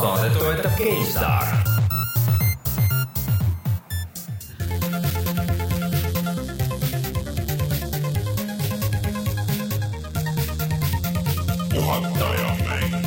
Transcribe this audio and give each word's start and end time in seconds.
saadet 0.00 0.38
toetab 0.38 0.76
mäng. 12.66 13.02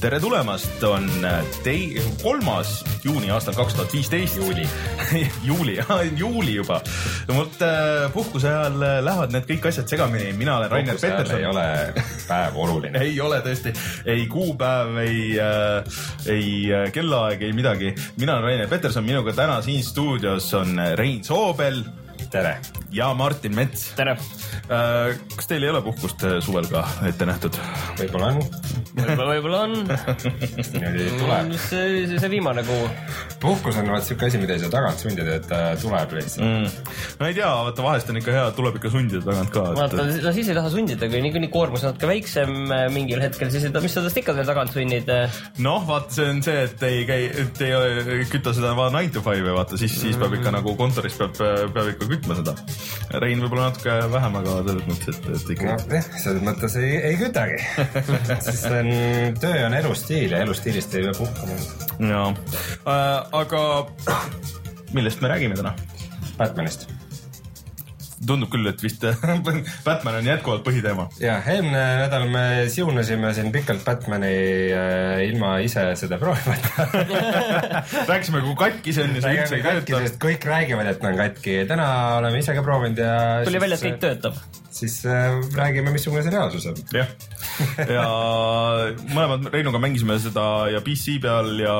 Tere 0.00 0.20
tulemast, 0.20 0.82
on 0.82 1.10
tei-, 1.62 2.02
kolmas 2.22 2.82
juuni 3.04 3.30
aastal 3.34 3.54
kaks 3.54 3.74
tuhat 3.74 3.92
viisteist. 3.92 4.36
juuli 4.36 4.66
juuli, 5.50 5.78
juuli 6.16 6.54
juba. 6.54 6.80
vot 7.28 7.62
äh, 7.62 8.12
puhkuse 8.12 8.48
ajal 8.48 8.82
äh, 8.82 8.98
lähevad 9.04 9.34
need 9.34 9.48
kõik 9.48 9.66
asjad 9.70 9.90
segamini, 9.90 10.32
mina 10.38 10.56
olen 10.56 10.70
Rainer 10.70 11.00
Peterson. 11.00 11.38
ei 11.38 11.46
ole 11.46 11.64
päev 12.28 12.58
oluline 12.64 13.02
ei 13.06 13.18
ole 13.20 13.40
tõesti, 13.44 13.74
ei 14.06 14.26
kuupäev, 14.30 15.00
ei 15.02 15.24
äh,, 15.42 15.98
ei 16.30 16.52
äh, 16.70 16.86
kellaaeg, 16.94 17.42
ei 17.42 17.56
midagi. 17.56 17.94
mina 18.20 18.38
olen 18.38 18.50
Rainer 18.50 18.70
Peterson, 18.70 19.04
minuga 19.04 19.34
täna 19.36 19.60
siin 19.62 19.82
stuudios 19.84 20.52
on 20.54 20.78
Rein 20.94 21.24
Soobel. 21.24 21.82
tere! 22.30 22.56
ja 22.92 23.12
Martin 23.14 23.54
Mets. 23.56 23.90
tere! 23.98 24.16
Kas 25.36 25.48
teil 25.50 25.64
ei 25.64 25.70
ole 25.70 25.82
puhkust 25.82 26.22
suvel 26.40 26.70
ka 26.70 26.86
ette 27.08 27.26
nähtud? 27.26 27.58
võib-olla 27.98 28.34
on. 28.36 28.81
Võib-olla, 28.96 29.26
võib-olla 29.30 29.60
on. 29.66 29.74
niimoodi 30.74 31.06
tuleb. 31.16 31.52
see, 31.64 32.04
see 32.12 32.30
viimane 32.32 32.64
kuu. 32.66 32.88
puhkus 33.42 33.78
on 33.80 33.90
vaat 33.92 34.06
siuke 34.06 34.28
asi, 34.28 34.40
mida 34.42 34.56
ei 34.56 34.62
saa 34.62 34.72
tagant 34.72 35.02
sundida, 35.02 35.36
et 35.38 35.46
ta 35.48 35.60
tuleb 35.80 36.12
lihtsalt 36.18 36.44
mm.. 36.44 36.96
no 37.20 37.28
ei 37.28 37.36
tea, 37.36 37.48
vaata 37.68 37.86
vahest 37.86 38.12
on 38.12 38.20
ikka 38.20 38.36
hea, 38.36 38.44
tuleb 38.58 38.78
ikka 38.80 38.92
sundida 38.92 39.22
tagant 39.26 39.52
ka. 39.54 39.64
vaata, 39.78 40.06
no 40.26 40.34
siis 40.36 40.50
ei 40.52 40.58
taha 40.58 40.72
sundida, 40.74 41.08
kui 41.12 41.22
niikuinii 41.24 41.52
koormus 41.52 41.86
on 41.86 41.92
natuke 41.92 42.10
väiksem 42.10 42.52
äh, 42.68 42.84
mingil 42.92 43.22
hetkel, 43.24 43.50
siis 43.54 43.66
ei 43.68 43.74
taha, 43.74 43.86
mis 43.86 43.96
sa 43.96 44.04
tast 44.04 44.20
ikka 44.22 44.36
veel 44.36 44.48
tagant 44.50 44.76
sunnid. 44.76 45.12
noh, 45.64 45.88
vaata, 45.88 46.16
see 46.18 46.28
on 46.34 46.44
see, 46.44 46.66
et 46.68 46.86
ei 46.88 47.06
käi, 47.08 47.28
et 47.46 47.64
ei 47.66 48.28
küta 48.32 48.54
seda 48.56 48.74
vaan 48.78 48.96
nine 48.98 49.14
to 49.14 49.24
five'i, 49.24 49.56
vaata 49.56 49.80
siis, 49.80 49.96
siis 50.04 50.20
peab 50.20 50.36
ikka 50.36 50.52
nagu 50.54 50.76
kontoris 50.78 51.16
peab, 51.20 51.36
peab 51.38 51.92
ikka 51.94 52.10
kütma 52.12 52.38
seda. 52.42 52.56
Rein 53.22 53.42
võib-olla 53.44 53.70
natuke 53.70 53.96
vähem, 54.12 54.38
aga 54.42 54.60
selles 54.68 54.86
mõttes, 54.88 55.16
et, 55.16 55.28
et 55.32 55.50
ikka. 55.56 55.72
noh, 55.72 55.88
jah, 55.98 56.12
selles 56.22 56.44
mõttes 56.44 56.76
ei, 56.80 56.94
ei 57.10 57.18
kütagi 57.20 57.60
see 58.62 58.81
on, 58.82 58.92
töö 59.42 59.66
on 59.66 59.78
elustiil 59.78 60.36
ja 60.36 60.42
elustiilist 60.46 60.94
ei 60.98 61.06
pea 61.08 61.18
puhkama. 61.18 61.60
jaa 62.12 62.26
äh,, 62.28 63.38
aga 63.42 63.62
millest 64.96 65.24
me 65.24 65.32
räägime 65.32 65.58
täna? 65.58 65.76
Batmanist 66.38 66.88
tundub 68.26 68.50
küll, 68.52 68.66
et 68.70 68.82
vist 68.82 69.02
Batman 69.86 70.18
on 70.20 70.28
jätkuvalt 70.28 70.64
põhiteema. 70.66 71.08
ja 71.22 71.38
eelmine 71.42 71.82
nädal 72.04 72.28
me 72.30 72.44
siunasime 72.72 73.32
siin 73.36 73.50
pikalt 73.54 73.84
Batmani 73.86 74.32
äh, 74.76 75.22
ilma 75.26 75.56
ise 75.64 75.88
seda 75.98 76.18
proovimata 76.22 76.86
rääkisime, 78.10 78.44
kui 78.46 78.56
katki 78.64 78.94
see 78.94 79.06
on 79.08 79.16
ja 79.18 79.24
see 79.26 79.36
üldse 79.40 79.58
ei 79.58 79.66
tööta. 79.66 80.02
kõik 80.22 80.48
räägivad, 80.48 80.92
et 80.94 81.06
on 81.06 81.18
katki, 81.18 81.62
täna 81.70 81.88
oleme 82.20 82.42
ise 82.42 82.54
ka 82.56 82.64
proovinud 82.66 83.02
ja. 83.02 83.16
tuli 83.46 83.62
välja, 83.62 83.80
et 83.80 83.88
kõik 83.88 84.02
töötab. 84.06 84.61
Siis 84.76 84.98
äh, 85.06 85.38
räägime, 85.56 85.92
missugune 85.94 86.22
see 86.24 86.32
reaalsus 86.32 86.66
on. 86.70 86.78
jah, 86.94 87.10
ja 87.96 88.06
mõlemad 89.12 89.48
Reinuga 89.52 89.80
mängisime 89.82 90.18
seda 90.22 90.46
ja 90.72 90.82
PC 90.84 91.18
peal 91.22 91.52
ja 91.60 91.76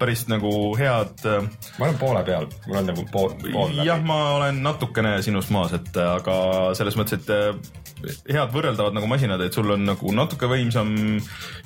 päris 0.00 0.26
nagu 0.30 0.52
head. 0.78 1.24
äh, 1.26 1.48
ma 1.78 1.88
olen 1.88 1.98
poole 2.00 2.22
peal, 2.26 2.48
mul 2.66 2.80
on 2.82 2.90
nagu 2.92 3.06
pool, 3.12 3.34
pool 3.42 3.74
läbi. 3.74 3.88
jah, 3.88 4.02
ma 4.06 4.20
olen 4.38 4.62
natukene 4.64 5.18
sinust 5.26 5.52
maas, 5.54 5.74
et 5.76 6.00
aga 6.02 6.38
selles 6.78 6.98
mõttes, 6.98 7.20
et 7.20 7.34
äh, 7.34 8.16
head 8.30 8.54
võrreldavad 8.54 8.96
nagu 8.96 9.10
masinad, 9.10 9.42
et 9.42 9.56
sul 9.56 9.70
on 9.74 9.86
nagu 9.88 10.16
natuke 10.16 10.50
võimsam 10.50 10.94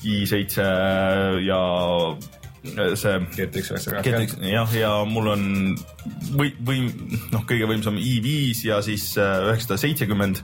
i7 0.06 0.68
ja 1.46 1.62
see 2.60 3.14
GTX 3.36 3.72
GTX 4.04 4.34
jah, 4.44 4.72
ja 4.76 4.90
mul 5.08 5.30
on 5.32 5.44
või, 6.36 6.50
või 6.60 6.82
noh, 7.32 7.44
kõige 7.48 7.68
võimsam 7.70 7.96
i5 7.96 8.64
ja 8.68 8.80
siis 8.84 9.06
äh, 9.16 9.46
üheksasada 9.48 9.78
seitsekümmend. 9.80 10.42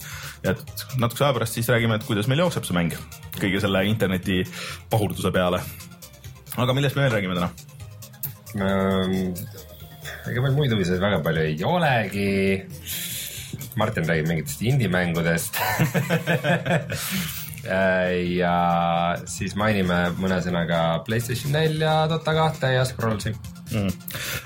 et 0.49 0.85
natukese 0.97 1.27
aja 1.27 1.37
pärast 1.37 1.59
siis 1.59 1.69
räägime, 1.69 1.99
et 1.99 2.07
kuidas 2.09 2.29
meil 2.31 2.41
jookseb 2.41 2.65
see 2.65 2.77
mäng 2.77 2.97
kõige 3.37 3.61
selle 3.61 3.85
interneti 3.89 4.43
pahurduse 4.93 5.33
peale. 5.35 5.61
aga 6.57 6.77
millest 6.77 6.97
me 6.97 7.05
veel 7.05 7.17
räägime 7.19 7.37
täna? 7.37 7.51
ega 10.27 10.43
meil 10.47 10.57
muid 10.57 10.73
uudiseid 10.73 11.03
väga 11.03 11.21
palju 11.25 11.49
ei 11.51 11.59
olegi. 11.69 12.31
Martin 13.77 14.07
räägib 14.09 14.31
mingitest 14.31 14.63
indie-mängudest 14.65 15.59
ja 17.67 18.55
siis 19.31 19.57
mainime 19.59 20.11
mõne 20.21 20.39
sõnaga 20.45 20.83
Playstation 21.07 21.55
nelja, 21.57 22.05
Dota 22.11 22.35
kahte 22.37 22.73
ja 22.75 22.85
Scrollsi 22.89 23.33
mm.. 23.73 23.91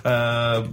Äh, 0.08 0.70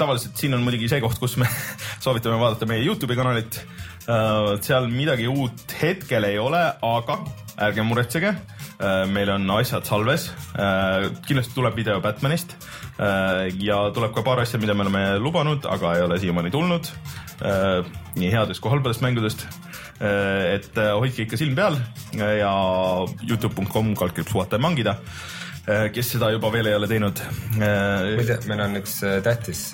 tavaliselt 0.00 0.40
siin 0.40 0.56
on 0.56 0.64
muidugi 0.64 0.88
see 0.90 1.02
koht, 1.02 1.18
kus 1.20 1.36
me 1.40 1.48
soovitame 2.04 2.40
vaadata 2.40 2.68
meie 2.70 2.84
Youtube'i 2.86 3.18
kanalit 3.18 3.60
äh,. 3.60 4.56
seal 4.64 4.88
midagi 4.92 5.28
uut 5.30 5.76
hetkel 5.82 6.26
ei 6.30 6.40
ole, 6.40 6.62
aga 6.82 7.20
ärge 7.60 7.84
muretsege 7.86 8.32
äh,. 8.32 9.06
meil 9.12 9.32
on 9.36 9.48
asjad 9.58 9.88
salves 9.88 10.30
äh,. 10.56 11.10
kindlasti 11.26 11.56
tuleb 11.56 11.76
video 11.76 12.00
Batmanist 12.04 12.56
äh, 12.56 13.48
ja 13.60 13.82
tuleb 13.94 14.14
ka 14.16 14.24
paar 14.26 14.44
asja, 14.44 14.60
mida 14.62 14.74
me 14.74 14.88
oleme 14.88 15.06
lubanud, 15.22 15.68
aga 15.68 15.96
ei 15.96 16.06
ole 16.08 16.20
siiamaani 16.22 16.54
tulnud 16.54 16.92
äh,. 17.44 17.82
nii 18.16 18.32
headest 18.32 18.62
kui 18.64 18.72
halbadest 18.72 19.04
mängudest 19.04 19.46
äh, 19.48 19.69
et 20.00 20.78
äh, 20.80 20.94
hoidke 20.96 21.26
ikka 21.26 21.36
silm 21.40 21.58
peal 21.58 21.76
ja 22.16 22.52
Youtube.com 23.28 23.92
kaldkriips 23.98 24.34
vaataja 24.34 24.62
mangida 24.62 24.96
kes 25.92 26.14
seda 26.16 26.30
juba 26.32 26.48
veel 26.50 26.70
ei 26.70 26.74
ole 26.74 26.88
teinud. 26.88 27.20
muide, 27.52 28.38
meil 28.48 28.62
on 28.64 28.78
üks 28.80 28.96
tähtis 29.22 29.66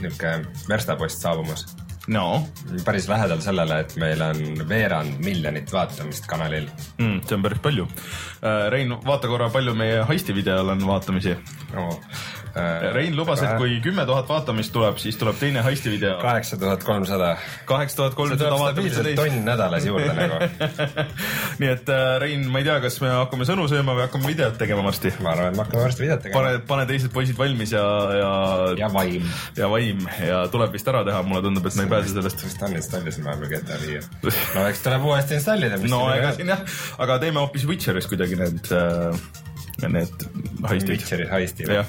niisugune 0.00 0.48
verstapost 0.64 1.20
saabumas. 1.22 1.66
no. 2.08 2.24
päris 2.84 3.06
lähedal 3.12 3.44
sellele, 3.44 3.82
et 3.84 3.94
meil 4.00 4.24
on 4.24 4.40
veerand 4.68 5.20
miljonit 5.22 5.70
vaatamist 5.72 6.26
kanalil 6.26 6.66
mm,. 6.96 7.20
see 7.28 7.36
on 7.36 7.44
päris 7.44 7.60
palju. 7.62 7.86
Rein, 8.72 8.96
vaata 9.04 9.28
korra, 9.28 9.50
palju 9.52 9.76
meie 9.76 10.02
heisti 10.08 10.34
videol 10.34 10.72
on 10.72 10.86
vaatamisi 10.88 11.36
no,. 11.76 11.90
Rein 12.94 13.16
lubas, 13.16 13.42
et 13.44 13.56
kui 13.60 13.78
kümme 13.84 14.04
tuhat 14.08 14.28
vaatamist 14.28 14.72
tuleb, 14.74 14.98
siis 15.02 15.18
tuleb 15.20 15.38
teine 15.40 15.62
heisti 15.64 15.92
video. 15.92 16.16
kaheksa 16.22 16.58
tuhat 16.60 16.84
kolmsada. 16.84 17.36
kaheksa 17.68 17.96
tuhat 17.96 18.16
kolmsada 18.18 18.58
vaatamist. 18.58 19.02
tonn 19.16 19.44
nädalas 19.46 19.86
juurde 19.86 20.12
nagu 20.16 20.40
nii 21.60 21.70
et 21.70 21.92
Rein, 22.22 22.46
ma 22.50 22.62
ei 22.62 22.68
tea, 22.68 22.78
kas 22.82 23.00
me 23.04 23.12
hakkame 23.12 23.46
sõnu 23.48 23.66
sööma 23.70 23.94
või 23.98 24.06
hakkame 24.06 24.30
videot 24.32 24.58
tegema 24.60 24.84
varsti? 24.86 25.12
ma 25.24 25.34
arvan, 25.34 25.52
et 25.52 25.58
me 25.58 25.64
hakkame 25.64 25.84
varsti 25.86 26.04
videot 26.06 26.24
tegema. 26.26 26.40
pane, 26.40 26.62
pane 26.70 26.86
teised 26.90 27.14
poisid 27.14 27.38
valmis 27.38 27.74
ja, 27.76 27.84
ja. 28.18 28.32
ja 28.80 28.90
vaim. 28.94 29.28
ja 29.58 29.70
vaim 29.72 30.06
ja 30.26 30.42
tuleb 30.52 30.74
vist 30.74 30.90
ära 30.90 31.04
teha, 31.06 31.22
mulle 31.26 31.44
tundub, 31.46 31.68
et 31.70 31.78
me 31.78 31.86
ei 31.86 31.94
pääse 31.94 32.14
sellest. 32.14 32.46
vist 32.46 32.66
on 32.66 32.76
installisin 32.80 33.28
vahepeal 33.28 33.54
GTA 33.54 33.80
viie. 33.84 34.02
no 34.56 34.66
eks 34.66 34.82
tuleb 34.86 35.06
uuesti 35.12 35.38
installida. 35.38 35.80
no 35.90 36.02
ega 36.14 36.34
siin 36.38 36.50
jah, 36.54 36.66
aga 36.98 37.20
teeme 37.22 37.42
hoopis 37.44 37.68
Witcheris 37.70 38.10
kuidagi 38.10 38.38
need 38.40 38.74
äh, 38.74 39.14
need 39.88 40.28
heistid. 40.68 40.96
Witcheri 40.96 41.28
heistid. 41.30 41.70
jah. 41.80 41.86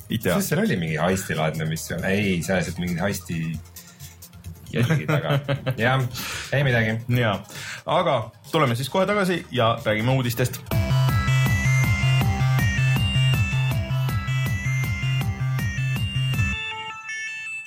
kas 0.24 0.48
seal 0.48 0.64
oli 0.64 0.76
mingi 0.80 1.00
heistilaadne 1.00 1.68
missioon? 1.68 2.04
ei, 2.04 2.42
sa 2.42 2.58
ajasid 2.58 2.78
mingi 2.82 3.00
heisti 3.00 3.40
jälgi 4.72 5.06
taga. 5.14 5.38
jah, 5.76 6.02
ei 6.52 6.64
midagi. 6.64 6.98
ja, 7.20 7.38
aga 7.86 8.30
tuleme 8.52 8.76
siis 8.76 8.88
kohe 8.88 9.06
tagasi 9.06 9.46
ja 9.50 9.78
räägime 9.84 10.10
uudistest. 10.10 10.60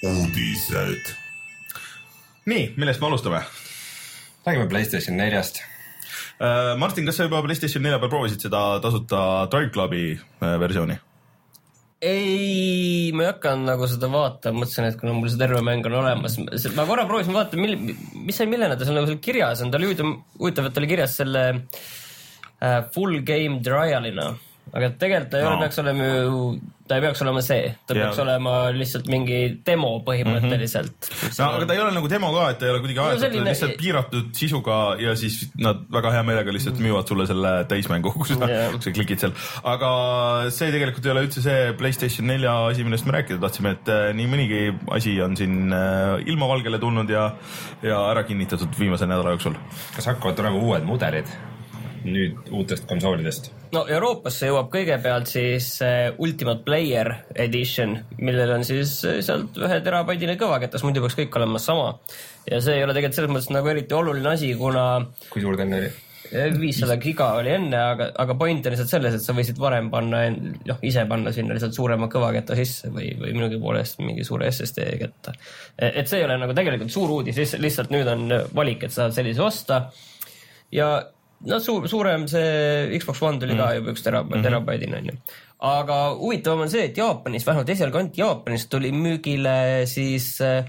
uudised. 0.04 1.16
nii, 2.46 2.74
millest 2.78 3.02
me 3.02 3.08
alustame? 3.08 3.42
räägime 4.46 4.70
Playstation 4.70 5.18
neljast 5.18 5.62
uh,. 6.40 6.78
Martin, 6.78 7.06
kas 7.06 7.18
sa 7.18 7.28
juba 7.28 7.42
Playstation 7.44 7.84
nelja 7.84 8.00
peal 8.00 8.10
proovisid 8.10 8.48
seda 8.48 8.80
tasuta 8.82 9.48
Drive 9.52 9.70
Clubi 9.76 10.14
uh, 10.16 10.60
versiooni? 10.60 11.09
Ei, 12.00 13.12
ma 13.12 13.26
ei 13.26 13.30
hakanud 13.34 13.68
nagu 13.68 13.88
seda 13.92 14.08
vaatama, 14.12 14.64
mõtlesin, 14.64 14.88
et 14.88 15.00
kuna 15.00 15.16
mul 15.18 15.32
see 15.32 15.40
terve 15.42 15.60
mäng 15.66 15.86
on 15.90 15.98
olemas, 16.00 16.38
ma 16.78 16.86
korra 16.88 17.06
proovisin 17.10 17.36
vaadata, 17.36 17.60
mil, 17.60 17.76
mis 18.16 18.40
see, 18.40 18.48
millena 18.50 18.78
ta 18.80 18.88
seal 18.88 18.96
nagu 19.00 19.10
seal 19.10 19.20
kirjas 19.24 19.64
on, 19.66 19.72
ta 19.72 19.80
oli 19.80 19.90
huvitav, 19.90 20.14
huvitav, 20.40 20.70
et 20.70 20.78
ta 20.78 20.84
oli 20.84 20.92
kirjas 20.94 21.18
selle 21.20 21.44
äh, 21.60 22.80
full 22.96 23.20
game 23.28 23.60
trial'ina, 23.66 24.30
aga 24.72 24.94
tegelikult 25.02 25.34
ta 25.34 25.42
ei 25.42 25.48
no. 25.48 25.52
ole, 25.52 25.66
peaks 25.66 25.82
olema 25.84 26.12
ju 26.14 26.44
ta 26.90 26.98
ei 26.98 27.04
peaks 27.04 27.22
olema 27.22 27.42
see, 27.46 27.70
ta 27.86 27.94
Jaa. 27.94 28.08
peaks 28.08 28.20
olema 28.24 28.54
lihtsalt 28.74 29.10
mingi 29.12 29.40
demo 29.66 29.92
põhimõtteliselt 30.06 31.10
mm. 31.10 31.36
no 31.38 31.50
aga 31.60 31.68
ta 31.70 31.76
ei 31.76 31.82
ole 31.84 31.94
nagu 31.96 32.10
demo 32.12 32.32
ka, 32.34 32.46
et 32.54 32.62
ta 32.62 32.68
ei 32.68 32.74
ole 32.74 32.82
kuidagi 32.84 33.04
aetud 33.04 33.20
no,, 33.20 33.26
selline- 33.26 33.54
lihtsalt 33.54 33.76
piiratud 33.80 34.32
sisuga 34.40 34.78
ja 35.02 35.14
siis 35.20 35.38
nad 35.62 35.84
väga 35.94 36.14
hea 36.18 36.24
meelega 36.28 36.56
lihtsalt 36.56 36.82
müüvad 36.82 37.12
sulle 37.12 37.28
selle 37.30 37.54
täismängu, 37.70 38.14
kui 38.18 38.30
sa 38.32 38.40
kui 38.74 38.82
sa 38.88 38.96
klikid 38.96 39.26
seal. 39.26 39.36
aga 39.74 39.92
see 40.56 40.72
tegelikult 40.74 41.06
ei 41.06 41.14
ole 41.14 41.26
üldse 41.28 41.46
see 41.46 41.76
Playstation 41.80 42.30
nelja 42.30 42.56
asi, 42.72 42.86
millest 42.88 43.06
me 43.08 43.16
rääkida 43.20 43.42
tahtsime, 43.44 43.76
et 43.78 43.94
äh, 43.94 44.10
nii 44.18 44.32
mõnigi 44.32 44.64
asi 44.96 45.14
on 45.26 45.38
siin 45.40 45.76
äh, 45.76 46.18
ilmavalgele 46.26 46.82
tulnud 46.82 47.14
ja, 47.14 47.30
ja 47.86 48.02
ära 48.10 48.26
kinnitatud 48.28 48.74
viimase 48.80 49.10
nädala 49.10 49.38
jooksul. 49.38 49.58
kas 49.96 50.10
hakkavad 50.10 50.42
tulema 50.42 50.58
uued 50.66 50.90
mudelid 50.90 51.30
nüüd 52.06 52.52
uutest 52.56 52.88
konsoolidest? 52.90 53.52
no 53.76 53.86
Euroopasse 53.90 54.50
jõuab 54.50 54.72
kõigepealt 54.74 55.30
siis 55.32 55.72
äh, 55.86 56.10
Ultimate 56.18 56.66
Player 56.66 57.14
Edition, 57.36 57.98
millel 58.18 58.56
on 58.58 58.68
siis 58.68 59.00
äh, 59.08 59.22
sealt 59.26 59.58
ühe 59.62 59.80
terabaidine 59.86 60.38
kõvaketas, 60.42 60.86
muidu 60.86 61.04
peaks 61.06 61.18
kõik 61.20 61.40
olema 61.40 61.62
sama. 61.62 61.96
ja 62.50 62.62
see 62.64 62.80
ei 62.80 62.86
ole 62.86 62.96
tegelikult 62.98 63.22
selles 63.22 63.34
mõttes 63.36 63.54
nagu 63.54 63.74
eriti 63.74 63.98
oluline 63.98 64.36
asi, 64.36 64.54
kuna 64.60 64.86
kui 65.30 65.44
suur 65.44 65.58
ta 65.60 65.68
enne 65.68 65.84
oli? 65.84 65.98
viissada 66.60 66.98
giga 67.02 67.32
oli 67.40 67.50
enne, 67.56 67.78
aga, 67.80 68.10
aga 68.22 68.36
point 68.38 68.66
on 68.68 68.74
lihtsalt 68.74 68.92
selles, 68.92 69.16
et 69.18 69.24
sa 69.24 69.34
võisid 69.34 69.58
varem 69.62 69.88
panna, 69.90 70.22
noh 70.30 70.84
ise 70.86 71.06
panna 71.10 71.32
sinna 71.34 71.56
lihtsalt 71.58 71.78
suurema 71.78 72.10
kõvaketta 72.12 72.58
sisse 72.60 72.92
või, 72.94 73.12
või 73.18 73.34
minugi 73.38 73.58
poolest 73.62 74.02
mingi 74.04 74.26
suure 74.28 74.50
SSD 74.52 74.86
ketta. 75.02 75.34
et 75.78 76.06
see 76.10 76.22
ei 76.22 76.28
ole 76.28 76.38
nagu 76.42 76.54
tegelikult 76.58 76.94
suur 76.94 77.16
uudis, 77.18 77.40
lihtsalt 77.58 77.94
nüüd 77.94 78.12
on 78.14 78.28
valik, 78.56 78.86
et 78.86 78.94
sa 78.94 79.08
saad 79.08 79.18
sellise 79.18 79.42
osta 79.46 79.82
ja 80.76 80.92
no 81.48 81.60
suur, 81.64 81.88
suurem 81.92 82.28
see 82.32 83.00
Xbox 83.00 83.24
One 83.24 83.40
tuli 83.40 83.56
ka 83.60 83.72
juba 83.78 83.94
üks 83.96 84.04
tera-, 84.06 84.26
terabaidine 84.28 85.00
onju. 85.00 85.16
aga 85.70 85.98
huvitavam 86.20 86.66
on 86.66 86.72
see, 86.72 86.90
et 86.90 87.00
Jaapanis, 87.00 87.48
vähemalt 87.48 87.72
esialgu 87.76 88.02
ainult 88.02 88.20
Jaapanis 88.20 88.68
tuli 88.72 88.92
müügile 88.96 89.88
siis 89.90 90.36
äh, 90.44 90.68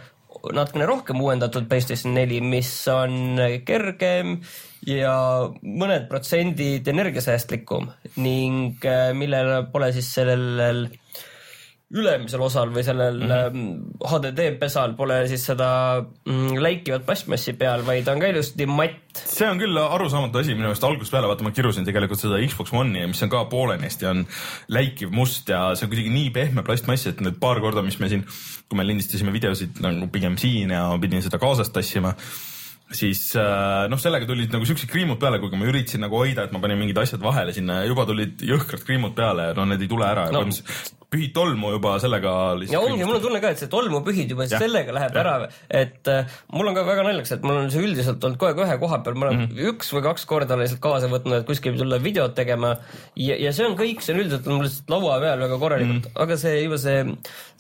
natukene 0.54 0.86
rohkem 0.88 1.20
uuendatud 1.20 1.68
PlayStation 1.68 2.14
neli, 2.16 2.40
mis 2.40 2.70
on 2.92 3.40
kergem 3.66 4.38
ja 4.86 5.14
mõned 5.60 6.06
protsendid 6.08 6.88
energiasäästlikum 6.88 7.90
ning 8.22 8.86
äh, 8.86 9.10
millel 9.16 9.66
pole 9.72 9.90
siis 9.96 10.08
sellel 10.14 10.86
ülemisel 11.90 12.42
osal 12.46 12.70
või 12.70 12.84
sellel 12.86 13.16
mm 13.18 13.30
-hmm. 13.30 13.78
HDD 14.06 14.44
pesal 14.60 14.92
pole 14.98 15.16
siis 15.30 15.42
seda 15.48 15.70
mm, 16.00 16.60
läikivat 16.62 17.06
plastmassi 17.06 17.56
peal, 17.58 17.82
vaid 17.86 18.08
on 18.08 18.20
ka 18.22 18.30
ilusti 18.30 18.66
matt. 18.66 19.18
see 19.18 19.48
on 19.50 19.58
küll 19.58 19.78
arusaamatu 19.78 20.38
asi 20.38 20.54
minu 20.54 20.68
meelest 20.68 20.86
algusest 20.86 21.10
peale, 21.10 21.26
vaata 21.26 21.46
ma 21.46 21.50
kirusin 21.50 21.84
tegelikult 21.84 22.20
seda 22.20 22.38
Xbox 22.46 22.72
One'i, 22.72 23.06
mis 23.10 23.22
on 23.26 23.32
ka 23.32 23.44
poolenisti 23.50 24.06
on 24.06 24.26
läikiv 24.68 25.10
must 25.10 25.48
ja 25.48 25.74
see 25.74 25.86
on 25.86 25.90
kuidagi 25.90 26.14
nii 26.14 26.30
pehme 26.30 26.62
plastmass, 26.62 27.06
et 27.10 27.20
need 27.20 27.40
paar 27.42 27.60
korda, 27.60 27.82
mis 27.82 27.98
me 27.98 28.08
siin, 28.08 28.22
kui 28.68 28.78
me 28.78 28.86
lindistasime 28.86 29.32
videosid 29.32 29.82
nagu 29.82 30.06
pigem 30.14 30.38
siin 30.38 30.70
ja 30.70 30.86
pidin 31.00 31.26
seda 31.26 31.42
kaasas 31.42 31.74
tassima 31.74 32.14
siis 32.94 33.22
äh, 33.38 33.86
noh, 33.90 34.00
sellega 34.00 34.26
tulid 34.28 34.52
nagu 34.54 34.66
siuksed 34.66 34.90
kriimud 34.90 35.20
peale, 35.22 35.38
kuigi 35.42 35.58
ma 35.58 35.68
üritasin 35.70 36.02
nagu 36.04 36.18
hoida, 36.18 36.46
et 36.46 36.54
ma 36.54 36.62
panin 36.62 36.80
mingid 36.80 36.98
asjad 36.98 37.22
vahele 37.22 37.54
sinna 37.54 37.80
ja 37.80 37.90
juba 37.90 38.06
tulid 38.08 38.42
jõhkrad 38.46 38.82
kriimud 38.86 39.14
peale 39.18 39.50
ja 39.50 39.58
no 39.58 39.66
need 39.70 39.84
ei 39.84 39.90
tule 39.90 40.08
ära 40.08 40.26
ja 40.28 40.40
No. 40.40 40.46
no. 40.46 40.96
pühid 41.10 41.32
tolmu 41.34 41.72
juba 41.74 41.96
sellega 41.98 42.32
ja 42.70 42.80
ongi, 42.80 43.02
mul 43.02 43.16
on 43.18 43.22
tunne 43.24 43.40
ka, 43.42 43.50
et 43.50 43.58
see 43.58 43.70
tolmu 43.70 43.98
pühid 44.06 44.30
juba 44.30 44.46
Jah. 44.46 44.62
sellega 44.62 44.94
läheb 44.94 45.16
Jah. 45.16 45.24
ära, 45.26 45.48
et 45.66 46.10
äh, 46.10 46.36
mul 46.54 46.70
on 46.70 46.76
ka 46.76 46.84
väga 46.86 47.02
naljakas, 47.06 47.32
et 47.34 47.46
mul 47.46 47.58
on 47.64 47.70
see 47.74 47.82
üldiselt 47.82 48.22
olnud 48.26 48.38
kogu 48.38 48.52
aeg 48.52 48.62
ühe 48.62 48.76
koha 48.82 49.00
peal, 49.02 49.18
ma 49.18 49.26
olen 49.26 49.40
mm. 49.40 49.48
-hmm. 49.50 49.72
üks 49.72 49.90
või 49.94 50.04
kaks 50.06 50.26
korda 50.30 50.58
lihtsalt 50.60 50.82
kaasa 50.84 51.10
võtnud, 51.10 51.40
et 51.40 51.48
kuskil 51.48 51.78
tulla 51.78 51.98
videot 52.02 52.36
tegema 52.38 52.76
ja, 53.18 53.34
ja 53.34 53.52
see 53.56 53.66
on 53.66 53.74
kõik, 53.78 54.04
see 54.06 54.14
on 54.14 54.22
üldiselt 54.22 54.46
on 54.46 54.60
mul 54.60 54.68
lihtsalt 54.68 54.94
laua 54.94 55.18
peal 55.24 55.44
väga 55.46 55.58
korralikult 55.64 55.96
mm. 55.98 56.12
-hmm. 56.12 56.22
aga 56.26 56.38
see 56.44 56.62
juba 56.62 56.78
see, 56.84 57.02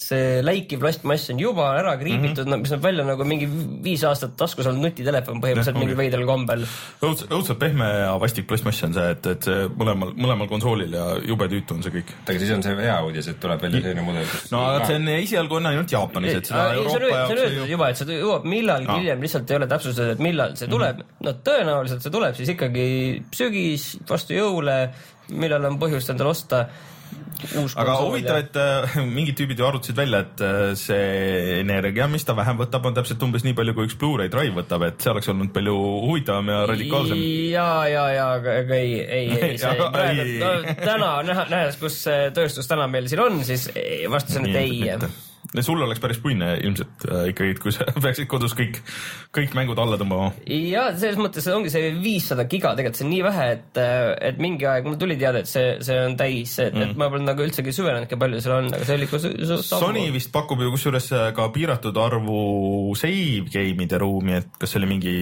see 0.06 0.40
läikiv 0.46 0.86
plastmass 0.86 1.34
on 1.34 1.42
juba 1.42 1.72
ära 1.80 1.96
kriibitud 1.98 2.46
mm, 2.46 2.54
-hmm. 2.54 2.62
mis 2.62 2.74
näeb 2.76 2.86
välja 2.86 3.08
nagu 3.10 3.26
mingi 3.26 3.50
viis 3.82 4.06
aastat 4.06 4.38
taskus 4.38 4.70
olnud 4.70 4.86
nutitelefon 4.86 5.19
põhimõtteliselt 5.28 5.76
Jah, 5.76 5.82
mingil 5.82 5.98
veidral 5.98 6.26
kombel. 6.28 6.64
õudselt, 7.02 7.32
õudselt 7.36 7.60
pehme 7.60 7.88
ja 8.02 8.12
vastik 8.22 8.46
plastmass 8.50 8.84
on 8.86 8.96
see, 8.96 9.06
et, 9.14 9.28
et 9.34 9.48
see 9.48 9.68
mõlemal, 9.80 10.12
mõlemal 10.16 10.50
konsoolil 10.50 10.96
ja 10.96 11.06
jube 11.26 11.48
tüütu 11.52 11.76
on 11.76 11.84
see 11.86 11.94
kõik. 11.98 12.12
aga 12.26 12.36
siis 12.42 12.52
on 12.56 12.64
see 12.66 12.76
hea 12.80 12.98
uudis, 13.06 13.30
et 13.32 13.40
tuleb 13.42 13.64
välja 13.66 13.82
selline 13.84 14.06
mudel, 14.06 14.34
no 14.54 14.62
aga 14.68 14.90
see 14.90 15.00
on 15.00 15.08
esialgu 15.16 15.58
on 15.60 15.70
ainult 15.72 15.96
Jaapanis, 15.96 16.38
et 16.40 16.50
seda 16.52 16.66
Ei, 16.70 16.84
Euroopa 16.84 16.92
öel- 16.94 17.00
see 17.00 17.10
on 17.10 17.18
jaoks 17.20 17.44
öeldud 17.46 17.74
juba, 17.74 17.90
et 17.90 18.00
see 18.02 18.20
jõuab 18.20 18.46
millalgi 18.54 18.98
hiljem, 19.00 19.26
lihtsalt 19.26 19.50
ei 19.50 19.60
ole 19.60 19.70
täpsustatud, 19.70 20.14
et 20.16 20.24
millal 20.28 20.56
see 20.60 20.70
tuleb. 20.70 21.02
no 21.26 21.36
tõenäoliselt 21.50 22.06
see 22.06 22.14
tuleb 22.14 22.38
siis 22.38 22.54
ikkagi 22.54 22.86
sügis 23.36 23.90
vastu 24.08 24.36
jõule, 24.36 24.78
millal 25.30 25.68
on 25.70 25.78
põhjust 25.82 26.10
endale 26.12 26.34
osta 26.34 26.64
aga 27.80 27.96
huvitav, 28.00 28.40
et 28.42 28.58
äh, 28.60 28.98
mingid 29.06 29.38
tüübid 29.38 29.60
ju 29.60 29.66
arvutasid 29.68 29.98
välja, 29.98 30.22
et 30.26 30.42
äh, 30.44 30.58
see 30.78 31.60
energia, 31.60 32.08
mis 32.10 32.26
ta 32.26 32.36
vähem 32.38 32.60
võtab, 32.60 32.88
on 32.90 32.98
täpselt 32.98 33.22
umbes 33.26 33.46
nii 33.46 33.56
palju, 33.58 33.76
kui 33.76 33.88
üks 33.88 33.96
Blu-ray 34.00 34.32
drive 34.32 34.56
võtab, 34.60 34.84
et 34.88 35.00
see 35.00 35.12
oleks 35.14 35.30
olnud 35.32 35.52
palju 35.54 35.76
huvitavam 36.08 36.52
ja 36.52 36.60
radikaalsem. 36.70 37.24
ja, 37.54 37.70
ja, 37.90 38.04
ja, 38.16 38.28
aga 38.40 38.60
ei, 38.76 39.00
ei, 39.00 39.32
ei, 39.38 39.56
see 39.60 39.72
Aga 39.74 39.90
praegu 39.94 40.28
no, 40.42 40.76
täna 40.82 41.10
näha, 41.26 41.48
nähes, 41.52 41.80
kus 41.80 42.02
see 42.06 42.30
tööstus 42.36 42.70
täna 42.70 42.90
meil 42.90 43.08
siin 43.10 43.24
on, 43.24 43.42
siis 43.46 43.68
on, 43.70 44.48
et 44.50 44.62
ei. 44.64 45.28
Sul 45.66 45.80
oleks 45.82 45.98
päris 46.02 46.20
puine 46.22 46.52
ilmselt 46.62 47.06
äh, 47.08 47.24
ikkagi, 47.32 47.56
kui 47.62 47.72
sa 47.74 47.86
peaksid 48.04 48.28
kodus 48.30 48.54
kõik, 48.58 48.78
kõik 49.34 49.54
mängud 49.58 49.78
alla 49.82 49.98
tõmbama. 49.98 50.28
ja 50.46 50.84
selles 50.94 51.18
mõttes 51.18 51.48
ongi 51.50 51.72
see 51.72 51.90
viissada 51.98 52.44
giga 52.50 52.74
tegelikult 52.78 53.00
see 53.00 53.06
on 53.08 53.12
nii 53.14 53.22
vähe, 53.26 53.46
et, 53.56 53.80
et 54.30 54.38
mingi 54.42 54.68
aeg 54.70 54.86
mul 54.86 54.98
tuli 55.00 55.16
teada, 55.20 55.42
et 55.42 55.50
see, 55.50 55.72
see 55.84 55.98
on 56.06 56.14
täis, 56.20 56.54
et 56.62 56.74
mm., 56.76 56.86
et 56.92 57.00
ma 57.00 57.10
polnud 57.10 57.26
nagu 57.32 57.42
üldsegi 57.46 57.74
süvenenudki, 57.74 58.18
palju 58.20 58.42
seal 58.44 58.56
on, 58.60 58.70
aga 58.78 58.86
see 58.86 58.98
oli 59.00 59.10
su- 59.10 59.34
su- 59.50 59.62
Sony 59.72 60.06
vist 60.14 60.30
pakub 60.34 60.62
ju 60.62 60.70
kusjuures 60.76 61.10
äh, 61.16 61.26
ka 61.36 61.48
piiratud 61.54 61.98
arvu 61.98 62.94
save 62.98 63.48
game'ide 63.50 63.98
ruumi, 64.02 64.38
et 64.40 64.54
kas 64.60 64.70
see 64.74 64.82
oli 64.82 64.92
mingi 64.94 65.16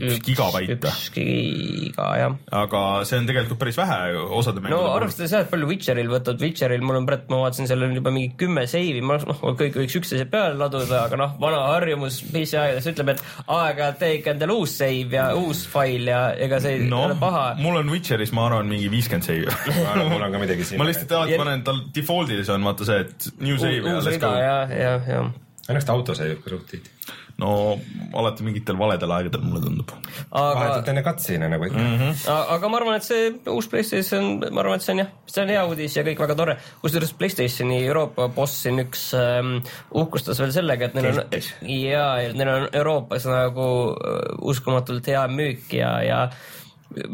üks 0.00 0.22
gigabait 0.24 0.70
või? 0.72 0.76
üks 0.78 1.08
giga 1.14 2.06
jah. 2.18 2.36
aga 2.62 2.80
see 3.08 3.20
on 3.20 3.28
tegelikult 3.28 3.60
päris 3.60 3.78
vähe 3.78 3.98
osade 4.38 4.60
no 4.60 4.64
mängude 4.64 4.80
puhul. 4.80 4.96
arvestades 4.96 5.34
jah, 5.34 5.44
et 5.44 5.50
palju 5.52 5.68
Witcheril 5.68 6.10
võtad, 6.12 6.40
Witcheril 6.42 6.84
mul 6.84 6.98
on 7.00 7.08
praegu, 7.08 7.28
ma 7.32 7.42
vaatasin, 7.44 7.68
seal 7.70 7.84
on 7.86 7.94
juba 7.98 8.12
mingi 8.14 8.32
kümme 8.40 8.64
seivi, 8.70 9.02
ma 9.04 9.18
noh, 9.20 9.42
kõik 9.58 9.76
võiks 9.82 9.98
üksteise 10.00 10.26
peale 10.32 10.56
laduda, 10.58 11.04
aga 11.06 11.20
noh, 11.20 11.36
vana 11.42 11.60
harjumus 11.74 12.22
PC 12.32 12.58
aegades 12.62 12.88
ütleb, 12.92 13.12
et 13.14 13.24
aeg-ajalt 13.46 14.00
tee 14.02 14.18
ikka 14.18 14.34
endale 14.34 14.58
uus 14.58 14.76
save 14.80 15.18
ja 15.18 15.28
uus 15.38 15.64
fail 15.70 16.10
ja 16.10 16.22
ega 16.48 16.60
see 16.62 16.78
ei 16.78 16.88
noh 16.88 17.06
ole 17.10 17.18
paha. 17.20 17.44
mul 17.62 17.80
on 17.82 17.92
Witcheris, 17.92 18.34
ma 18.36 18.48
arvan, 18.48 18.70
mingi 18.72 18.90
viiskümmend 18.92 19.28
save'i 19.28 20.08
mul 20.12 20.22
on 20.22 20.34
ka 20.34 20.42
midagi 20.42 20.68
siin 20.68 20.82
ma. 20.82 20.88
lihtsalt 20.88 21.16
alati 21.18 21.40
panen 21.40 21.66
tal 21.66 21.84
default'is 21.94 22.52
on 22.54 22.68
vaata 22.68 22.88
see, 22.88 23.06
et 23.06 23.30
new 23.42 23.60
save 23.60 23.82
ja 23.82 24.00
let's 24.00 24.22
go. 24.22 24.32
ja, 24.40 24.58
ja, 24.72 24.96
ja. 25.08 25.24
õnneks 25.68 25.88
ta 25.88 25.96
auto 25.96 26.16
säilib 26.16 26.42
ka 26.44 26.54
suht 26.56 26.70
tihti. 26.72 26.96
No 27.40 27.78
alati 28.18 28.44
mingitel 28.46 28.78
valedel 28.78 29.12
aegadel 29.16 29.42
mulle 29.44 29.62
tundub. 29.64 29.92
aga 30.30 30.54
vahetult, 30.58 30.90
enne 30.92 31.04
cutscene'e 31.06 31.50
nagu 31.52 31.68
ikka 31.68 31.78
mm. 31.78 31.98
-hmm. 31.98 32.30
aga 32.56 32.68
ma 32.68 32.80
arvan, 32.80 32.96
et 33.00 33.08
see 33.08 33.32
uus 33.54 33.68
Playstation, 33.72 34.38
ma 34.50 34.64
arvan, 34.64 34.80
et 34.80 34.86
see 34.86 34.94
on 34.94 35.02
jah, 35.04 35.10
see 35.26 35.42
on 35.42 35.52
hea 35.54 35.64
uudis 35.66 35.96
ja 35.96 36.06
kõik 36.06 36.24
väga 36.24 36.38
tore. 36.38 36.56
kusjuures 36.82 37.12
Playstationi 37.18 37.82
Euroopa 37.86 38.28
boss 38.28 38.62
siin 38.62 38.82
üks 38.84 39.12
ähm, 39.18 39.58
uhkustas 39.90 40.40
veel 40.42 40.52
sellega, 40.52 40.90
et 40.90 40.94
neil 40.98 41.12
on 41.12 41.20
Keltis. 41.22 41.52
ja, 41.62 42.06
ja 42.22 42.32
neil 42.32 42.54
on 42.56 42.68
Euroopas 42.72 43.28
nagu 43.30 43.68
äh, 43.96 44.18
uskumatult 44.40 45.06
hea 45.06 45.26
müük 45.28 45.72
ja, 45.72 45.94
ja 46.02 46.24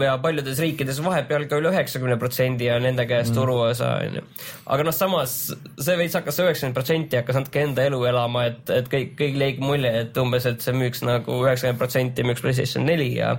ja 0.01 0.17
paljudes 0.23 0.59
riikides 0.63 1.01
vahepeal 1.05 1.47
ka 1.51 1.61
üle 1.61 1.73
üheksakümne 1.73 2.19
protsendi 2.21 2.71
on 2.75 2.85
nende 2.87 3.07
käes 3.11 3.31
turuosa 3.35 3.95
onju. 4.03 4.23
aga 4.67 4.87
noh, 4.89 4.97
samas 4.97 5.39
see 5.55 5.97
veits 6.01 6.19
hakkas, 6.19 6.43
üheksakümmend 6.45 6.79
protsenti 6.79 7.21
hakkas 7.21 7.41
natuke 7.41 7.65
enda 7.67 7.87
elu 7.89 8.03
elama, 8.11 8.47
et, 8.53 8.63
et 8.75 8.91
kõik, 8.93 9.15
kõigile 9.19 9.51
jäigi 9.53 9.65
mulje, 9.65 9.95
et 10.05 10.23
umbes, 10.23 10.47
et 10.51 10.65
see 10.65 10.77
müüks 10.77 11.05
nagu 11.07 11.43
üheksakümmend 11.45 11.83
protsenti 11.83 12.27
müüks 12.27 12.45
Playstation 12.45 12.87
neli 12.89 13.13
ja 13.17 13.37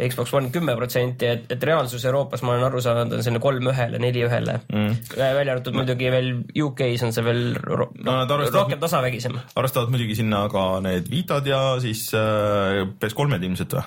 Xbox 0.00 0.32
One 0.32 0.48
kümme 0.52 0.72
protsenti, 0.78 1.26
et, 1.28 1.42
et 1.52 1.64
reaalsus 1.68 2.04
Euroopas, 2.08 2.40
ma 2.46 2.54
olen 2.54 2.64
aru 2.70 2.80
saanud, 2.80 3.12
on 3.18 3.24
selline 3.24 3.42
kolm 3.44 3.66
ühele, 3.68 3.98
neli 4.00 4.22
ühele 4.24 4.54
mm.. 4.72 4.94
välja 5.16 5.56
arvatud 5.56 5.76
muidugi 5.76 6.12
veel 6.12 6.30
UK-s 6.56 7.04
on 7.04 7.12
see 7.16 7.24
veel 7.26 7.42
ro 7.60 7.90
No 8.00 8.14
arvestavad- 8.22 8.62
rohkem 8.62 8.80
tasavägisem. 8.80 9.36
arvestavad 9.60 9.92
muidugi 9.92 10.16
sinna 10.22 10.46
ka 10.52 10.64
need 10.84 11.10
Vitad 11.12 11.46
ja 11.50 11.60
siis 11.84 12.06
äh, 12.16 12.86
PS3-d 13.02 13.44
ilmselt 13.50 13.76
või? 13.76 13.84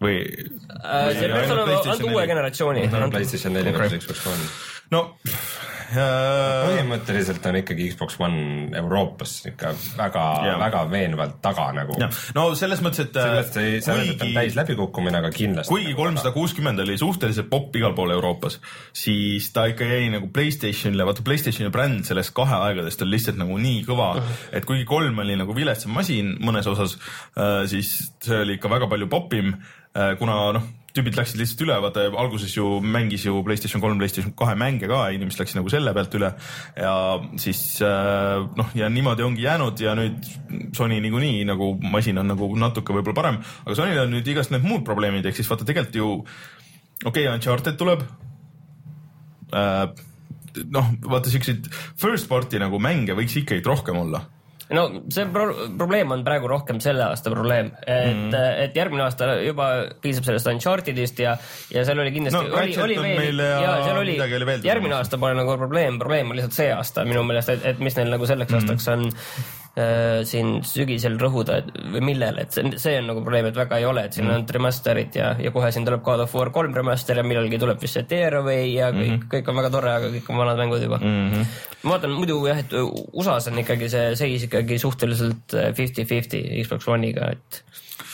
või? 0.00 0.20
see 1.14 1.32
peaks 1.32 1.54
olema 1.54 1.80
ainult 1.80 2.06
uue 2.10 2.28
generatsiooni. 2.30 2.86
PlayStation 2.90 3.56
neli 3.56 3.74
versus 3.76 4.04
Xbox 4.04 4.26
One. 4.30 4.46
no 4.94 5.02
äh, 5.24 5.60
põhimõtteliselt 5.90 7.46
on 7.50 7.58
ikkagi 7.60 7.88
Xbox 7.92 8.18
One 8.22 8.70
Euroopas 8.78 9.32
ikka 9.50 9.72
väga 9.98 10.24
Jaa., 10.46 10.58
väga 10.60 10.82
veenvalt 10.90 11.38
taga 11.42 11.68
nagu. 11.76 11.96
jah, 12.00 12.20
no 12.36 12.46
selles 12.58 12.82
mõttes, 12.84 13.08
et 13.08 13.18
sellest 13.18 13.58
ei, 13.62 13.80
sa 13.84 13.96
öeld, 13.98 14.14
et 14.14 14.24
on 14.24 14.32
täis 14.36 14.56
läbikukkumine, 14.58 15.20
aga 15.20 15.32
kindlasti. 15.34 15.72
kuigi 15.72 15.96
kolmsada 15.98 16.32
kuuskümmend 16.36 16.84
oli 16.84 16.96
suhteliselt 17.00 17.50
popp 17.50 17.76
igal 17.80 17.94
pool 17.98 18.14
Euroopas, 18.14 18.60
siis 18.96 19.50
ta 19.54 19.66
ikka 19.70 19.88
jäi 19.88 20.08
nagu 20.14 20.30
Playstationile, 20.34 21.06
vaata 21.08 21.26
Playstationi 21.26 21.72
bränd 21.74 22.06
sellest 22.08 22.34
kahe 22.36 22.62
aegadest 22.70 23.02
on 23.04 23.12
lihtsalt 23.12 23.40
nagu 23.40 23.58
nii 23.60 23.82
kõva, 23.88 24.12
et 24.54 24.68
kuigi 24.68 24.86
kolm 24.88 25.18
oli 25.24 25.36
nagu 25.40 25.56
viletsam 25.56 25.94
masin 25.96 26.36
mõnes 26.40 26.68
osas, 26.70 26.96
siis 27.70 27.92
see 28.22 28.42
oli 28.44 28.58
ikka 28.58 28.70
väga 28.72 28.88
palju 28.90 29.10
popim, 29.10 29.54
kuna 29.92 30.36
noh, 30.54 30.68
tüübid 30.94 31.16
läksid 31.18 31.38
lihtsalt 31.38 31.62
üle, 31.64 31.76
vaata 31.84 32.04
alguses 32.18 32.52
ju 32.56 32.66
mängis 32.82 33.24
ju 33.26 33.40
Playstation 33.46 33.82
kolm, 33.82 33.98
Playstation 34.00 34.34
kahe 34.38 34.56
mänge 34.58 34.88
ka, 34.90 35.02
inimesed 35.14 35.42
läksid 35.42 35.60
nagu 35.60 35.70
selle 35.72 35.92
pealt 35.96 36.16
üle. 36.18 36.30
Ja 36.78 36.94
siis 37.40 37.62
äh, 37.86 38.42
noh, 38.58 38.72
ja 38.78 38.90
niimoodi 38.92 39.26
ongi 39.26 39.46
jäänud 39.46 39.82
ja 39.82 39.94
nüüd 39.98 40.18
Sony 40.76 41.00
niikuinii 41.04 41.44
nagu 41.48 41.72
masin 41.92 42.18
on 42.22 42.30
nagu 42.32 42.50
natuke 42.58 42.96
võib-olla 42.96 43.20
parem, 43.20 43.40
aga 43.66 43.78
Sonyl 43.78 44.02
on 44.04 44.14
nüüd 44.16 44.32
igast 44.32 44.54
need 44.54 44.66
muud 44.66 44.84
probleemid, 44.86 45.26
ehk 45.26 45.38
siis 45.38 45.50
vaata 45.50 45.68
tegelikult 45.68 46.00
ju 46.00 46.10
okei 47.04 47.26
okay,, 47.26 47.34
Uncharted 47.34 47.78
tuleb 47.80 48.04
äh, 49.54 49.86
noh, 50.74 50.92
vaata 51.06 51.30
siukseid 51.32 51.70
first 52.00 52.30
party 52.30 52.58
nagu 52.62 52.82
mänge 52.82 53.14
võiks 53.18 53.38
ikkagi 53.42 53.66
rohkem 53.66 54.02
olla 54.02 54.24
no 54.76 54.84
see 55.12 55.26
pro 55.34 55.46
probleem 55.78 56.12
on 56.14 56.24
praegu 56.26 56.50
rohkem 56.50 56.80
selle 56.82 57.04
aasta 57.08 57.32
probleem, 57.32 57.72
et 57.86 58.14
mm. 58.14 58.30
-hmm. 58.30 58.64
et 58.64 58.76
järgmine 58.76 59.04
aasta 59.06 59.32
juba 59.44 59.68
piisab 60.02 60.28
sellest 60.28 60.50
Unchartedist 60.52 61.18
ja, 61.18 61.36
ja 61.74 61.84
seal 61.84 61.98
oli 61.98 62.12
kindlasti 62.14 62.38
No, 62.38 62.58
oli, 62.62 62.76
oli 62.82 63.16
veel 63.18 63.38
ja 63.38 63.60
ja 63.60 63.72
seal 63.84 64.02
oli 64.02 64.18
oli 64.20 64.58
järgmine 64.68 64.94
aasta 64.94 65.18
pole 65.18 65.34
nagu 65.34 65.56
probleem, 65.58 65.98
probleem 65.98 66.30
on 66.30 66.38
lihtsalt 66.38 66.58
see 66.60 66.70
aasta 66.74 67.04
minu 67.04 67.24
meelest, 67.26 67.54
et, 67.56 67.66
et 67.74 67.82
mis 67.82 67.96
neil 67.96 68.14
nagu 68.14 68.26
selleks 68.26 68.52
mm 68.52 68.58
-hmm. 68.58 68.70
aastaks 68.70 68.88
on 68.88 69.10
siin 70.26 70.64
sügisel 70.66 71.14
rõhuda 71.20 71.60
et, 71.60 71.68
või 71.92 72.02
millele, 72.10 72.42
et 72.42 72.56
see, 72.56 72.72
see 72.80 72.96
on 72.98 73.06
nagu 73.12 73.22
probleem, 73.22 73.46
et 73.50 73.56
väga 73.56 73.78
ei 73.78 73.86
ole, 73.86 74.02
et 74.08 74.16
siin 74.16 74.26
mm 74.26 74.40
on 74.40 74.46
remaster'id 74.56 75.16
ja, 75.16 75.28
ja 75.38 75.52
kohe 75.54 75.70
siin 75.72 75.86
tuleb 75.86 76.02
God 76.06 76.24
of 76.24 76.34
War 76.34 76.50
kolm 76.54 76.74
remaster 76.74 77.18
ja 77.18 77.24
millalgi 77.26 77.58
tuleb 77.60 77.80
vist 77.82 77.98
see 77.98 78.06
Tearaway 78.10 78.72
ja 78.74 78.90
kõik 78.90 78.98
mm. 78.98 79.14
-hmm. 79.14 79.28
kõik 79.34 79.50
on 79.50 79.60
väga 79.60 79.70
tore, 79.70 79.92
aga 79.94 80.10
kõik 80.14 80.30
on 80.30 80.40
vanad 80.42 80.60
mängud 80.60 80.82
juba 80.82 80.98
mm. 80.98 81.30
-hmm. 81.30 81.46
ma 81.82 81.94
vaatan 81.94 82.16
muidu 82.18 82.40
jah, 82.46 82.58
et 82.58 82.74
USA-s 82.74 83.50
on 83.50 83.62
ikkagi 83.62 83.88
see 83.88 84.16
seis 84.16 84.46
ikkagi 84.48 84.78
suhteliselt 84.78 85.54
äh, 85.54 85.72
fifty-fifty 85.74 86.42
Xbox 86.64 86.88
One'iga, 86.88 87.30
et 87.30 87.62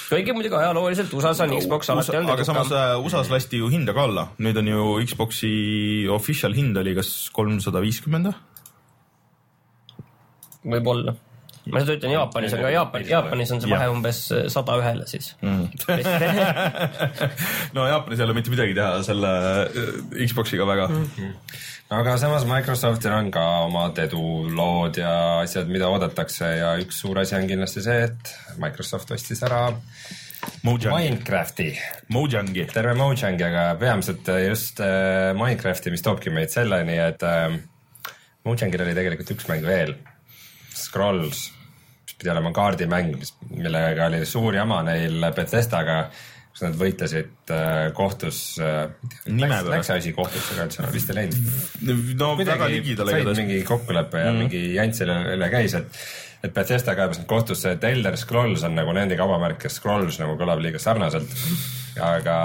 kuigi 0.09 0.33
muidugi 0.33 0.55
ajalooliselt 0.55 1.13
USA-s 1.13 1.41
on 1.41 1.57
Xbox 1.61 1.91
alati 1.91 2.17
olnud 2.17 2.35
aga 2.37 2.45
samas 2.45 2.73
äh, 2.73 2.99
USA-s 3.01 3.31
lasti 3.31 3.63
ju 3.63 3.71
hinda 3.73 3.95
ka 3.97 4.05
alla, 4.05 4.29
nüüd 4.39 4.61
on 4.61 4.69
ju 4.69 4.99
Xbox'i 5.07 5.55
official 6.13 6.55
hind 6.55 6.77
oli 6.77 6.95
kas 6.95 7.31
kolmsada 7.33 7.81
viiskümmend 7.81 8.31
või? 8.31 8.37
võib-olla. 10.67 11.15
Ma 11.73 11.83
seda 11.83 11.97
ütlen 11.97 12.13
Jaapanis, 12.15 12.55
aga 12.57 12.73
Jaapan, 12.75 13.07
Jaapanis 13.11 13.53
on 13.55 13.63
see 13.63 13.71
vahe 13.73 13.87
Jah. 13.89 13.95
umbes 13.95 14.21
sada 14.55 14.77
ühele 14.81 15.07
siis 15.11 15.33
Mm. 15.43 15.67
no 17.77 17.87
Jaapanis 17.87 18.21
ei 18.21 18.27
ole 18.27 18.37
mitte 18.37 18.53
midagi 18.53 18.77
teha 18.77 19.01
selle 19.07 19.33
äh, 19.67 20.27
Xbox'iga 20.27 20.67
väga 20.69 20.87
mm.. 20.89 21.33
aga 21.99 22.17
samas 22.23 22.47
Microsoftil 22.49 23.15
on 23.17 23.31
ka 23.35 23.45
omad 23.67 23.99
edulood 24.07 25.01
ja 25.03 25.17
asjad, 25.43 25.69
mida 25.73 25.91
oodatakse 25.93 26.53
ja 26.61 26.75
üks 26.83 27.03
suur 27.03 27.21
asi 27.23 27.37
on 27.39 27.51
kindlasti 27.51 27.85
see, 27.85 28.07
et 28.09 28.35
Microsoft 28.63 29.13
ostis 29.17 29.43
ära 29.47 29.67
Mojangi, 30.63 30.95
Minecrafti, 30.95 31.71
Mojangi. 32.15 32.67
terve 32.71 32.93
Mojangi, 32.95 33.43
aga 33.43 33.71
peamiselt 33.81 34.29
just 34.47 34.81
äh, 34.85 35.33
Minecrafti, 35.35 35.91
mis 35.91 36.05
toobki 36.07 36.31
meid 36.31 36.53
selleni, 36.55 36.99
et 37.03 37.25
äh, 37.27 37.57
Mojangil 38.47 38.85
oli 38.85 38.95
tegelikult 38.95 39.33
üks 39.35 39.49
mäng 39.51 39.65
veel, 39.67 39.97
Scrolls, 40.77 41.49
pidi 42.19 42.33
olema 42.33 42.53
kaardimäng, 42.57 43.13
mis, 43.21 43.35
millega 43.51 44.09
oli 44.11 44.25
suur 44.29 44.57
jama 44.57 44.81
neil 44.87 45.29
Bethesdaga, 45.37 46.07
kus 46.57 46.65
nad 46.65 46.77
võitlesid 46.81 47.53
äh, 47.53 47.73
kohtus 47.97 48.39
äh,. 48.63 48.87
Läks, 49.29 49.67
läks 49.69 49.91
asi 49.93 50.13
kohtusse 50.17 50.57
ka 50.57 50.65
üldse, 50.65 50.87
vist 50.95 51.11
ei 51.13 51.19
läinud 51.19 52.15
no 52.17 52.31
väga 52.41 52.71
ligidale 52.73 53.19
igatahes. 53.19 53.43
mingi 53.43 53.59
kokkulepe 53.69 54.23
ja 54.23 54.31
mm. 54.33 54.45
mingi 54.45 54.63
jant 54.79 54.97
selle 54.97 55.19
üle 55.35 55.51
käis, 55.53 55.77
et, 55.77 56.01
et 56.47 56.55
Bethesda 56.57 56.97
kaebas 56.97 57.21
nüüd 57.21 57.29
kohtusse, 57.29 57.77
et 57.77 57.85
Elder 57.85 58.17
Scrolls 58.17 58.65
on 58.65 58.79
nagu 58.81 58.97
nende 58.97 59.21
kaubamärk 59.21 59.69
ja 59.69 59.73
Scrolls 59.73 60.17
nagu 60.23 60.39
kõlab 60.41 60.65
liiga 60.65 60.81
sarnaselt. 60.81 61.37
aga 62.01 62.39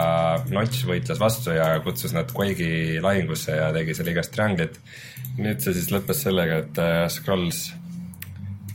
Notch 0.52 0.84
võitles 0.88 1.20
vastu 1.20 1.56
ja 1.56 1.74
kutsus 1.84 2.12
nad 2.16 2.32
Quake'i 2.36 3.00
lahingusse 3.04 3.56
ja 3.56 3.72
tegi 3.76 3.96
selle 3.96 4.12
igast 4.12 4.36
trianglit. 4.36 4.76
nüüd 5.40 5.64
see 5.64 5.72
siis 5.78 5.88
lõppes 5.96 6.26
sellega, 6.28 6.66
et 6.66 6.84
äh, 6.84 7.06
Scrolls 7.08 7.70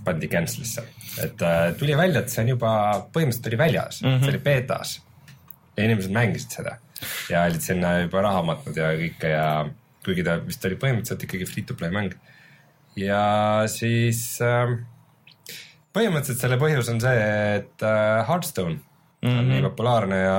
pandi 0.07 0.31
cancel'isse, 0.33 0.87
et 1.25 1.43
äh, 1.45 1.67
tuli 1.79 1.97
välja, 1.99 2.23
et 2.23 2.33
see 2.33 2.45
on 2.45 2.55
juba 2.55 2.73
põhimõtteliselt 3.13 3.51
oli 3.53 3.61
väljas 3.61 4.03
mm, 4.03 4.09
-hmm. 4.09 4.25
see 4.25 4.35
oli 4.35 4.43
betas 4.47 4.97
ja 5.77 5.85
inimesed 5.85 6.15
mängisid 6.15 6.59
seda 6.61 6.79
ja 7.31 7.45
olid 7.45 7.65
sinna 7.65 7.99
juba 8.05 8.25
raha 8.25 8.43
matnud 8.47 8.79
ja 8.79 8.93
kõike 8.97 9.33
ja 9.33 9.47
kuigi 10.07 10.25
ta 10.27 10.39
vist 10.43 10.65
oli 10.69 10.79
põhimõtteliselt 10.81 11.27
ikkagi 11.27 11.49
free 11.51 11.67
to 11.67 11.77
play 11.79 11.93
mäng. 11.93 12.15
ja 12.97 13.23
siis 13.71 14.23
äh, 14.45 14.77
põhimõtteliselt 15.97 16.45
selle 16.45 16.61
põhjus 16.61 16.91
on 16.93 17.01
see, 17.03 17.25
et 17.61 17.87
äh, 17.87 18.23
Hearthstone 18.29 18.77
mm 18.77 19.29
-hmm. 19.29 19.39
on 19.39 19.49
nii 19.53 19.63
populaarne 19.69 20.21
ja 20.23 20.39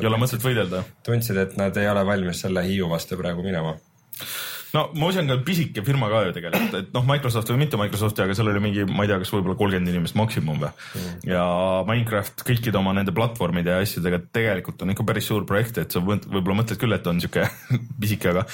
ei 0.00 0.08
ole 0.10 0.20
mõtet 0.20 0.44
võidelda. 0.44 0.84
tundsid, 1.02 1.36
et 1.36 1.56
nad 1.56 1.76
ei 1.76 1.88
ole 1.88 2.06
valmis 2.06 2.40
selle 2.46 2.64
hiiu 2.66 2.88
vastu 2.90 3.16
praegu 3.20 3.42
minema. 3.42 3.76
No 4.72 4.84
Mojang 4.98 5.30
on 5.32 5.42
pisike 5.46 5.84
firma 5.86 6.08
ka 6.12 6.24
ju 6.26 6.34
tegelikult, 6.36 6.76
et 6.78 6.92
noh, 6.96 7.04
Microsoft 7.08 7.52
või 7.52 7.62
mitte 7.64 7.80
Microsoft, 7.80 8.20
aga 8.24 8.36
seal 8.36 8.50
oli 8.52 8.62
mingi, 8.64 8.84
ma 8.88 9.06
ei 9.06 9.10
tea, 9.10 9.20
kas 9.22 9.32
võib-olla 9.34 9.56
kolmkümmend 9.60 9.92
inimest 9.92 10.18
maksimum 10.18 10.60
või 10.62 10.70
mm.. 10.72 11.24
ja 11.28 11.46
Minecraft 11.88 12.44
kõikide 12.48 12.80
oma 12.80 12.94
nende 12.96 13.14
platvormide 13.16 13.76
ja 13.76 13.82
asjadega 13.84 14.22
tegelikult 14.32 14.84
on 14.84 14.94
ikka 14.94 15.08
päris 15.08 15.28
suur 15.30 15.46
projekt, 15.48 15.82
et 15.82 15.94
sa 15.94 16.02
võib-olla 16.04 16.62
mõtled 16.62 16.80
küll, 16.80 16.96
et 16.96 17.10
on 17.10 17.20
sihuke 17.22 17.48
pisike, 18.02 18.32
aga 18.34 18.46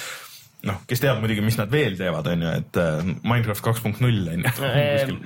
noh, 0.69 0.81
kes 0.89 1.03
teab 1.03 1.21
muidugi, 1.23 1.45
mis 1.45 1.59
nad 1.59 1.71
veel 1.71 1.95
teevad, 1.99 2.27
on 2.33 2.47
ju, 2.47 2.55
et 2.63 2.81
äh, 2.81 3.13
Minecraft 3.23 3.69
kaks 3.69 3.85
punkt 3.85 4.03
null 4.03 4.27
on 4.33 4.43
ju. 4.43 5.19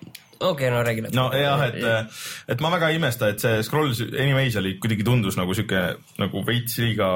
okei, 0.50 0.70
no 0.72 0.82
räägi. 0.82 1.06
no 1.14 1.28
jah, 1.36 1.62
et, 1.68 2.16
et 2.50 2.62
ma 2.64 2.72
väga 2.74 2.90
ei 2.90 2.98
imesta, 2.98 3.30
et 3.30 3.42
see 3.42 3.62
Scrolls 3.66 4.02
Anyways 4.08 4.56
oli 4.58 4.78
kuidagi 4.82 5.06
tundus 5.06 5.38
nagu 5.38 5.54
sihuke 5.54 5.84
nagu 6.18 6.44
veits 6.46 6.80
liiga 6.80 7.12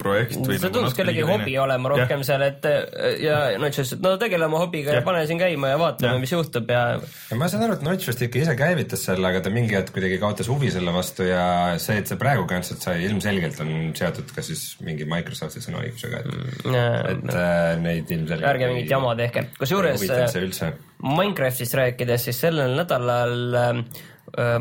kõrvalprojekt. 0.00 0.60
see 0.60 0.72
tundus 0.72 0.96
kellegi 0.96 1.24
hobi 1.26 1.54
olema 1.60 1.92
rohkem 1.92 2.24
seal, 2.26 2.42
et 2.46 2.66
ja 3.22 3.38
Notch 3.60 3.80
ütles, 3.80 3.92
et 3.96 4.04
no 4.04 4.14
tegele 4.20 4.46
oma 4.46 4.60
hobiga 4.62 4.94
ja 4.94 5.00
Jah. 5.00 5.06
pane 5.06 5.22
siin 5.28 5.40
käima 5.40 5.72
ja 5.72 5.78
vaatame, 5.80 6.18
mis 6.22 6.32
juhtub 6.32 6.70
ja 6.70 6.82
ja 6.98 7.38
ma 7.38 7.48
saan 7.50 7.66
aru, 7.66 7.78
et 7.78 7.86
Notch 7.86 8.10
vist 8.10 8.22
ikka 8.26 8.42
ise 8.42 8.56
käivitas 8.58 9.04
selle, 9.08 9.26
aga 9.30 9.42
ta 9.44 9.52
mingi 9.54 9.76
hetk 9.76 9.92
kuidagi 9.96 10.20
kaotas 10.22 10.50
huvi 10.50 10.72
selle 10.74 10.94
vastu 10.94 11.26
ja 11.28 11.44
see, 11.82 12.00
et 12.02 12.10
see 12.10 12.20
praegu 12.20 12.46
cancel 12.50 12.80
sai, 12.82 13.00
ilmselgelt 13.08 13.60
on 13.64 13.90
seotud 13.96 14.32
ka 14.36 14.44
siis 14.46 14.64
mingi 14.84 15.08
Microsofti 15.08 15.62
sõnaõigusega, 15.64 16.22
et 16.22 16.70
äh, 16.70 17.00
et 17.14 17.34
äh, 17.34 17.74
neid 17.82 18.14
ilmselgelt 18.16 18.52
ärge 18.54 18.70
mingit 18.72 18.94
jama 18.94 19.16
tehke. 19.18 19.48
kusjuures 19.58 20.06
üldse. 20.40 20.72
Minecraftist 21.00 21.72
rääkides, 21.78 22.26
siis 22.28 22.40
sellel 22.42 22.74
nädalal 22.76 23.36
äh, 23.56 23.84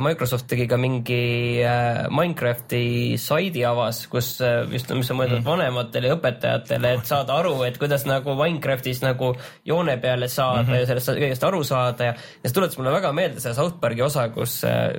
Microsoft 0.01 0.47
tegi 0.49 0.65
ka 0.69 0.77
mingi 0.81 1.61
äh, 1.65 2.07
Minecrafti 2.13 3.17
saidi 3.21 3.63
avas, 3.67 4.01
kus 4.11 4.31
äh, 4.41 4.63
just, 4.73 4.91
mis 4.97 5.09
on 5.13 5.19
mõeldud 5.21 5.45
vanematele 5.45 6.09
ja 6.09 6.17
õpetajatele, 6.17 6.93
et 6.97 7.09
saada 7.09 7.37
aru, 7.39 7.55
et 7.67 7.77
kuidas 7.81 8.05
nagu 8.09 8.35
Minecraftis 8.39 9.03
nagu 9.05 9.33
joone 9.67 9.97
peale 10.01 10.27
saada 10.27 10.63
mm 10.63 10.69
-hmm. 10.69 10.79
ja 10.79 10.89
sellest 10.89 11.13
kõigest 11.21 11.47
aru 11.47 11.63
saada 11.63 12.11
ja, 12.11 12.13
ja 12.13 12.49
see 12.49 12.57
tuletas 12.57 12.77
mulle 12.77 12.95
väga 12.97 13.13
meelde 13.13 13.39
seda 13.39 13.55
South 13.55 13.79
Park'i 13.79 14.01
osa, 14.05 14.29
kus 14.29 14.63
äh, 14.63 14.93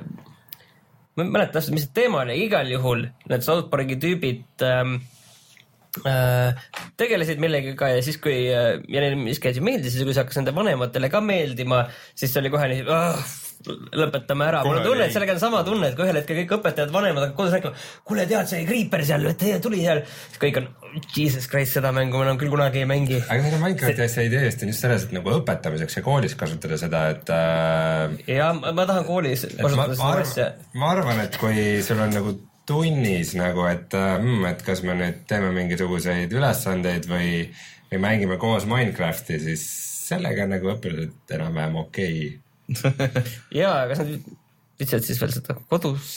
ma 1.15 1.23
ei 1.23 1.29
mäleta 1.29 1.57
täpselt, 1.57 1.75
mis 1.75 1.87
see 1.87 1.95
teema 1.95 2.23
oli, 2.23 2.37
igal 2.45 2.69
juhul 2.71 3.07
need 3.29 3.43
South 3.43 3.69
Park'i 3.71 3.97
tüübid 3.99 4.63
ähm, 4.63 4.97
äh, 6.07 6.55
tegelesid 6.97 7.41
millegagi 7.43 7.75
ja 7.75 8.01
siis, 8.05 8.17
kui 8.23 8.47
äh, 8.47 8.79
ja 8.87 9.03
neile 9.03 9.19
miski 9.19 9.51
asi 9.51 9.63
meeldis 9.63 9.99
ja 9.99 10.07
kui 10.07 10.15
see 10.15 10.23
hakkas 10.23 10.39
nende 10.39 10.55
vanematele 10.55 11.09
ka 11.11 11.21
meeldima, 11.21 11.85
siis 12.15 12.31
see 12.31 12.43
oli 12.43 12.53
kohe 12.53 12.69
nii 12.71 12.85
ah, 12.87 13.19
lõpetame 13.67 14.47
ära, 14.47 14.61
mul 14.65 14.79
on 14.79 14.85
tunne, 14.85 15.07
et 15.07 15.15
sellega 15.15 15.35
on 15.35 15.41
sama 15.41 15.61
tunne, 15.67 15.89
et 15.91 15.97
kui 15.97 16.05
ühel 16.05 16.19
hetkel 16.19 16.39
kõik 16.41 16.53
õpetajad, 16.57 16.93
vanemad 16.93 17.25
hakkavad 17.27 17.37
kodus 17.37 17.55
rääkima, 17.55 17.73
kuule 18.07 18.27
tead, 18.29 18.49
see 18.49 18.67
Creeper 18.67 19.03
seal, 19.07 19.27
tuli 19.63 19.81
seal, 19.83 20.03
siis 20.27 20.41
kõik 20.41 20.61
on 20.61 20.69
jesus 21.15 21.47
christ, 21.51 21.77
seda 21.77 21.91
mängu 21.95 22.19
ma 22.19 22.27
enam 22.27 22.39
küll 22.41 22.51
kunagi 22.53 22.81
ei 22.83 22.89
mängi. 22.89 23.19
aga 23.21 23.41
selle 23.45 23.59
Minecrafti 23.63 24.05
asja 24.05 24.25
idee 24.27 24.43
vist 24.47 24.63
on 24.65 24.71
just 24.73 24.85
selles, 24.85 25.07
et 25.07 25.15
nagu 25.15 25.33
õpetamiseks 25.37 25.99
ja 25.99 26.05
koolis 26.05 26.37
kasutada 26.39 26.79
seda, 26.81 27.03
et 27.15 27.33
äh, 27.35 28.15
ja 28.37 28.51
ma, 28.53 28.85
tahan 28.85 29.05
koolis 29.07 29.45
kasutada 29.49 29.97
seda 29.97 30.13
asja. 30.25 30.47
arvan, 30.51 30.79
ma 30.81 30.93
arvan, 30.95 31.21
et 31.25 31.37
kui 31.41 31.67
sul 31.85 32.01
on 32.01 32.15
nagu 32.17 32.35
tunnis 32.71 33.35
nagu, 33.37 33.65
et 33.69 33.93
mm,, 33.97 34.45
et 34.51 34.65
kas 34.65 34.83
me 34.87 34.95
nüüd 34.97 35.23
teeme 35.29 35.51
mingisuguseid 35.55 36.33
ülesandeid 36.33 37.07
või, 37.09 37.47
või 37.91 38.03
mängime 38.03 38.37
koos 38.41 38.67
Minecrafti, 38.69 39.39
siis 39.43 39.65
sellega 40.11 40.45
on 40.45 40.55
nagu 40.57 40.71
õpilased 40.75 41.35
enam-vähem 41.37 41.77
okei 41.85 42.15
jaa, 43.61 43.87
kas 43.91 44.03
nad 44.03 44.13
viitsivad 44.81 45.07
siis 45.07 45.21
veel 45.21 45.33
seda 45.35 45.57
kodus? 45.69 46.11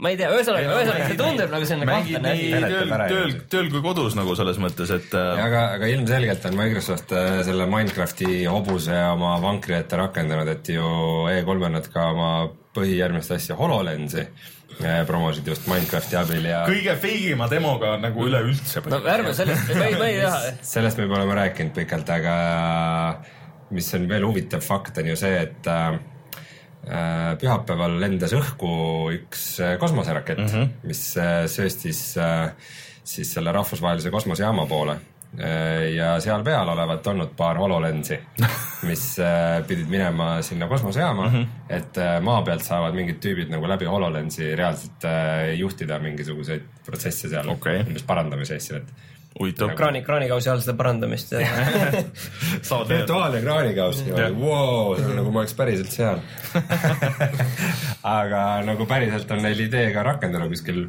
ma 0.00 0.12
ei 0.12 0.16
tea, 0.16 0.30
ühesõnaga, 0.32 0.76
ühesõnaga 0.78 1.08
see 1.10 1.18
tundub 1.18 1.50
nagu 1.52 1.66
selline 1.68 1.88
kahtlane 1.88 2.30
asi. 2.32 2.46
tööl 2.52 2.92
tööl 3.10 3.34
tööl 3.52 3.66
kui 3.72 3.82
kodus 3.84 4.14
nagu 4.16 4.36
selles 4.38 4.60
mõttes, 4.62 4.92
et 4.96 5.16
äh, 5.18 5.42
aga, 5.44 5.64
aga 5.76 5.90
ilmselgelt 5.92 6.46
on 6.48 6.56
Microsoft 6.56 7.12
äh, 7.16 7.40
selle 7.46 7.66
Minecrafti 7.70 8.44
hobuse 8.46 8.96
oma 9.10 9.34
vankri 9.42 9.76
ette 9.76 9.98
rakendanud, 10.00 10.48
et 10.54 10.72
ju 10.72 10.86
E3-l 11.32 11.68
nad 11.76 11.90
ka 11.92 12.06
oma 12.14 12.30
põhijärgmist 12.76 13.34
asja 13.36 13.58
HoloLensi 13.58 14.22
äh, 14.22 15.02
promosid 15.08 15.50
just 15.52 15.68
Minecrafti 15.68 16.16
abil 16.20 16.48
ja 16.48 16.62
kõige 16.70 16.96
feigima 17.02 17.50
demoga 17.52 17.98
nagu 18.00 18.24
üleüldse. 18.30 18.86
no 18.88 19.02
ärme 19.04 19.34
sellest, 19.36 19.74
ma 19.76 19.90
ei, 19.90 20.00
ma 20.00 20.08
ei 20.08 20.22
taha. 20.22 20.56
sellest 20.70 21.02
me 21.02 21.10
pole 21.12 21.28
rääkinud 21.42 21.76
pikalt, 21.76 22.14
aga 22.16 22.38
mis 23.70 23.94
on 23.94 24.08
veel 24.10 24.26
huvitav 24.26 24.64
fakt, 24.64 24.98
on 24.98 25.12
ju 25.12 25.16
see, 25.18 25.36
et 25.44 25.68
äh, 25.70 25.98
äh, 26.86 27.36
pühapäeval 27.40 27.98
lendas 28.02 28.34
õhku 28.36 28.72
üks 29.14 29.44
äh, 29.62 29.76
kosmoserakett 29.80 30.42
mm, 30.42 30.50
-hmm. 30.50 30.68
mis 30.88 31.04
äh, 31.16 31.46
sööstis 31.46 32.02
siis 33.10 33.32
selle 33.34 33.52
rahvusvahelise 33.52 34.10
kosmosejaama 34.10 34.66
poole 34.66 34.98
ja 35.94 36.16
seal 36.20 36.42
peal 36.42 36.68
olevat 36.68 37.06
olnud 37.06 37.36
paar 37.38 37.54
hololensi, 37.56 38.16
mis 38.88 39.04
pidid 39.66 39.86
minema 39.88 40.42
sinna 40.42 40.66
kosmosejaama 40.66 41.28
mm, 41.28 41.36
-hmm. 41.36 41.46
et 41.76 42.00
maa 42.26 42.42
pealt 42.42 42.64
saavad 42.66 42.94
mingid 42.94 43.20
tüübid 43.22 43.50
nagu 43.50 43.68
läbi 43.68 43.86
hololensi 43.86 44.56
reaalselt 44.56 45.06
juhtida 45.56 45.98
mingisuguseid 45.98 46.66
protsesse 46.86 47.28
seal 47.28 47.48
Okei. 47.48 47.84
umbes 47.86 48.02
parandamise 48.02 48.56
asju, 48.56 48.76
et. 48.76 48.92
kraani, 49.76 50.02
kraanikausi 50.02 50.50
all 50.50 50.60
seda 50.60 50.74
parandamist 50.78 51.32
virtuaalne 52.88 53.42
kraanikaus 53.44 54.02
niimoodi, 54.04 54.34
vau, 54.40 54.96
see 54.98 55.06
on 55.06 55.16
nagu 55.20 55.30
ma 55.34 55.44
oleks 55.44 55.54
päriselt 55.58 55.94
seal. 55.94 56.18
aga 58.18 58.42
nagu 58.66 58.86
päriselt 58.90 59.30
on 59.30 59.44
neil 59.46 59.62
idee 59.68 59.92
ka 59.94 60.02
rakendada 60.06 60.50
kuskil, 60.50 60.88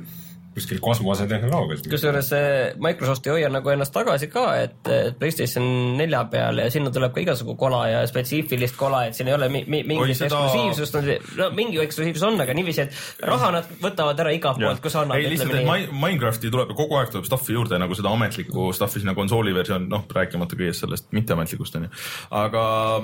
kuskil 0.54 0.80
kosmosetehnoloogias. 0.84 1.82
kusjuures 1.90 2.28
see 2.30 2.74
Microsoft 2.84 3.28
ei 3.28 3.32
hoia 3.38 3.50
nagu 3.54 3.70
ennast 3.72 3.94
tagasi 3.96 4.28
ka, 4.28 4.46
et 4.60 4.88
et 4.92 5.18
PlayStation 5.20 5.64
nelja 5.98 6.26
peale 6.32 6.66
ja 6.68 6.72
sinna 6.74 6.92
tuleb 6.92 7.14
ka 7.16 7.22
igasugu 7.24 7.56
kola 7.60 7.86
ja 7.88 8.02
spetsiifilist 8.08 8.76
kola, 8.80 9.06
et 9.08 9.16
siin 9.16 9.30
ei 9.32 9.36
ole 9.38 9.48
mi- 9.50 9.64
mi- 9.68 9.84
mingit 9.88 10.18
seda- 10.20 10.28
eksklusiivsust, 10.42 11.38
no 11.40 11.50
mingi 11.56 11.80
eksklusiivsus 11.86 12.24
on, 12.28 12.42
aga 12.42 12.54
niiviisi, 12.58 12.82
et 12.82 13.26
raha 13.32 13.52
nad 13.52 13.72
võtavad 13.82 14.20
ära 14.26 14.34
igalt 14.36 14.60
poolt, 14.60 14.82
kus 14.84 14.96
annab. 15.00 15.18
ei 15.18 15.30
lihtsalt, 15.32 15.56
et 15.56 15.66
Mi- 15.72 16.00
Minecrafti 16.04 16.52
tuleb 16.52 16.76
kogu 16.76 17.00
aeg 17.00 17.10
tuleb 17.16 17.26
stuff'i 17.30 17.54
juurde 17.56 17.80
nagu 17.80 17.96
seda 17.96 18.10
ametlikku 18.12 18.72
stuff'i 18.76 19.00
sinna 19.00 19.16
konsooli 19.16 19.54
versioon, 19.56 19.88
noh 19.90 20.04
rääkimata 20.12 20.56
kõigest 20.60 20.84
sellest 20.84 21.12
mitteametlikust 21.16 21.76
onju, 21.80 21.90
aga 22.32 23.04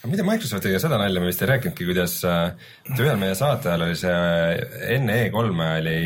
aga 0.00 0.10
mida 0.12 0.26
Microsoftiga 0.26 0.80
seda 0.82 0.98
nalja 1.00 1.22
me 1.22 1.30
vist 1.30 1.42
ei 1.42 1.50
rääkinudki, 1.52 1.88
kuidas 1.90 2.16
äh, 2.28 2.54
ühel 2.98 3.18
meie 3.20 3.34
saate 3.38 3.70
ajal 3.72 3.86
oli 3.88 3.98
see 3.98 4.14
enne 4.96 5.20
E3-e 5.26 5.70
oli 5.80 5.98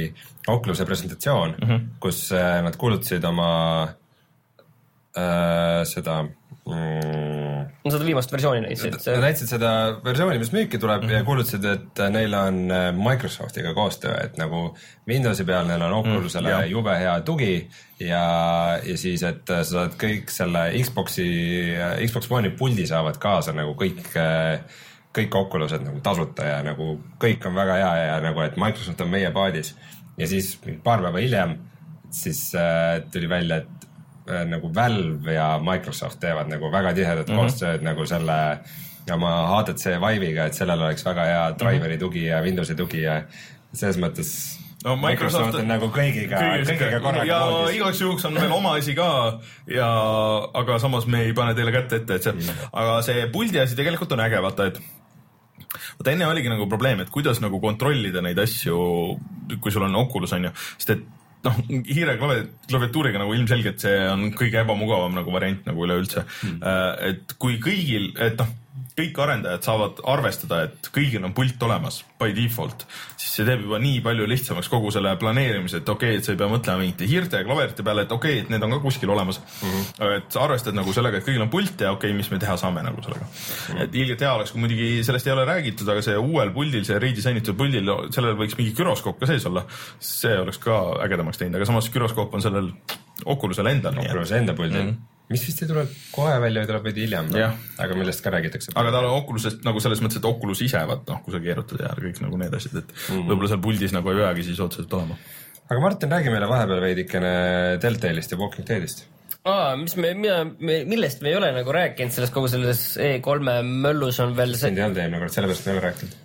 Oculus'e 0.49 0.87
presentatsioon 0.89 1.57
mm, 1.59 1.69
-hmm. 1.69 1.87
kus 2.01 2.33
äh, 2.33 2.63
nad 2.65 2.77
kuulutasid 2.77 3.25
oma 3.25 3.51
äh, 5.17 5.85
seda 5.85 6.25
no 6.69 7.93
seda 7.93 8.07
viimast 8.07 8.33
versiooni 8.33 8.63
näitasid, 8.65 8.97
Nad 9.07 9.25
näitasid 9.25 9.53
seda 9.53 9.71
versiooni, 10.05 10.41
mis 10.41 10.51
müüki 10.55 10.81
tuleb 10.81 11.03
mm 11.03 11.09
-hmm. 11.09 11.19
ja 11.19 11.25
kuulutasid, 11.25 11.65
et 11.65 12.03
neil 12.15 12.35
on 12.35 12.59
äh, 12.71 12.89
Microsoftiga 12.97 13.75
koostöö, 13.75 14.15
et 14.25 14.37
nagu 14.39 14.77
Windowsi 15.09 15.45
peal 15.45 15.67
neil 15.67 15.83
on 15.83 15.93
Oculusele 15.93 16.51
jah. 16.51 16.65
mm, 16.65 16.71
jube 16.71 16.99
hea 16.99 17.21
tugi 17.21 17.69
ja, 18.01 18.25
ja 18.85 18.99
siis, 18.99 19.23
et 19.23 19.51
äh, 19.51 19.63
sa 19.63 19.71
saad 19.71 19.97
kõik 20.03 20.31
selle 20.35 20.69
Xbox'i, 20.83 21.29
Xbox 22.07 22.31
One'i 22.31 22.51
puldi 22.51 22.87
saavad 22.87 23.19
kaasa 23.19 23.53
nagu 23.53 23.75
kõik, 23.75 24.13
kõik 25.19 25.35
Oculused 25.35 25.83
nagu 25.83 26.01
tasuta 26.01 26.45
ja 26.45 26.63
nagu 26.63 26.99
kõik 27.21 27.47
on 27.47 27.55
väga 27.55 27.81
hea 27.81 27.95
ja 28.07 28.21
nagu, 28.21 28.41
et 28.41 28.57
Microsoft 28.57 29.01
on 29.01 29.11
meie 29.11 29.31
paadis. 29.31 29.75
ja 30.19 30.27
siis 30.27 30.59
paar 30.83 31.01
päeva 31.03 31.19
hiljem 31.19 31.59
siis 32.11 32.55
äh, 32.55 33.03
tuli 33.13 33.29
välja, 33.29 33.57
et 33.57 33.67
äh, 33.67 33.78
nagu 34.49 34.71
Valve 34.75 35.35
ja 35.35 35.49
Microsoft 35.63 36.21
teevad 36.21 36.51
nagu 36.53 36.73
väga 36.73 36.95
tihedat 36.95 37.29
mm 37.29 37.35
-hmm. 37.35 37.41
koostööd 37.41 37.83
nagu 37.83 38.07
selle 38.07 38.39
oma 39.13 39.35
HTC 39.49 39.99
Vive'iga, 40.03 40.47
et 40.47 40.55
sellel 40.55 40.83
oleks 40.83 41.05
väga 41.07 41.25
hea 41.25 41.45
driveri 41.59 41.99
tugi 41.99 42.25
ja 42.27 42.43
Windowsi 42.45 42.75
tugi 42.75 43.03
ja 43.03 43.23
selles 43.73 43.99
mõttes 44.01 44.59
no 44.85 44.95
Microsoft 45.01 45.59
on 45.59 45.69
nagu 45.69 45.89
kõigiga, 45.95 46.41
kõigiga 46.67 47.01
korraga 47.03 47.27
ja 47.27 47.41
voodis. 47.47 47.77
igaks 47.79 48.03
juhuks 48.05 48.29
on 48.29 48.39
veel 48.39 48.55
oma 48.55 48.77
asi 48.79 48.95
ka 48.99 49.09
ja, 49.71 49.89
aga 50.61 50.79
samas 50.83 51.09
me 51.11 51.25
ei 51.27 51.35
pane 51.37 51.57
teile 51.59 51.75
kätt 51.75 51.99
ette, 52.01 52.19
et 52.19 52.29
see, 52.29 52.55
aga 52.73 53.01
see 53.07 53.27
puldi 53.35 53.61
asi 53.63 53.79
tegelikult 53.79 54.15
on 54.17 54.25
äge, 54.27 54.41
vaata, 54.45 54.71
et 54.71 54.81
vaata 55.99 56.15
enne 56.15 56.31
oligi 56.31 56.53
nagu 56.53 56.69
probleem, 56.71 57.03
et 57.03 57.11
kuidas 57.15 57.43
nagu 57.45 57.61
kontrollida 57.61 58.23
neid 58.25 58.39
asju, 58.39 58.79
kui 59.59 59.75
sul 59.75 59.89
on 59.89 59.99
Oculus 60.05 60.37
on 60.37 60.49
ju, 60.49 60.55
sest 60.77 60.95
et 60.97 61.07
noh, 61.47 61.59
hiire 61.87 62.17
klavi- 62.21 62.47
klaviatuuriga 62.71 63.21
nagu 63.23 63.35
ilmselgelt 63.37 63.83
see 63.85 63.99
on 64.11 64.31
kõige 64.39 64.63
ebamugavam 64.65 65.15
nagu 65.19 65.35
variant 65.35 65.67
nagu 65.69 65.85
üleüldse 65.87 66.25
mm.. 66.25 66.59
et 67.11 67.37
kui 67.43 67.61
kõigil, 67.63 68.11
et 68.25 68.41
noh, 68.41 68.51
kõik 68.99 69.19
arendajad 69.23 69.67
saavad 69.67 70.03
arvestada, 70.11 70.63
et 70.67 70.91
kõigil 70.95 71.25
on 71.25 71.35
pult 71.37 71.63
olemas 71.63 72.01
by 72.19 72.35
default, 72.35 72.85
siis 73.17 73.37
see 73.39 73.47
teeb 73.47 73.63
juba 73.67 73.79
nii 73.83 74.01
palju 74.05 74.27
lihtsamaks 74.29 74.71
kogu 74.73 74.91
selle 74.95 75.15
planeerimise, 75.21 75.81
et 75.83 75.93
okei 75.93 76.17
okay,, 76.17 76.21
et 76.21 76.27
sa 76.27 76.35
ei 76.35 76.41
pea 76.41 76.51
mõtlema 76.51 76.83
mingite 76.83 77.09
hiirte 77.09 77.41
ja 77.41 77.47
klaverite 77.47 77.87
peale, 77.87 78.05
et 78.07 78.15
okei 78.15 78.39
okay,, 78.39 78.45
et 78.47 78.53
need 78.53 78.67
on 78.67 78.75
ka 78.77 78.81
kuskil 78.83 79.13
olemas 79.15 79.41
mm. 79.41 79.69
-hmm. 79.71 80.15
et 80.19 80.31
sa 80.35 80.45
arvestad 80.47 80.77
nagu 80.77 80.95
sellega, 80.95 81.21
et 81.21 81.27
kõigil 81.29 81.45
on 81.47 81.53
pult 81.53 81.81
ja 81.81 81.93
okei 81.95 82.11
okay,, 82.11 82.19
mis 82.19 82.31
me 82.31 82.41
teha 82.43 82.57
saame 82.61 82.83
nagu 82.83 83.03
sellega 83.03 83.25
mm. 83.25 83.35
-hmm. 83.35 83.83
et 83.85 83.95
ilgelt 84.03 84.25
hea 84.27 84.33
oleks, 84.35 84.53
kui 84.53 84.65
muidugi 84.65 85.05
sellest 85.05 85.27
ei 85.27 85.33
ole 85.33 85.45
räägitud, 85.45 85.89
aga 85.89 86.03
see 86.03 86.17
uuel 86.17 86.51
puldil, 86.51 86.85
see 86.85 86.99
redisainitud 86.99 87.57
puldil, 87.57 87.93
sellel 88.11 88.35
võiks 88.39 88.59
mingi 88.59 88.75
güroskoop 88.75 89.21
ka 89.21 89.31
sees 89.31 89.47
olla. 89.47 89.67
see 90.01 90.39
oleks 90.39 90.59
ka 90.59 90.81
ägedamaks 91.05 91.39
teinud, 91.39 91.57
aga 91.57 91.71
samas 91.71 91.91
güroskoop 91.91 92.35
on 92.35 92.43
sellel 92.43 92.73
Oculusel 93.25 93.67
endal. 93.67 93.99
Oculus 93.99 94.33
enda 94.33 94.55
puldil 94.55 94.83
mm, 94.83 94.91
-hmm. 94.91 95.18
Mis 95.33 95.45
vist 95.45 95.61
ei 95.63 95.69
tule 95.69 95.85
kohe 96.15 96.37
välja, 96.43 96.65
tuleb 96.69 96.87
veidi 96.89 97.05
hiljem 97.05 97.29
Jah., 97.37 97.57
aga 97.85 97.97
millest 97.99 98.23
ka 98.25 98.33
räägitakse. 98.33 98.73
aga 98.75 98.93
tal 98.95 99.09
on 99.11 99.19
Oculusest 99.19 99.67
nagu 99.67 99.83
selles 99.85 100.01
mõttes, 100.05 100.21
et 100.23 100.29
Oculus 100.29 100.63
ise 100.65 100.81
vaata 100.89 101.15
noh, 101.17 101.21
kui 101.25 101.35
sa 101.35 101.43
keerutad 101.45 101.83
ja 101.85 101.93
kõik 101.99 102.23
nagu 102.25 102.41
need 102.41 102.57
asjad, 102.59 102.81
et 102.83 102.95
mm 102.97 103.29
võib-olla 103.29 103.53
seal 103.53 103.63
puldis 103.65 103.95
nagu 103.97 104.13
ei 104.13 104.23
peagi 104.23 104.47
siis 104.49 104.61
otseselt 104.65 104.95
olema. 104.99 105.19
aga 105.69 105.81
Martin, 105.85 106.13
räägi 106.17 106.33
meile 106.33 106.49
vahepeal 106.51 106.81
veidikene 106.87 107.33
Deltaleist 107.83 108.33
ja 108.33 108.41
Walking 108.41 108.69
Deadist. 108.69 109.05
aa, 109.45 109.77
mis 109.81 109.97
me, 110.01 110.15
mida, 110.15 110.39
millest 110.61 111.21
me 111.23 111.33
ei 111.35 111.37
ole 111.41 111.53
nagu 111.57 111.77
rääkinud 111.77 112.15
selles 112.15 112.33
kogu 112.33 112.49
selles 112.49 112.97
E3-e 112.97 113.61
möllus 113.69 114.21
on 114.25 114.35
veel 114.37 114.57
see 114.57 114.69
sind, 114.69 114.81
ei 114.81 114.89
olnud 114.89 115.05
eelmine 115.05 115.23
kord, 115.27 115.37
sellepärast 115.37 115.69
me 115.69 115.73
ei 115.75 115.79
ole 115.79 115.87
rääkinud. 115.91 116.17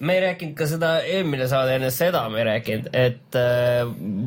Me 0.00 0.14
ei 0.14 0.22
rääkinud 0.22 0.54
ka 0.58 0.66
seda 0.70 0.90
eelmine 1.06 1.48
saade 1.50 1.74
enne 1.78 1.90
seda 1.94 2.24
me 2.32 2.42
ei 2.42 2.46
rääkinud, 2.48 2.88
et 2.96 3.38
äh, 3.38 3.82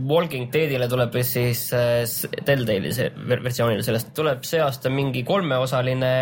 Walking 0.09 0.49
Deadile 0.53 0.87
tuleb 0.91 1.15
siis 1.27 1.67
äh, 1.75 2.03
Telltale'i 2.47 2.91
versioonil 3.31 3.83
sellest 3.85 4.13
tuleb 4.17 4.45
see 4.47 4.61
aasta 4.63 4.91
mingi 4.93 5.23
kolmeosaline 5.27 6.13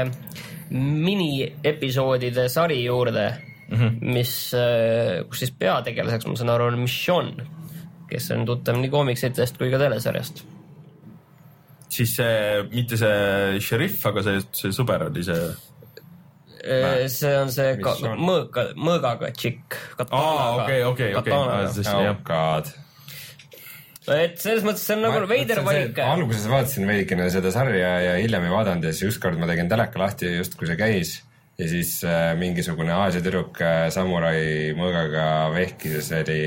miniepisoodide 0.70 2.50
sari 2.50 2.84
juurde 2.84 3.26
mm, 3.70 3.78
-hmm. 3.78 4.14
mis 4.14 4.54
äh,, 4.54 5.26
kus 5.30 5.40
siis 5.40 5.52
peategelaseks 5.52 6.28
ma 6.28 6.36
saan 6.36 6.54
aru 6.54 6.70
on 6.70 6.80
Michonne, 6.80 7.46
kes 8.10 8.32
on 8.32 8.46
tuttav 8.46 8.78
nii 8.78 8.90
koomiksidest 8.90 9.58
kui 9.58 9.72
ka 9.72 9.82
telesarjast. 9.82 10.46
siis 11.90 12.16
see, 12.16 12.64
mitte 12.74 12.98
see 12.98 13.60
šerif, 13.60 14.06
aga 14.06 14.24
see, 14.24 14.42
see 14.52 14.72
sõber 14.76 15.10
oli 15.10 15.24
see. 15.26 15.50
Äh, 16.60 17.08
see 17.08 17.32
on 17.40 17.52
see 17.54 17.78
ka, 17.80 17.94
Michonne. 17.96 18.28
mõõga, 18.28 18.66
mõõgaga 18.76 19.32
tšikk. 19.36 19.78
aa, 20.10 20.46
okei, 20.58 20.84
okei, 20.84 21.14
okei. 21.16 21.34
oh 21.34 22.22
god. 22.28 22.72
et 24.16 24.36
selles 24.42 24.66
mõttes 24.66 24.84
see 24.84 24.98
on 24.98 25.06
nagu 25.06 25.24
veider 25.30 25.62
valik. 25.64 26.02
alguses 26.04 26.50
vaatasin 26.52 26.90
veidikene 26.90 27.30
seda 27.32 27.54
sarja 27.56 27.94
ja 28.04 28.20
hiljem 28.20 28.50
ei 28.50 28.54
vaadanud 28.54 28.90
ja 28.90 28.94
siis 28.96 29.14
ükskord 29.14 29.40
ma 29.40 29.48
tegin 29.50 29.72
teleka 29.72 30.02
lahti 30.02 30.34
justkui 30.36 30.68
see 30.68 30.80
käis 30.80 31.16
ja 31.60 31.68
siis 31.72 31.96
äh, 32.08 32.34
mingisugune 32.40 32.94
Aasia 32.96 33.24
tüdruk 33.24 33.60
äh, 33.64 33.88
samurai 33.94 34.76
mõõgaga 34.80 35.26
vehkis 35.56 35.96
ja 36.00 36.06
see 36.06 36.22
oli 36.26 36.42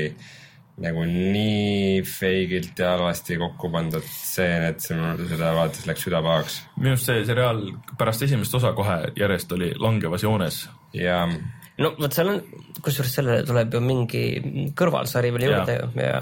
nagu 0.81 1.03
nii 1.05 2.01
feigilt 2.07 2.79
ja 2.79 2.95
halvasti 2.95 3.37
kokku 3.37 3.69
pandud 3.73 4.05
stseen, 4.07 4.63
et 4.71 4.81
see 4.81 4.97
mul 4.97 5.19
seda 5.29 5.51
vaadates 5.53 5.85
läks 5.85 6.05
süda 6.07 6.21
pahaks 6.25 6.61
minu 6.79 6.95
arust 6.95 7.09
see 7.11 7.25
seriaal 7.27 7.61
pärast 7.99 8.25
esimest 8.25 8.55
osa 8.57 8.73
kohe 8.77 8.97
järjest 9.19 9.51
oli 9.53 9.73
langevas 9.77 10.25
joones. 10.25 10.63
ja 10.97 11.27
no 11.81 11.89
vot 11.97 12.13
seal 12.13 12.29
on, 12.29 12.41
kusjuures 12.85 13.13
sellele 13.17 13.45
tuleb 13.47 13.73
ju 13.73 13.79
mingi 13.81 14.23
kõrvalsari 14.77 15.31
veel 15.33 15.47
juurde 15.47 15.77
ju 15.79 15.87
ja 16.03 16.19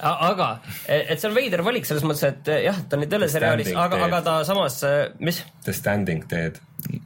A- 0.00 0.30
aga, 0.30 0.48
et 0.88 1.20
see 1.20 1.28
on 1.28 1.36
veider 1.36 1.60
valik 1.62 1.84
selles 1.86 2.02
mõttes, 2.08 2.24
et 2.26 2.48
jah, 2.64 2.78
ta 2.88 2.96
on 2.96 3.02
nii 3.04 3.10
teleseriaalis, 3.12 3.70
aga, 3.76 3.98
aga 4.06 4.20
ta 4.24 4.34
samas, 4.48 4.78
mis? 5.20 5.42
The 5.66 5.74
Standing 5.76 6.24
Dead, 6.30 6.56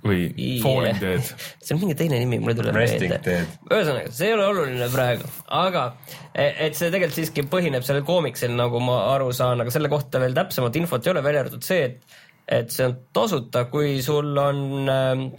või 0.06 0.28
Falling 0.62 1.00
Dead. 1.02 1.26
see 1.64 1.74
on 1.74 1.82
mingi 1.82 1.96
teine 1.98 2.20
nimi, 2.22 2.38
mul 2.38 2.54
ei 2.54 2.58
tule 2.60 2.74
meelde. 2.76 3.18
Ühesõnaga, 3.66 4.12
see 4.14 4.30
ei 4.30 4.36
ole 4.36 4.46
oluline 4.52 4.88
praegu, 4.94 5.26
aga 5.58 5.86
e- 6.30 6.52
et 6.68 6.78
see 6.78 6.92
tegelikult 6.94 7.18
siiski 7.18 7.46
põhineb 7.50 7.84
sellel 7.86 8.06
koomiksil, 8.06 8.54
nagu 8.56 8.78
ma 8.84 9.00
aru 9.16 9.32
saan, 9.34 9.64
aga 9.64 9.74
selle 9.74 9.90
kohta 9.92 10.22
veel 10.22 10.36
täpsemat 10.38 10.78
infot 10.80 11.02
ei 11.04 11.16
ole, 11.16 11.24
välja 11.26 11.44
arvatud 11.44 11.66
see, 11.66 11.90
et 11.90 12.22
et 12.54 12.68
see 12.68 12.84
on 12.84 12.94
tasuta, 13.16 13.62
kui 13.72 14.02
sul 14.04 14.36
on 14.36 14.90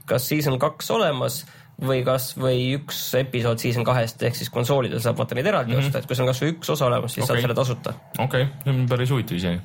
kas 0.09 0.25
season 0.31 0.57
kaks 0.59 0.89
olemas 0.95 1.43
või 1.81 2.03
kas, 2.07 2.29
või 2.39 2.77
üks 2.77 2.99
episood 3.19 3.59
season 3.59 3.83
kahest 3.87 4.23
ehk 4.23 4.37
siis 4.37 4.49
konsoolidel 4.53 5.01
saab 5.03 5.19
vaata 5.19 5.35
neid 5.35 5.49
eraldi 5.51 5.73
mm 5.73 5.79
-hmm. 5.79 5.91
osta, 5.91 5.99
et 5.99 6.07
kui 6.07 6.15
sul 6.15 6.23
on 6.23 6.31
kasvõi 6.31 6.53
üks 6.55 6.71
osa 6.71 6.87
olemas, 6.87 7.13
siis 7.13 7.25
okay. 7.25 7.35
Saad 7.35 7.41
selle 7.43 7.57
tasuta. 7.57 7.93
okei 8.17 8.47
okay,, 8.47 8.63
see 8.63 8.73
on 8.73 8.89
päris 8.89 9.11
huvitav 9.11 9.37
isegi. 9.37 9.61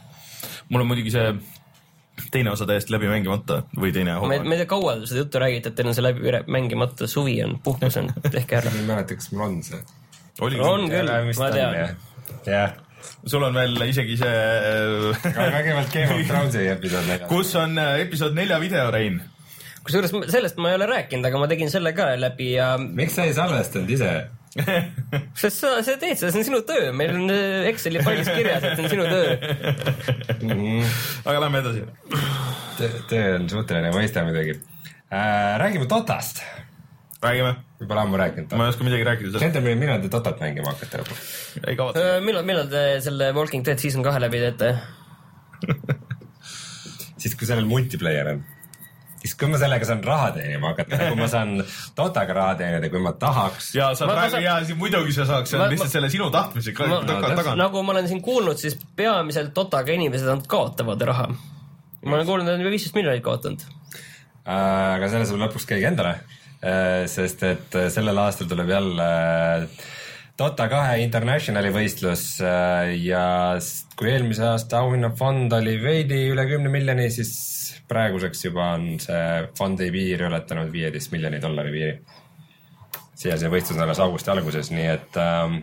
mul 0.69 0.81
on 0.81 0.91
muidugi 0.91 1.15
see 1.15 1.33
teine 2.31 2.51
osa 2.51 2.67
täiesti 2.67 2.93
läbi 2.93 3.09
mängimata 3.09 3.63
või 3.77 3.93
teine 3.95 4.19
ma 4.21 4.35
ei, 4.35 4.45
ma 4.45 4.55
ei 4.57 4.63
tea, 4.63 4.69
kaua 4.71 4.97
te 5.01 5.09
seda 5.11 5.25
juttu 5.25 5.43
räägite, 5.43 5.73
et 5.73 5.79
teil 5.79 5.91
on 5.91 5.97
see 5.97 6.05
läbi 6.05 6.37
mängimata, 6.53 7.09
suvi 7.11 7.39
on, 7.45 7.57
puhkus 7.65 7.97
on, 8.03 8.13
tehke 8.35 8.61
ära. 8.61 8.75
ma 8.75 8.83
ei 8.83 8.87
mäleta, 8.93 9.19
kas 9.21 9.33
mul 9.33 9.47
on 9.47 9.59
see. 9.67 9.83
on 10.43 10.87
küll, 10.91 11.13
ma 11.39 11.51
tean. 11.55 11.97
jah, 12.47 12.77
sul 13.27 13.45
on 13.49 13.57
veel 13.57 13.83
isegi 13.89 14.17
see, 14.21 14.39
vägevalt 15.37 15.93
Game 15.95 16.15
of 16.15 16.25
Thronesi 16.29 16.67
episood 16.75 17.13
kus 17.33 17.55
on 17.61 17.79
äh, 17.81 18.01
episood 18.07 18.37
nelja 18.39 18.61
video, 18.63 18.91
Rein. 18.91 19.21
Kusjuures 19.91 20.33
sellest 20.33 20.61
ma 20.63 20.73
ei 20.73 20.79
ole 20.79 20.89
rääkinud, 20.91 21.27
aga 21.27 21.41
ma 21.43 21.49
tegin 21.51 21.73
selle 21.73 21.93
ka 21.97 22.13
läbi 22.19 22.55
ja 22.55 22.77
miks 22.81 23.19
sa 23.19 23.27
ei 23.27 23.35
salvestanud 23.37 23.91
ise? 23.91 24.13
sest 25.41 25.61
sa, 25.63 25.77
sa 25.79 25.95
teed 25.95 26.19
seda, 26.19 26.33
see 26.33 26.41
on 26.41 26.47
sinu 26.49 26.61
töö, 26.67 26.91
meil 26.97 27.13
on 27.15 27.31
äh, 27.31 27.69
Exceli 27.71 28.03
failis 28.03 28.31
kirjas, 28.31 28.65
et 28.67 28.75
see 28.79 28.87
on 28.87 28.91
sinu 28.91 29.05
töö. 29.07 29.29
aga 31.31 31.37
lähme 31.45 31.63
edasi. 31.63 31.85
töö 33.11 33.37
on 33.37 33.47
suhteline 33.53 33.93
mõiste 33.95 34.25
muidugi 34.27 34.57
äh,. 34.57 35.55
räägime 35.63 35.87
Dotast, 35.91 36.43
räägime, 37.23 37.55
võib-olla 37.79 38.07
ammu 38.09 38.19
rääkinud. 38.19 38.57
ma 38.59 38.67
ei 38.67 38.75
oska 38.75 38.87
midagi 38.87 39.07
rääkida 39.07 39.31
sellest, 39.31 39.47
Gentleman, 39.47 39.79
millal 39.85 40.03
te 40.03 40.11
Dotat 40.17 40.43
mängima 40.43 40.75
hakkate 40.75 41.05
lõpuks? 41.05 41.33
ei 41.63 41.79
kavatse. 41.79 42.07
Äh, 42.17 42.23
millal, 42.27 42.47
millal 42.51 42.71
te 42.73 42.87
selle 43.07 43.31
Walking 43.39 43.67
Dead 43.67 43.83
season 43.83 44.07
kahe 44.07 44.23
läbi 44.23 44.43
teete? 44.43 44.75
siis, 47.23 47.37
kui 47.39 47.47
sellel 47.47 47.71
multiplayer 47.71 48.35
on. 48.35 48.43
siis, 49.21 49.35
kui 49.39 49.49
ma 49.53 49.59
sellega 49.61 49.85
saan 49.89 50.01
raha 50.05 50.31
teenima 50.37 50.73
hakata, 50.73 50.99
kui 51.11 51.19
ma 51.21 51.29
saan 51.29 51.55
Dotaga 51.97 52.33
raha 52.39 52.55
teenida, 52.61 52.89
kui 52.93 53.03
ma 53.05 53.13
tahaks. 53.13 53.71
ja 53.77 53.91
sa 53.95 54.07
Ma- 54.07 54.13
ma 54.15 54.19
praegu 54.21 54.35
saan- 54.37 54.45
ja 54.47 54.55
siis 54.65 54.79
muidugi 54.81 55.13
sa 55.17 55.27
saaks, 55.29 55.51
see 55.53 55.59
Ma- 55.59 55.65
on 55.69 55.71
lihtsalt 55.75 55.89
ma- 55.91 55.95
selle 55.97 56.11
sinu 56.11 56.31
tahtmisega 56.35 56.87
Ma- 56.89 57.01
taga, 57.07 57.35
taga. 57.43 57.55
nagu 57.61 57.83
ma 57.83 57.93
olen 57.93 58.09
siin 58.09 58.23
kuulnud, 58.23 58.57
siis 58.59 58.79
peamiselt 58.97 59.55
Dotaga 59.55 59.93
inimesed 59.93 60.29
on 60.29 60.43
kaotavad 60.49 61.01
raha. 61.13 61.29
ma 62.05 62.15
olen 62.17 62.27
kuulnud, 62.27 62.49
et 62.49 62.57
nad 62.59 62.65
on 62.67 62.73
viisteist 62.73 62.95
miljonit 62.97 63.23
kaotanud. 63.23 63.61
Äh, 64.49 64.95
aga 64.97 65.09
selle 65.13 65.27
saab 65.29 65.39
lõpuks 65.45 65.67
keegi 65.69 65.85
endale, 65.91 66.15
sest 67.13 67.43
et 67.45 67.75
äh, 67.77 67.89
sellel 67.93 68.19
aastal 68.19 68.49
tuleb 68.49 68.69
jälle 68.73 69.05
äh, 69.05 69.69
Dota 70.41 70.71
kahe 70.73 71.03
Internationali 71.03 71.69
võistlus 71.75 72.23
äh, 72.41 72.95
ja 73.05 73.59
kui 73.99 74.09
eelmise 74.09 74.47
aasta 74.49 74.79
auhinnafond 74.81 75.53
oli 75.53 75.75
veidi 75.83 76.23
üle 76.33 76.47
kümne 76.49 76.71
miljoni, 76.73 77.11
siis 77.13 77.35
praeguseks 77.91 78.47
juba 78.47 78.71
on 78.79 78.95
see 79.03 79.27
fondi 79.59 79.91
piir 79.93 80.25
ületanud 80.31 80.71
viieteist 80.73 81.13
miljoni 81.13 81.43
dollari 81.43 81.75
piiri. 81.75 81.93
siiasse 83.21 83.51
võistlus 83.53 83.77
on 83.77 83.85
alles 83.85 84.01
augusti 84.01 84.33
alguses, 84.33 84.71
nii 84.73 84.89
et 84.95 85.21
ähm, 85.21 85.59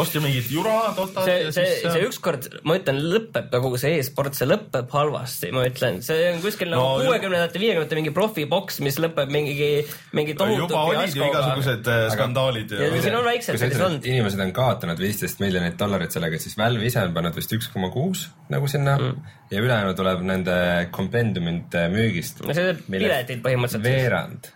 ostja 0.00 0.22
mingit 0.24 0.50
jura 0.52 0.92
Dotat 0.96 1.26
see, 1.26 1.50
see, 1.54 1.66
siis 1.80 1.94
see. 1.94 2.04
ükskord, 2.08 2.48
ma 2.68 2.76
ütlen, 2.78 3.00
lõpeb 3.12 3.48
ka 3.52 3.60
kogu 3.64 3.80
see 3.80 3.98
e-sport, 4.00 4.36
see 4.38 4.48
lõpeb 4.48 4.92
halvasti, 4.94 5.52
ma 5.56 5.64
ütlen, 5.68 6.00
see 6.06 6.30
on 6.32 6.42
kuskil 6.44 6.70
nagu 6.72 6.84
No, 6.86 7.06
kuuekümnendate, 7.06 7.60
viiekümnendate 7.62 7.98
mingi 8.00 8.12
profiboks, 8.16 8.80
mis 8.84 8.98
lõpeb 9.02 9.32
mingi, 9.32 9.70
mingi 10.16 10.36
tohutu 10.38 10.66
juba 10.66 10.84
olid 10.92 11.16
ju 11.16 11.24
igasugused 11.26 11.90
äh, 11.92 12.06
skandaalid 12.14 12.76
ja 12.76 12.90
ja 12.90 13.02
siin 13.04 13.18
on 13.18 13.26
väiksed 13.26 13.60
sellised 13.60 13.86
olnud 13.88 14.10
inimesed 14.10 14.44
on 14.46 14.52
kaotanud 14.56 15.00
viisteist 15.02 15.42
miljonit 15.42 15.78
dollarit 15.80 16.14
sellega, 16.14 16.40
siis 16.42 16.58
Valve 16.58 16.86
ise 16.88 17.02
on 17.04 17.14
pannud 17.16 17.36
vist 17.36 17.56
üks 17.56 17.70
koma 17.72 17.90
kuus 17.94 18.26
nagu 18.52 18.68
sinna 18.70 18.98
mm. 18.98 19.32
ja 19.52 19.62
ülejäänu 19.64 19.96
tuleb 19.98 20.22
nende 20.26 20.58
kompendiumite 20.94 21.86
müügist. 21.92 22.44
no 22.46 22.56
see 22.56 22.70
teeb 22.70 22.84
piletid 22.90 23.42
põhimõtteliselt. 23.44 23.86
veerand 23.86 24.52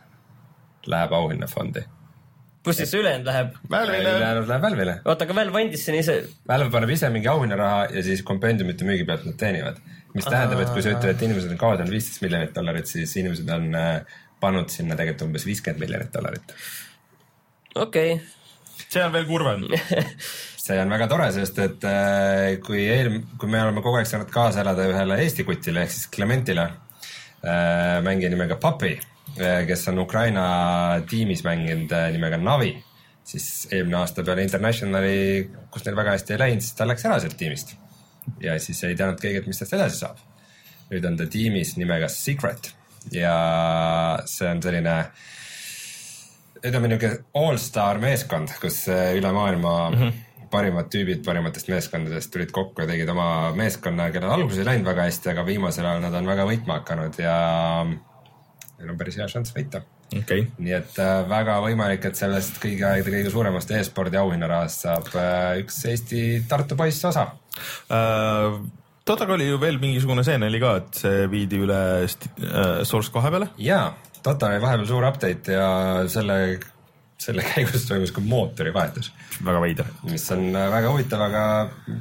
läheb 0.91 1.13
auhinnafondi. 1.13 1.85
Kus 2.64 2.81
siis 2.81 2.90
see 2.92 3.01
ülejäänud 3.01 3.29
läheb? 3.29 3.55
Ülejäänud 3.70 4.49
läheb 4.49 4.64
Valve'ile. 4.64 4.96
oota, 5.05 5.27
aga 5.27 5.37
Valve 5.38 5.62
andis 5.62 5.85
siin 5.87 5.96
ise, 6.01 6.16
Valve 6.49 6.70
paneb 6.75 6.92
ise 6.96 7.09
mingi 7.12 7.31
auhinnaraha 7.33 7.87
ja 7.94 8.03
siis 8.05 8.23
kompendiumite 8.27 8.88
müügi 8.88 9.07
pealt 9.09 9.25
nad 9.29 9.38
teenivad. 9.40 9.81
mis 10.14 10.27
tähendab, 10.27 10.61
et 10.61 10.73
kui 10.75 10.83
sa 10.83 10.92
ütled, 10.92 11.14
et 11.14 11.23
inimesed 11.23 11.55
on 11.55 11.61
kaotanud 11.61 11.94
viisteist 11.94 12.23
miljonit 12.25 12.53
dollarit, 12.55 12.90
siis 12.90 13.14
inimesed 13.16 13.49
on 13.55 13.68
äh, 13.79 14.18
pannud 14.42 14.73
sinna 14.73 14.96
tegelikult 14.99 15.29
umbes 15.29 15.46
viiskümmend 15.46 15.85
miljonit 15.85 16.12
dollarit. 16.14 16.55
okei 17.75 18.14
okay., 18.18 18.85
see 18.88 19.05
on 19.05 19.12
veel 19.14 19.29
kurvem. 19.29 19.68
see 20.64 20.81
on 20.83 20.92
väga 20.92 21.09
tore, 21.09 21.31
sest 21.33 21.62
et 21.64 21.88
äh, 21.88 22.59
kui 22.66 22.85
eel-, 22.90 23.23
kui 23.38 23.49
me 23.49 23.62
oleme 23.62 23.85
kogu 23.85 24.01
aeg 24.01 24.11
saanud 24.11 24.33
kaasa 24.35 24.64
elada 24.64 24.88
ühele 24.90 25.20
Eesti 25.25 25.46
kutile 25.49 25.87
ehk 25.87 25.94
siis 25.94 26.11
Clementile 26.12 26.66
äh,, 26.68 28.03
mängija 28.05 28.33
nimega 28.35 28.61
Papi 28.61 28.99
kes 29.37 29.88
on 29.88 29.99
Ukraina 29.99 30.47
tiimis 31.11 31.45
mänginud 31.47 31.93
äh, 31.93 32.09
nimega 32.14 32.38
Navi, 32.40 32.73
siis 33.25 33.69
eelmine 33.71 34.01
aasta 34.01 34.25
peale 34.27 34.43
Internationali, 34.43 35.51
kus 35.71 35.87
neil 35.87 35.97
väga 35.97 36.16
hästi 36.16 36.35
ei 36.35 36.43
läinud, 36.45 36.64
siis 36.64 36.77
ta 36.79 36.88
läks 36.88 37.07
ära 37.09 37.21
sealt 37.23 37.38
tiimist. 37.40 37.77
ja 38.40 38.59
siis 38.61 38.83
ei 38.85 38.97
teadnud 38.97 39.21
keegi, 39.21 39.40
et 39.40 39.47
mis 39.49 39.59
tast 39.59 39.75
edasi 39.75 40.03
saab. 40.03 40.19
nüüd 40.90 41.05
on 41.07 41.16
ta 41.16 41.27
tiimis 41.31 41.77
nimega 41.79 42.09
Secret 42.09 42.73
ja 43.14 43.37
see 44.27 44.49
on 44.51 44.62
selline 44.62 44.97
ütleme 46.61 46.90
niuke 46.90 47.12
allstar 47.40 48.01
meeskond, 48.03 48.53
kus 48.61 48.83
äh, 48.93 49.14
üle 49.16 49.33
maailma 49.33 49.75
mm 49.90 49.97
-hmm. 49.97 50.47
parimad 50.51 50.90
tüübid 50.93 51.25
parimatest 51.25 51.69
meeskondadest 51.69 52.33
tulid 52.33 52.51
kokku 52.51 52.83
ja 52.83 52.88
tegid 52.88 53.09
oma 53.09 53.53
meeskonna, 53.57 54.11
kellel 54.11 54.31
alguses 54.31 54.59
ei 54.59 54.69
läinud 54.69 54.87
väga 54.87 55.09
hästi, 55.09 55.31
aga 55.31 55.47
viimasel 55.47 55.87
ajal 55.87 56.03
nad 56.03 56.14
on 56.14 56.27
väga 56.27 56.45
võitma 56.45 56.81
hakanud 56.81 57.19
ja 57.19 57.37
neil 58.81 58.93
on 58.95 58.99
päris 59.01 59.21
hea 59.21 59.29
šanss 59.31 59.55
võita. 59.57 59.83
okei, 60.16 60.49
nii 60.59 60.75
et 60.81 60.99
äh, 61.05 61.14
väga 61.31 61.61
võimalik, 61.64 62.09
et 62.09 62.19
sellest 62.19 62.59
kõigi 62.62 62.83
aegade 62.88 63.14
kõige 63.14 63.33
suuremast 63.37 63.71
e-spordi 63.77 64.21
auhinnarahast 64.21 64.88
saab 64.88 65.14
äh, 65.14 65.62
üks 65.62 65.85
Eesti 65.93 66.27
Tartu 66.49 66.79
poiss 66.81 67.05
osa. 67.09 67.29
Dotaga 69.11 69.35
oli 69.35 69.49
ju 69.49 69.59
veel 69.59 69.79
mingisugune 69.83 70.23
seen 70.27 70.45
oli 70.47 70.61
ka, 70.62 70.75
et 70.81 70.99
see 71.03 71.23
viidi 71.33 71.59
üle 71.64 71.79
äh, 72.05 72.83
Source 72.87 73.12
kahe 73.12 73.33
peale. 73.33 73.49
jaa, 73.59 73.88
Dota 74.21 74.51
oli 74.51 74.61
vahepeal 74.62 74.87
suur 74.88 75.07
update 75.09 75.57
ja 75.57 75.71
selle, 76.12 76.37
selle 77.21 77.45
käigus 77.51 77.88
toimus 77.88 78.12
ka 78.14 78.23
mootori 78.25 78.75
vahetus 78.75 79.11
väga 79.45 79.62
veider. 79.64 79.88
mis 80.11 80.27
on 80.37 80.51
äh, 80.53 80.69
väga 80.73 80.93
huvitav, 80.93 81.25
aga 81.27 81.43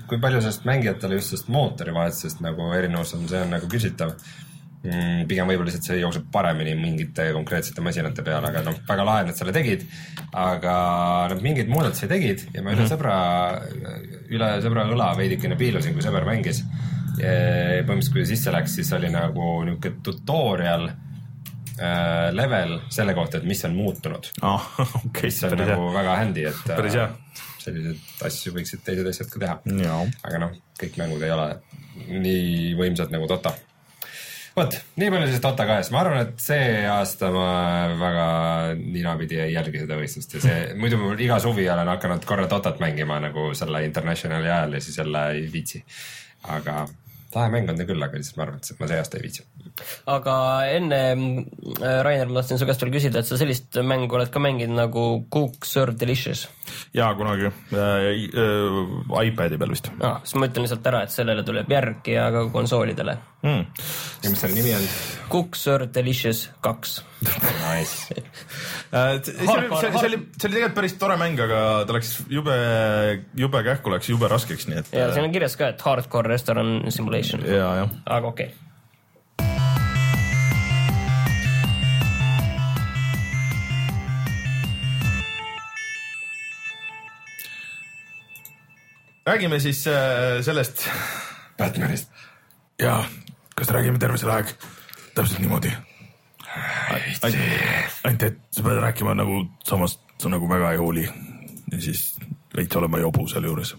kui 0.09 0.19
palju 0.21 0.43
sellest 0.43 0.67
mängijatele 0.69 1.17
just 1.17 1.33
sellest 1.33 1.49
mootori 1.55 1.95
vahetusest 1.95 2.43
nagu 2.45 2.69
erinevus 2.77 3.15
on, 3.17 3.25
see 3.31 3.41
on 3.45 3.55
nagu 3.55 3.71
küsitav 3.71 4.13
mm,. 4.83 5.25
pigem 5.29 5.49
võib-olla 5.49 5.69
lihtsalt 5.69 5.89
see 5.89 5.99
jookseb 6.01 6.29
paremini 6.33 6.75
mingite 6.79 7.29
konkreetsete 7.35 7.83
masinate 7.85 8.23
peal, 8.25 8.45
aga 8.45 8.63
noh, 8.65 8.77
väga 8.87 9.07
lahe, 9.07 9.25
et 9.25 9.31
nad 9.31 9.39
selle 9.39 9.55
tegid. 9.55 9.85
aga 10.29 10.77
nad 11.33 11.43
mingeid 11.43 11.71
muudatusi 11.71 12.09
tegid 12.11 12.47
ja 12.53 12.63
ma 12.65 12.75
üle 12.75 12.87
sõbra, 12.89 13.17
üle 14.29 14.53
sõbra 14.63 14.87
õla 14.93 15.11
veidikene 15.19 15.57
piilusin, 15.59 15.97
kui 15.97 16.05
sõber 16.05 16.27
mängis. 16.27 16.63
põhimõtteliselt, 17.19 18.13
kui 18.15 18.25
sisse 18.29 18.51
läks, 18.55 18.79
siis 18.79 18.91
oli 18.95 19.09
nagu 19.11 19.51
niuke 19.67 19.97
tutorial 20.05 20.87
äh, 20.87 22.29
level 22.31 22.77
selle 22.93 23.15
kohta, 23.17 23.39
et 23.39 23.47
mis 23.49 23.63
on 23.67 23.75
muutunud 23.75 24.31
ah, 24.47 24.69
okei, 25.05 25.27
mis 25.27 25.43
on 25.43 25.57
nagu 25.59 25.75
hea. 25.75 25.95
väga 25.99 26.15
handy, 26.21 26.45
et 26.51 26.63
Päris 26.77 26.95
hea. 26.99 27.09
äh, 27.09 27.45
selliseid 27.59 28.25
asju 28.29 28.53
võiksid 28.55 28.85
teised 28.85 29.07
asjad 29.11 29.31
ka 29.33 29.43
teha. 29.43 29.57
aga 30.23 30.43
noh, 30.45 30.55
kõik 30.79 30.99
mängud 31.01 31.25
ei 31.25 31.33
ole 31.35 31.49
nii 32.09 32.75
võimsad 32.79 33.11
nagu 33.13 33.27
Dota. 33.29 33.51
vot, 34.59 34.77
nii 34.99 35.11
palju 35.13 35.27
siis 35.29 35.41
Dota 35.43 35.65
kahest, 35.69 35.93
ma 35.95 36.01
arvan, 36.03 36.21
et 36.25 36.43
see 36.43 36.85
aasta 36.89 37.31
ma 37.33 37.49
väga 37.99 38.27
ninapidi 38.79 39.39
ei 39.45 39.53
jälgi 39.53 39.83
seda 39.83 39.97
võistlust 39.99 40.35
ja 40.35 40.43
see, 40.43 40.61
muidu 40.81 40.99
ma 41.01 41.13
iga 41.19 41.39
suvi 41.43 41.67
olen 41.71 41.91
hakanud 41.95 42.25
korra 42.27 42.47
Dotat 42.51 42.81
mängima 42.83 43.21
nagu 43.23 43.51
selle 43.57 43.83
Internationali 43.87 44.49
ajal 44.49 44.77
ja 44.77 44.81
siis 44.83 44.99
jälle 44.99 45.27
ei 45.35 45.45
viitsi. 45.53 45.83
aga 46.47 46.87
lahe 47.35 47.49
mäng 47.53 47.69
on 47.69 47.77
ta 47.77 47.85
küll, 47.85 48.03
aga 48.03 48.17
lihtsalt 48.17 48.39
ma 48.39 48.45
arvan, 48.47 48.61
et 48.61 48.79
ma 48.79 48.89
see 48.89 48.99
aasta 48.99 49.19
ei 49.19 49.25
viitsi. 49.27 49.45
aga 50.09 50.35
enne, 50.75 51.01
Rainer, 51.79 52.27
ma 52.27 52.41
tahtsin 52.41 52.59
su 52.59 52.67
käest 52.67 52.83
veel 52.83 52.95
küsida, 52.97 53.21
et 53.21 53.29
sa 53.29 53.39
sellist 53.39 53.79
mängu 53.85 54.19
oled 54.19 54.31
ka 54.33 54.41
mänginud 54.43 54.79
nagu 54.79 55.05
Cook 55.31 55.67
Serve 55.69 55.97
Delicious 55.99 56.47
jaa 56.93 57.13
kunagi 57.15 57.45
äh, 57.45 57.81
äh, 58.43 59.27
iPad'i 59.27 59.57
peal 59.57 59.73
vist 59.73 59.91
ah,. 59.99 60.19
siis 60.23 60.39
ma 60.39 60.49
ütlen 60.49 60.65
lihtsalt 60.65 60.89
ära, 60.91 61.03
et 61.05 61.13
sellele 61.13 61.43
tuleb 61.45 61.69
järg 61.71 62.09
ja 62.09 62.29
ka 62.33 62.45
konsoolidele. 62.53 63.17
mm.. 63.41 63.65
ja 64.23 64.31
mis 64.31 64.43
selle 64.43 64.57
nimi 64.57 64.73
on? 64.75 64.85
Cook 65.29 65.57
Serve 65.59 65.89
Delicious 65.93 66.47
kaks. 66.65 66.99
Nice. 67.21 68.15
Äh, 68.89 69.19
see 69.21 69.35
see 69.37 69.45
oli, 69.53 69.67
see 69.69 70.07
oli, 70.07 70.17
see 70.33 70.47
oli 70.47 70.55
tegelikult 70.55 70.77
päris 70.79 70.95
tore 70.97 71.13
mäng, 71.21 71.37
aga 71.43 71.59
ta 71.85 71.93
läks 71.93 72.15
jube, 72.33 72.55
jube 73.37 73.61
kähku 73.67 73.93
läks, 73.93 74.09
jube 74.09 74.25
raskeks, 74.31 74.65
nii 74.65 74.79
et. 74.81 74.89
ja 74.97 75.11
siin 75.13 75.27
on 75.27 75.35
kirjas 75.35 75.53
ka, 75.59 75.69
et 75.75 75.83
hardcore 75.85 76.31
restaurant 76.31 76.89
simulation, 76.89 77.45
aga 77.45 78.31
okei 78.33 78.49
okay.. 78.49 78.69
räägime 89.29 89.59
siis 89.59 89.87
äh, 89.87 90.41
sellest 90.41 90.89
Batmanist. 91.57 92.09
Ja 92.79 93.03
kas 93.55 93.71
räägime 93.75 93.99
terve 93.99 94.17
selle 94.17 94.39
aeg 94.39 94.51
täpselt 95.15 95.39
niimoodi? 95.39 95.71
ainult, 97.23 98.23
et 98.23 98.39
sa 98.51 98.63
pead 98.65 98.79
rääkima 98.81 99.13
nagu 99.17 99.43
samas 99.67 99.99
sa 100.19 100.29
nagu 100.29 100.49
väga 100.49 100.71
ei 100.73 100.81
hooli 100.81 101.05
ja 101.71 101.81
siis 101.81 102.15
veits 102.55 102.75
olema 102.75 102.99
jobu 102.99 103.27
sealjuures. 103.27 103.75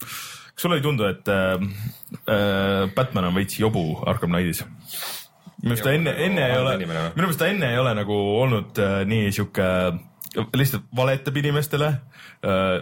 kas 0.00 0.62
sulle 0.62 0.76
ei 0.76 0.82
tundu, 0.82 1.04
et 1.04 1.28
äh, 1.28 1.54
äh, 2.28 2.90
Batman 2.94 3.24
on 3.24 3.34
veits 3.34 3.58
jobu 3.58 4.02
Arkham 4.06 4.30
Knightis? 4.30 4.64
minu 4.64 5.72
meelest 5.72 5.84
ta 5.84 5.92
enne, 5.92 6.14
enne 6.24 6.46
ei 6.46 6.58
ole, 6.58 6.76
või? 6.76 6.86
minu 6.86 7.26
meelest 7.26 7.42
ta 7.42 7.50
enne 7.50 7.72
ei 7.72 7.78
ole 7.78 7.94
nagu 7.98 8.18
olnud 8.42 8.78
äh, 8.78 9.00
nii 9.06 9.32
sihuke 9.32 9.68
lihtsalt 10.56 10.86
valetab 10.96 11.36
inimestele, 11.40 11.90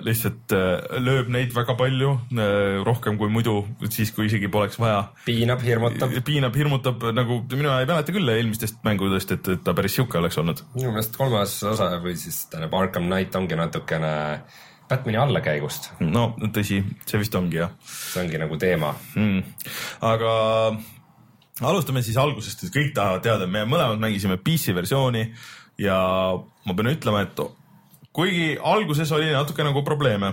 lihtsalt 0.05 0.55
äh, 0.57 0.99
lööb 1.03 1.31
neid 1.33 1.55
väga 1.57 1.77
palju, 1.79 2.13
rohkem 2.87 3.19
kui 3.21 3.33
muidu, 3.33 3.59
siis 3.93 4.13
kui 4.17 4.29
isegi 4.31 4.51
poleks 4.53 4.79
vaja. 4.83 5.07
piinab, 5.27 5.65
hirmutab. 5.65 6.15
piinab, 6.27 6.57
hirmutab 6.57 7.09
nagu 7.17 7.41
mina 7.55 7.81
ei 7.81 7.89
mäleta 7.89 8.15
küll 8.15 8.35
eelmistest 8.35 8.83
mängudest, 8.87 9.37
et, 9.37 9.53
et 9.57 9.65
ta 9.67 9.75
päris 9.77 9.97
sihuke 9.97 10.21
oleks 10.21 10.39
olnud. 10.43 10.63
minu 10.77 10.93
meelest 10.95 11.17
kolmas 11.17 11.59
osa 11.67 11.91
või 12.03 12.17
siis 12.21 12.45
tähendab 12.53 12.77
Arkham 12.79 13.09
Knight 13.11 13.37
ongi 13.39 13.59
natukene 13.59 14.15
Batman'i 14.87 15.19
allakäigust, 15.19 15.91
no 16.05 16.29
tõsi, 16.55 16.83
see 17.09 17.19
vist 17.19 17.35
ongi 17.35 17.59
jah 17.59 17.73
see 17.91 18.23
ongi 18.23 18.39
nagu 18.39 18.59
teema. 18.61 18.93
mm.. 19.17 19.73
aga 20.07 20.33
alustame 21.65 22.03
siis 22.05 22.19
algusest, 22.21 22.67
et 22.67 22.75
kõik 22.75 22.93
tahavad 22.97 23.25
teada, 23.25 23.49
me 23.49 23.65
mõlemad 23.69 24.01
mängisime 24.03 24.37
PC 24.43 24.75
versiooni 24.77 25.25
ja 25.81 25.99
ma 26.67 26.77
pean 26.77 26.93
ütlema, 26.93 27.25
et 27.27 27.41
kuigi 28.17 28.55
alguses 28.57 29.13
oli 29.13 29.29
natuke 29.33 29.65
nagu 29.67 29.83
probleeme 29.85 30.33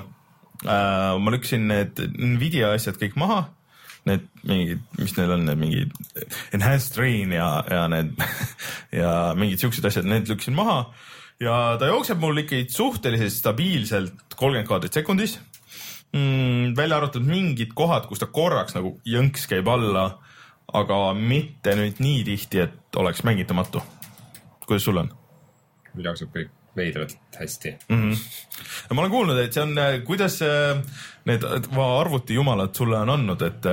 äh,, 0.63 1.15
ma 1.19 1.33
lükkasin 1.33 1.67
need 1.67 1.99
Nvidia 2.15 2.73
asjad 2.77 2.99
kõik 3.01 3.17
maha, 3.19 3.45
need 4.07 4.27
mingid, 4.47 4.83
mis 4.99 5.15
neil 5.17 5.33
on, 5.35 5.47
need 5.47 5.59
mingid 5.59 5.97
enhanced 6.55 6.99
rain 6.99 7.33
ja, 7.35 7.49
ja 7.69 7.87
need 7.91 8.15
ja 9.01 9.15
mingid 9.39 9.63
siuksed 9.63 9.85
asjad, 9.89 10.07
need 10.09 10.31
lükkasin 10.31 10.55
maha 10.57 10.85
ja 11.43 11.75
ta 11.79 11.89
jookseb 11.89 12.21
mul 12.21 12.43
ikkagi 12.43 12.69
suhteliselt 12.71 13.35
stabiilselt 13.35 14.37
kolmkümmend 14.37 14.69
kaadrit 14.69 14.95
sekundis 14.99 15.37
mm,. 16.13 16.75
välja 16.77 16.99
arvatud 16.99 17.25
mingid 17.27 17.73
kohad, 17.75 18.07
kus 18.07 18.21
ta 18.23 18.29
korraks 18.31 18.77
nagu 18.77 18.95
jõnks 19.07 19.47
käib 19.51 19.67
alla, 19.71 20.05
aga 20.73 21.01
mitte 21.17 21.75
nüüd 21.79 21.99
nii 22.03 22.23
tihti, 22.27 22.63
et 22.67 23.01
oleks 23.01 23.25
mängitamatu. 23.27 23.83
kuidas 24.65 24.87
sul 24.87 25.03
on 25.03 25.11
jookseb 25.95 26.29
kõik 26.33 26.51
veidralt 26.75 27.17
hästi. 27.39 27.77
mm? 27.89 28.11
-hmm. 28.11 28.93
ma 28.93 29.01
olen 29.01 29.11
kuulnud, 29.11 29.39
et 29.39 29.53
see 29.53 29.63
on, 29.63 29.75
kuidas 30.05 30.41
äh, 30.41 30.79
need 31.25 31.43
arvutijumalad 31.77 32.73
sulle 32.75 32.97
on 32.97 33.09
andnud, 33.09 33.41
et, 33.41 33.67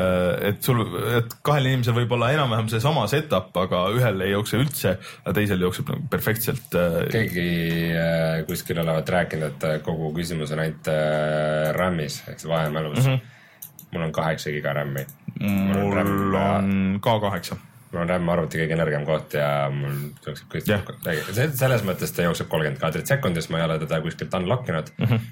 et 0.49 0.63
sul, 0.63 0.83
et 1.17 1.35
kahel 1.43 1.67
inimesel 1.67 1.97
võib 1.97 2.13
olla 2.15 2.31
enam-vähem 2.35 2.69
seesama 2.71 3.07
setup, 3.11 3.57
aga 3.57 3.87
ühel 3.97 4.21
ei 4.27 4.35
jookse 4.35 4.61
üldse, 4.61 4.95
aga 5.25 5.35
teisel 5.41 5.65
jookseb 5.67 5.91
nagu 5.91 6.07
perfektselt. 6.11 6.77
keegi 7.11 7.49
äh, 7.97 8.45
kuskil 8.47 8.83
olevat 8.85 9.09
rääkinud, 9.17 9.57
et 9.57 9.69
äh, 9.71 9.81
kogu 9.87 10.13
küsimus 10.17 10.53
on 10.55 10.63
ainult 10.67 10.93
äh, 10.93 11.73
RAM-is 11.77 12.23
ehk 12.29 12.39
siis 12.39 12.51
vahemälus 12.53 13.07
mm. 13.07 13.17
-hmm. 13.17 13.89
mul 13.93 14.07
on 14.09 14.13
kaheksa 14.13 14.51
giga 14.51 14.73
RAM-i. 14.77 15.07
mul 15.41 15.97
on 16.37 17.01
ka 17.01 17.21
kaheksa 17.21 17.57
mul 17.91 18.05
on 18.05 18.13
RAM 18.13 18.33
arvuti 18.35 18.63
kõige 18.63 18.79
nõrgem 18.79 19.05
koht 19.09 19.37
ja 19.39 19.51
mul 19.75 20.01
jookseb 20.25 20.49
kõik 20.53 20.71
yeah.. 20.71 21.53
selles 21.59 21.85
mõttes 21.87 22.15
ta 22.15 22.27
jookseb 22.27 22.51
kolmkümmend 22.51 22.81
kaadrit 22.83 23.11
sekundis, 23.11 23.51
ma 23.51 23.61
ei 23.61 23.67
ole 23.67 23.79
teda 23.83 24.01
kuskilt 24.05 24.35
unlock 24.39 24.69
inud 24.71 24.93
mm. 24.97 25.07
-hmm. 25.11 25.31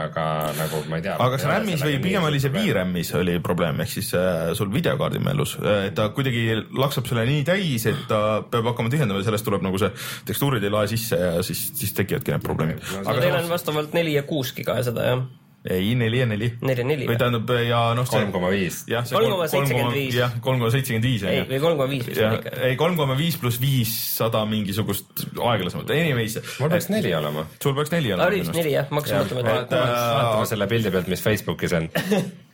aga 0.00 0.24
nagu 0.56 0.80
ma 0.88 1.00
ei 1.00 1.04
tea. 1.04 1.16
aga 1.16 1.30
kas 1.36 1.46
RAM-is 1.50 1.84
või 1.84 1.98
pigem 2.02 2.28
oli 2.30 2.40
see 2.42 2.52
VRAM-is 2.54 3.12
oli 3.18 3.38
probleem, 3.44 3.82
ehk 3.84 3.92
siis 3.92 4.12
äh, 4.16 4.52
sul 4.58 4.72
videokaardi 4.72 5.20
mällus, 5.24 5.58
et 5.84 5.94
ta 5.98 6.08
kuidagi 6.16 6.46
laksab 6.84 7.10
sulle 7.10 7.26
nii 7.28 7.44
täis, 7.48 7.86
et 7.92 8.06
ta 8.08 8.22
peab 8.50 8.72
hakkama 8.72 8.92
tühjendama 8.94 9.20
ja 9.20 9.28
sellest 9.28 9.48
tuleb 9.48 9.66
nagu 9.66 9.80
see 9.80 9.92
tekstuurid 10.30 10.64
ei 10.64 10.72
lae 10.72 10.88
sisse 10.88 11.20
ja 11.20 11.42
siis, 11.42 11.68
siis 11.76 11.92
tekivadki 11.92 12.34
need 12.34 12.46
probleemid. 12.46 12.80
no 13.04 13.20
teil 13.20 13.36
on 13.42 13.52
vastavalt 13.52 13.92
neli 13.92 14.16
ja 14.16 14.24
kuus 14.24 14.54
giga 14.56 14.80
seda 14.86 15.10
jah, 15.12 15.26
ei, 15.68 15.94
neli 15.98 16.20
ja 16.22 16.26
neli. 16.26 16.48
neli 16.64 16.80
ja 16.82 16.86
neli 16.86 17.04
või 17.04 17.12
või? 17.12 17.18
tähendab 17.20 17.52
ja 17.66 17.80
noh, 17.98 18.08
kolm 18.08 18.32
koma 18.32 18.50
viis. 18.52 18.80
kolm 18.88 19.34
koma 19.34 19.48
seitsekümmend 19.52 19.96
viis. 19.96 20.16
jah, 20.16 20.34
kolm 20.44 20.62
koma 20.62 20.72
seitsekümmend 20.74 21.08
viis 21.10 21.24
on 21.26 21.32
ei, 21.32 21.38
ju. 21.38 21.46
või 21.52 21.62
kolm 21.64 21.78
koma 21.80 21.90
viis 21.92 22.08
vist 22.08 22.24
on 22.24 22.36
ikka,. 22.38 22.54
ei 22.70 22.80
kolm 22.80 22.98
koma 23.00 23.18
viis 23.18 23.38
pluss 23.42 23.60
viissada 23.62 24.42
mingisugust 24.48 25.24
aeglasemat, 25.36 25.94
anyways. 25.94 26.38
mul 26.62 26.72
peaks 26.72 26.90
neli 26.94 27.14
olema. 27.20 27.46
sul 27.62 27.76
peaks 27.76 27.94
neli 27.94 28.14
aa, 28.16 28.26
oli 28.26 28.42
vist 28.44 28.56
neli 28.56 28.74
jah, 28.74 28.90
ma 28.90 29.02
hakkasin 29.02 29.24
mõtlema, 29.24 29.56
et 29.64 29.74
vaatame 29.76 30.52
selle 30.52 30.70
pildi 30.72 30.94
pealt, 30.94 31.10
mis 31.12 31.24
Facebookis 31.24 31.76
on. 31.78 31.90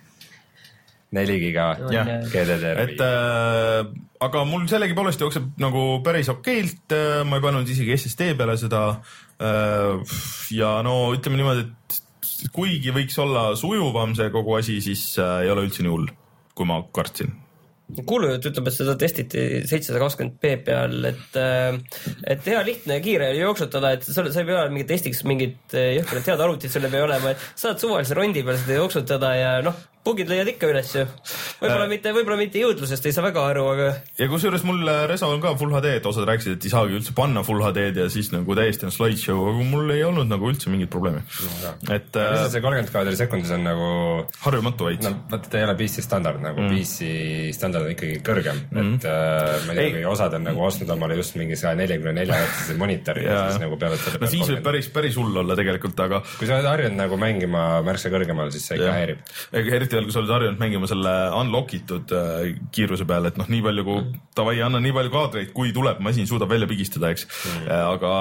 neli 1.15 1.39
giga 1.43 1.69
Jah. 1.95 2.09
GDDR. 2.31 2.81
et 2.85 3.03
äh, 3.05 3.85
aga 4.25 4.43
mul 4.49 4.67
sellegipoolest 4.71 5.23
jookseb 5.23 5.53
nagu 5.63 5.85
päris 6.07 6.31
okeilt 6.33 6.95
äh,, 6.97 7.21
ma 7.29 7.39
ei 7.39 7.45
pannud 7.45 7.71
isegi 7.71 7.95
SSD 7.97 8.33
peale 8.39 8.57
seda 8.61 8.87
äh,. 9.39 10.17
ja 10.57 10.77
no 10.87 11.13
ütleme 11.15 11.39
niimoodi, 11.39 11.69
et 11.69 12.04
kuigi 12.53 12.93
võiks 12.95 13.17
olla 13.23 13.53
sujuvam 13.59 14.15
see 14.19 14.29
kogu 14.35 14.59
asi, 14.59 14.81
siis 14.85 15.07
äh, 15.23 15.45
ei 15.45 15.55
ole 15.55 15.67
üldse 15.69 15.85
nii 15.85 15.93
hull, 15.93 16.13
kui 16.55 16.69
ma 16.69 16.83
kartsin. 16.95 17.33
kuulujutt 17.95 18.47
ütleb, 18.49 18.69
et 18.69 18.77
seda 18.77 18.95
testiti 19.01 19.41
seitsesada 19.69 20.01
kakskümmend 20.03 20.39
B 20.41 20.55
peal, 20.67 20.99
et, 21.11 21.41
et 22.33 22.47
hea 22.49 22.63
lihtne 22.65 22.99
ja 22.99 23.05
kiire 23.05 23.31
oli 23.33 23.43
jooksutada, 23.43 23.95
et 23.97 24.07
sa, 24.07 24.25
sa 24.25 24.43
ei 24.43 24.49
pea 24.49 24.63
mingi 24.73 24.89
testiks 24.89 25.25
mingit 25.29 25.77
äh, 25.77 25.93
jõhkralt 25.99 26.31
head 26.33 26.45
arvutit 26.47 26.73
sul 26.73 26.89
ei 26.89 26.95
pea 26.95 27.05
olema, 27.09 27.35
et 27.35 27.51
saad 27.61 27.83
suvalise 27.83 28.17
rondi 28.17 28.45
peal 28.47 28.61
seda 28.61 28.81
jooksutada 28.81 29.35
ja 29.37 29.59
noh, 29.67 29.83
bugid 30.05 30.29
leiad 30.29 30.51
ikka 30.53 30.69
üles 30.69 30.91
ju. 30.93 31.05
võib-olla 31.63 31.87
mitte, 31.89 32.13
võib-olla 32.13 32.37
mitte 32.37 32.61
jõudlusest 32.61 33.07
ei 33.09 33.15
saa 33.17 33.25
väga 33.25 33.45
aru, 33.53 33.65
aga 33.73 33.87
ja 34.21 34.29
kusjuures 34.29 34.65
mul 34.69 34.83
äh, 34.91 35.05
Reso 35.09 35.31
on 35.33 35.41
ka 35.41 35.55
full 35.61 35.73
HD, 35.73 35.95
et 35.99 36.09
osad 36.09 36.27
rääkisid, 36.29 36.59
et 36.59 36.67
ei 36.69 36.73
saagi 36.73 36.99
üldse 36.99 37.15
panna 37.17 37.45
full 37.47 37.63
HD-d 37.65 38.05
ja 38.05 38.11
siis 38.13 38.29
nagu 38.35 38.57
täiesti 38.57 38.89
on 38.89 38.93
slideshow, 38.95 39.41
aga 39.51 39.67
mul 39.71 39.95
ei 39.95 40.05
olnud 40.05 40.29
nagu 40.29 40.51
üldse 40.51 40.73
mingit 40.73 40.93
probleemi. 40.93 41.25
et 41.89 42.19
äh, 42.21 42.35
see 42.53 42.61
kolmkümmend 42.65 42.93
kaadri 42.93 43.17
sekundis 43.17 43.55
on 43.57 43.65
nagu, 43.65 43.89
harjumatu 44.45 44.91
veits 44.91 45.09
no 45.09 45.15
vaata, 45.33 45.49
ta 45.49 45.61
ei 45.63 45.69
ole 45.69 45.77
PC 45.81 46.05
standard 46.05 46.45
nagu 46.45 46.67
mm., 46.67 46.75
PC 46.75 47.57
standard 47.57 47.89
on 47.89 47.97
ikkagi 47.97 48.21
kõrgem 48.27 48.61
mm, 48.61 48.77
-hmm. 48.81 49.01
et 49.01 49.09
äh, 49.09 49.65
ma 49.65 49.73
ei 49.73 49.81
tea, 49.81 49.95
kui 49.97 50.05
osad 50.13 50.37
on 50.37 50.49
nagu 50.51 50.67
ostnud 50.69 50.93
omale 50.97 51.17
just 51.21 51.41
mingi 51.41 51.57
saja 51.57 51.79
neljakümne 51.81 52.17
nelja 52.21 52.43
hertsise 52.43 52.77
monitori 52.81 53.25
ja 53.25 53.47
siis 53.49 53.65
nagu 53.65 53.81
peavad 53.81 54.05
selle 54.05 54.21
no 54.21 54.33
siis 54.37 54.53
võib 54.53 54.63
päris, 54.69 54.93
päris 54.93 55.17
hull 55.21 55.43
olla 55.45 55.57
tegelikult, 55.57 56.05
aga 56.05 56.21
kui 56.37 56.45
sa 56.45 56.59
oled 56.59 56.71
harjunud 56.75 57.01
nagu 57.01 57.19
mängima 57.21 57.65
märksa 57.87 58.13
kõrgemal, 58.13 58.53
siis 58.53 58.69
see 58.69 58.79
ikka 58.79 58.93
häirib. 58.93 59.25
eriti 59.65 59.94
veel, 59.95 60.07
kui 60.07 60.15
sa 60.15 60.21
oled 60.23 60.33
harjunud 60.35 60.61
mängima 60.61 60.89
selle 60.91 61.13
unlock 61.39 61.75
itud 61.77 62.15
äh, 62.15 62.55
kiiruse 62.75 63.07
peal, 63.09 63.29
et 63.29 63.39
noh, 63.41 63.49
nii 63.51 63.63
palju 63.65 63.85
kui 63.87 64.03
davai, 64.35 64.57
anna 64.67 64.81
nii 64.83 64.95
palju 64.97 65.13
kaadreid, 65.15 65.53
kui 65.55 65.73
tuleb, 65.75 66.01
masin 66.05 66.29
suudab 66.29 66.51
välja 66.51 66.69
pigistada, 66.71 67.11
eks 67.15 67.27
mm.. 67.29 67.69
aga 67.95 68.13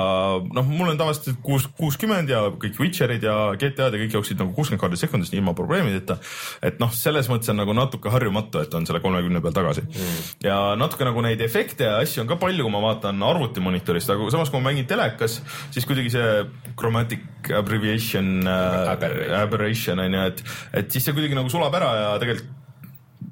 noh, 0.53 0.69
mul 0.69 0.91
on 0.91 0.99
tavaliselt 0.99 1.41
kuus, 1.45 1.67
kuuskümmend 1.79 2.29
ja 2.29 2.45
kõik 2.61 2.79
Witcherid 2.81 3.25
ja 3.25 3.37
GTA-d 3.57 3.97
ja 3.97 4.03
kõik 4.03 4.17
jooksid 4.19 4.41
nagu 4.41 4.53
kuuskümmend 4.57 4.83
kaadrit 4.83 5.01
sekundis 5.01 5.33
ilma 5.33 5.55
probleemideta. 5.57 6.19
et 6.61 6.79
noh, 6.83 6.93
selles 6.93 7.29
mõttes 7.31 7.49
on 7.53 7.59
nagu 7.61 7.75
natuke 7.77 8.13
harjumatu, 8.13 8.61
et 8.63 8.77
on 8.77 8.85
selle 8.89 9.01
kolmekümne 9.03 9.41
peal 9.43 9.57
tagasi 9.57 9.85
mm.. 9.87 10.21
ja 10.45 10.59
natuke 10.79 11.07
nagu 11.07 11.23
neid 11.25 11.41
efekte 11.41 11.89
ja 11.89 11.97
asju 12.03 12.23
on 12.23 12.31
ka 12.31 12.37
palju, 12.41 12.67
kui 12.67 12.73
ma 12.73 12.83
vaatan 12.83 13.23
arvutimonitorist, 13.33 14.13
aga 14.13 14.29
samas, 14.33 14.53
kui 14.53 14.61
ma 14.61 14.69
mängin 14.69 14.89
telekas, 14.89 15.39
siis 15.73 15.87
kuidagi 15.89 16.13
see 16.13 16.29
chromatic 16.77 17.25
abbreviation 17.51 18.47
äh, 18.47 18.91
Aberration. 18.93 19.35
aberration 19.41 19.99
on 19.99 20.13
ju, 20.13 20.21
et, 20.29 20.43
et 20.81 20.91
siis 20.91 21.07
see 21.07 21.15
kuidagi 21.15 21.37
nagu 21.37 21.49
sulab 21.51 21.62
ära 21.71 21.93
ja 22.01 22.19
tegelikult 22.19 22.62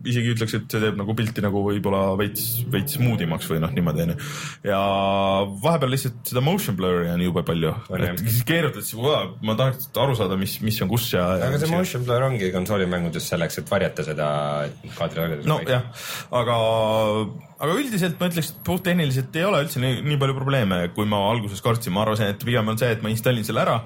isegi 0.08 0.34
ütleks, 0.36 0.56
et 0.58 0.74
see 0.74 0.82
teeb 0.84 1.00
nagu 1.00 1.16
pilti 1.18 1.44
nagu 1.44 1.64
võib-olla 1.66 2.16
veits, 2.20 2.48
veits 2.72 2.98
smoothiemaks 2.98 3.50
või 3.52 3.62
noh, 3.64 3.74
niimoodi 3.76 4.06
onju. 4.06 4.18
ja 4.68 4.82
vahepeal 5.64 5.94
lihtsalt 5.96 6.32
seda 6.32 6.44
motion 6.46 6.78
blur'i 6.80 7.12
on 7.14 7.26
jube 7.26 7.44
palju, 7.48 7.74
et 7.98 8.26
keerutad 8.48 8.86
siis, 8.86 8.98
ma 9.46 9.58
tahaks 9.60 9.92
aru 10.02 10.18
saada, 10.18 10.40
mis, 10.40 10.58
mis 10.66 10.82
on 10.86 10.92
kus 10.92 11.12
ja. 11.16 11.28
aga 11.48 11.62
see 11.62 11.72
motion 11.72 12.08
blur 12.08 12.28
ongi 12.30 12.52
konsoolimängudes 12.54 13.30
selleks, 13.34 13.62
et 13.62 13.72
varjata 13.72 14.06
seda 14.08 14.28
kaadri 14.98 15.42
nojah, 15.48 15.86
aga, 16.36 16.58
aga 17.62 17.78
üldiselt 17.78 18.20
ma 18.20 18.30
ütleks, 18.32 18.52
et 18.52 18.62
puhttehniliselt 18.68 19.36
ei 19.40 19.46
ole 19.48 19.62
üldse 19.66 19.82
nii, 19.82 20.02
nii 20.06 20.20
palju 20.22 20.36
probleeme, 20.38 20.82
kui 20.96 21.08
ma 21.10 21.22
alguses 21.30 21.62
kartsin, 21.64 21.94
ma 21.96 22.04
arvasin, 22.06 22.32
et 22.34 22.46
pigem 22.46 22.72
on 22.72 22.80
see, 22.82 22.92
et 22.96 23.04
ma 23.04 23.12
installin 23.14 23.46
selle 23.48 23.64
ära, 23.64 23.78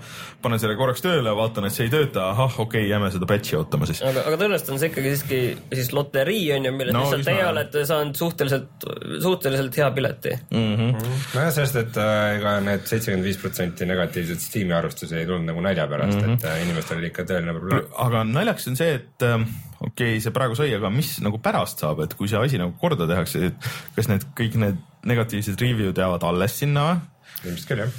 panen 0.43 0.61
selle 0.61 0.77
korraks 0.79 1.03
tööle, 1.05 1.33
vaatan, 1.37 1.67
et 1.67 1.75
see 1.75 1.87
ei 1.89 1.93
tööta, 1.93 2.29
ahah, 2.31 2.59
okei 2.65 2.85
okay,, 2.85 2.91
jääme 2.91 3.11
seda 3.13 3.29
patch'i 3.29 3.59
ootama 3.59 3.89
siis. 3.89 4.03
aga, 4.05 4.25
aga 4.29 4.41
tõenäoliselt 4.41 4.73
on 4.73 4.81
see 4.81 4.91
ikkagi 4.93 5.15
siiski 5.15 5.41
siis 5.81 5.91
loterii 5.95 6.43
on 6.55 6.67
ju, 6.67 6.71
millest 6.75 6.95
No 6.95 7.03
lihtsalt 7.03 7.27
teie 7.27 7.45
olete 7.47 7.83
saanud 7.87 8.17
suhteliselt, 8.19 8.87
suhteliselt 9.23 9.77
hea 9.79 9.89
pileti. 9.95 10.33
Mm 10.53 10.73
-hmm. 10.75 11.13
nojah, 11.35 11.51
sellest, 11.55 11.79
et 11.81 11.99
äh, 12.01 12.37
ega 12.37 12.55
need 12.65 12.85
seitsekümmend 12.89 13.27
viis 13.27 13.39
protsenti 13.41 13.87
negatiivset 13.89 14.43
Steam'i 14.43 14.75
arvustusi 14.77 15.17
ei 15.19 15.25
tulnud 15.29 15.47
nagu 15.49 15.63
nalja 15.63 15.87
pärast 15.91 16.19
mm, 16.19 16.25
-hmm. 16.25 16.33
et 16.33 16.45
äh, 16.51 16.63
inimestel 16.63 16.99
oli 17.01 17.11
ikka 17.11 17.23
tõeline 17.29 17.55
probleem. 17.57 17.87
aga 18.07 18.23
naljakas 18.23 18.67
on 18.71 18.79
see, 18.79 18.93
et 18.99 19.27
ähm, 19.27 19.47
okei 19.79 20.11
okay,, 20.15 20.21
see 20.23 20.35
praegu 20.35 20.55
sai, 20.55 20.73
aga 20.75 20.89
mis 20.89 21.15
nagu 21.25 21.39
pärast 21.41 21.83
saab, 21.85 22.03
et 22.05 22.13
kui 22.13 22.27
see 22.31 22.39
asi 22.39 22.61
nagu 22.61 22.75
korda 22.81 23.07
tehakse, 23.07 23.45
et 23.51 23.71
kas 23.95 24.11
need 24.11 24.27
kõik 24.39 24.59
need 24.61 24.81
negatiivsed 25.05 25.61
review'd 25.61 25.97
jäävad 25.97 26.23
alles 26.23 26.59
sinna 26.59 26.87
või? 26.89 26.99
ilmselt 27.45 27.69
küll 27.69 27.83
jah. 27.85 27.91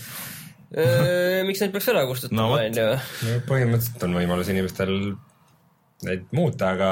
miks 1.47 1.61
neid 1.63 1.73
peaks 1.73 1.89
ära 1.89 2.03
No 2.03 2.11
kustutama, 2.11 2.49
vot. 2.49 2.61
on 2.61 2.83
ju. 2.83 2.87
no 3.29 3.41
põhimõtteliselt 3.51 4.09
on 4.09 4.21
võimalus 4.21 4.51
inimestel 4.51 4.97
neid 6.09 6.27
muuta, 6.37 6.73
aga, 6.77 6.91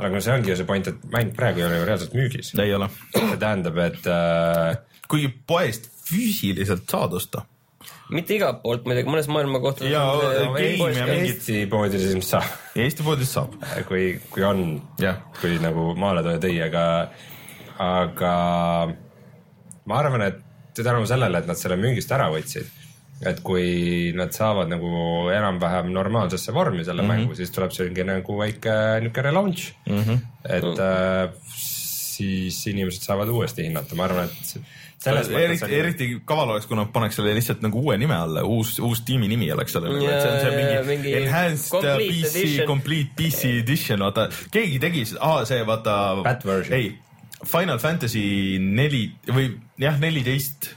aga 0.00 0.20
see 0.24 0.34
ongi 0.34 0.52
ju 0.52 0.58
see 0.60 0.68
point, 0.68 0.90
et 0.90 1.06
mäng 1.12 1.32
praegu 1.36 1.62
ei 1.62 1.68
ole 1.68 1.80
ju 1.80 1.86
reaalselt 1.88 2.16
müügis. 2.18 2.52
ei 2.62 2.74
ole. 2.76 2.88
see 3.14 3.38
tähendab, 3.40 3.80
et 3.84 4.10
äh, 4.10 4.76
kuigi 5.10 5.32
poest 5.46 5.90
füüsiliselt 6.06 6.86
saad 6.90 7.16
osta. 7.18 7.44
mitte 8.12 8.36
igalt 8.36 8.60
poolt 8.62 8.84
muidugi, 8.88 9.08
mõnes 9.08 9.28
maailma 9.32 9.60
kohtades. 9.62 9.92
Jaa, 9.92 10.14
game 10.56 10.90
ja 10.96 11.06
mingid- 11.08 11.32
Eesti 11.32 11.66
poodides 11.72 12.10
ilmselt 12.10 12.30
saab, 12.34 12.58
Eesti 12.86 13.06
poodist 13.06 13.38
saab. 13.38 13.56
kui, 13.88 14.18
kui 14.30 14.44
on 14.46 14.66
jah, 15.00 15.22
kui 15.40 15.56
nagu 15.62 15.92
maaletooja 15.98 16.42
tõi, 16.42 16.58
aga, 16.66 16.84
aga 17.82 18.32
ma 19.88 19.98
arvan, 19.98 20.28
et 20.28 20.42
tänu 20.76 21.06
sellele, 21.08 21.42
et 21.42 21.48
nad 21.50 21.58
selle 21.58 21.76
müügist 21.80 22.12
ära 22.14 22.28
võtsid, 22.32 22.68
et 23.26 23.40
kui 23.46 24.12
nad 24.18 24.32
saavad 24.34 24.70
nagu 24.72 24.92
enam-vähem 25.32 25.92
normaalsesse 25.94 26.54
vormi 26.54 26.84
selle 26.84 27.02
mm 27.02 27.08
-hmm. 27.08 27.24
mängu, 27.26 27.34
siis 27.38 27.50
tuleb 27.50 27.70
selline 27.70 28.18
nagu 28.18 28.38
väike 28.38 28.76
niisugune 29.00 29.22
relaunch 29.28 29.72
mm. 29.86 29.94
Mhm. 29.94 30.10
-hmm. 30.10 30.18
et 30.56 30.78
äh, 30.78 31.30
siis 32.12 32.66
inimesed 32.66 33.02
saavad 33.02 33.28
uuesti 33.28 33.64
hinnata, 33.64 33.94
ma 33.94 34.04
arvan, 34.04 34.24
et 34.24 34.56
selles 35.02 35.28
mõttes 35.28 35.44
eriti, 35.44 35.64
on 35.64 35.70
eriti 35.70 36.08
kaval 36.24 36.52
oleks, 36.54 36.66
kui 36.66 36.76
nad 36.78 36.90
paneks 36.94 37.18
selle 37.18 37.34
lihtsalt 37.34 37.62
nagu 37.64 37.80
uue 37.82 37.96
nime 37.98 38.14
alla, 38.14 38.44
uus, 38.44 38.76
uus 38.78 39.02
tiimi 39.06 39.28
nimi 39.28 39.50
oleks 39.52 39.72
sellele 39.72 40.02
yeah,, 40.02 40.14
et 40.14 40.22
see 40.22 40.32
on 40.32 40.40
see 40.40 40.52
mingi, 40.58 40.82
mingi 40.90 41.14
enhanced 41.22 41.70
complete 41.70 42.10
PC, 42.12 42.36
edition. 42.36 42.66
complete 42.66 43.10
PC 43.16 43.54
edition, 43.62 44.04
vaata, 44.06 44.28
keegi 44.54 44.78
tegi, 44.78 45.06
aa 45.20 45.44
see 45.48 45.66
vaata. 45.66 45.96
Ei, 46.70 46.92
Final 47.42 47.78
Fantasy 47.82 48.58
neli 48.62 49.08
või 49.26 49.48
jah, 49.82 49.98
neliteist 49.98 50.70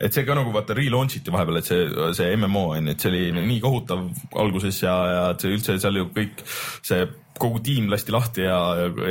et 0.00 0.14
see 0.14 0.26
ka 0.26 0.36
nagu 0.38 0.52
vaata 0.54 0.76
relaunch 0.78 1.18
iti 1.18 1.32
vahepeal, 1.34 1.60
et 1.60 1.70
see, 1.70 1.86
see 2.16 2.34
MMO 2.38 2.68
on 2.76 2.90
ju, 2.90 2.94
et 2.94 3.04
see 3.06 3.12
oli 3.12 3.22
nii 3.38 3.62
kohutav 3.62 4.04
alguses 4.38 4.82
ja, 4.84 4.98
ja 5.12 5.24
et 5.32 5.42
see 5.42 5.56
üldse 5.56 5.78
seal 5.82 5.98
ju 5.98 6.10
kõik 6.14 6.44
see 6.86 7.06
kogu 7.38 7.60
tiim 7.62 7.86
lasti 7.90 8.10
lahti 8.10 8.42
ja, 8.42 8.58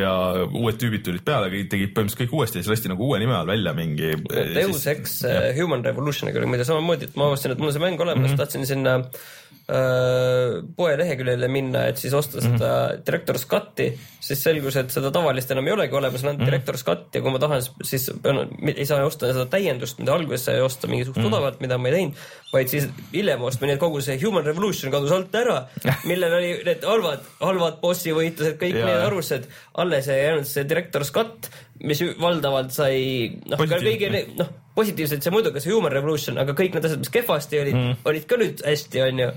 ja 0.02 0.13
uued 0.45 0.80
tüübid 0.82 1.06
tulid 1.06 1.23
peale, 1.28 1.47
tegid 1.47 1.93
põhimõtteliselt 1.95 2.21
kõik 2.26 2.36
uuesti 2.36 2.60
ja 2.60 2.65
siis 2.65 2.73
lasti 2.73 2.91
nagu 2.91 3.08
uue 3.08 3.21
nime 3.21 3.38
all 3.38 3.47
välja 3.47 3.71
mingi. 3.76 4.13
Deus 4.56 4.84
Ex 4.91 5.21
äh, 5.28 5.54
Human 5.56 5.86
Revolutioniga 5.86 6.41
oli 6.41 6.52
muide 6.52 6.67
samamoodi, 6.67 7.08
et 7.08 7.15
ma 7.19 7.30
avastasin, 7.32 7.56
et 7.56 7.63
mul 7.63 7.71
on 7.71 7.78
see 7.78 7.86
mäng 7.86 8.04
olemas 8.04 8.26
mm, 8.26 8.34
-hmm. 8.34 8.41
tahtsin 8.43 8.67
sinna 8.67 8.97
äh, 9.00 9.28
poe 9.67 10.93
leheküljele 10.95 11.47
minna, 11.51 11.82
et 11.91 11.99
siis 11.99 12.13
osta 12.15 12.39
seda 12.39 12.53
mm 12.56 12.62
-hmm. 12.62 13.01
Director's 13.10 13.43
Cut'i, 13.51 13.88
siis 14.23 14.43
selgus, 14.43 14.77
et 14.80 14.91
seda 14.91 15.12
tavalist 15.12 15.51
enam 15.51 15.67
ei 15.67 15.73
olegi 15.73 15.95
olemas, 15.95 16.23
on 16.23 16.30
ainult 16.30 16.39
mm 16.39 16.47
-hmm. 16.47 16.53
Director's 16.53 16.86
Cut 16.88 17.15
ja 17.15 17.21
kui 17.21 17.32
ma 17.32 17.39
tahan, 17.39 17.62
siis 17.84 18.12
pean, 18.23 18.47
ei 18.75 18.86
saa 18.86 19.03
osta 19.06 19.34
seda 19.34 19.45
täiendust, 19.45 19.99
mida 19.99 20.13
alguses 20.13 20.45
sai 20.45 20.62
osta 20.62 20.88
mingisugust 20.88 21.19
mm 21.19 21.25
-hmm. 21.25 21.36
odavat, 21.36 21.60
mida 21.60 21.77
ma 21.77 21.88
ei 21.88 21.93
teinud, 21.93 22.15
vaid 22.53 22.71
siis 22.71 22.88
hiljem 23.12 23.43
ostma, 23.47 23.67
nii 23.67 23.75
et 23.75 23.81
kogu 23.81 24.01
see 24.03 24.17
Human 24.21 24.45
Revolution 24.47 24.91
kadus 24.93 25.13
alt 25.15 25.36
ära, 25.36 25.57
millel 26.10 26.38
oli 26.39 26.53
need 26.67 26.86
halvad, 26.88 27.25
halvad 27.41 27.81
bossi 27.81 28.15
võitlused, 28.15 28.55
kõik 28.62 28.77
Jaa. 28.77 28.88
need 28.88 29.05
arvustused, 29.10 29.49
alles 29.83 30.07
ei 30.13 30.23
jäänud 30.23 30.47
see 30.49 30.65
Director's 30.69 31.12
Cut, 31.15 31.49
mis 31.83 32.01
valdavalt 32.21 32.73
sai 32.73 32.97
noh, 33.51 33.62
kõigi 33.67 34.10
noh, 34.39 34.51
positiivselt 34.77 35.25
see 35.25 35.33
muidugi 35.33 35.63
see 35.63 35.75
Human 35.75 35.93
Revolution, 35.93 36.39
aga 36.41 36.55
kõik 36.57 36.77
need 36.77 36.89
asjad, 36.89 37.03
mis 37.03 37.13
kehvasti 37.13 37.62
olid 37.65 37.77
mm., 37.77 38.01
olid 38.10 38.27
ka 38.29 38.39
nüüd 38.39 38.65
hästi, 38.65 39.03
onju. 39.10 39.31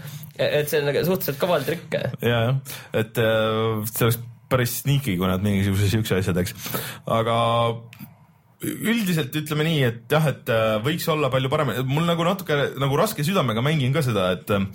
et 0.46 0.72
see 0.72 0.82
on 0.82 0.90
nagu 0.90 1.06
suhteliselt 1.10 1.40
kaval 1.42 1.66
trikk. 1.66 1.98
ja, 2.22 2.42
jah, 2.46 2.76
et 3.02 3.20
äh, 3.20 3.88
see 3.90 4.06
oleks 4.06 4.22
päris 4.50 4.80
sneaky, 4.82 5.14
kui 5.18 5.28
nad 5.30 5.42
mingisuguse 5.44 5.90
siukse 5.92 6.18
asja 6.18 6.34
teeks, 6.34 6.56
aga 7.10 7.36
üldiselt 8.60 9.36
ütleme 9.40 9.64
nii, 9.66 9.82
et 9.88 10.00
jah, 10.12 10.30
et 10.30 10.50
äh, 10.52 10.78
võiks 10.84 11.06
olla 11.12 11.30
palju 11.32 11.52
parem, 11.52 11.72
mul 11.88 12.08
nagu 12.08 12.26
natuke 12.26 12.58
nagu 12.80 12.98
raske 13.00 13.24
südamega 13.26 13.64
mängin 13.64 13.94
ka 13.96 14.04
seda, 14.04 14.30
et 14.36 14.52
äh, 14.56 14.66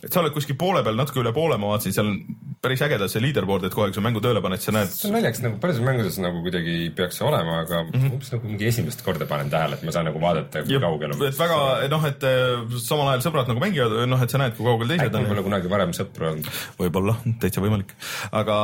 et 0.00 0.08
sa 0.12 0.22
oled 0.22 0.32
kuskil 0.32 0.56
poole 0.60 0.80
peal, 0.84 0.96
natuke 0.96 1.20
üle 1.20 1.32
poole, 1.36 1.58
ma 1.60 1.74
vaatasin, 1.74 1.92
seal 1.92 2.08
on 2.08 2.16
päris 2.64 2.80
ägedalt 2.84 3.12
see 3.12 3.20
leaderboard, 3.20 3.66
et 3.66 3.74
kogu 3.74 3.86
aeg 3.86 3.96
sa 3.96 4.02
mängu 4.04 4.22
tööle 4.24 4.40
paned, 4.44 4.60
sa 4.62 4.72
näed 4.72 4.92
see 4.92 5.08
on 5.08 5.14
naljakas, 5.16 5.42
nagu 5.44 5.58
paljudes 5.60 5.84
mängudes 5.84 6.16
nagu 6.20 6.40
kuidagi 6.44 6.76
peaks 6.96 7.20
see 7.20 7.26
olema, 7.28 7.58
aga 7.64 7.82
mm. 7.82 7.90
-hmm. 7.92 8.14
umbes 8.16 8.32
nagu 8.34 8.48
mingi 8.48 8.68
esimest 8.70 9.04
korda 9.04 9.28
panen 9.28 9.52
tähele, 9.52 9.76
et 9.76 9.84
ma 9.84 9.94
saan 9.96 10.08
nagu 10.08 10.22
vaadata, 10.22 10.64
kui 10.64 10.80
kaugel 10.84 11.14
on. 11.14 11.24
et 11.28 11.40
väga 11.40 11.58
noh, 11.92 12.06
et 12.08 12.26
äh, 12.30 12.76
samal 12.84 13.12
ajal 13.12 13.26
sõbrad 13.26 13.52
nagu 13.52 13.64
mängivad, 13.64 13.96
noh, 14.08 14.24
et 14.24 14.32
sa 14.32 14.40
näed, 14.40 14.56
kui 14.56 14.68
kaugel 14.68 14.92
teised 14.92 15.08
äkki 15.08 15.20
on 15.20 15.28
pole. 15.34 15.44
kunagi 15.50 15.72
varem 15.72 15.92
sõpru 15.96 16.30
olnud, 16.32 16.50
võib-olla, 16.80 17.16
täitsa 17.44 17.64
võimalik, 17.64 17.92
aga. 18.32 18.58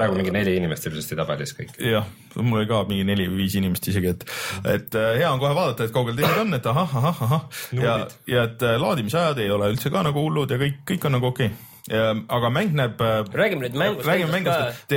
praegu 0.00 0.16
mingi 0.20 0.32
neli 0.32 0.56
inimest 0.60 0.88
ilmselt 0.88 1.16
tabelis 1.20 1.56
kõik. 1.60 1.76
jah, 1.92 2.08
mul 2.42 2.62
oli 2.62 2.68
ka 2.70 2.82
mingi 2.88 3.06
neli 3.08 3.28
või 3.30 3.44
viis 3.44 3.56
inimest 3.58 3.88
isegi, 3.90 4.12
et, 4.14 4.26
et 4.74 4.98
äh, 4.98 5.14
hea 5.20 5.30
on 5.30 5.40
kohe 5.42 5.54
vaadata, 5.56 5.88
et 5.88 5.94
kaugel 5.94 6.18
teised 6.18 6.42
on, 6.42 6.54
et 6.58 6.68
ahah, 6.72 6.98
ahah, 7.00 7.22
ahah 7.28 7.64
ja 7.76 7.96
ja 8.30 8.44
et 8.48 8.62
äh, 8.66 8.76
laadimisajad 8.80 9.40
ei 9.42 9.50
ole 9.54 9.72
üldse 9.74 9.92
ka 9.94 10.04
nagu 10.06 10.26
hullud 10.26 10.54
ja 10.54 10.60
kõik, 10.60 10.82
kõik 10.92 11.08
on 11.08 11.18
nagu 11.18 11.32
okei 11.32 11.50
okay.. 11.50 12.22
aga 12.38 12.52
mäng 12.52 12.76
näeb. 12.76 13.00
räägime 13.32 13.66
nüüd 13.66 13.78
mängust 13.78 14.08
räägime 14.08 14.32
mängust, 14.38 14.94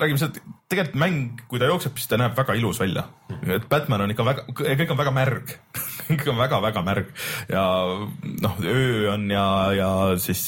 räägime 0.00 0.20
seda, 0.20 0.44
tegelikult 0.68 0.98
mäng, 1.00 1.44
kui 1.48 1.62
ta 1.62 1.70
jookseb, 1.70 1.96
siis 1.96 2.10
ta 2.10 2.18
näeb 2.20 2.36
väga 2.36 2.56
ilus 2.58 2.80
välja. 2.82 3.06
et 3.46 3.68
Batman 3.68 4.06
on 4.06 4.14
ikka 4.14 4.26
väga, 4.26 4.46
kõik 4.52 4.90
on 4.90 5.04
väga 5.04 5.14
märg 5.14 5.56
kõik 6.06 6.28
on 6.30 6.38
väga-väga 6.38 6.82
märg 6.86 7.10
ja 7.50 7.64
noh, 8.42 8.60
öö 8.62 9.10
on 9.12 9.26
ja, 9.30 9.46
ja 9.76 9.90
siis 10.22 10.44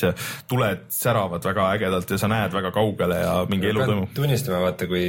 tuled 0.51 0.87
säravad 0.94 1.44
väga 1.44 1.70
ägedalt 1.74 2.11
ja 2.14 2.20
sa 2.20 2.31
näed 2.31 2.55
väga 2.55 2.72
kaugele 2.74 3.20
ja 3.22 3.35
mingi 3.51 3.70
elu 3.70 3.85
toimub. 3.85 4.14
tunnistama, 4.14 4.62
vaata 4.68 4.88
kui 4.90 5.07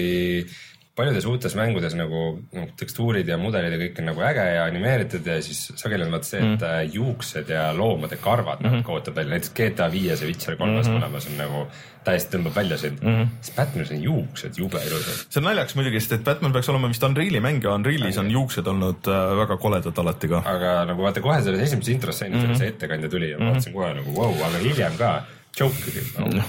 paljudes 0.99 1.27
uutes 1.29 1.55
mängudes 1.57 1.95
nagu 1.97 2.23
noh, 2.55 2.71
tekstuurid 2.79 3.27
ja 3.29 3.38
mudelid 3.41 3.75
ja 3.75 3.81
kõik 3.83 4.01
on 4.01 4.09
nagu 4.12 4.25
äge 4.29 4.47
ja 4.55 4.65
animeeritud 4.67 5.29
ja 5.31 5.38
siis 5.45 5.69
sageli 5.79 6.07
on 6.07 6.15
vaata 6.15 6.31
see, 6.31 6.41
et 6.41 6.65
mm. 6.65 6.97
juuksed 6.97 7.53
ja 7.55 7.69
loomade 7.75 8.19
karvad 8.21 8.63
mm 8.63 8.69
-hmm. 8.73 8.83
kaotavad 8.88 9.21
välja, 9.21 9.38
näiteks 9.38 9.55
GTA 9.57 9.91
viies 9.91 10.21
ja 10.21 10.27
Witcher 10.27 10.59
kolmes 10.59 10.88
mm 10.88 10.93
-hmm. 10.93 10.99
mõlemas 10.99 11.29
on 11.31 11.38
nagu 11.38 11.65
täiesti 12.03 12.38
tõmbab 12.38 12.55
välja 12.55 12.77
sind 12.77 13.01
mm. 13.01 13.15
-hmm. 13.15 13.27
siis 13.41 13.55
Batmanis 13.55 13.91
on 13.91 14.03
juuksed 14.03 14.57
jube 14.57 14.81
ilusad. 14.88 15.25
see 15.29 15.39
on 15.41 15.47
naljakas 15.49 15.75
muidugi, 15.75 15.99
sest 15.99 16.12
et 16.17 16.23
Batman 16.23 16.53
peaks 16.53 16.69
olema 16.69 16.91
vist 16.91 17.03
Unreali 17.03 17.39
mäng 17.39 17.63
ja 17.63 17.73
Unrealis 17.75 18.17
on 18.17 18.31
juuksed 18.31 18.67
olnud 18.67 19.07
äh, 19.07 19.38
väga 19.41 19.57
koledad 19.57 19.97
alati 19.97 20.27
ka. 20.27 20.43
aga 20.45 20.85
nagu 20.85 21.03
vaata 21.03 21.21
kohe 21.21 21.41
selles 21.41 21.62
esimeses 21.62 21.95
intros 21.95 22.19
sain 22.19 22.33
mm, 22.33 22.45
-hmm. 22.45 22.57
see 22.57 22.67
ettekandja 22.67 23.09
tuli 23.09 23.31
ja 23.31 23.39
ma 23.39 23.51
vaatasin 23.51 23.73
kohe 23.73 23.93
nagu 23.93 24.15
vau 24.15 24.31
wow,, 24.31 24.47
aga 24.47 24.57
hiljem 24.57 24.97
ka 24.97 25.21
Jokeri 25.57 26.03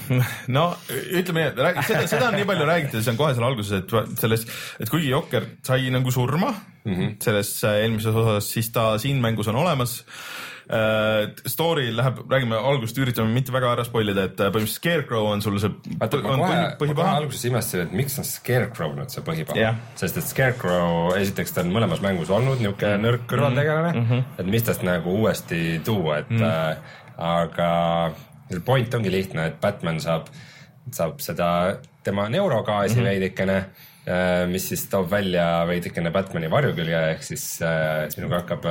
no 0.55 0.65
ütleme 0.89 1.47
nii, 1.47 1.71
et 1.71 1.81
seda, 1.87 2.03
seda 2.09 2.29
on 2.29 2.37
nii 2.39 2.47
palju 2.49 2.67
räägitud, 2.69 3.03
see 3.03 3.13
on 3.13 3.19
kohe 3.19 3.33
seal 3.35 3.47
alguses, 3.47 3.81
et 3.81 4.19
selles, 4.21 4.45
et 4.79 4.91
kuigi 4.91 5.11
Jokker 5.11 5.47
sai 5.67 5.89
nagu 5.93 6.13
surma 6.13 6.53
mm 6.85 6.93
-hmm. 6.93 7.15
selles 7.23 7.63
äh, 7.63 7.81
eelmises 7.83 8.15
osas, 8.15 8.53
siis 8.53 8.69
ta 8.69 8.97
siin 8.97 9.21
mängus 9.21 9.47
on 9.47 9.55
olemas 9.55 10.05
äh,. 10.71 11.29
Story 11.47 11.97
läheb, 11.97 12.17
räägime 12.29 12.55
algusest, 12.55 12.97
üritame 12.97 13.33
mitte 13.33 13.51
väga 13.51 13.73
ära 13.73 13.83
spoil 13.83 14.09
ida, 14.09 14.23
et 14.23 14.39
äh, 14.39 14.47
põhimõtteliselt 14.53 14.79
Scarecrow 14.79 15.25
on 15.25 15.41
sul 15.41 15.59
see 15.59 15.71
vaata, 15.99 16.17
on 16.17 16.39
kohe, 16.39 16.61
põhipaha. 16.79 17.17
alguses 17.17 17.45
imestasin, 17.45 17.81
et 17.81 17.91
miks 17.91 18.17
on 18.19 18.23
Scarecrow 18.23 18.95
nüüd 18.95 19.11
see 19.11 19.21
põhipaha 19.21 19.59
Jah. 19.59 19.75
sest 19.95 20.17
et 20.17 20.23
Scarecrow, 20.23 21.15
esiteks 21.17 21.51
ta 21.51 21.61
on 21.61 21.73
mõlemas 21.75 22.01
mängus 22.01 22.29
olnud 22.29 22.59
niisugune 22.59 22.97
Mm. 22.97 23.05
nõrk 23.05 23.27
kõrvaltegelane 23.27 23.93
mm, 23.93 24.07
-hmm. 24.09 24.23
et 24.39 24.45
mis 24.45 24.63
tast 24.63 24.83
nagu 24.83 25.09
uuesti 25.09 25.81
tuua, 25.83 26.17
et 26.17 26.29
mm. 26.29 26.43
äh, 26.43 26.77
aga 27.17 27.71
point 28.59 28.93
ongi 28.93 29.11
lihtne, 29.11 29.47
et 29.47 29.61
Batman 29.61 29.99
saab, 29.99 30.27
saab 30.91 31.21
seda 31.21 31.79
tema 32.03 32.29
neurogaasi 32.29 32.95
mm 32.95 33.01
-hmm. 33.01 33.09
veidikene 33.09 33.57
äh, 34.07 34.47
mis 34.49 34.67
siis 34.69 34.87
toob 34.89 35.11
välja 35.11 35.67
veidikene 35.67 36.11
Batmani 36.11 36.51
varjukülje, 36.51 37.11
ehk 37.11 37.23
siis 37.23 37.61
äh, 37.61 38.09
sinuga 38.09 38.35
hakkab 38.41 38.65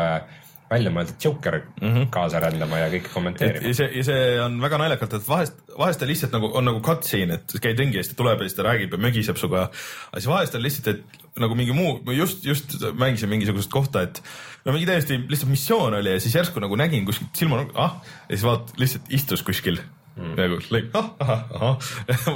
äh, 0.71 0.75
välja 0.75 0.93
mõeldud 0.95 1.25
Joker 1.25 1.59
mm. 1.61 1.89
-hmm. 1.89 2.09
kaasa 2.15 2.41
rändama 2.41 2.79
ja 2.79 2.91
kõike 2.93 3.13
kommenteerima 3.13 3.69
ja. 3.69 3.75
see, 3.75 3.89
ja 3.99 4.05
see 4.07 4.41
on 4.45 4.61
väga 4.63 4.79
naljakalt, 4.79 5.17
et 5.19 5.29
vahest, 5.29 5.63
vahest 5.79 6.01
ta 6.01 6.07
lihtsalt 6.07 6.33
nagu 6.37 6.51
on 6.55 6.65
nagu 6.71 6.81
cutscene, 6.81 7.41
et 7.41 7.57
käid 7.61 7.79
ringi 7.79 7.99
ja 7.99 8.05
siis 8.05 8.15
ta 8.15 8.23
tuleb 8.23 8.41
ja 8.41 8.49
siis 8.49 8.59
ta 8.59 8.67
räägib 8.69 8.95
ja 8.95 9.03
mögiseb 9.03 9.41
sinuga. 9.41 9.69
aga 10.11 10.21
siis 10.21 10.31
vahest 10.31 10.55
on 10.55 10.63
lihtsalt, 10.63 10.89
et 10.89 11.41
nagu 11.41 11.55
mingi 11.55 11.77
muu, 11.77 12.01
ma 12.07 12.13
just, 12.13 12.45
just 12.45 12.77
mängisin 12.95 13.29
mingisugust 13.29 13.71
kohta, 13.71 14.03
et 14.03 14.23
no 14.65 14.73
mingi 14.73 14.87
täiesti 14.87 15.23
lihtsalt 15.29 15.51
missioon 15.51 15.95
oli 15.95 16.17
ja 16.17 16.21
siis 16.21 16.35
järsku 16.35 16.61
nagu 16.61 16.77
nägin 16.77 17.07
kuskilt 17.07 17.35
silma, 17.35 17.65
ah, 17.75 17.99
ja 18.29 18.37
siis 18.37 18.47
vaat 18.47 18.75
lihtsalt 18.79 19.11
istus 19.11 19.43
kuskil 19.47 19.81
mm.. 20.17 20.35
nagu 20.39 20.59
lõi, 20.73 20.83
ah, 20.99 21.11
ahah, 21.23 21.45
ahah, 21.59 21.91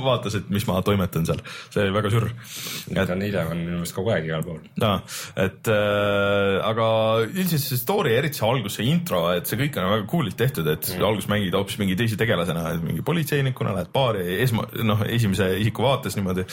vaatas, 0.05 0.39
et 0.39 0.51
mis 0.55 0.67
ma 0.69 0.81
toimetan 0.87 1.27
seal, 1.29 1.41
see 1.73 1.83
oli 1.85 1.95
väga 1.97 2.13
sür. 2.15 2.29
ta 2.91 3.07
on 3.15 3.25
hiljem 3.25 3.51
on 3.55 3.63
minu 3.63 3.81
meelest 3.81 3.97
kogu 3.97 4.15
aeg 4.15 4.29
igal 4.29 4.45
pool. 4.47 4.61
jaa, 4.81 4.97
et 5.45 5.73
äh, 5.73 6.59
aga 6.71 6.87
üldiselt 7.27 7.67
see 7.67 7.81
story, 7.81 8.15
eriti 8.19 8.41
see 8.41 8.49
algus, 8.49 8.79
see 8.79 8.89
intro, 8.91 9.25
et 9.35 9.51
see 9.51 9.61
kõik 9.61 9.81
on 9.81 9.91
väga 9.97 10.09
cool'ilt 10.11 10.39
tehtud, 10.41 10.71
et 10.71 10.91
mm. 10.95 11.05
alguses 11.11 11.31
mängid 11.33 11.59
hoopis 11.59 11.81
mingi 11.83 11.99
teise 11.99 12.19
tegelasena, 12.21 12.67
mingi 12.85 13.05
politseinikuna 13.07 13.75
lähed 13.77 13.93
baari 13.95 14.41
esma, 14.45 14.69
noh, 14.87 15.05
esimese 15.09 15.51
isiku 15.61 15.87
vaates 15.87 16.19
niimoodi 16.19 16.47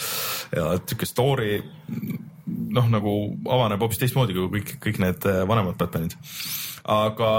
ja 0.55 0.73
sihuke 0.79 1.09
story 1.09 1.61
noh, 2.75 2.87
nagu 2.91 3.13
avaneb 3.51 3.81
hoopis 3.83 4.01
teistmoodi 4.01 4.35
kui 4.35 4.49
kõik, 4.57 4.75
kõik 4.83 4.99
need 5.03 5.29
äh, 5.29 5.43
vanemad 5.49 5.77
Batmanid. 5.79 6.15
aga 6.89 7.31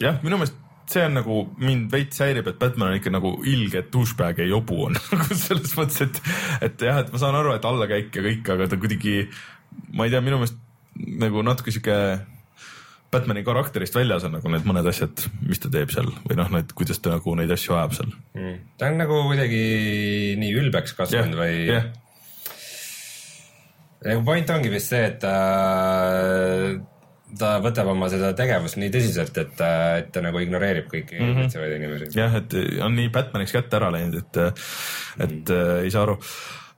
jah, 0.00 0.20
minu 0.24 0.40
meelest 0.40 0.56
see 0.90 1.04
on 1.06 1.14
nagu 1.20 1.36
mind 1.60 1.92
veits 1.92 2.22
häirib, 2.22 2.48
et 2.50 2.58
Batman 2.60 2.92
on 2.92 2.98
ikka 2.98 3.12
nagu 3.14 3.36
ilge 3.48 3.84
douchebag 3.92 4.42
ja 4.42 4.48
jobu 4.50 4.82
on 4.88 4.98
nagu 5.12 5.38
selles 5.38 5.76
mõttes, 5.78 6.02
et, 6.06 6.20
et 6.66 6.84
jah, 6.88 7.00
et 7.04 7.12
ma 7.12 7.22
saan 7.22 7.38
aru, 7.38 7.54
et 7.56 7.70
allakäik 7.70 8.18
ja 8.18 8.26
kõik, 8.26 8.52
aga 8.56 8.68
ta 8.70 8.80
kuidagi, 8.80 9.16
ma 9.94 10.06
ei 10.06 10.14
tea, 10.14 10.22
minu 10.24 10.40
meelest 10.40 10.58
nagu 11.20 11.44
natuke 11.46 11.72
sihuke 11.72 11.96
Batman'i 13.10 13.42
karakterist 13.42 13.96
väljas 13.98 14.22
on 14.26 14.36
nagu 14.36 14.50
need 14.52 14.66
mõned 14.68 14.86
asjad, 14.86 15.24
mis 15.42 15.58
ta 15.62 15.70
teeb 15.72 15.90
seal 15.90 16.12
või 16.28 16.36
noh, 16.38 16.50
need, 16.54 16.74
kuidas 16.78 17.00
ta 17.02 17.16
nagu 17.16 17.34
neid 17.38 17.50
asju 17.50 17.74
ajab 17.74 17.96
seal. 17.96 18.12
Mm. 18.38 18.60
ta 18.78 18.90
on 18.90 19.00
nagu 19.02 19.18
kuidagi 19.26 19.64
nii 20.38 20.52
ülbeks 20.62 20.94
kasvanud 20.98 21.38
või 21.40 21.56
jah, 21.70 21.88
nagu 24.06 24.22
point 24.26 24.54
ongi 24.54 24.70
vist 24.72 24.94
see, 24.94 25.02
et 25.10 25.18
ta, 25.22 25.34
ta 27.38 27.56
võtab 27.62 27.90
oma 27.92 28.08
seda 28.12 28.32
tegevust 28.36 28.78
nii 28.80 28.92
tõsiselt, 28.94 29.36
et, 29.42 29.60
et 29.60 30.08
ta 30.14 30.22
nagu 30.24 30.40
ignoreerib 30.42 30.88
kõiki 30.90 31.18
mm. 31.18 31.34
-hmm. 31.36 31.76
inimesi. 31.76 32.14
jah, 32.18 32.38
et 32.40 32.56
on 32.84 32.96
nii 32.96 33.10
Batman'iks 33.14 33.54
kätte 33.56 33.78
ära 33.80 33.90
läinud, 33.94 34.16
et, 34.22 34.40
et 35.18 35.36
mm. 35.36 35.84
ei 35.84 35.92
saa 35.92 36.06
aru. 36.06 36.16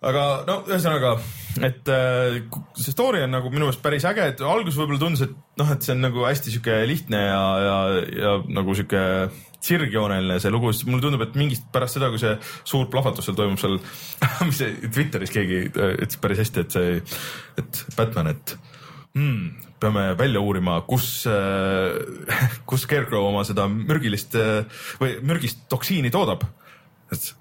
aga 0.03 0.27
no 0.49 0.59
ühesõnaga, 0.67 1.15
et 1.62 1.88
äh, 1.93 2.43
see 2.75 2.94
story 2.94 3.23
on 3.23 3.33
nagu 3.37 3.53
minu 3.53 3.69
meelest 3.69 3.85
päris 3.85 4.05
äge, 4.09 4.27
et 4.35 4.42
alguses 4.42 4.81
võib-olla 4.81 5.00
tundus, 5.05 5.25
et 5.29 5.63
noh, 5.63 5.73
et 5.73 5.87
see 5.87 5.94
on 5.94 6.05
nagu 6.09 6.27
hästi 6.27 6.55
sihuke 6.57 6.83
lihtne 6.90 7.25
ja, 7.29 7.42
ja, 7.69 7.79
ja 8.19 8.37
nagu 8.50 8.75
sihuke 8.75 9.03
sirgjooneline 9.63 10.40
see 10.42 10.50
lugu, 10.50 10.73
siis 10.75 10.88
mulle 10.90 11.05
tundub, 11.05 11.23
et 11.23 11.37
mingist 11.38 11.69
pärast 11.75 11.98
seda, 11.98 12.11
kui 12.11 12.21
see 12.21 12.35
suur 12.67 12.88
plahvatus 12.90 13.29
seal 13.29 13.38
toimub 13.38 13.61
seal, 13.63 13.79
mis 14.48 14.59
see 14.59 14.75
Twitteris 14.88 15.35
keegi 15.35 15.61
äh, 15.71 15.94
ütles 16.03 16.23
päris 16.23 16.42
hästi, 16.42 16.67
et 16.67 16.79
see, 16.79 16.96
et 17.63 17.85
Batman, 17.96 18.33
et 18.35 18.57
hmm, 19.15 19.71
peame 19.83 20.12
välja 20.18 20.40
uurima, 20.42 20.78
kus, 20.88 21.26
kus 22.68 22.87
Scarecrow 22.87 23.28
oma 23.28 23.44
seda 23.48 23.68
mürgilist 23.70 24.37
äh, 24.38 24.64
või 25.02 25.16
mürgist 25.26 25.66
toksiini 25.72 26.12
toodab. 26.14 26.46
et 27.12 27.33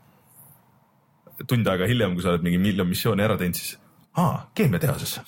tund 1.47 1.67
aega 1.67 1.87
hiljem, 1.89 2.13
kui 2.15 2.23
sa 2.25 2.33
oled 2.33 2.43
mingi 2.45 2.59
miljon 2.61 2.89
missiooni 2.89 3.23
ära 3.25 3.37
teinud, 3.39 3.57
siis 3.57 3.77
aa, 4.19 4.47
keemiatehases. 4.57 5.13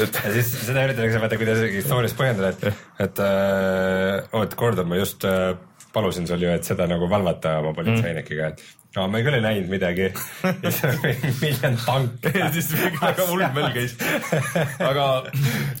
ja 0.00 0.32
siis 0.32 0.52
seda 0.64 0.84
üritatakse 0.86 1.20
vaata, 1.22 1.38
kuidas 1.40 1.60
story's 1.84 2.14
põhjendada, 2.16 2.48
et, 2.54 2.62
et 3.06 3.16
äh, 3.24 4.36
oot, 4.38 4.56
Gordon, 4.58 4.88
ma 4.90 5.00
just 5.00 5.26
äh, 5.28 5.52
palusin 5.94 6.28
sul 6.28 6.42
ju, 6.42 6.52
et 6.54 6.66
seda 6.66 6.86
nagu 6.90 7.08
valvata 7.10 7.58
oma 7.60 7.72
politseinikiga, 7.74 8.52
et 8.52 8.62
no 8.96 9.06
me 9.10 9.20
küll 9.22 9.36
ei 9.38 9.44
näinud 9.44 9.70
midagi. 9.70 10.08
ja 10.64 10.70
siis 10.70 10.86
on 10.88 10.96
mingi 11.04 11.32
miljon 11.40 11.76
tanki. 11.84 12.32
ja 12.38 12.48
siis 12.54 12.70
väga 12.76 13.26
hull 13.28 13.44
möll 13.56 13.74
käis. 13.74 13.96
aga, 14.78 15.06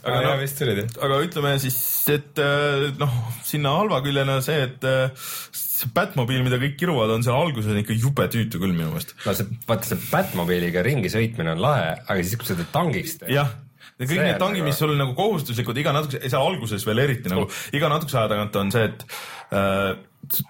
aga 0.02 0.18
aga 0.18 0.20
noh, 0.26 1.00
aga 1.06 1.22
ütleme 1.26 1.54
siis, 1.62 1.80
et 2.12 2.42
äh, 2.42 2.90
noh, 3.00 3.16
sinna 3.46 3.74
halva 3.80 4.02
küljena 4.06 4.38
see, 4.44 4.60
et 4.68 4.86
äh, 4.86 5.32
see 5.54 5.90
Batmobiil, 5.96 6.44
mida 6.46 6.60
kõik 6.60 6.76
kiruvad, 6.80 7.14
on 7.14 7.26
seal 7.26 7.38
alguses 7.38 7.78
ikka 7.82 7.96
jube 7.96 8.26
tüütu 8.30 8.60
küll 8.60 8.74
minu 8.74 8.92
meelest. 8.92 9.16
no 9.24 9.34
see, 9.36 9.58
vaata 9.68 9.92
see 9.92 10.06
Batmobiiliga 10.10 10.84
ringi 10.86 11.12
sõitmine 11.12 11.56
on 11.56 11.66
lahe, 11.66 11.90
aga 12.04 12.22
siis, 12.22 12.38
kui 12.38 12.50
sa 12.50 12.58
teda 12.58 12.70
tangiks 12.74 13.18
teed. 13.22 13.34
jah, 13.38 13.50
ja 13.54 13.69
kõik 14.06 14.16
See 14.16 14.28
need 14.28 14.38
tangid, 14.40 14.64
mis 14.64 14.78
sul 14.80 14.94
nagu 14.98 15.16
kohustuslikud 15.18 15.80
iga 15.82 15.92
natukese, 15.96 16.30
seal 16.32 16.46
alguses 16.46 16.86
veel 16.88 17.04
eriti 17.04 17.32
nagu 17.32 17.48
iga 17.76 17.90
natukese 17.92 18.22
aja 18.22 18.30
tagant 18.32 18.56
on 18.60 18.72
see, 18.72 18.86
et 18.88 19.04
äh, 19.56 19.90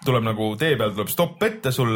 tuleb 0.04 0.24
nagu 0.26 0.46
tee 0.60 0.74
peal 0.78 0.92
tuleb 0.92 1.10
stopp 1.10 1.42
ette, 1.46 1.70
sul 1.72 1.90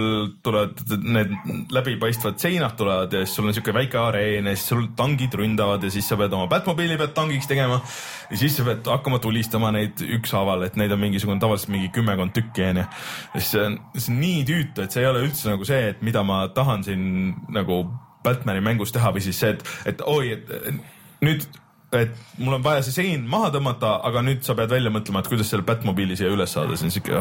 tulevad 0.44 0.78
need 1.04 1.32
läbipaistvad 1.74 2.38
seinad 2.40 2.76
tulevad 2.78 3.12
ja 3.12 3.24
siis 3.24 3.34
sul 3.36 3.48
on 3.50 3.56
siuke 3.56 3.74
väike 3.76 3.98
areen 4.00 4.48
ja 4.48 4.54
siis 4.54 4.68
sul 4.72 4.86
tangid 4.96 5.34
ründavad 5.36 5.84
ja 5.84 5.90
siis 5.92 6.08
sa 6.08 6.16
pead 6.18 6.32
oma 6.36 6.46
Batmobiili 6.50 6.96
pead 7.00 7.12
tangiks 7.16 7.50
tegema 7.50 7.80
ja 8.30 8.40
siis 8.40 8.56
sa 8.56 8.64
pead 8.68 8.88
hakkama 8.88 9.18
tulistama 9.22 9.72
neid 9.74 10.00
ükshaaval, 10.18 10.64
et 10.68 10.78
neid 10.80 10.94
on 10.94 11.02
mingisugune 11.02 11.42
tavaliselt 11.42 11.74
mingi 11.74 11.90
kümmekond 11.94 12.32
tükki 12.36 12.64
onju. 12.70 12.86
ja 12.86 13.42
siis 13.42 13.52
see 13.56 13.66
on, 13.66 13.78
see 13.98 14.14
on 14.14 14.20
nii 14.22 14.40
tüütu, 14.48 14.86
et 14.86 14.94
see 14.94 15.04
ei 15.04 15.10
ole 15.10 15.26
üldse 15.26 15.52
nagu 15.52 15.68
see, 15.68 15.92
et 15.92 16.02
mida 16.06 16.24
ma 16.26 16.44
tahan 16.54 16.86
siin 16.86 17.06
nagu 17.52 17.84
Batman'i 18.24 18.62
mängus 18.64 18.94
teha 18.94 19.12
või 19.12 19.20
siis 19.24 19.42
see, 19.42 19.52
et, 19.52 19.66
et 19.92 20.04
oi, 20.08 20.38
et 20.38 20.93
nüüd, 21.24 21.42
et 22.02 22.42
mul 22.42 22.56
on 22.56 22.64
vaja 22.64 22.82
see 22.86 22.94
sein 22.96 23.26
maha 23.30 23.50
tõmmata, 23.54 23.94
aga 24.08 24.22
nüüd 24.26 24.42
sa 24.46 24.56
pead 24.58 24.72
välja 24.74 24.92
mõtlema, 24.94 25.22
et 25.22 25.30
kuidas 25.30 25.50
selle 25.52 25.66
Batmobiili 25.66 26.16
siia 26.18 26.30
üles 26.32 26.54
saada, 26.54 26.76
see 26.78 26.88
on 26.88 26.94
siuke, 26.94 27.20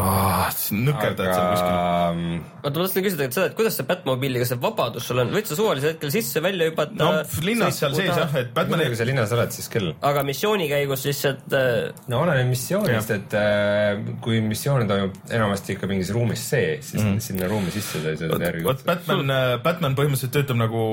nõkerdad 0.77 1.29
seal 1.29 1.47
kuskil. 1.53 1.73
aga 1.73 2.63
oota, 2.63 2.73
ma 2.73 2.73
tahtsin 2.79 3.05
küsida 3.07 3.27
seda, 3.29 3.47
et 3.51 3.57
kuidas 3.57 3.77
see 3.79 3.87
Batmobiiliga 3.89 4.47
see 4.49 4.59
vabadus 4.63 5.09
sul 5.09 5.21
on, 5.23 5.33
võid 5.35 5.49
sa 5.49 5.57
suvalisel 5.59 5.93
hetkel 5.93 6.13
sisse, 6.13 6.43
välja 6.43 6.69
hüpata? 6.71 6.97
no 6.99 7.11
linnas 7.45 7.79
seal 7.81 7.97
sees 7.97 8.11
jah, 8.11 8.37
et 8.41 8.53
Batman'i 8.55 8.89
kui 8.91 8.99
sa 8.99 9.07
linnas 9.07 9.33
oled, 9.35 9.53
siis 9.55 9.69
küll. 9.73 9.93
aga 10.01 10.25
missiooni 10.27 10.69
käigus 10.71 11.05
lihtsalt 11.09 11.57
äh, 11.59 11.91
no 12.11 12.23
oleneb 12.25 12.49
missioonist, 12.51 13.13
et 13.17 13.37
äh, 13.39 14.01
kui 14.23 14.41
missioon 14.45 14.87
toimub 14.89 15.19
enamasti 15.33 15.77
ikka 15.77 15.89
mingis 15.91 16.13
ruumis 16.15 16.47
sees, 16.53 16.93
siis 16.93 17.03
mm. 17.03 17.19
sinna 17.23 17.49
ruumi 17.51 17.73
sisse 17.73 18.01
sa 18.01 18.13
ei 18.13 18.21
saa 18.21 18.41
järgi 18.47 18.65
vot 18.67 18.83
Batman, 18.87 19.33
Batman 19.63 19.97
põhimõtteliselt 19.97 20.33
töötab 20.35 20.59
nagu, 20.59 20.83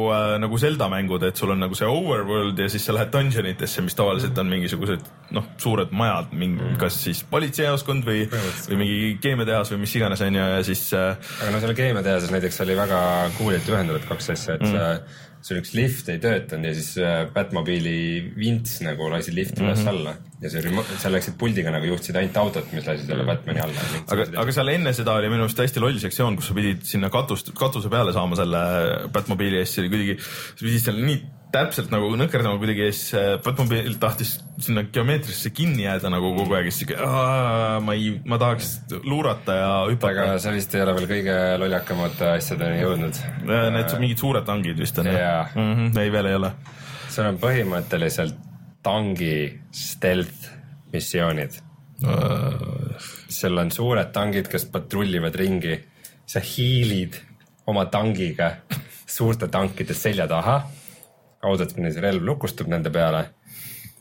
nagu 0.43 0.61
Zelda 0.61 0.91
mängud, 0.93 1.25
et 1.27 1.41
sul 1.41 1.55
on 1.55 1.63
nagu 1.63 1.77
see 1.79 1.89
overworld 1.89 2.59
ja 2.61 2.69
siis 2.73 2.85
sa 2.87 2.95
lähed 2.97 3.13
dungeonitesse, 3.15 3.70
mis 3.85 3.95
tavaliselt 3.99 4.39
on 4.43 4.51
mingisugused 4.51 5.07
noh, 5.37 5.47
suured 5.63 5.93
majad, 5.97 6.33
mingi 6.37 6.73
kas 6.81 6.97
siis 7.05 7.23
politseijaoskond 7.31 8.05
või, 8.09 8.25
või 8.69 8.79
mingi 8.83 9.01
keemiatehas 9.23 9.71
või 9.75 9.85
mis 9.87 9.97
iganes 10.01 10.23
onju 10.27 10.45
ja 10.57 10.61
siis 10.67 10.85
äh, 10.99 11.33
aga 11.41 11.55
no 11.55 11.63
seal 11.63 11.75
keemiatehases 11.79 12.33
näiteks 12.35 12.63
oli 12.67 12.79
väga 12.79 13.01
cool'ilt 13.39 13.69
ühendatud 13.71 14.09
kaks 14.11 14.33
asja, 14.35 14.57
et 14.59 14.67
mm. 14.67 15.19
sul 15.47 15.61
üks 15.63 15.71
lift 15.79 16.11
ei 16.13 16.19
töötanud 16.21 16.69
ja 16.69 16.75
siis 16.77 16.91
äh, 17.01 17.23
Batmobiili 17.33 17.95
vints 18.37 18.81
nagu 18.85 19.09
lasi 19.13 19.33
lifti 19.37 19.63
Mhm. 19.63 19.71
üles-alla 19.71 20.17
ja 20.41 20.49
see 20.53 20.63
remo- 20.65 20.85
sa 20.99 21.11
läksid 21.13 21.35
puldiga 21.41 21.71
nagu 21.73 21.85
juhtisid 21.91 22.17
ainult 22.17 22.37
autot, 22.41 22.71
mis 22.73 22.87
lasi 22.89 23.05
selle 23.07 23.25
Batman'i 23.29 23.61
alla. 23.61 23.89
aga, 24.09 24.25
aga 24.43 24.53
seal 24.57 24.69
enne 24.75 24.93
seda 24.97 25.15
oli 25.21 25.29
minu 25.33 25.45
arust 25.47 25.59
hästi 25.61 25.81
loll 25.83 25.99
sektsioon, 26.01 26.37
kus 26.41 26.49
sa 26.51 26.55
pidid 26.57 26.83
sinna 26.89 27.11
katust, 27.13 27.53
katuse 27.59 27.89
peale 27.93 28.13
saama 28.17 28.37
selle 28.41 28.63
Batmobiili 29.13 29.61
ja 29.63 29.67
siis 29.69 29.83
oli 29.85 29.93
kuidagi, 29.93 30.17
sa 30.25 30.65
pidid 30.65 30.85
seal 30.89 31.01
nii 31.05 31.21
täpselt 31.51 31.91
nagu 31.93 32.11
nõkerdama 32.19 32.59
kuidagi 32.61 32.85
ja 32.85 32.93
siis 32.95 33.15
äh, 33.19 33.31
Batmobiil 33.43 33.97
tahtis 34.03 34.37
sinna 34.63 34.85
geomeetrisse 34.93 35.51
kinni 35.55 35.85
jääda 35.85 36.11
nagu 36.13 36.33
kogu 36.37 36.55
aeg 36.57 36.69
ja 36.69 36.75
siis 36.75 36.85
siuke, 36.85 36.99
ma 37.87 37.97
ei, 37.97 38.13
ma 38.29 38.39
tahaks 38.41 38.73
luurata 39.03 39.57
ja 39.59 39.71
hüpata 39.91 40.27
aga. 40.27 40.39
sa 40.43 40.53
vist 40.55 40.75
ei 40.77 40.85
ole 40.85 40.95
veel 40.99 41.09
kõige 41.11 41.39
lollakamate 41.63 42.29
asjadeni 42.37 42.83
jõudnud. 42.83 43.23
Need 43.77 43.97
mingid 44.03 44.23
suured 44.23 44.47
tangid 44.47 44.79
vist 44.81 45.01
on 45.03 45.11
Jaa. 45.11 45.49
mm? 45.55 45.73
-hmm, 45.75 45.99
ei, 46.05 46.13
veel 46.13 46.31
ei 46.31 46.39
ole. 46.39 46.53
seal 47.09 47.33
on 47.33 47.41
põhimõtteliselt 47.43 48.39
tangi 48.83 49.61
stealth 49.75 50.51
missioonid. 50.93 51.59
seal 53.29 53.59
on 53.59 53.71
suured 53.71 54.13
tangid, 54.13 54.49
kes 54.49 54.65
patrullivad 54.73 55.35
ringi, 55.37 55.77
sa 56.27 56.41
hiilid 56.41 57.19
oma 57.67 57.85
tangiga 57.87 58.55
suurte 59.07 59.49
tankide 59.49 59.95
selja 59.95 60.27
taha, 60.31 60.61
kuni 61.41 61.93
see 61.93 62.03
relv 62.05 62.25
lukustub 62.27 62.69
nende 62.69 62.93
peale, 62.95 63.25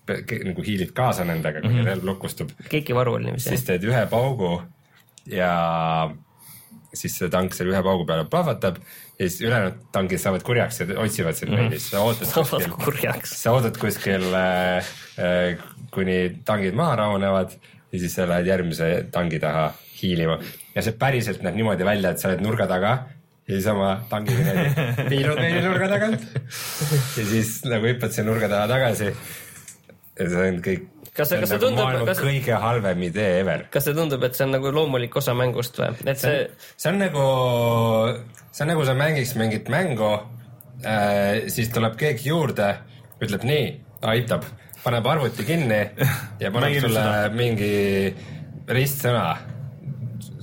nagu 0.10 0.66
hiilid 0.66 0.92
kaasa 0.96 1.26
nendega, 1.26 1.62
kuni 1.62 1.74
mm 1.74 1.80
-hmm. 1.80 1.92
relv 1.92 2.04
lukustub, 2.04 2.52
keiki 2.70 2.96
varu 2.96 3.14
oli 3.14 3.30
niiviisi 3.30 3.50
siis. 3.50 3.64
teed 3.64 3.84
ühe 3.84 4.06
paugu 4.10 4.62
ja 5.26 6.10
siis 6.94 7.18
see 7.20 7.30
tank 7.30 7.54
selle 7.54 7.74
ühe 7.76 7.82
paugu 7.86 8.06
peale 8.06 8.26
plahvatab 8.30 8.80
ja 9.20 9.30
siis 9.30 9.42
ülejäänud 9.42 9.82
tankid 9.92 10.22
saavad 10.22 10.44
kurjaks 10.44 10.80
ja 10.80 10.88
otsivad 11.04 11.38
sind 11.38 11.54
veidi, 11.56 11.80
sa 11.80 12.02
ootad 12.02 12.30
saavad 12.34 12.50
kuskil 12.50 12.86
kurjaks. 12.86 13.36
sa 13.44 13.52
ootad 13.52 13.78
kuskil 13.78 14.26
äh, 14.34 15.60
kuni 15.94 16.40
tangid 16.46 16.78
maha 16.78 16.96
rahunevad 17.04 17.54
ja 17.92 18.00
siis 18.00 18.16
sa 18.16 18.28
lähed 18.30 18.50
järgmise 18.50 18.90
tangi 19.12 19.40
taha 19.40 19.72
hiilima 20.02 20.40
ja 20.76 20.82
see 20.86 20.98
päriselt 20.98 21.44
näeb 21.46 21.58
niimoodi 21.60 21.86
välja, 21.86 22.14
et 22.14 22.22
sa 22.22 22.32
oled 22.32 22.44
nurga 22.46 22.68
taga 22.70 22.98
ja 23.50 23.56
siis 23.58 23.68
oma 23.72 23.90
tangiga 24.12 24.44
niimoodi 24.46 25.10
hiilud 25.16 25.40
veidi 25.42 25.62
nurga 25.66 25.88
tagant 25.96 26.26
ja 27.18 27.26
siis 27.34 27.56
nagu 27.66 27.90
hüppad 27.90 28.14
sinna 28.14 28.30
nurga 28.32 28.50
taha 28.52 28.68
tagasi. 28.76 29.10
ja 30.20 30.28
see 30.30 30.48
on 30.52 30.60
kõik. 30.66 30.88
Kas 31.18 31.32
see- 31.34 31.40
kas 31.42 31.50
see 31.52 31.60
tundub- 31.60 31.84
maailma 31.90 32.06
kas- 32.08 32.22
kõige 32.24 32.60
halvem 32.64 33.02
idee 33.10 33.40
ever. 33.42 33.66
kas 33.74 33.84
see 33.90 33.96
tundub, 33.98 34.24
et 34.24 34.38
see 34.38 34.46
on 34.46 34.54
nagu 34.56 34.72
loomulik 34.76 35.16
osa 35.20 35.34
mängust 35.36 35.80
või? 35.82 35.90
et 36.06 36.22
see, 36.22 36.46
see 36.78 36.92
on 36.94 37.00
nagu, 37.02 37.26
see 38.52 38.64
on 38.68 38.72
nagu 38.76 38.86
sa 38.88 38.94
mängiks 39.00 39.34
mingit 39.40 39.68
mängu 39.74 40.12
äh,, 40.86 41.50
siis 41.52 41.72
tuleb 41.76 41.98
keegi 42.00 42.30
juurde, 42.30 42.70
ütleb 43.20 43.44
nii, 43.50 43.66
aitab, 44.14 44.46
paneb 44.84 45.08
arvuti 45.12 45.44
kinni 45.48 45.82
ja 46.40 46.52
paneb 46.56 46.78
sulle 46.86 47.08
mingi 47.36 47.74
ristsõna 48.70 49.26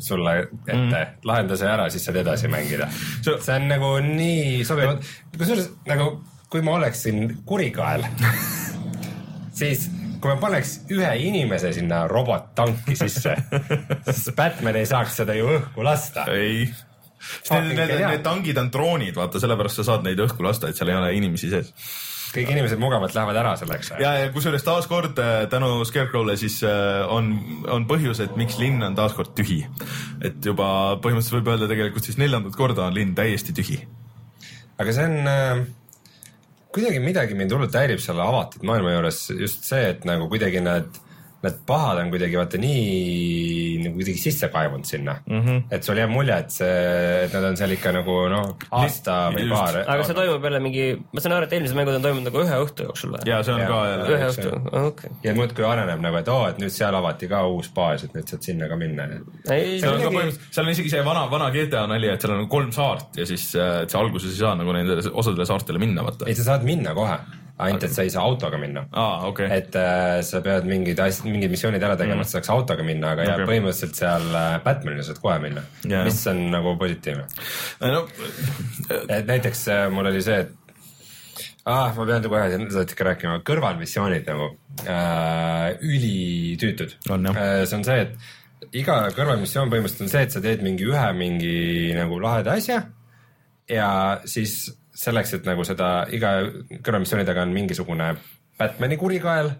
sulle 0.02 0.38
ette 0.42 0.76
mm., 0.76 1.20
lahenda 1.28 1.58
see 1.58 1.68
ära, 1.70 1.88
siis 1.92 2.06
saad 2.06 2.20
edasi 2.22 2.50
mängida. 2.52 2.88
See- 3.24 3.36
on 3.56 3.68
nagu 3.70 3.92
nii 4.04 4.64
sobiv, 4.68 4.96
kusjuures 5.36 5.70
nagu 5.88 6.10
kui 6.52 6.62
ma 6.64 6.76
oleksin 6.78 7.38
kurikael, 7.46 8.06
siis 9.60 9.88
kui 10.20 10.32
ma 10.32 10.36
paneks 10.40 10.78
ühe 10.94 11.12
inimese 11.28 11.72
sinna 11.76 12.04
robot-tanki 12.10 12.96
sisse, 12.98 13.36
siis 14.10 14.26
Batman 14.36 14.80
ei 14.80 14.88
saaks 14.88 15.22
seda 15.22 15.36
ju 15.38 15.48
õhku 15.58 15.86
lasta. 15.86 16.26
ei. 16.32 16.66
Need, 17.50 17.72
need, 17.74 17.94
need 17.98 18.22
tangid 18.22 18.58
on 18.60 18.68
droonid, 18.70 19.16
vaata, 19.16 19.40
sellepärast 19.42 19.80
sa 19.80 19.86
saad 19.88 20.04
neid 20.06 20.20
õhku 20.22 20.44
lasta, 20.46 20.68
et 20.70 20.78
seal 20.78 20.92
ei 20.92 20.98
ole 21.00 21.08
inimesi 21.16 21.50
sees 21.50 21.72
kõik 22.36 22.52
inimesed 22.54 22.80
mugavalt 22.82 23.14
lähevad 23.16 23.38
ära 23.40 23.54
selleks. 23.60 23.92
ja, 24.02 24.12
ja 24.20 24.32
kusjuures 24.34 24.64
taaskord 24.66 25.18
äh, 25.22 25.46
tänu 25.52 25.70
Scarecrow'le 25.88 26.36
siis 26.40 26.58
äh, 26.66 27.02
on, 27.12 27.32
on 27.72 27.86
põhjus, 27.88 28.20
et 28.24 28.36
miks 28.40 28.58
linn 28.62 28.84
on 28.86 28.98
taaskord 28.98 29.34
tühi. 29.38 29.62
et 30.24 30.38
juba 30.44 30.68
põhimõtteliselt 31.02 31.40
võib 31.40 31.54
öelda 31.54 31.70
tegelikult 31.72 32.08
siis 32.08 32.20
neljandat 32.20 32.58
korda 32.58 32.88
on 32.88 32.96
linn 32.96 33.16
täiesti 33.18 33.56
tühi. 33.56 33.80
aga 34.78 34.94
see 34.96 35.08
on 35.08 35.32
äh,, 35.32 35.64
kuidagi 36.76 37.00
midagi 37.00 37.38
mind 37.38 37.56
hullult 37.56 37.76
häirib 37.76 38.02
selle 38.04 38.24
avatud 38.24 38.66
maailma 38.68 38.96
juures 38.96 39.22
just 39.40 39.64
see, 39.68 39.82
et 39.94 40.04
nagu 40.08 40.28
kuidagi 40.32 40.60
need, 40.64 41.00
need 41.46 41.62
pahad 41.68 42.02
on 42.02 42.12
kuidagi 42.12 42.38
vaata 42.38 42.60
nii 42.60 43.82
nagu 43.84 43.98
kuidagi 43.98 44.20
sisse 44.20 44.48
kaevunud 44.52 44.88
sinna 44.88 45.16
mm. 45.26 45.40
-hmm. 45.40 45.62
et 45.70 45.86
sul 45.86 46.00
jääb 46.00 46.12
mulje, 46.12 46.38
et 46.44 46.50
see, 46.50 46.72
et 47.26 47.36
nad 47.36 47.48
on 47.50 47.56
seal 47.60 47.74
ikka 47.76 47.92
nagu 47.96 48.16
noh, 48.32 48.52
aasta 48.80 49.16
või 49.34 49.46
just. 49.46 49.54
paar. 49.54 49.80
aga 49.94 50.08
see 50.08 50.18
toimub 50.18 50.48
jälle 50.48 50.60
mingi, 50.64 50.86
ma 51.12 51.24
saan 51.24 51.36
aru, 51.38 51.48
et 51.48 51.56
eelmised 51.56 51.78
mängud 51.78 51.98
on 51.98 52.06
toimunud 52.06 52.30
nagu 52.30 52.42
ühe 52.44 52.60
õhtu 52.66 52.88
jooksul 52.88 53.14
või? 53.14 53.22
ja 53.30 53.40
see 53.46 53.56
on 53.56 53.62
Jaa. 53.64 53.70
ka 53.70 53.80
jälle 53.90 54.10
ühe 54.16 54.30
õhtu 54.32 54.82
okei. 54.82 55.12
ja 55.24 55.36
muudkui 55.38 55.68
areneb 55.68 56.04
nagu, 56.04 56.20
et 56.22 56.32
oo, 56.32 56.42
et 56.50 56.60
nüüd 56.62 56.74
seal 56.74 56.98
avati 57.00 57.30
ka 57.30 57.42
uus 57.52 57.70
baas, 57.76 58.06
et 58.06 58.16
nüüd 58.16 58.28
saad 58.30 58.50
sinna 58.50 58.70
ka 58.70 58.80
minna. 58.80 59.08
on 59.08 59.16
midagi- 59.46 60.38
seal 60.50 60.66
on 60.66 60.74
isegi 60.74 60.92
see 60.92 61.04
vana, 61.06 61.26
vana 61.30 61.50
GTA 61.54 61.86
nali, 61.90 62.10
et 62.12 62.22
seal 62.22 62.36
on 62.36 62.48
kolm 62.50 62.72
saart 62.74 63.20
ja 63.22 63.26
siis 63.28 63.48
äh, 63.54 63.82
et 63.86 63.92
sa 63.92 64.00
alguses 64.02 64.32
ei 64.32 64.40
saa 64.40 64.54
nagu 64.58 64.72
nendele 64.74 65.04
osadele 65.12 65.46
saartele 65.48 65.82
minna, 65.82 66.04
vaata 66.06 66.28
ei, 66.28 66.36
sa 66.38 66.52
saad 66.52 66.66
minna 66.66 66.94
kohe, 66.96 67.18
ainult 67.56 67.86
et 67.86 67.94
sa 67.94 68.04
ei 68.04 68.12
saa 68.12 68.24
autoga 68.28 68.58
minna 68.60 68.84
okei 68.90 69.46
okay.. 69.46 69.60
et 69.60 69.78
äh, 69.80 70.18
sa 70.26 70.42
pead 70.44 70.68
mingid 70.68 71.00
asjad, 71.00 71.30
mingid 71.30 71.52
missioonid 71.52 71.82
ära 71.82 71.96
tegema 71.96 72.20
mm., 72.20 72.26
et 72.26 72.32
sa 72.32 72.38
saaks 72.38 72.52
autoga 72.52 72.84
minna, 72.86 73.14
aga 73.14 73.24
okay. 73.24 73.32
Okei. 73.32 73.44
ja 73.46 73.50
põhimõtteliselt 73.52 74.00
seal 74.02 74.28
äh, 74.42 74.52
Batmanile 74.66 75.06
saad 75.06 75.22
kohe 75.22 75.38
minna 75.42 75.64
yeah., 75.88 76.04
mis 76.06 76.20
on 76.32 76.44
nagu 76.52 76.76
positiivne. 76.80 77.26
no 77.80 78.04
et 79.16 79.28
näiteks 79.32 79.66
äh, 79.72 79.84
mul 79.94 80.12
oli 80.12 80.22
see, 80.26 80.44
et 80.44 80.66
ah, 81.66 81.92
ma 81.96 82.08
pean 82.08 82.28
kohe 82.30 82.48
sellest 82.52 82.96
ikka 82.96 83.10
rääkima, 83.10 83.38
kõrvalmissioonid 83.46 84.28
nagu 84.30 84.50
äh, 84.84 85.70
ülitüütud. 85.82 86.98
On, 87.10 87.30
jah. 87.30 87.40
äh, 87.40 87.62
see 87.66 87.80
on 87.80 87.86
see, 87.88 88.04
et 88.04 88.76
iga 88.82 89.00
kõrvalmissioon 89.16 89.72
põhimõtteliselt 89.72 90.06
on 90.06 90.12
see, 90.12 90.26
et 90.28 90.36
sa 90.36 90.44
teed 90.44 90.64
mingi 90.66 90.86
ühe 90.88 91.06
mingi 91.16 91.56
nagu 91.96 92.20
laheda 92.22 92.56
asja 92.60 92.82
ja 93.70 93.90
siis 94.28 94.66
selleks, 94.96 95.34
et 95.36 95.48
nagu 95.48 95.64
seda 95.66 96.06
iga 96.14 96.38
kõrvalmissiooni 96.80 97.26
taga 97.28 97.44
on 97.44 97.54
mingisugune 97.54 98.12
Batman'i 98.56 98.96
kurikael, 99.00 99.50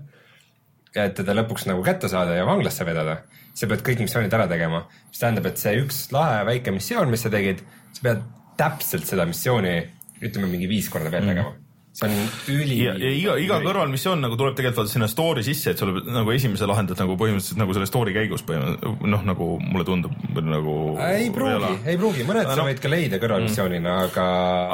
et 0.97 1.17
teda 1.19 1.35
lõpuks 1.37 1.67
nagu 1.69 1.85
kätte 1.85 2.09
saada 2.09 2.37
ja 2.39 2.47
vanglasse 2.49 2.87
vedada, 2.89 3.19
sa 3.57 3.69
pead 3.69 3.85
kõik 3.85 4.05
missioonid 4.05 4.33
ära 4.33 4.49
tegema, 4.49 4.87
mis 5.11 5.21
tähendab, 5.21 5.51
et 5.51 5.61
see 5.61 5.77
üks 5.83 6.07
lahe 6.17 6.41
väike 6.49 6.73
missioon, 6.73 7.13
mis 7.13 7.27
sa 7.27 7.33
tegid, 7.33 7.61
sa 7.97 8.09
pead 8.09 8.25
täpselt 8.57 9.09
seda 9.09 9.27
missiooni 9.29 9.77
ütleme 10.25 10.49
mingi 10.49 10.69
viis 10.71 10.89
korda 10.93 11.13
veel 11.13 11.29
tegema. 11.29 11.53
See 11.97 12.09
on 12.09 12.17
üli. 12.53 12.77
ja, 12.85 12.93
ja 13.01 13.11
iga, 13.17 13.37
iga 13.41 13.59
kõrvalmissioon 13.65 14.21
nagu 14.25 14.37
tuleb 14.37 14.57
tegelikult 14.59 14.83
vaata 14.85 14.93
sinna 14.93 15.09
story 15.11 15.45
sisse, 15.47 15.73
et 15.73 15.81
sul 15.81 15.95
nagu 16.05 16.35
esimese 16.35 16.69
lahendad 16.69 17.01
nagu 17.01 17.17
põhimõtteliselt 17.21 17.61
nagu 17.63 17.77
selle 17.77 17.89
story 17.89 18.13
käigus 18.17 18.45
põhimõtteliselt 18.49 19.07
noh, 19.15 19.25
nagu 19.27 19.49
mulle 19.65 19.89
tundub 19.89 20.41
nagu. 20.45 20.77
ei 21.09 21.31
pruugi, 21.35 21.73
ei 21.89 21.99
pruugi, 22.01 22.29
mõned 22.29 22.45
Aga 22.45 22.55
sa 22.55 22.61
noh- 22.63 22.71
võid 22.71 22.85
ka 22.85 22.93
leida 22.93 23.21
kõrvalmissioonina, 23.23 23.99
aga. 24.11 24.27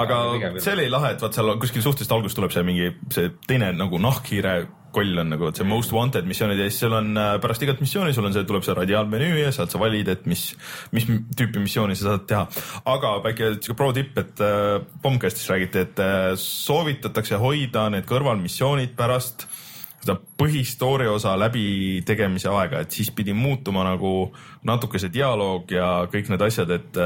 aga 0.03 0.53
see 0.59 0.75
oli 0.77 0.89
lahe, 0.93 1.15
et 1.15 1.23
vaat 1.23 1.39
seal 1.39 1.55
kuskil 1.63 1.85
suhteliselt 1.87 2.17
alguses 2.19 2.39
tuleb 2.39 2.55
see 2.55 2.67
mingi 2.67 2.91
see 3.15 3.31
teine 3.47 3.73
nagu 3.79 4.03
nahkhiire 4.03 4.57
koll 4.95 5.19
on 5.23 5.33
nagu 5.33 5.51
see 5.57 5.67
most 5.69 5.93
wanted 5.95 6.29
missioonid 6.29 6.61
ja 6.61 6.69
siis 6.71 6.83
sul 6.85 6.97
on 6.97 7.13
äh, 7.19 7.35
pärast 7.43 7.65
igat 7.65 7.81
missiooni 7.83 8.15
sul 8.17 8.29
on 8.29 8.35
see, 8.37 8.45
tuleb 8.49 8.67
see 8.67 8.77
radiaalmenüü 8.77 9.43
ja 9.43 9.53
saad 9.55 9.73
sa 9.73 9.81
valida, 9.83 10.17
et 10.17 10.27
mis, 10.31 10.45
mis 10.95 11.09
tüüpi 11.09 11.63
missiooni 11.63 11.97
sa 11.99 12.13
saad 12.13 12.27
teha. 12.31 12.45
aga 12.95 13.15
väike 13.27 13.55
siuke 13.59 13.79
pro 13.79 13.91
tipp, 13.97 14.19
et 14.21 14.45
äh, 14.45 14.79
Bombcastis 15.03 15.49
räägiti, 15.51 15.87
et 15.87 16.03
äh, 16.03 16.33
soovitatakse 16.39 17.41
hoida 17.43 17.89
need 17.93 18.09
kõrvalmissioonid 18.09 18.97
pärast 18.99 19.47
seda 20.03 20.17
põhistoori 20.19 21.07
osa 21.07 21.37
läbitegemise 21.39 22.51
aega, 22.51 22.83
et 22.83 22.95
siis 22.95 23.13
pidi 23.15 23.35
muutuma 23.37 23.85
nagu 23.87 24.33
natuke 24.67 24.99
see 24.99 25.13
dialoog 25.15 25.71
ja 25.71 25.91
kõik 26.11 26.33
need 26.33 26.43
asjad, 26.43 26.73
et 26.75 26.99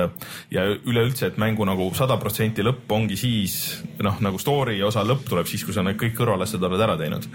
ja 0.54 0.64
üleüldse, 0.76 1.28
et 1.28 1.40
mängu 1.40 1.66
nagu 1.68 1.90
sada 1.96 2.16
protsenti 2.20 2.64
lõpp 2.64 2.96
ongi 2.96 3.18
siis 3.20 3.58
noh, 4.04 4.16
nagu 4.24 4.40
story 4.40 4.78
osa 4.86 5.04
lõpp 5.04 5.28
tuleb 5.28 5.50
siis, 5.50 5.64
kui 5.66 5.76
sa 5.76 5.84
need 5.84 6.00
kõik 6.00 6.16
kõrvalasjad 6.16 6.64
oled 6.64 6.86
ära 6.88 6.96
teinud. 7.00 7.28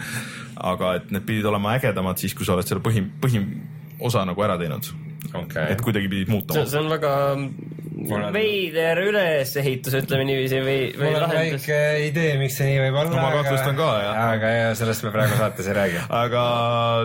aga 0.57 0.95
et 0.97 1.13
need 1.13 1.25
pidid 1.25 1.45
olema 1.45 1.77
ägedamad 1.77 2.17
siis, 2.17 2.33
kui 2.37 2.45
sa 2.45 2.57
oled 2.57 2.67
selle 2.67 2.81
põhi, 2.81 3.05
põhiosa 3.21 4.25
nagu 4.25 4.43
ära 4.45 4.57
teinud. 4.61 4.89
Okei. 5.33 5.67
et 5.71 5.81
kuidagi 5.85 6.09
pidid 6.11 6.31
muutuma. 6.31 6.65
see 6.67 6.79
on 6.79 6.89
väga 6.91 7.11
on- 7.35 8.33
veider 8.33 8.97
ülesehitus, 9.05 9.93
ütleme 10.01 10.25
niiviisi 10.27 10.61
või, 10.65 10.79
või 10.97 11.11
mul 11.11 11.19
on 11.19 11.27
lahendus. 11.27 11.67
väike 11.67 12.07
idee, 12.07 12.31
miks 12.41 12.57
see 12.57 12.71
nii 12.71 12.79
võib 12.87 12.97
olla. 13.03 13.11
No 13.13 13.21
ma 13.21 13.31
kahtlustan 13.37 13.77
ka, 13.77 13.89
jah. 14.05 14.23
aga 14.31 14.53
ja 14.55 14.71
sellest 14.79 15.05
me 15.05 15.11
praegu 15.13 15.37
saates 15.37 15.69
ei 15.69 15.77
räägi. 15.77 16.01
aga 16.09 16.43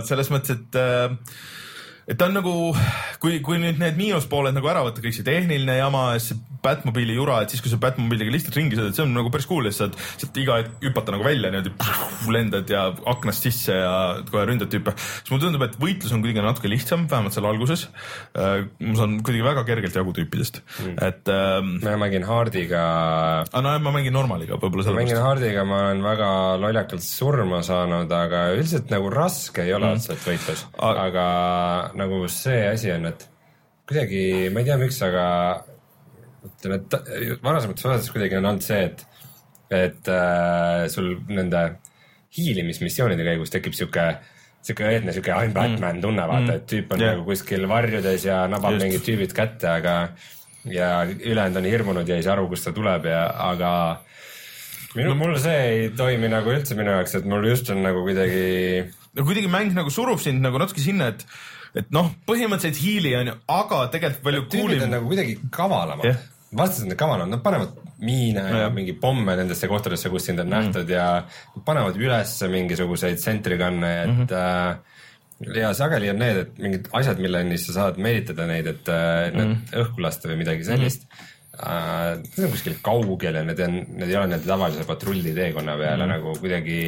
selles 0.09 0.33
mõttes, 0.33 0.57
et 0.57 0.81
äh, 0.81 1.19
et 2.07 2.19
ta 2.19 2.29
on 2.29 2.37
nagu, 2.39 2.53
kui, 3.23 3.41
kui 3.43 3.59
nüüd 3.59 3.81
need 3.83 3.97
miinuspooled 3.99 4.55
nagu 4.55 4.71
ära 4.71 4.85
võtta, 4.87 5.03
kõik 5.03 5.17
see 5.17 5.27
tehniline 5.27 5.81
jama 5.81 6.13
ja 6.15 6.23
see 6.23 6.39
Batmobiili 6.67 7.15
jura, 7.15 7.41
et 7.43 7.53
siis, 7.53 7.63
kui 7.63 7.71
sa 7.71 7.79
Batmobiiliga 7.79 8.33
lihtsalt 8.33 8.57
ringi 8.59 8.79
sõidad, 8.79 8.95
see 8.97 9.05
on 9.05 9.13
nagu 9.15 9.31
päris 9.31 9.47
cool 9.47 9.69
siis 9.69 9.79
saad 9.79 9.97
sealt 10.19 10.39
iga 10.41 10.59
hetk 10.61 10.87
hüpata 10.87 11.15
nagu 11.15 11.27
välja 11.27 11.51
niimoodi, 11.55 11.73
lendad 12.35 12.71
ja 12.71 12.89
aknast 13.13 13.47
sisse 13.47 13.77
ja 13.77 13.93
kohe 14.31 14.47
ründad 14.49 14.71
tüüpe. 14.73 14.95
siis 14.99 15.31
mulle 15.31 15.45
tundub, 15.45 15.63
et 15.67 15.77
võitlus 15.83 16.15
on 16.15 16.25
kuidagi 16.25 16.43
natuke 16.43 16.71
lihtsam, 16.71 17.07
vähemalt 17.11 17.37
seal 17.37 17.47
alguses. 17.47 17.87
ma 18.35 18.95
saan 18.99 19.19
kuidagi 19.27 19.45
väga 19.47 19.67
kergelt 19.69 19.99
jagu 20.01 20.15
tüüpidest 20.17 20.63
mm., 20.63 20.97
et 21.07 21.31
ähm,. 21.31 21.77
ma 21.85 21.97
mängin 22.03 22.27
Hardiga, 22.27 22.83
aga 23.47 23.63
nojah, 23.63 23.83
ma 23.87 23.95
mängin 23.95 24.15
normaliga 24.17 24.59
võib-olla 24.59 24.89
ma 24.91 24.99
mängin 25.01 25.15
sellepärast. 25.15 25.29
Hardiga, 25.29 25.67
ma 25.69 25.83
olen 25.85 26.03
väga 26.07 26.31
lollakalt 26.63 27.07
surma 27.07 27.63
saanud, 27.67 28.11
aga 28.11 28.43
üldiselt 28.57 28.91
nagu 28.95 29.13
raske 29.13 29.67
ei 29.67 29.75
ole 29.77 29.95
otseselt 29.95 30.27
võitlus. 30.27 30.67
A- 30.83 30.95
aga 31.07 31.27
nagu 31.99 32.23
see 32.33 32.63
asi 32.69 32.93
on, 32.95 33.09
et 33.11 33.27
kuidagi, 33.89 34.23
ma 34.53 34.63
ei 34.63 34.69
tea, 34.69 34.79
miks, 34.81 35.01
aga 35.07 35.27
ütleme, 36.47 36.81
et 36.81 37.43
varasemates 37.43 37.87
osades 37.89 38.13
kuidagi 38.15 38.39
on 38.39 38.49
olnud 38.53 38.65
see, 38.67 38.87
et, 38.87 39.05
et 39.75 40.11
äh, 40.13 40.87
sul 40.93 41.15
nende 41.29 41.67
hiilimismissioonide 42.37 43.27
käigus 43.27 43.53
tekib 43.55 43.77
sihuke 43.77 44.09
sihuke 44.67 44.87
õedne 44.89 45.15
sihuke 45.15 45.31
I 45.31 45.51
m 45.51 45.55
Batman 45.55 46.01
tunne, 46.03 46.25
vaata, 46.27 46.59
et 46.59 46.67
tüüp 46.71 46.95
on 46.95 47.03
Jah. 47.03 47.15
nagu 47.15 47.27
kuskil 47.29 47.67
varjudes 47.71 48.27
ja 48.27 48.43
nabab 48.51 48.75
Just. 48.75 48.85
mingid 48.85 49.05
tüübid 49.07 49.35
kätte, 49.37 49.71
aga 49.71 49.95
ja 50.67 50.91
ülejäänud 51.07 51.61
on 51.61 51.69
hirmunud 51.71 52.09
ja 52.11 52.19
ei 52.19 52.27
saa 52.27 52.35
aru, 52.35 52.49
kust 52.51 52.67
ta 52.67 52.75
tuleb 52.75 53.07
ja, 53.07 53.23
aga 53.47 53.71
minu 54.97 55.13
no,, 55.13 55.19
mul 55.21 55.37
see 55.39 55.59
ei 55.69 55.91
toimi 55.95 56.31
nagu 56.33 56.51
üldse 56.51 56.75
minu 56.79 56.97
jaoks, 56.97 57.15
et 57.21 57.29
mul 57.31 57.47
just 57.47 57.71
on 57.71 57.85
nagu 57.87 58.03
kuidagi 58.07 58.87
no 59.15 59.27
kuidagi 59.29 59.53
mäng 59.53 59.77
nagu 59.77 59.93
surub 59.95 60.19
sind 60.23 60.43
nagu 60.43 60.59
natuke 60.59 60.83
sinna, 60.83 61.13
et, 61.15 61.23
et 61.75 61.91
noh, 61.95 62.13
põhimõtteliselt 62.29 62.81
hiili 62.83 63.15
on 63.19 63.33
ju, 63.33 63.37
aga 63.57 63.83
tegelikult 63.93 64.25
palju 64.27 64.83
on. 64.85 64.91
nagu 64.95 65.11
kuidagi 65.11 65.37
kavalamad 65.55 66.09
yeah.. 66.09 66.25
vastased 66.57 66.89
on 66.89 66.99
kavalamad, 66.99 67.35
nad 67.35 67.45
panevad 67.45 67.77
miine 68.03 68.43
ja, 68.45 68.65
ja 68.67 68.73
mingi 68.73 68.93
pomme 69.01 69.37
nendesse 69.39 69.69
kohtadesse, 69.71 70.11
kus 70.13 70.29
sind 70.29 70.43
on 70.43 70.51
mm. 70.51 70.57
nähtud 70.57 70.93
ja 70.93 71.07
panevad 71.65 71.97
üles 72.01 72.35
mingisuguseid 72.53 73.23
sentrigun'e, 73.23 73.93
et 74.03 74.13
mm. 74.13 74.27
-hmm. 74.27 75.57
ja 75.61 75.73
sageli 75.75 76.11
on 76.13 76.21
need, 76.21 76.43
et 76.45 76.59
mingid 76.59 76.91
asjad, 76.93 77.23
milleni 77.23 77.59
sa 77.59 77.79
saad 77.81 78.03
meelitada 78.03 78.47
neid, 78.47 78.69
et 78.73 78.93
äh, 78.93 79.33
need 79.33 79.49
mm. 79.49 79.81
õhku 79.85 80.05
lasta 80.05 80.29
või 80.29 80.45
midagi 80.45 80.69
sellist 80.69 81.09
mm. 81.09 81.17
-hmm. 81.17 81.33
Uh, 81.57 82.19
need 82.21 82.43
on 82.45 82.51
kuskil 82.53 82.75
kaugel 82.85 83.39
ja 83.39 83.41
need 83.41 83.61
on, 83.65 83.79
need 83.97 84.11
ei 84.11 84.17
ole 84.19 84.29
nende 84.29 84.45
tavalise 84.45 84.83
patrulli 84.85 85.31
teekonna 85.33 85.73
peale 85.81 86.05
mm. 86.05 86.11
nagu 86.11 86.35
kuidagi 86.37 86.81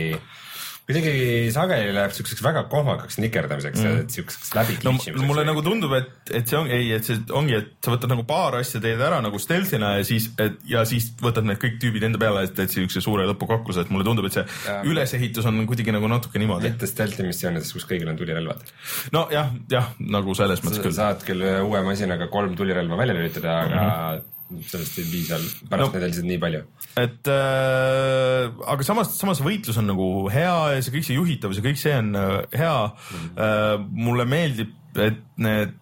kuidagi 0.89 1.51
sageli 1.53 1.91
läheb 1.93 2.15
siukseks 2.17 2.41
väga 2.41 2.63
kohmakaks 2.73 3.19
nikerdamiseks 3.21 3.83
mm., 3.83 4.05
et 4.07 4.15
siukseks 4.15 4.55
läbi 4.57 4.77
no 4.87 4.95
m- 4.95 5.27
mulle 5.29 5.45
nagu 5.45 5.61
tundub, 5.67 5.93
et, 5.99 6.15
et 6.33 6.49
see 6.49 6.57
on, 6.57 6.71
ei, 6.73 6.87
et 6.97 7.05
see 7.05 7.19
ongi, 7.37 7.59
et 7.59 7.75
sa 7.85 7.93
võtad 7.93 8.09
nagu 8.15 8.25
paar 8.29 8.57
asja 8.57 8.81
teed 8.81 9.03
ära 9.05 9.19
nagu 9.25 9.41
stealth'ina 9.43 9.91
ja 9.99 10.07
siis, 10.09 10.31
et 10.41 10.57
ja 10.71 10.87
siis 10.89 11.11
võtad 11.21 11.45
need 11.45 11.61
kõik 11.61 11.77
tüübid 11.83 12.09
enda 12.09 12.21
peale, 12.23 12.47
et 12.49 12.57
teed 12.57 12.73
siukse 12.73 13.03
suure 13.05 13.29
lõpukakluse, 13.29 13.85
et 13.85 13.93
mulle 13.93 14.09
tundub, 14.09 14.31
et 14.31 14.39
see 14.39 14.47
Jaa. 14.49 14.81
ülesehitus 14.89 15.51
on 15.51 15.61
kuidagi 15.69 15.93
nagu 15.93 16.09
natuke 16.09 16.41
niimoodi. 16.41 16.73
mitte 16.73 16.89
stealth'i 16.89 17.29
missioonides, 17.29 17.75
kus 17.77 17.85
kõigil 17.91 18.09
on 18.09 18.17
tulirelvad. 18.17 18.65
nojah, 19.13 19.53
jah, 19.69 19.93
nagu 20.01 20.39
selles 20.41 20.65
mõttes 20.65 20.81
küll. 20.89 20.97
saad 20.97 21.21
küll 21.29 21.45
uue 21.69 21.85
masinaga 21.85 22.33
kolm 22.33 22.57
tulirelva 22.57 22.97
välja 22.97 23.21
lülitada, 23.21 23.61
aga 23.67 23.77
mm 23.77 23.93
-hmm. 23.93 24.35
Sellest 24.69 24.99
ei 24.99 25.05
piisa, 25.11 25.37
pärast 25.69 25.71
No. 25.71 25.77
no. 25.93 25.99
neid 25.99 26.07
lihtsalt 26.09 26.29
nii 26.31 26.39
palju. 26.45 26.63
et 27.03 27.29
äh, 27.33 28.63
aga 28.75 28.87
samas, 28.87 29.11
samas 29.19 29.43
võitlus 29.45 29.77
on 29.81 29.91
nagu 29.93 30.07
hea 30.33 30.55
ja 30.77 30.83
see 30.85 30.95
kõik 30.97 31.05
see 31.11 31.19
juhitavus 31.19 31.61
ja 31.61 31.67
kõik 31.67 31.81
see 31.81 31.93
on 31.99 32.15
äh, 32.17 32.39
hea 32.57 32.79
mm.. 32.87 33.29
Äh, 33.37 33.75
mulle 34.09 34.25
meeldib, 34.29 34.73
et 34.97 35.21
need 35.37 35.75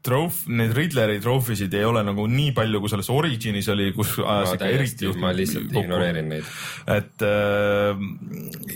trof-, 0.00 0.46
neid 0.48 0.72
Riddleri 0.72 1.18
trofisid 1.20 1.74
ei 1.76 1.84
ole 1.84 2.00
nagu 2.06 2.24
nii 2.26 2.54
palju, 2.56 2.80
kui 2.80 2.88
selles 2.88 3.10
Originis 3.12 3.66
oli, 3.68 3.90
kus 3.92 4.14
ajas 4.24 4.54
ikka 4.56 4.70
eriti 4.72 5.04
juht- 5.10 5.20
ma 5.20 5.34
lihtsalt 5.36 5.74
ignoreerin 5.76 6.30
neid. 6.32 6.48
et 6.88 7.20
äh, 7.28 8.00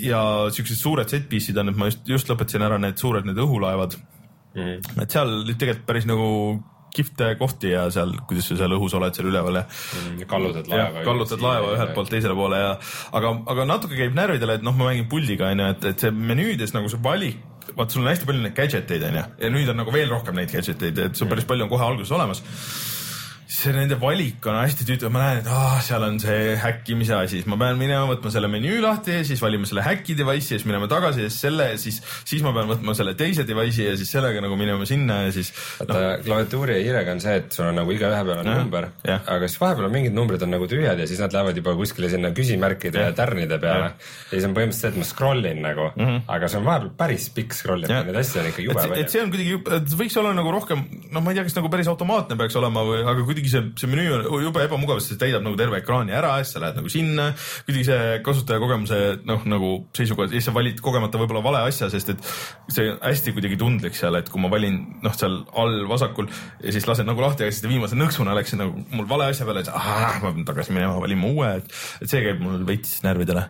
ja 0.04 0.20
siuksed 0.52 0.76
suured 0.76 1.08
set 1.08 1.24
piece'id 1.32 1.56
on, 1.64 1.72
et 1.72 1.80
ma 1.80 1.88
just, 1.88 2.04
just 2.12 2.28
lõpetasin 2.28 2.66
ära 2.66 2.76
need 2.82 3.00
suured, 3.00 3.24
need 3.28 3.40
õhulaevad 3.40 3.96
Mm 4.54 4.62
-hmm. 4.62 5.02
et 5.02 5.10
seal 5.10 5.26
oli 5.40 5.54
tegelikult 5.58 5.86
päris 5.86 6.04
nagu 6.06 6.26
kihvte 6.94 7.30
kohti 7.40 7.72
ja 7.72 7.86
seal, 7.94 8.14
kuidas 8.28 8.48
sa 8.50 8.58
seal 8.60 8.76
õhus 8.76 8.94
oled 8.98 9.16
seal 9.16 9.28
üleval 9.30 9.60
ja 9.60 9.64
kallutad 10.30 10.70
jah 10.70 10.88
laeva., 10.88 11.04
kallutad 11.06 11.44
laeva 11.44 11.72
ühelt 11.76 11.94
poolt 11.96 12.12
teisele 12.14 12.36
poole 12.38 12.60
ja 12.60 12.70
aga, 13.18 13.34
aga 13.54 13.66
natuke 13.68 13.98
käib 13.98 14.16
närvidele, 14.16 14.58
et 14.60 14.66
noh, 14.66 14.76
ma 14.78 14.90
mängin 14.90 15.08
puldiga 15.10 15.50
onju, 15.50 15.68
et, 15.74 15.88
et 15.92 16.06
see 16.06 16.14
menüüdes 16.14 16.74
nagu 16.76 16.90
see 16.92 17.02
valik, 17.04 17.40
vaata 17.74 17.96
sul 17.96 18.04
on 18.04 18.12
hästi 18.12 18.28
palju 18.30 18.44
neid 18.44 18.56
gadget 18.58 18.96
eid 18.96 19.06
onju 19.10 19.24
ja 19.44 19.52
nüüd 19.54 19.70
on 19.72 19.80
nagu 19.82 19.94
veel 19.94 20.10
rohkem 20.12 20.38
neid 20.38 20.52
gadget 20.54 20.88
eid, 20.88 21.04
et 21.08 21.18
sul 21.18 21.30
päris 21.30 21.48
palju 21.48 21.66
on 21.66 21.72
kohe 21.72 21.86
alguses 21.86 22.14
olemas. 22.14 22.44
See 23.46 23.72
nende 23.76 23.98
valik 24.00 24.46
on 24.48 24.56
hästi 24.56 24.86
tüütu, 24.88 25.10
ma 25.12 25.20
näen, 25.20 25.40
et 25.42 25.48
aa, 25.52 25.76
seal 25.84 26.04
on 26.06 26.16
see 26.22 26.54
häkkimise 26.60 27.16
asi, 27.18 27.38
siis 27.38 27.48
ma 27.50 27.58
pean 27.60 27.76
minema 27.80 28.06
võtma 28.08 28.32
selle 28.32 28.48
menüü 28.52 28.78
lahti 28.80 29.18
ja 29.18 29.24
siis 29.26 29.42
valima 29.44 29.68
selle 29.68 29.84
häki 29.84 30.16
device'i 30.16 30.54
ja 30.54 30.60
siis 30.60 30.66
minema 30.68 30.88
tagasi 30.90 31.26
ja 31.26 31.32
siis 31.32 31.44
selle, 31.44 31.66
siis, 31.80 32.00
siis 32.24 32.44
ma 32.44 32.54
pean 32.56 32.70
võtma 32.70 32.94
selle 32.96 33.12
teise 33.18 33.44
device'i 33.48 33.90
ja 33.90 33.96
siis 34.00 34.12
sellega 34.16 34.40
nagu 34.44 34.56
minema 34.60 34.88
sinna 34.88 35.20
ja 35.26 35.34
siis 35.34 35.52
vaata 35.80 35.98
no., 35.98 36.14
klaviatuuri 36.24 36.78
ja 36.78 36.86
hiirega 36.86 37.16
on 37.16 37.20
see, 37.24 37.36
et 37.42 37.58
sul 37.58 37.68
on 37.68 37.78
nagu 37.82 37.92
igaühe 37.94 38.22
peal 38.30 38.40
on 38.40 38.48
Jah, 38.48 38.62
number, 38.62 38.88
aga 39.12 39.50
siis 39.50 39.60
vahepeal 39.60 39.88
on 39.90 39.94
mingid 39.98 40.16
numbrid 40.16 40.46
on 40.46 40.54
nagu 40.56 40.68
tühjad 40.70 41.04
ja 41.04 41.08
siis 41.10 41.20
nad 41.20 41.36
lähevad 41.36 41.60
juba 41.60 41.76
kuskile 41.78 42.10
sinna 42.12 42.32
küsimärkide 42.36 43.06
ja 43.08 43.12
tärnide 43.16 43.60
peale. 43.60 43.92
ja 43.92 44.32
siis 44.32 44.48
on 44.48 44.56
põhimõtteliselt 44.56 44.88
see, 44.88 44.94
et 44.94 45.00
ma 45.04 45.08
scroll 45.10 45.50
in 45.50 45.62
nagu 45.64 45.90
mm, 45.92 46.04
-hmm. 46.04 46.24
aga 46.38 46.48
see 46.48 46.62
on 46.62 46.68
vahepeal 46.70 46.92
päris 47.04 47.28
pikk 47.36 47.56
scroll 47.56 47.84
imine, 47.84 48.08
neid 48.08 48.20
asju 48.22 48.40
on 48.40 48.50
ikka 48.54 48.64
jube 48.64 48.80
et, 48.80 48.84
et 48.84 48.94
palju. 48.94 49.12
see 49.12 49.24
on 49.24 49.34
kuidagi, 49.34 49.60
et 49.78 49.96
võiks 50.00 50.18
olla 50.22 50.34
nagu 50.40 50.56
rohkem, 50.56 50.84
noh, 51.10 51.20
ma 51.20 51.32
ei 51.32 51.40
tea, 51.40 51.46
kas 51.48 51.58
nagu 51.60 51.70
päris 51.72 51.92
automaatne 51.92 52.40
peaks 52.40 52.56
olema 52.60 52.84
või, 52.88 53.04
aga 53.04 53.26
kuidagi 53.34 53.52
see, 53.52 53.62
see 53.80 53.90
menüü 53.90 54.20
on 54.30 54.44
jube 54.44 54.62
ebamugav, 54.64 55.00
sest 55.02 55.14
see 55.14 55.20
täidab 55.20 55.44
nagu 55.44 55.58
terve 55.58 55.80
ekraani 55.82 56.14
ära 56.16 56.36
siis 56.40 56.54
sa 56.54 56.62
lähed 56.62 56.78
nagu 56.78 56.92
sinna. 56.92 57.30
kuidagi 57.66 57.84
see 57.88 58.18
kasutajakogemuse 58.26 59.00
noh, 59.28 59.44
nagu 59.50 59.72
seisukohalt 59.96 60.32
ja 60.32 60.40
siis 60.40 60.48
sa 60.50 60.54
valid 60.56 60.80
kogemata 60.84 61.20
võib-olla 61.20 61.44
vale 61.44 61.64
asja, 61.68 61.90
sest 61.92 62.14
et 62.14 62.30
see 62.72 62.92
hästi 63.02 63.34
kuidagi 63.36 63.58
tundlik 63.60 63.98
seal, 63.98 64.18
et 64.18 64.30
kui 64.32 64.42
ma 64.42 64.50
valin 64.52 64.80
noh, 65.04 65.16
seal 65.16 65.40
all 65.60 65.84
vasakul 65.90 66.30
ja 66.62 66.74
siis 66.74 66.88
lasen 66.90 67.08
nagu 67.10 67.24
lahti 67.24 67.46
ja 67.46 67.52
siis 67.52 67.66
viimase 67.68 67.98
nõksuna 67.98 68.36
läksin 68.38 68.62
nagu 68.62 68.84
mul 68.94 69.08
vale 69.10 69.30
asja 69.32 69.46
peale, 69.48 69.64
et 69.64 69.72
ahah, 69.72 70.20
ma 70.22 70.32
pean 70.32 70.48
tagasi 70.48 70.74
minema, 70.74 70.98
valima 71.02 71.30
uue, 71.30 71.52
et, 71.60 71.78
et 72.04 72.10
see 72.10 72.22
käib 72.24 72.42
mul 72.44 72.62
veits 72.68 73.00
närvidele. 73.06 73.48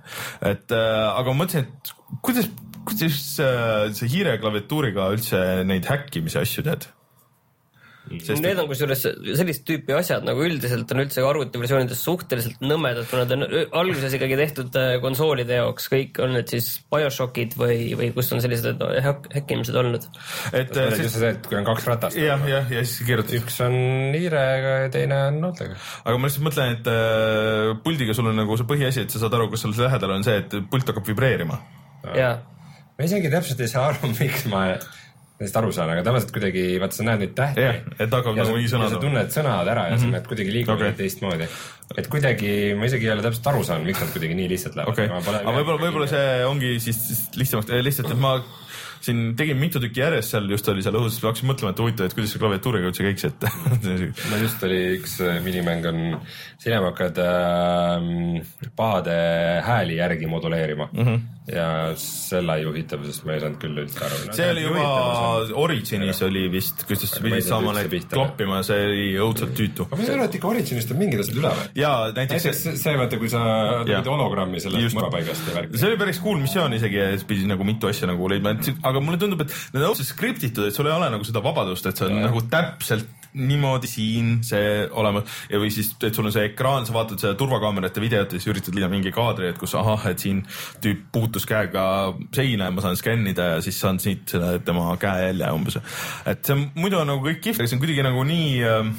et 0.52 0.74
äh, 0.74 1.06
aga 1.10 1.32
ma 1.32 1.44
mõtlesin, 1.44 1.68
et 1.68 1.94
kuidas, 2.24 2.50
kuidas 2.84 3.22
äh, 3.42 3.88
see 3.96 4.10
hiire 4.16 4.36
klaviatuuriga 4.42 5.10
üldse 5.14 5.40
neid 5.68 5.88
häkkimise 5.90 6.42
asju 6.44 6.66
teed? 6.66 6.88
Sest 8.04 8.42
Need 8.44 8.58
on 8.60 8.66
kusjuures 8.68 9.00
sellist 9.38 9.62
tüüpi 9.64 9.94
asjad 9.96 10.26
nagu 10.26 10.42
üldiselt 10.44 10.90
on 10.92 11.00
üldse 11.00 11.22
arvutiversioonides 11.24 12.02
suhteliselt 12.04 12.60
nõmedad, 12.60 13.06
kuna 13.08 13.24
ta 13.28 13.38
on 13.38 13.44
alguses 13.80 14.12
ikkagi 14.18 14.36
tehtud 14.36 14.76
äh, 14.76 14.90
konsoolide 15.00 15.56
jaoks, 15.56 15.86
kõik 15.92 16.20
on 16.20 16.34
need 16.36 16.52
siis 16.52 16.68
BioShockid 16.92 17.56
või, 17.56 17.78
või 17.96 18.10
kus 18.16 18.28
on 18.36 18.42
sellised 18.44 18.82
häk- 19.06 19.30
häkkimised 19.32 19.78
olnud. 19.80 20.04
et 20.52 20.74
see 20.76 20.84
äh, 20.84 20.90
on 20.92 21.00
just 21.00 21.16
see, 21.16 21.30
et 21.32 21.48
kui 21.48 21.58
on 21.58 21.68
kaks 21.70 21.88
ratast. 21.88 22.20
jah, 22.20 22.44
jah, 22.50 22.68
ja 22.76 22.82
siis 22.84 23.08
kirjutad. 23.08 23.38
üks 23.40 23.56
on 23.64 23.78
hiirega 24.12 24.74
ja 24.84 24.90
teine 24.92 25.20
on 25.30 25.40
nooltega. 25.46 25.78
aga 26.04 26.18
ma 26.18 26.28
lihtsalt 26.28 26.48
mõtlen, 26.50 26.76
et 26.76 26.90
äh, 26.92 27.70
puldiga 27.86 28.16
sul 28.16 28.28
on 28.28 28.36
nagu 28.42 28.58
see 28.60 28.68
põhiasi, 28.68 29.06
et 29.06 29.16
sa 29.16 29.22
saad 29.24 29.38
aru, 29.38 29.48
kus 29.54 29.64
sul 29.64 29.72
lähedal 29.80 30.12
on 30.18 30.26
see, 30.28 30.36
et 30.44 30.58
pult 30.70 30.92
hakkab 30.92 31.08
vibreerima. 31.08 31.56
ja, 32.12 32.34
ma 32.98 33.08
isegi 33.08 33.32
täpselt 33.32 33.64
ei 33.64 33.72
saa 33.72 33.88
aru, 33.94 34.12
miks 34.20 34.44
ma 34.52 34.66
neist 35.42 35.56
aru 35.58 35.72
saan, 35.74 35.90
aga 35.90 36.04
tavaliselt 36.06 36.34
kuidagi, 36.34 36.64
vaata 36.82 36.98
sa 36.98 37.06
näed 37.08 37.24
neid 37.24 37.32
tähti 37.38 37.64
jah, 37.64 37.78
et 37.98 38.12
hakkab 38.14 38.36
nagu 38.38 38.54
mingi 38.54 38.70
sõna 38.70 38.90
sa. 38.92 39.00
tunned 39.02 39.32
sõnad 39.34 39.70
ära 39.70 39.88
ja 39.88 39.96
mm 39.96 39.98
-hmm. 39.98 40.04
sa 40.04 40.16
näed 40.16 40.28
kuidagi 40.30 40.52
liiguvad 40.54 40.84
okay. 40.84 40.98
teistmoodi. 41.00 41.48
et 41.98 42.10
kuidagi 42.12 42.50
ma 42.78 42.86
isegi 42.90 43.08
ei 43.08 43.14
ole 43.16 43.24
täpselt 43.26 43.48
aru 43.52 43.64
saanud, 43.66 43.86
miks 43.86 44.00
nad 44.00 44.12
kuidagi 44.14 44.34
nii 44.38 44.48
lihtsalt 44.54 44.76
lähevad 44.78 44.92
okei, 44.92 45.08
aga 45.10 45.56
võib-olla, 45.58 45.80
võib-olla 45.86 46.10
see 46.10 46.44
ongi 46.46 46.76
siis 46.80 47.00
siis 47.08 47.24
lihtsamaks, 47.40 47.74
lihtsalt, 47.82 48.14
et 48.14 48.22
ma 48.22 48.38
siin 49.04 49.34
tegin 49.36 49.58
mitu 49.60 49.80
tükki 49.82 50.00
järjest 50.00 50.34
seal 50.34 50.48
just 50.50 50.68
oli 50.72 50.84
seal 50.84 50.96
õhus, 50.98 51.18
hakkasin 51.22 51.48
mõtlema, 51.50 51.74
et 51.74 51.82
huvitav, 51.82 52.08
et 52.08 52.16
kuidas 52.16 52.32
see 52.34 52.42
klaviatuuriga 52.42 52.90
üldse 52.90 53.06
käiks, 53.06 53.26
et 53.28 53.46
mul 54.30 54.44
just 54.44 54.64
oli 54.66 54.80
üks 54.98 55.18
äh, 55.24 55.38
minimäng 55.44 55.88
on, 55.90 56.00
sinema 56.62 56.92
hakkad 56.92 57.20
äh, 57.24 58.70
pahade 58.76 59.16
hääli 59.66 59.98
järgi 60.00 60.30
moduleerima 60.30 60.88
mm 60.92 61.04
-hmm. 61.04 61.20
Ja 61.44 61.92
selle 62.00 62.54
juhitavusest 62.62 63.26
ma 63.28 63.34
ei 63.34 63.42
saanud 63.42 63.58
küll 63.60 63.80
üldse 63.82 64.00
aru 64.06 64.20
no,. 64.28 64.36
see 64.36 64.46
oli 64.48 64.62
juba 64.64 64.84
Originis 65.60 66.22
oli 66.24 66.46
vist, 66.52 66.86
kuidas 66.88 67.10
sa 67.12 67.20
ei 67.20 67.26
pidid 67.26 67.44
saama 67.44 67.74
neid 67.76 68.06
kloppima, 68.08 68.62
see 68.64 68.86
oli 68.86 69.02
õudselt 69.26 69.52
tüütu. 69.58 69.84
ma 69.90 69.98
saan 70.00 70.22
aru, 70.22 70.28
et 70.30 70.38
ikka 70.38 70.48
Originist 70.48 70.94
on 70.94 71.00
mingid 71.02 71.20
asjad 71.20 71.42
üle 71.42 71.52
või? 71.58 71.66
ja 71.82 71.90
näiteks 72.16 72.34
näiteks 72.44 72.62
see, 72.62 72.76
see 72.80 72.94
vaata, 73.00 73.18
kui 73.20 73.32
sa 73.32 73.42
tegid 73.84 74.08
hologrammi 74.14 74.62
sellest 74.64 74.96
mõrapaigast 74.96 75.50
ja 75.50 75.58
värki. 75.58 75.80
see 75.82 75.90
oli 75.90 76.00
päris 76.00 76.22
cool 76.24 76.40
missioon 76.40 76.78
isegi 76.78 77.00
ja 77.00 77.10
siis 77.12 77.26
pidi 77.28 77.50
nagu 77.50 77.66
mitu 77.68 77.92
asja 77.92 78.08
nagu 78.10 78.30
leidma, 78.32 78.56
aga 78.80 79.04
mulle 79.04 79.20
tundub, 79.20 79.44
et 79.44 79.52
need 79.74 79.82
on 79.82 79.90
otseselt 79.90 80.14
skriptitud, 80.14 80.68
et 80.68 80.76
sul 80.76 80.88
ei 80.88 80.96
ole 80.96 81.12
nagu 81.12 81.28
seda 81.28 81.44
vabadust, 81.44 81.92
et 81.92 82.00
see 82.00 82.08
on 82.08 82.18
ja. 82.22 82.26
nagu 82.28 82.44
täpselt 82.52 83.23
niimoodi 83.34 83.90
siin 83.90 84.36
see 84.46 84.84
olemas 84.90 85.46
ja 85.50 85.58
või 85.62 85.70
siis, 85.74 85.92
et 86.06 86.14
sul 86.14 86.28
on 86.28 86.34
see 86.34 86.48
ekraan, 86.50 86.86
sa 86.86 86.94
vaatad 86.96 87.22
seda 87.22 87.38
turvakaamerate 87.38 88.02
videot 88.02 88.34
ja 88.34 88.40
siis 88.40 88.52
üritad 88.52 88.76
leida 88.76 88.90
mingi 88.92 89.12
kaadri, 89.14 89.50
et 89.50 89.58
kus 89.60 89.74
ahah, 89.78 90.06
et 90.10 90.22
siin 90.22 90.44
tüüp 90.84 91.08
puutus 91.14 91.48
käega 91.48 91.86
seina 92.34 92.70
ja 92.70 92.74
ma 92.74 92.84
saan 92.84 93.00
skännida 93.00 93.54
ja 93.54 93.64
siis 93.64 93.80
saan 93.80 93.98
siit 94.02 94.36
selle 94.36 94.58
tema 94.64 94.92
käejälje 95.00 95.50
umbes. 95.56 95.80
et 96.26 96.44
see 96.44 96.56
on, 96.56 96.68
muidu 96.78 97.00
on 97.00 97.10
nagu 97.10 97.26
kõik 97.26 97.42
kihvt, 97.44 97.60
aga 97.60 97.70
see 97.70 97.78
on 97.78 97.84
kuidagi 97.84 98.06
nagu 98.06 98.24
nii 98.28 98.48
äh, 98.70 98.94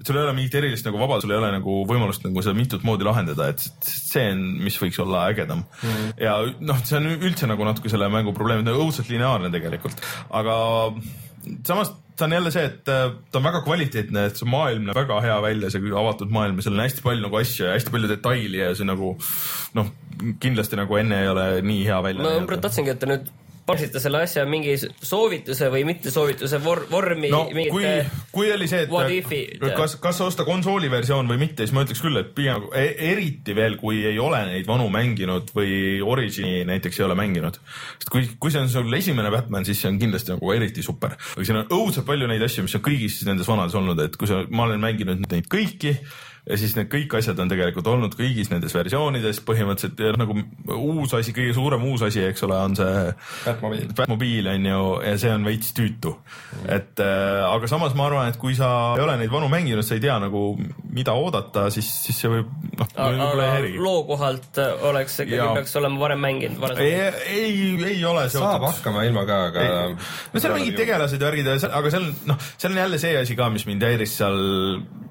et 0.00 0.06
sul 0.06 0.18
ei 0.18 0.24
ole 0.24 0.34
mingit 0.36 0.54
erilist 0.58 0.86
nagu 0.88 0.98
vabadust, 0.98 1.26
sul 1.26 1.34
ei 1.34 1.40
ole 1.40 1.50
nagu 1.54 1.76
võimalust 1.88 2.24
nagu 2.26 2.42
seda 2.44 2.56
mitut 2.58 2.86
moodi 2.86 3.06
lahendada, 3.06 3.50
et 3.52 3.62
see 3.86 4.26
on, 4.32 4.42
mis 4.64 4.78
võiks 4.80 4.98
olla 5.04 5.26
ägedam 5.30 5.62
mm.. 5.62 6.16
ja 6.24 6.38
noh, 6.60 6.80
see 6.86 6.98
on 6.98 7.12
üldse 7.14 7.48
nagu 7.50 7.68
natuke 7.68 7.92
selle 7.92 8.08
mängu 8.12 8.34
probleem, 8.36 8.64
ta 8.66 8.74
on 8.74 8.88
õudselt 8.88 9.12
lineaarne 9.12 9.52
tegelikult, 9.54 10.02
aga 10.34 10.56
samas 11.66 11.92
ta 12.16 12.24
on 12.24 12.32
jälle 12.32 12.50
see, 12.54 12.64
et 12.64 12.88
äh, 12.88 13.12
ta 13.30 13.38
on 13.40 13.46
väga 13.48 13.60
kvaliteetne, 13.66 14.26
et 14.28 14.38
see 14.38 14.48
maailm 14.48 14.86
näeb 14.88 14.98
väga 14.98 15.20
hea 15.24 15.38
välja, 15.42 15.70
see 15.72 15.94
avatud 16.02 16.34
maailm 16.34 16.60
ja 16.60 16.66
seal 16.66 16.76
on 16.76 16.84
hästi 16.84 17.02
palju 17.04 17.24
nagu 17.26 17.40
asju 17.40 17.66
ja 17.66 17.72
hästi 17.74 17.94
palju 17.94 18.10
detaili 18.10 18.60
ja 18.60 18.74
see 18.78 18.86
nagu 18.88 19.14
noh, 19.78 19.90
kindlasti 20.42 20.78
nagu 20.78 21.00
enne 21.00 21.22
ei 21.24 21.32
ole 21.32 21.46
nii 21.66 21.88
hea 21.88 22.02
välja 22.06 22.36
ma 22.46 22.60
tahtsingi, 22.66 22.94
et 22.94 23.02
te 23.02 23.10
nüüd 23.10 23.32
paneksite 23.66 24.00
selle 24.02 24.20
asja 24.24 24.44
mingi 24.48 24.74
soovituse 24.78 25.70
või 25.72 25.84
mittesoovituse 25.88 26.60
vor, 26.64 26.82
vormi 26.90 27.30
no 27.32 27.44
kui 27.48 27.56
mingite, 27.56 28.24
kui 28.34 28.50
oli 28.52 28.68
see, 28.68 28.84
et 28.84 29.76
kas, 29.76 29.96
kas 30.02 30.20
osta 30.24 30.44
konsooli 30.46 30.90
versioon 30.92 31.28
või 31.30 31.40
mitte, 31.46 31.64
siis 31.64 31.74
ma 31.76 31.84
ütleks 31.86 32.02
küll, 32.04 32.20
et 32.20 32.34
pigem 32.36 32.68
e- 32.76 32.92
eriti 33.12 33.56
veel, 33.56 33.78
kui 33.80 34.02
ei 34.04 34.18
ole 34.20 34.42
neid 34.50 34.68
vanu 34.68 34.90
mänginud 34.92 35.54
või 35.56 36.02
Origini 36.04 36.66
näiteks 36.68 37.00
ei 37.00 37.06
ole 37.06 37.16
mänginud. 37.18 37.56
sest 37.98 38.12
kui, 38.12 38.28
kui 38.40 38.52
see 38.52 38.64
on 38.64 38.70
sul 38.72 39.00
esimene 39.00 39.32
Batman, 39.32 39.64
siis 39.64 39.80
see 39.80 39.92
on 39.92 39.98
kindlasti 40.02 40.34
nagu 40.34 40.52
eriti 40.52 40.84
super. 40.84 41.16
aga 41.34 41.48
siin 41.48 41.62
on 41.62 41.72
õudselt 41.72 42.08
palju 42.08 42.28
neid 42.30 42.44
asju, 42.44 42.66
mis 42.68 42.76
on 42.76 42.84
kõigis 42.84 43.22
nendes 43.28 43.48
vanades 43.48 43.80
olnud, 43.80 44.04
et 44.04 44.20
kui 44.20 44.28
sa, 44.28 44.44
ma 44.50 44.68
olen 44.68 44.82
mänginud 44.84 45.24
neid 45.30 45.48
kõiki 45.52 45.96
ja 46.44 46.58
siis 46.60 46.74
need 46.76 46.90
kõik 46.92 47.14
asjad 47.16 47.38
on 47.40 47.48
tegelikult 47.48 47.86
olnud 47.88 48.14
kõigis 48.18 48.50
nendes 48.52 48.74
versioonides 48.76 49.40
põhimõtteliselt 49.48 50.00
ja 50.04 50.12
nagu 50.20 50.36
uus 50.76 51.14
asi, 51.16 51.32
kõige 51.36 51.54
suurem 51.56 51.86
uus 51.88 52.04
asi, 52.04 52.20
eks 52.28 52.44
ole, 52.44 52.58
on 52.60 52.76
see 52.76 53.04
Batmobiil. 53.46 53.86
Batmobiil 53.96 54.50
on 54.52 54.68
ju 54.68 54.82
ja 55.06 55.14
see 55.22 55.32
on 55.32 55.46
veits 55.48 55.72
tüütu 55.76 56.12
mm.. 56.12 56.66
et 56.76 57.00
äh, 57.00 57.40
aga 57.48 57.70
samas 57.70 57.96
ma 57.96 58.10
arvan, 58.10 58.28
et 58.32 58.40
kui 58.40 58.56
sa 58.58 58.68
ei 58.98 59.04
ole 59.06 59.16
neid 59.22 59.32
vanu 59.32 59.48
mänginud, 59.52 59.86
sa 59.86 59.96
ei 59.96 60.04
tea 60.04 60.18
nagu 60.20 60.42
mida 60.94 61.14
oodata, 61.16 61.70
siis, 61.72 61.88
siis 62.04 62.20
see 62.20 62.32
võib 62.34 62.52
noh, 62.76 62.92
aga 63.06 63.48
loo 63.78 64.04
kohalt 64.10 64.60
äh, 64.60 64.84
oleks 64.90 65.16
ikkagi 65.24 65.48
peaks 65.60 65.80
olema 65.80 66.02
varem 66.04 66.22
mänginud. 66.26 66.76
ei, 66.76 66.92
ei, 67.24 67.56
ei 67.94 68.04
ole 68.04 68.26
saab 68.28 68.58
seotud. 68.58 68.68
hakkama 68.68 69.06
ilma 69.08 69.24
ka, 69.28 69.40
aga. 69.48 69.66
no 69.96 70.44
seal 70.44 70.52
on 70.52 70.60
mingid 70.60 70.76
tegelased 70.82 71.24
ja 71.24 71.32
värgid, 71.32 71.50
aga 71.72 71.96
seal 71.96 72.12
noh, 72.28 72.46
seal 72.58 72.76
on 72.76 72.84
jälle 72.84 73.00
see 73.00 73.16
asi 73.22 73.40
ka, 73.40 73.48
mis 73.56 73.64
mind 73.70 73.88
häiris 73.88 74.20
seal, 74.20 74.38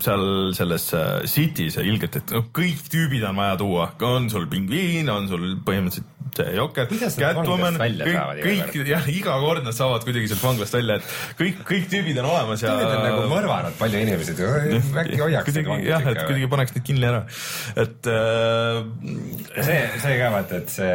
seal 0.03 0.29
selles 0.53 0.91
äh, 1.24 1.30
City's 1.30 1.80
ilgelt, 1.82 2.17
et 2.19 2.34
noh, 2.36 2.47
kõik 2.55 2.84
tüübid 2.91 3.24
on 3.28 3.39
vaja 3.39 3.59
tuua, 3.61 3.91
on 4.07 4.30
sul 4.32 4.49
pingviin, 4.51 5.09
on 5.11 5.30
sul 5.32 5.53
põhimõtteliselt 5.65 6.13
see 6.34 6.55
Jokker, 6.57 6.89
Catwoman, 6.89 7.78
kõik 7.78 8.74
kõik 8.74 8.89
jah, 8.89 9.05
iga 9.11 9.36
kord 9.43 9.65
nad 9.65 9.76
saavad 9.78 10.05
kuidagi 10.05 10.32
sealt 10.32 10.43
vanglast 10.43 10.78
välja, 10.78 10.97
et 10.97 11.38
kõik, 11.39 11.61
kõik 11.67 11.88
tüübid 11.91 12.19
on 12.24 12.30
olemas 12.32 12.63
ja. 12.65 12.74
Need 12.80 12.89
on 12.89 13.05
nagu 13.05 13.24
mõrvanud 13.32 13.78
palju 13.80 14.01
inimesi, 14.01 14.36
äkki 15.03 15.21
hoiaks 15.21 15.49
kuidagi 15.51 15.80
jah, 15.91 16.09
et 16.09 16.21
kuidagi 16.24 16.51
paneks 16.55 16.76
neid 16.76 16.88
kinni 16.89 17.09
ära, 17.09 17.24
et 17.86 18.11
äh, 18.11 18.82
see, 19.59 19.80
see 20.05 20.19
ka 20.21 20.34
vaata, 20.34 20.61
et 20.63 20.74
see 20.74 20.93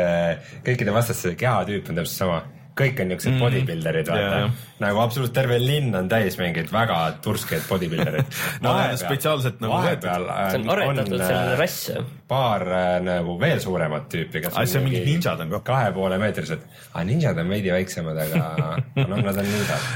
kõikide 0.70 0.97
vastaste 0.97 1.35
kehatüüp 1.39 1.93
on 1.93 2.03
täpselt 2.03 2.24
sama 2.24 2.43
kõik 2.79 3.01
on 3.03 3.11
niuksed 3.12 3.33
mm. 3.33 3.43
bodybuilderid, 3.43 4.11
vaata 4.11 4.41
jah.. 4.43 4.53
nagu 4.83 5.01
absoluutselt 5.03 5.35
terve 5.37 5.59
linn 5.62 5.95
on 5.99 6.09
täis 6.11 6.39
mingeid 6.41 6.70
väga 6.72 6.99
turskeid 7.24 7.66
bodybuildereid 7.68 8.39
No 8.64 8.74
on 8.74 8.99
spetsiaalselt 9.01 9.61
nagu 9.62 9.74
vahepeal 9.74 10.29
äh, 10.33 10.47
see 10.53 10.61
on 10.62 10.72
aretatud 10.74 11.22
selline 11.22 11.59
rass. 11.61 11.91
paar 12.31 12.64
äh, 12.66 12.89
nagu 13.05 13.37
veel 13.41 13.61
suuremat 13.62 14.09
tüüpi, 14.12 14.43
kes 14.45 14.55
Aa, 14.55 14.66
on 14.81 14.87
mingid 14.87 15.07
ninjad 15.09 15.45
on 15.45 15.53
ka. 15.57 15.62
kahe 15.70 15.93
poole 15.97 16.18
meetrised. 16.22 16.64
aga 16.93 17.05
ninjad 17.09 17.43
on 17.43 17.53
veidi 17.55 17.72
väiksemad, 17.74 18.20
aga 18.26 18.70
noh, 19.11 19.22
nad 19.29 19.43
on 19.45 19.49
ninjad. 19.49 19.89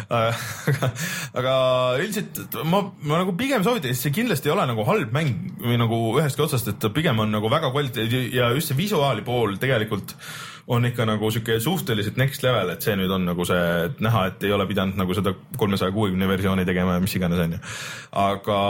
aga, 1.41 1.57
üldiselt 2.03 2.63
ma, 2.65 2.85
ma 3.03 3.23
nagu 3.25 3.37
pigem 3.39 3.67
soovitan, 3.67 3.97
see 3.99 4.15
kindlasti 4.15 4.51
ei 4.51 4.57
ole 4.57 4.67
nagu 4.71 4.87
halb 4.89 5.13
mäng 5.15 5.61
või 5.63 5.79
nagu 5.81 6.01
ühestki 6.19 6.47
otsast, 6.47 6.73
et 6.73 6.89
pigem 6.95 7.23
on 7.23 7.33
nagu 7.35 7.51
väga 7.53 7.73
kvaliteet 7.75 8.33
ja 8.35 8.51
just 8.57 8.73
see 8.73 8.79
visuaali 8.79 9.25
pool 9.27 9.59
tegelikult 9.63 10.17
on 10.67 10.85
ikka 10.87 11.07
nagu 11.09 11.31
sihuke 11.31 11.59
suhteliselt 11.61 12.19
next 12.21 12.45
level, 12.47 12.71
et 12.73 12.85
see 12.85 12.95
nüüd 12.99 13.11
on 13.13 13.27
nagu 13.27 13.47
see, 13.49 13.63
et 13.89 14.03
näha, 14.05 14.27
et 14.31 14.45
ei 14.47 14.53
ole 14.55 14.67
pidanud 14.71 14.99
nagu 15.01 15.17
seda 15.17 15.35
kolmesaja 15.59 15.95
kuuekümne 15.95 16.29
versiooni 16.31 16.67
tegema 16.69 16.99
ja 16.99 17.03
mis 17.03 17.17
iganes 17.19 17.43
onju, 17.43 17.59
aga 18.23 18.61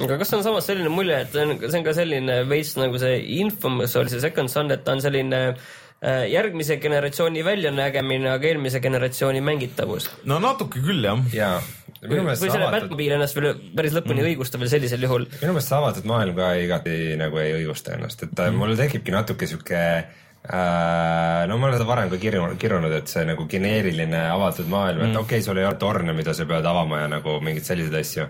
aga 0.00 0.18
kas 0.22 0.32
on 0.38 0.46
samas 0.46 0.66
selline 0.70 0.92
mulje, 0.92 1.20
et 1.26 1.36
see 1.36 1.44
on, 1.44 1.54
see 1.66 1.78
on 1.80 1.86
ka 1.86 1.96
selline 1.96 2.40
veits 2.48 2.74
nagu 2.80 3.00
see 3.02 3.20
Infamous 3.42 3.96
oli 4.00 4.12
see 4.12 4.24
Second 4.24 4.52
Son, 4.52 4.72
et 4.72 4.84
ta 4.86 4.96
on 4.96 5.04
selline 5.04 5.42
äh, 5.52 6.24
järgmise 6.32 6.78
generatsiooni 6.80 7.44
väljanägemine, 7.44 8.32
aga 8.32 8.52
eelmise 8.54 8.80
generatsiooni 8.84 9.44
mängitavus. 9.44 10.08
no 10.24 10.40
natuke 10.42 10.80
küll 10.80 11.04
jah. 11.04 11.20
ja 11.36 11.52
kui 12.00 12.24
see 12.32 12.48
selle 12.48 12.72
Batmobile 12.72 13.20
ennast 13.20 13.36
veel 13.36 13.52
päris 13.76 13.92
lõpuni 13.94 14.24
mm. 14.24 14.32
õigustab 14.32 14.64
veel 14.64 14.72
sellisel 14.72 15.04
juhul. 15.04 15.28
minu 15.42 15.52
meelest 15.52 15.68
see 15.68 15.78
avatud 15.78 16.08
maailm 16.08 16.40
ka 16.40 16.54
igati 16.64 16.98
nagu 17.20 17.44
ei 17.44 17.52
õigusta 17.60 17.98
ennast, 17.98 18.24
et 18.24 18.32
mm. 18.32 18.58
mul 18.64 18.74
tekibki 18.80 19.12
natuke 19.12 19.50
sihuke 19.50 19.84
äh, 20.00 20.21
no 20.50 21.58
ma 21.58 21.68
olen 21.68 21.76
seda 21.76 21.86
varem 21.86 22.08
ka 22.10 22.18
kirjunud, 22.18 22.58
kirjunud, 22.58 22.94
et 22.96 23.10
see 23.10 23.22
nagu 23.28 23.46
geneeriline 23.50 24.24
avatud 24.32 24.66
maailm, 24.70 25.04
et 25.06 25.14
okei 25.14 25.38
okay,, 25.38 25.44
sul 25.44 25.60
ei 25.60 25.68
ole 25.68 25.78
torne, 25.78 26.14
mida 26.16 26.34
sa 26.34 26.46
pead 26.50 26.66
avama 26.66 27.04
ja 27.04 27.12
nagu 27.12 27.38
mingeid 27.44 27.68
selliseid 27.68 28.00
asju. 28.00 28.26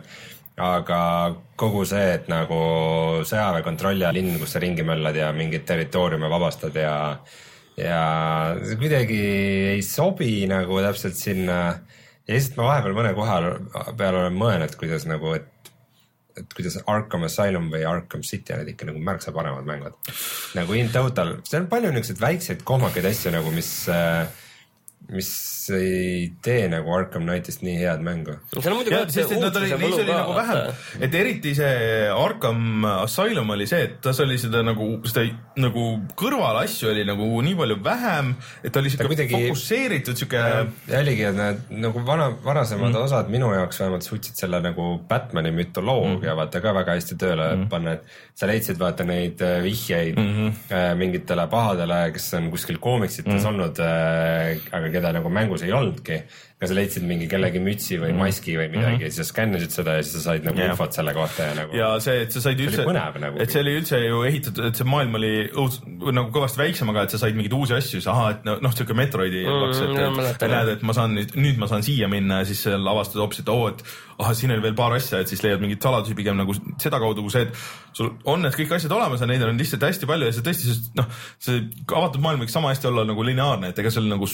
aga 0.62 0.98
kogu 1.56 1.86
see, 1.88 2.10
et 2.18 2.28
nagu 2.28 2.58
sõjaväe 3.24 3.64
kontrolli 3.64 4.04
all 4.04 4.18
linn, 4.18 4.36
kus 4.38 4.52
sa 4.52 4.60
ringi 4.60 4.84
möllad 4.84 5.16
ja 5.16 5.30
mingeid 5.32 5.64
territooriume 5.64 6.28
vabastad 6.28 6.76
ja 6.76 6.94
ja 7.80 8.02
see 8.60 8.76
kuidagi 8.76 9.22
ei 9.72 9.82
sobi 9.82 10.44
nagu 10.50 10.82
täpselt 10.84 11.16
sinna 11.16 11.58
ja 12.28 12.36
lihtsalt 12.36 12.58
ma 12.60 12.68
vahepeal 12.68 12.96
mõne 12.98 13.14
koha 13.16 13.38
peal 13.96 14.18
olen 14.20 14.36
mõelnud, 14.36 14.76
kuidas 14.78 15.08
nagu, 15.08 15.32
et 15.38 15.48
et 16.38 16.54
kuidas 16.56 16.78
Arkham 16.86 17.26
Asylum 17.28 17.68
või 17.72 17.84
Arkham 17.88 18.24
City 18.26 18.54
olid 18.56 18.72
ikka 18.72 18.88
nagu 18.88 19.02
märksa 19.02 19.34
paremad 19.36 19.68
mängud. 19.68 19.96
nagu 20.58 20.78
in 20.78 20.92
total, 20.94 21.36
seal 21.48 21.64
on 21.64 21.70
palju 21.72 21.92
niisuguseid 21.92 22.22
väikseid 22.22 22.64
kohmakaid 22.68 23.08
asju 23.10 23.34
nagu, 23.34 23.52
mis, 23.54 23.70
mis 25.12 25.32
ei 25.70 26.32
tee 26.42 26.68
nagu 26.72 26.94
Arkham 26.96 27.26
Knightist 27.26 27.62
nii 27.62 27.78
head 27.80 28.02
mängu. 28.04 28.38
jah, 28.56 29.06
sest 29.08 29.36
et 29.36 29.40
nad 29.40 29.56
oli, 29.56 29.72
ootuse 29.72 29.82
neis 29.84 30.00
oli 30.02 30.12
nagu 30.12 30.34
vähem 30.36 30.72
et 31.00 31.14
eriti 31.14 31.54
see 31.56 32.08
Arkham 32.12 32.84
Asylum 32.84 33.50
oli 33.54 33.66
see, 33.70 33.86
et 33.86 33.98
tas 34.04 34.18
oli 34.24 34.38
seda 34.40 34.62
nagu, 34.66 34.88
seda 35.08 35.24
nagu 35.62 35.86
kõrvalasju 36.18 36.90
oli 36.92 37.04
nagu 37.08 37.28
nii 37.44 37.56
palju 37.58 37.78
vähem, 37.84 38.32
et 38.62 38.72
ta 38.72 38.80
oli 38.82 38.92
siuke 38.92 39.08
kuidagi- 39.10 39.34
fokusseeritud 39.36 40.18
siuke. 40.18 40.42
ja 40.88 41.00
oligi, 41.00 41.26
et 41.28 41.38
need 41.38 41.72
nagu 41.84 42.02
vana, 42.06 42.30
varasemad 42.44 42.92
mm. 42.92 43.06
osad 43.06 43.30
minu 43.32 43.52
jaoks 43.54 43.80
vähemalt 43.82 44.06
suutsid 44.06 44.38
selle 44.38 44.60
nagu 44.64 44.88
Batman'i 45.08 45.52
mütoloogia 45.54 46.32
mm. 46.32 46.38
vaata 46.42 46.62
ka 46.64 46.74
väga 46.76 46.96
hästi 46.98 47.18
tööle 47.20 47.48
mm. 47.56 47.68
panna, 47.72 47.96
et 47.98 48.38
sa 48.38 48.48
leidsid 48.50 48.80
vaata 48.80 49.06
neid 49.08 49.42
äh, 49.44 49.60
vihjeid 49.64 50.18
mm 50.18 50.32
-hmm. 50.36 50.94
mingitele 50.98 51.46
pahadele, 51.50 52.00
kes 52.12 52.32
on 52.38 52.50
kuskil 52.50 52.78
koomiksites 52.78 53.42
mm. 53.42 53.48
olnud, 53.48 53.82
aga 54.72 54.92
keda 54.92 55.12
nagu 55.18 55.30
mängus 55.52 55.62
ei 55.62 55.72
olnudki. 55.72 56.22
Aga 56.62 56.70
sa 56.70 56.78
leidsid 56.78 57.06
mingi 57.06 57.26
kellegi 57.30 57.62
mütsi 57.62 57.98
või 57.98 58.12
maski 58.16 58.56
või 58.56 58.68
midagi 58.70 58.94
mm 58.94 58.98
-hmm. 58.98 59.04
ja 59.04 59.10
siis 59.10 59.26
sa 59.26 59.34
skännisid 59.34 59.74
seda 59.74 59.96
ja 59.98 60.02
siis 60.06 60.14
sa 60.18 60.24
said 60.30 60.46
nagu 60.46 60.58
Jah. 60.58 60.72
infot 60.72 60.94
selle 60.94 61.14
kohta 61.14 61.48
ja 61.50 61.54
nagu. 61.58 61.76
ja 61.76 61.88
see, 62.00 62.22
et 62.22 62.32
sa 62.32 62.40
said 62.40 62.60
üldse, 62.60 62.86
nagu. 62.86 63.38
et 63.42 63.50
see 63.50 63.62
oli 63.64 63.76
üldse 63.80 63.98
ju 64.06 64.22
ehitatud, 64.30 64.64
et 64.70 64.78
see 64.80 64.86
maailm 64.86 65.20
oli 65.20 65.32
õuds- 65.50 65.80
nagu 66.12 66.30
kõvasti 66.30 66.62
väiksem, 66.62 66.94
aga 66.94 67.02
et 67.02 67.10
sa 67.10 67.18
said 67.18 67.34
mingeid 67.36 67.58
uusi 67.58 67.74
asju, 67.74 68.00
siis 68.00 68.06
ahah, 68.06 68.30
et 68.36 68.46
noh, 68.46 68.72
siuke 68.72 68.94
Metroidi 68.94 69.42
Mm, 69.42 69.66
laks, 69.66 69.80
et, 69.82 69.90
et 69.90 70.16
mäletan, 70.16 70.52
näed, 70.52 70.70
et 70.76 70.82
ma 70.86 70.94
saan 70.96 71.14
nüüd, 71.16 71.34
nüüd 71.38 71.60
ma 71.60 71.68
saan 71.70 71.84
siia 71.84 72.08
minna 72.10 72.40
ja 72.42 72.48
siis 72.48 72.62
seal 72.66 72.86
avastad 72.92 73.20
hoopis, 73.22 73.42
et 73.42 73.50
oo, 73.52 73.68
et 73.72 73.82
ahah, 74.22 74.34
siin 74.36 74.52
oli 74.54 74.64
veel 74.64 74.76
paar 74.78 74.94
asja, 74.96 75.22
et 75.22 75.30
siis 75.30 75.42
leiad 75.44 75.62
mingeid 75.62 75.82
saladusi 75.82 76.16
pigem 76.18 76.38
nagu 76.38 76.54
sedakaudu 76.54 77.24
kui 77.24 77.34
see, 77.34 77.46
et 77.48 77.96
sul 77.96 78.12
on 78.28 78.44
need 78.44 78.56
kõik 78.56 78.76
asjad 78.76 78.94
olemas 78.94 79.22
ja 79.22 79.28
neid 79.30 79.44
on 79.46 79.58
lihtsalt 79.58 79.86
hästi 79.88 80.08
palju 80.08 80.28
ja 80.28 80.36
see 80.36 80.46
tõesti, 80.46 80.70
sest 80.70 80.92
noh, 80.98 81.08
see 81.42 81.64
avatud 81.88 82.22
maailm 82.24 82.44
võiks 82.44 82.54
sama 82.56 82.72
hästi 82.72 82.90
olla 82.92 83.06
nagu 83.08 83.26
lineaarne, 83.26 83.72
et 83.72 83.82
ega 83.82 83.92
seal 83.94 84.08
nagu 84.10 84.28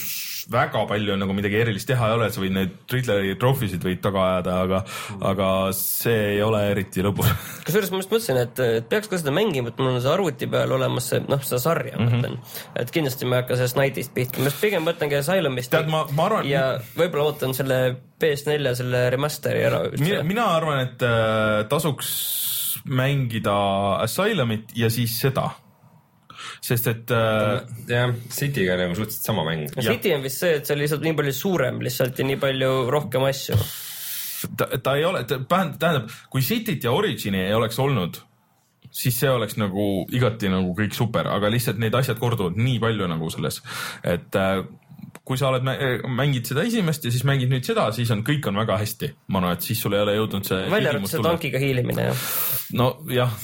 väga 0.49 0.85
palju 0.89 1.17
nagu 1.19 1.35
midagi 1.37 1.59
erilist 1.61 1.89
teha 1.89 2.09
ei 2.09 2.17
ole, 2.17 2.18
et 2.27 2.33
sa 2.33 2.41
võid 2.41 2.51
neid 2.55 2.69
Riddleri 2.91 3.35
trofisid 3.39 3.83
võid 3.83 4.01
taga 4.01 4.23
ajada, 4.33 4.55
aga, 4.65 4.83
aga 5.31 5.47
see 5.77 6.35
ei 6.35 6.41
ole 6.41 6.61
eriti 6.71 7.01
lõbus 7.05 7.29
kusjuures 7.65 7.91
ma 7.91 7.97
just 8.03 8.11
mõtlesin, 8.11 8.37
et 8.43 8.89
peaks 8.89 9.07
ka 9.07 9.17
seda 9.21 9.31
mängima, 9.35 9.69
et 9.69 9.77
mul 9.79 9.93
on 9.95 10.01
see 10.01 10.11
arvuti 10.11 10.47
peal 10.51 10.71
olemas 10.75 11.09
see, 11.13 11.19
noh, 11.27 11.41
seda 11.43 11.59
sarja 11.59 11.95
mm 11.97 12.03
Mhm. 12.05 12.09
-hmm. 12.09 12.19
mõtlen. 12.19 12.37
et 12.75 12.91
kindlasti 12.91 13.25
ma 13.25 13.35
ei 13.35 13.41
hakka 13.41 13.55
sellest 13.55 13.75
Knightist 13.79 14.13
pihta, 14.13 14.39
ma 14.39 14.45
just 14.51 14.61
pigem 14.61 14.83
mõtlengi 14.85 15.15
Asylumist. 15.19 15.71
Tead, 15.71 15.87
ma- 15.87 16.07
ma 16.11 16.25
arvan- 16.29 16.45
ja 16.49 16.79
võib-olla 16.97 17.23
ootan 17.29 17.53
selle 17.53 17.95
PS4 18.19 18.75
selle 18.75 19.09
remaster'i 19.09 19.63
ära 19.63 19.83
mina, 19.99 20.23
mina 20.23 20.45
arvan, 20.55 20.79
et 20.87 21.01
äh, 21.01 21.63
tasuks 21.69 22.09
mängida 22.85 23.53
Asylumit 24.03 24.71
ja 24.75 24.89
siis 24.89 25.19
seda. 25.21 25.49
Sest 26.61 26.89
et 26.91 27.11
äh, 27.15 27.59
jah, 27.89 28.15
City'ga 28.33 28.77
nagu 28.79 28.97
suhteliselt 28.97 29.29
sama 29.31 29.45
mäng. 29.47 29.67
City 29.79 30.13
on 30.15 30.25
vist 30.25 30.43
see, 30.43 30.57
et 30.59 30.67
see 30.67 30.75
on 30.75 30.81
lihtsalt 30.83 31.05
nii 31.05 31.17
palju 31.19 31.35
suurem 31.35 31.83
lihtsalt 31.85 32.19
ja 32.19 32.27
nii 32.27 32.39
palju 32.41 32.71
rohkem 32.93 33.27
asju. 33.29 33.59
ta, 34.57 34.69
ta 34.83 34.95
ei 34.95 35.05
ole, 35.07 35.23
tähendab, 35.27 36.09
kui 36.31 36.43
Cityt 36.45 36.87
ja 36.87 36.95
Origini 36.95 37.45
ei 37.45 37.55
oleks 37.55 37.79
olnud, 37.79 38.21
siis 38.91 39.19
see 39.21 39.31
oleks 39.31 39.57
nagu 39.59 39.87
igati 40.15 40.51
nagu 40.51 40.73
kõik 40.77 40.95
super, 40.97 41.29
aga 41.31 41.51
lihtsalt 41.51 41.79
need 41.81 41.95
asjad 41.95 42.19
korduvad 42.19 42.57
nii 42.59 42.79
palju 42.81 43.09
nagu 43.11 43.31
selles, 43.33 43.61
et 44.03 44.39
äh, 44.39 44.63
kui 45.29 45.37
sa 45.37 45.51
oled, 45.51 45.65
mängid 46.09 46.49
seda 46.49 46.63
esimest 46.65 47.05
ja 47.05 47.13
siis 47.13 47.23
mängid 47.27 47.51
nüüd 47.51 47.65
seda, 47.65 47.89
siis 47.93 48.09
on, 48.13 48.23
kõik 48.25 48.47
on 48.49 48.57
väga 48.63 48.79
hästi. 48.81 49.11
ma 49.29 49.41
arvan, 49.41 49.59
et 49.59 49.65
siis 49.65 49.81
sul 49.81 49.93
ei 49.93 50.01
ole 50.01 50.15
jõudnud 50.17 50.47
see. 50.47 50.63
välja 50.71 50.93
arvatud 50.95 51.13
see 51.13 51.25
tankiga 51.25 51.61
hiilimine 51.61 52.07
jah. 52.09 52.23
nojah, 52.79 53.35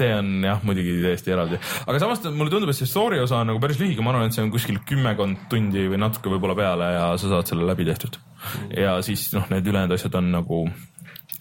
see 0.00 0.10
on 0.16 0.30
jah, 0.44 0.62
muidugi 0.66 0.96
täiesti 1.04 1.34
eraldi, 1.34 1.60
aga 1.84 2.00
samas 2.02 2.22
mulle 2.28 2.52
tundub, 2.52 2.72
et 2.72 2.78
see 2.78 2.88
story 2.88 3.20
osa 3.22 3.40
on 3.40 3.52
nagu 3.52 3.62
päris 3.62 3.80
lühike, 3.80 4.04
ma 4.04 4.14
arvan, 4.14 4.30
et 4.30 4.36
see 4.36 4.44
on 4.44 4.52
kuskil 4.54 4.80
kümmekond 4.88 5.46
tundi 5.52 5.86
või 5.92 6.00
natuke 6.00 6.32
võib-olla 6.32 6.56
peale 6.58 6.90
ja 6.96 7.04
sa 7.20 7.34
saad 7.34 7.52
selle 7.52 7.68
läbi 7.68 7.86
tehtud. 7.88 8.18
ja 8.76 8.98
siis 9.06 9.28
noh, 9.36 9.46
need 9.52 9.68
ülejäänud 9.68 9.96
asjad 9.96 10.18
on 10.20 10.32
nagu, 10.34 10.64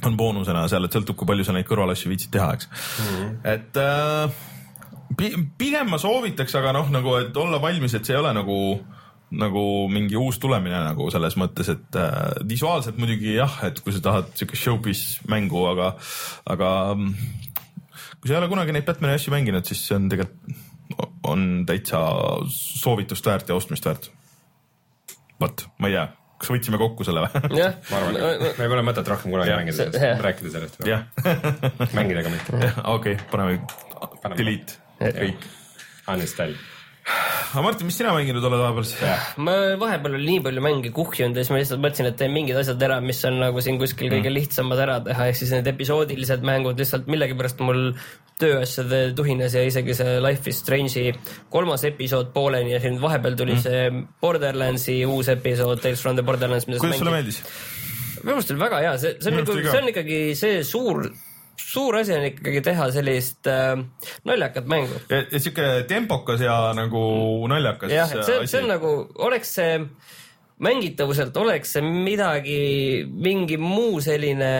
on 0.05 0.19
boonusena 0.19 0.67
seal, 0.71 0.85
et 0.85 0.95
sõltub, 0.95 1.17
kui 1.19 1.29
palju 1.29 1.47
sa 1.47 1.55
neid 1.55 1.67
kõrvalasju 1.69 2.11
viitsid 2.11 2.35
teha, 2.35 2.53
eks 2.57 2.69
mm. 2.69 3.09
-hmm. 3.09 3.35
et 3.55 3.83
äh, 3.83 4.39
pi- 5.17 5.35
pigem 5.57 5.91
ma 5.91 6.01
soovitaks, 6.01 6.55
aga 6.59 6.75
noh, 6.75 6.89
nagu, 6.93 7.17
et 7.23 7.37
olla 7.37 7.61
valmis, 7.61 7.95
et 7.95 8.05
see 8.05 8.17
ei 8.17 8.23
ole 8.23 8.33
nagu 8.35 8.59
nagu 9.29 9.63
mingi 9.93 10.17
uus 10.17 10.39
tulemine 10.41 10.79
nagu 10.81 11.09
selles 11.13 11.35
mõttes, 11.37 11.69
et 11.69 11.97
äh, 12.01 12.31
visuaalselt 12.49 12.97
muidugi 12.97 13.35
jah, 13.35 13.59
et 13.67 13.77
kui 13.85 13.93
sa 13.93 14.01
tahad 14.01 14.31
siukest 14.33 14.63
showpiece 14.63 15.29
mängu, 15.29 15.61
aga, 15.69 15.91
aga 16.49 16.71
mm, 16.95 17.13
kui 18.19 18.29
sa 18.29 18.35
ei 18.35 18.39
ole 18.41 18.49
kunagi 18.51 18.75
neid 18.75 18.87
Batman'i 18.87 19.15
asju 19.19 19.33
mänginud, 19.33 19.65
siis 19.67 19.81
see 19.87 19.95
on 19.97 20.07
tegelikult, 20.11 20.63
on 21.29 21.43
täitsa 21.69 21.99
soovitust 22.53 23.25
väärt 23.27 23.51
ja 23.51 23.55
ostmist 23.59 23.85
väärt. 23.85 24.09
vot, 25.39 25.65
ma 25.79 25.87
ei 25.87 25.93
tea, 25.95 26.07
kas 26.39 26.49
võtsime 26.51 26.79
kokku 26.81 27.05
selle 27.07 27.23
või? 27.25 27.59
jah, 27.59 27.77
ma 27.91 28.01
arvan, 28.01 28.17
et 28.49 28.59
meil 28.59 28.73
pole 28.73 28.83
mõtet 28.89 29.07
rohkem 29.13 29.31
kunagi 29.35 29.53
Jah. 29.53 29.61
mängida 29.61 29.77
sellest 29.77 30.25
rääkida 30.25 30.51
sellest. 30.55 30.81
jah, 30.87 31.05
mängida 31.99 32.25
ka 32.25 32.33
mitte. 32.33 32.73
okei, 32.95 33.15
Paneme. 33.31 33.61
delete 34.35 34.79
kõik. 34.99 35.47
Uninstall. 36.09 36.55
Aga 37.49 37.63
Martin, 37.65 37.87
mis 37.89 37.97
sina 37.97 38.11
mänginud 38.13 38.45
oled 38.45 38.61
vahepeal? 38.61 39.13
ma 39.45 39.55
vahepeal 39.81 40.17
oli 40.19 40.27
nii 40.35 40.43
palju 40.45 40.63
mänge 40.63 40.91
kuhjunud 40.93 41.37
ja 41.37 41.43
siis 41.43 41.53
ma 41.53 41.61
lihtsalt 41.61 41.81
mõtlesin, 41.81 42.09
et 42.11 42.17
teen 42.19 42.33
mingid 42.35 42.59
asjad 42.61 42.85
ära, 42.85 42.99
mis 43.03 43.21
on 43.25 43.39
nagu 43.41 43.63
siin 43.65 43.79
kuskil 43.81 44.11
kõige 44.13 44.33
lihtsamad 44.33 44.81
ära 44.85 44.99
teha, 45.05 45.29
ehk 45.31 45.39
siis 45.39 45.53
need 45.55 45.69
episoodilised 45.71 46.45
mängud 46.45 46.79
lihtsalt 46.79 47.09
millegipärast 47.09 47.63
mul 47.65 47.89
tööasjade 48.39 49.01
tuhines 49.17 49.55
ja 49.57 49.65
isegi 49.67 49.95
see 49.97 50.19
Life 50.23 50.51
is 50.51 50.61
Strange'i 50.63 51.11
kolmas 51.51 51.83
episood 51.89 52.29
pooleni 52.35 52.75
ja 52.75 52.83
siin 52.83 53.01
vahepeal 53.01 53.35
tuli 53.39 53.57
see 53.59 53.89
Borderlandsi 54.21 55.01
uus 55.09 55.31
episood 55.33 55.81
Tales 55.83 56.05
from 56.05 56.19
the 56.19 56.25
Borderlands. 56.25 56.69
kuidas 56.69 57.01
sulle? 57.01 57.17
meeldis? 57.17 57.41
minu 58.19 58.35
meelest 58.35 58.53
oli 58.53 58.61
väga 58.61 58.83
hea, 58.83 58.93
see, 59.01 59.17
see 59.23 59.31
on 59.31 59.41
nagu, 59.41 59.55
arust 59.55 59.71
see 59.71 59.81
on 59.81 59.91
ikkagi 59.93 60.21
see 60.37 60.61
suur, 60.67 61.03
suur 61.59 61.99
asi 61.99 62.15
on 62.15 62.27
ikkagi 62.29 62.61
teha 62.65 62.89
sellist 62.95 63.49
äh, 63.51 63.75
naljakat 64.27 64.69
mängu 64.71 65.01
sihuke 65.35 65.67
tempokas 65.89 66.41
ja 66.45 66.59
nagu 66.77 67.01
naljakas 67.51 67.93
jah, 67.93 68.11
et 68.15 68.25
see, 68.25 68.39
asi. 68.43 68.53
see 68.53 68.63
on 68.63 68.71
nagu, 68.75 68.93
oleks 69.27 69.57
see 69.59 69.73
mängitavuselt, 70.59 71.37
oleks 71.39 71.75
see 71.77 71.83
midagi, 71.83 72.61
mingi 73.07 73.59
muu 73.61 74.01
selline 74.03 74.53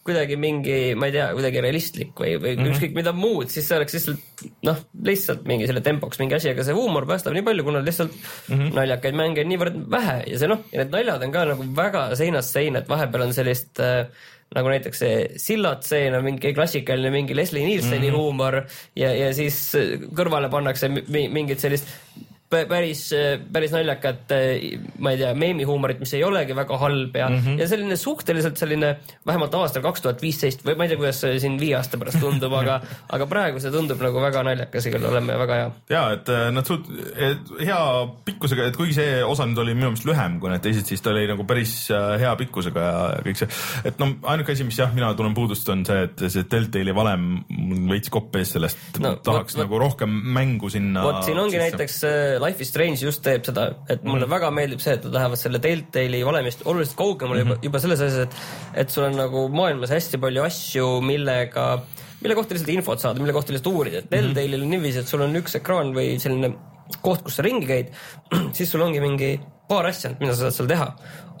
kuidagi 0.00 0.36
mingi, 0.40 0.76
ma 0.96 1.10
ei 1.10 1.14
tea, 1.14 1.26
kuidagi 1.36 1.60
realistlik 1.62 2.14
või, 2.16 2.32
või 2.40 2.54
mm 2.54 2.62
-hmm. 2.62 2.72
ükskõik 2.72 2.94
mida 2.96 3.12
muud, 3.14 3.50
siis 3.52 3.66
see 3.68 3.76
oleks 3.76 3.94
lihtsalt 3.98 4.44
noh, 4.66 4.80
lihtsalt 5.06 5.44
mingi 5.48 5.68
selle 5.68 5.82
tempoks 5.84 6.18
mingi 6.22 6.38
asi, 6.38 6.50
aga 6.54 6.64
see 6.66 6.76
huumor 6.76 7.06
päästab 7.06 7.36
nii 7.36 7.44
palju, 7.46 7.66
kuna 7.66 7.82
lihtsalt 7.84 8.16
mm 8.16 8.54
-hmm. 8.56 8.74
naljakaid 8.80 9.18
mänge 9.20 9.44
on 9.44 9.52
niivõrd 9.52 9.78
vähe 9.92 10.16
ja 10.32 10.40
see 10.40 10.50
noh, 10.50 10.64
ja 10.72 10.82
need 10.82 10.96
naljad 10.96 11.26
on 11.26 11.34
ka 11.36 11.44
nagu 11.52 11.68
väga 11.76 12.04
seinast 12.16 12.56
seina, 12.56 12.80
et 12.80 12.88
vahepeal 12.88 13.28
on 13.28 13.36
sellist 13.36 13.80
äh, 13.84 14.06
nagu 14.54 14.70
näiteks 14.72 14.98
see 14.98 15.18
sillatseen 15.38 16.14
on 16.18 16.24
mingi 16.26 16.54
klassikaline 16.54 17.12
mingi 17.14 17.36
Leslie 17.36 17.66
Nielseni 17.66 17.98
mm 17.98 18.14
-hmm. 18.14 18.18
huumor 18.18 18.62
ja, 18.96 19.12
ja 19.14 19.34
siis 19.34 19.58
kõrvale 20.16 20.50
pannakse 20.50 20.88
mi- 20.88 21.28
mingit 21.28 21.60
sellist 21.60 21.86
päris, 22.50 23.04
päris 23.52 23.72
naljakat, 23.74 24.32
ma 24.98 25.12
ei 25.14 25.20
tea, 25.20 25.30
meemihuumorit, 25.38 26.00
mis 26.02 26.12
ei 26.18 26.24
olegi 26.26 26.54
väga 26.56 26.78
halb 26.80 27.16
ja 27.16 27.28
mm, 27.28 27.42
-hmm. 27.44 27.60
ja 27.60 27.68
selline 27.70 27.96
suhteliselt 27.96 28.56
selline 28.58 28.96
vähemalt 29.26 29.54
aastal 29.54 29.82
kaks 29.82 30.02
tuhat 30.02 30.22
viisteist 30.22 30.64
või 30.66 30.76
ma 30.76 30.84
ei 30.84 30.92
tea, 30.92 30.98
kuidas 31.00 31.20
see 31.22 31.38
siin 31.42 31.58
viie 31.60 31.76
aasta 31.78 31.98
pärast 31.98 32.20
tundub, 32.20 32.52
aga, 32.58 32.80
aga 33.14 33.28
praegu 33.30 33.62
see 33.62 33.70
tundub 33.70 34.02
nagu 34.02 34.22
väga 34.22 34.42
naljakas 34.46 34.88
igal 34.90 35.04
juhul 35.04 35.16
olema 35.16 35.36
ja 35.36 35.42
väga 35.44 35.58
hea. 35.60 35.70
ja 35.90 36.02
et 36.16 36.28
äh, 36.28 36.48
nad 36.54 36.66
suut-, 36.66 36.90
hea 37.60 37.80
pikkusega, 38.24 38.66
et 38.70 38.76
kuigi 38.76 38.98
see 38.98 39.22
osa 39.24 39.46
nüüd 39.46 39.62
oli 39.62 39.76
minu 39.78 39.92
meelest 39.92 40.08
lühem 40.08 40.40
kui 40.40 40.50
need 40.50 40.64
teised, 40.66 40.86
siis 40.90 41.04
ta 41.04 41.14
oli 41.14 41.26
nagu 41.30 41.46
päris 41.46 41.74
äh, 41.94 42.16
hea 42.24 42.34
pikkusega 42.42 42.86
ja 42.88 43.22
kõik 43.26 43.42
see. 43.44 43.50
et 43.84 44.02
no 44.02 44.10
ainuke 44.32 44.56
asi, 44.56 44.66
mis 44.66 44.78
jah, 44.78 44.90
mina 44.94 45.12
tunnen 45.14 45.36
puudust, 45.38 45.68
on 45.70 45.86
see, 45.86 46.02
et 46.08 46.26
see 46.26 46.46
Deltali 46.50 46.94
valem 46.94 47.30
veits 47.90 48.10
kopp 48.10 48.34
ees 48.40 48.56
sellest 48.56 48.78
No, 49.00 49.14
tahaks 49.24 49.54
vot, 49.54 49.62
nagu 49.62 49.78
rohkem 49.80 50.10
mängu 50.34 50.70
sinna. 50.72 51.02
vot 51.04 51.22
siin 51.24 51.38
ongi 51.40 51.58
näiteks 51.60 52.00
äh, 52.04 52.39
Life 52.40 52.64
is 52.64 52.70
Strange 52.72 53.04
just 53.04 53.22
teeb 53.24 53.44
seda, 53.46 53.66
et 53.90 54.04
mulle 54.06 54.26
mm. 54.26 54.32
väga 54.32 54.50
meeldib 54.54 54.82
see, 54.82 54.96
et 54.98 55.06
nad 55.06 55.18
lähevad 55.18 55.40
selle 55.40 55.60
Deltali 55.62 56.22
valemist 56.26 56.64
oluliselt 56.66 56.98
kaugemale 56.98 57.44
mm 57.44 57.50
-hmm. 57.50 57.58
juba, 57.58 57.68
juba 57.68 57.82
selles 57.84 58.04
asjas, 58.06 58.28
et, 58.28 58.82
et 58.84 58.90
sul 58.90 59.06
on 59.08 59.16
nagu 59.20 59.46
maailmas 59.48 59.92
hästi 59.94 60.20
palju 60.22 60.44
asju, 60.46 60.88
millega, 61.04 61.66
mille 62.20 62.38
kohta 62.38 62.54
lihtsalt 62.54 62.74
infot 62.74 63.00
saada, 63.00 63.20
mille 63.20 63.36
kohta 63.36 63.52
lihtsalt 63.52 63.74
uurida, 63.74 64.04
et 64.04 64.10
Deltalil 64.10 64.62
on 64.62 64.70
niiviisi, 64.70 65.04
et 65.04 65.08
sul 65.08 65.24
on 65.26 65.36
üks 65.42 65.56
ekraan 65.60 65.94
või 65.96 66.18
selline 66.22 66.54
koht, 67.02 67.22
kus 67.22 67.36
sa 67.38 67.46
ringi 67.46 67.66
käid, 67.66 67.92
siis 68.56 68.70
sul 68.70 68.82
ongi 68.82 69.00
mingi 69.00 69.34
paar 69.68 69.86
asja, 69.86 70.14
mida 70.20 70.34
sa 70.34 70.48
saad 70.48 70.56
seal 70.58 70.72
teha, 70.72 70.88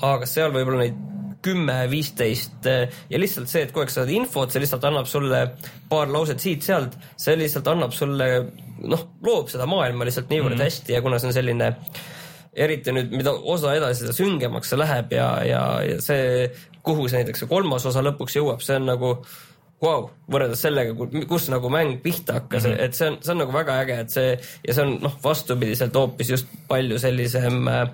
aga 0.02 0.26
seal 0.26 0.52
võib 0.54 0.70
olla 0.70 0.84
neid 0.84 1.19
kümme, 1.42 1.76
viisteist 1.90 2.66
ja 2.66 3.18
lihtsalt 3.20 3.48
see, 3.48 3.64
et 3.64 3.72
kogu 3.72 3.84
aeg 3.84 3.92
saad 3.94 4.12
infot, 4.12 4.52
see 4.52 4.62
lihtsalt 4.62 4.84
annab 4.88 5.08
sulle 5.08 5.42
paar 5.88 6.10
lauset 6.12 6.40
siit-sealt, 6.42 6.96
see 7.16 7.36
lihtsalt 7.40 7.68
annab 7.72 7.94
sulle 7.96 8.30
noh, 8.80 9.04
loob 9.24 9.52
seda 9.52 9.68
maailma 9.70 10.08
lihtsalt 10.08 10.32
niivõrd 10.32 10.54
mm 10.54 10.60
-hmm. 10.60 10.70
hästi 10.70 10.96
ja 10.96 11.02
kuna 11.04 11.18
see 11.18 11.30
on 11.30 11.36
selline 11.36 11.74
eriti 12.52 12.92
nüüd, 12.92 13.12
mida 13.14 13.32
osa 13.32 13.74
edasi, 13.78 14.04
seda 14.04 14.16
süngemaks 14.16 14.72
see 14.72 14.80
läheb 14.80 15.12
ja, 15.14 15.28
ja, 15.46 15.62
ja 15.86 16.00
see, 16.02 16.48
kuhu 16.82 17.08
see 17.08 17.22
näiteks 17.22 17.44
see 17.44 17.50
kolmas 17.50 17.86
osa 17.86 18.02
lõpuks 18.04 18.36
jõuab, 18.36 18.64
see 18.64 18.80
on 18.80 18.88
nagu 18.90 19.12
vau 19.80 19.92
wow,, 19.92 20.08
võrreldes 20.28 20.60
sellega, 20.60 20.92
kus 21.28 21.46
nagu 21.52 21.70
mäng 21.72 22.00
pihta 22.04 22.36
hakkas 22.36 22.66
mm, 22.66 22.72
-hmm. 22.72 22.84
et 22.84 22.94
see 22.94 23.08
on, 23.08 23.16
see 23.24 23.32
on 23.32 23.38
nagu 23.44 23.54
väga 23.54 23.78
äge, 23.84 24.00
et 24.00 24.10
see 24.10 24.32
ja 24.66 24.74
see 24.74 24.84
on 24.84 24.98
noh, 25.00 25.14
vastupidiselt 25.24 25.96
hoopis 25.96 26.34
just 26.34 26.50
palju 26.68 26.98
sellisem 27.00 27.68
äh, 27.68 27.86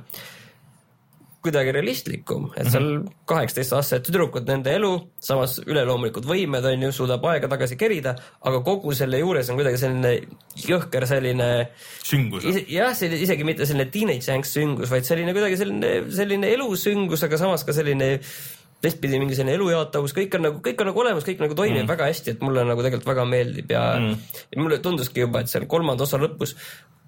kuidagi 1.47 1.73
realistlikum, 1.77 2.49
et 2.59 2.69
seal 2.73 2.89
kaheksateistaastased 3.31 4.05
tüdrukud, 4.09 4.47
nende 4.49 4.75
elu, 4.77 4.91
samas 5.23 5.59
üleloomulikud 5.65 6.27
võimed 6.29 6.67
on 6.67 6.85
ju, 6.87 6.93
suudab 6.95 7.25
aega 7.31 7.51
tagasi 7.53 7.79
kerida, 7.81 8.17
aga 8.47 8.61
kogu 8.67 8.95
selle 8.97 9.21
juures 9.23 9.51
on 9.53 9.61
kuidagi 9.61 9.81
selline 9.81 10.13
jõhker 10.67 11.07
selline 11.09 11.49
sündmus. 12.03 12.47
ise, 12.51 12.67
jah, 12.73 12.93
selline 12.97 13.23
isegi 13.27 13.47
mitte 13.49 13.69
selline 13.69 13.89
teenage 13.95 14.35
angst 14.35 14.59
süngus, 14.59 14.93
vaid 14.93 15.09
selline 15.09 15.35
kuidagi 15.37 15.61
selline, 15.63 15.95
selline 16.15 16.53
elusüngus, 16.57 17.25
aga 17.27 17.41
samas 17.41 17.67
ka 17.67 17.75
selline 17.77 18.17
teistpidi 18.85 19.19
mingi 19.21 19.39
selline 19.39 19.57
elujaatavus, 19.57 20.13
kõik 20.17 20.35
on 20.37 20.45
nagu, 20.47 20.61
kõik 20.65 20.83
on 20.83 20.91
nagu 20.91 21.01
olemas, 21.01 21.25
kõik 21.27 21.41
nagu 21.43 21.57
toimib 21.57 21.81
mm. 21.85 21.89
väga 21.91 22.11
hästi, 22.11 22.37
et 22.37 22.45
mulle 22.45 22.67
nagu 22.69 22.85
tegelikult 22.85 23.09
väga 23.09 23.25
meeldib 23.31 23.73
ja 23.73 23.87
mm. 23.97 24.27
ja 24.53 24.61
mulle 24.61 24.79
tunduski 24.85 25.25
juba, 25.25 25.41
et 25.43 25.53
seal 25.53 25.65
kolmanda 25.71 26.05
osa 26.05 26.21
lõpus 26.21 26.55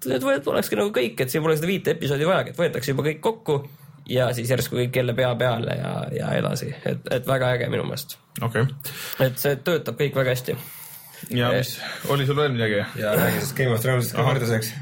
et 0.07 0.47
olekski 0.47 0.79
nagu 0.79 0.93
kõik, 0.95 1.19
et 1.19 1.31
siin 1.31 1.43
pole 1.43 1.57
seda 1.59 1.69
viite 1.69 1.93
episoodi 1.95 2.27
vajagi, 2.27 2.53
et 2.53 2.59
võetakse 2.61 2.93
juba 2.93 3.05
kõik 3.09 3.21
kokku 3.23 3.57
ja 4.09 4.29
siis 4.35 4.49
järsku 4.51 4.79
kõik 4.79 4.99
jälle 5.01 5.15
pea 5.17 5.29
peale 5.39 5.77
ja, 5.79 5.93
ja 6.15 6.33
edasi, 6.39 6.71
et, 6.87 7.05
et 7.13 7.27
väga 7.27 7.53
äge 7.57 7.69
minu 7.71 7.85
meelest. 7.87 8.17
okei 8.41 8.65
okay., 8.65 9.27
et 9.27 9.39
see 9.41 9.55
töötab 9.65 9.99
kõik 9.99 10.17
väga 10.19 10.35
hästi. 10.35 10.57
ja 11.35 11.53
mis, 11.55 11.75
oli 12.09 12.27
sul 12.27 12.39
veel 12.39 12.53
midagi? 12.55 12.83
ja 13.01 13.15
räägi 13.19 13.43
siis 13.43 13.55
Game 13.57 13.75
of 13.75 13.83
Thrones'ist 13.85 14.17
ka 14.17 14.25
võrdluseks. 14.27 14.73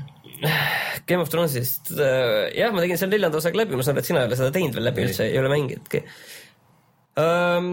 Game 1.09 1.23
of 1.23 1.31
Thrones'ist 1.33 1.93
äh,, 1.97 2.49
jah, 2.57 2.73
ma 2.73 2.83
tegin 2.83 2.99
selle 2.99 3.15
neljanda 3.15 3.39
osaga 3.39 3.63
läbi, 3.63 3.77
ma 3.77 3.85
saan 3.85 3.97
aru, 3.97 4.05
et 4.05 4.11
sina 4.11 4.23
ei 4.23 4.29
ole 4.29 4.39
seda 4.39 4.53
teinud 4.53 4.75
veel 4.77 4.85
läbi 4.91 5.07
üldse, 5.07 5.25
ei 5.25 5.39
ole 5.41 5.49
mänginudki 5.53 6.03
ähm,. 7.17 7.71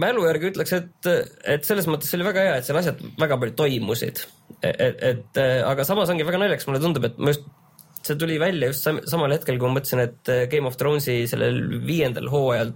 mälu 0.00 0.24
järgi 0.26 0.50
ütleks, 0.52 0.72
et, 0.78 1.10
et 1.44 1.68
selles 1.68 1.88
mõttes 1.90 2.14
oli 2.16 2.26
väga 2.26 2.48
hea, 2.48 2.56
et 2.58 2.68
seal 2.68 2.80
asjad 2.80 3.02
väga 3.20 3.38
palju 3.42 3.56
toimusid. 3.58 4.24
et, 4.64 5.04
et 5.12 5.42
äh, 5.42 5.60
aga 5.68 5.84
samas 5.84 6.10
ongi 6.12 6.26
väga 6.26 6.40
naljakas, 6.40 6.68
mulle 6.70 6.82
tundub, 6.82 7.04
et 7.10 7.20
ma 7.20 7.34
just, 7.34 7.44
see 8.06 8.20
tuli 8.20 8.38
välja 8.42 8.70
just 8.72 8.86
sam 8.86 9.00
samal 9.08 9.34
hetkel, 9.34 9.58
kui 9.60 9.70
ma 9.70 9.78
mõtlesin, 9.78 10.04
et 10.06 10.32
äh, 10.32 10.46
Game 10.52 10.70
of 10.70 10.78
Thronesi 10.80 11.22
sellel 11.30 11.80
viiendal 11.86 12.30
hooajal 12.32 12.72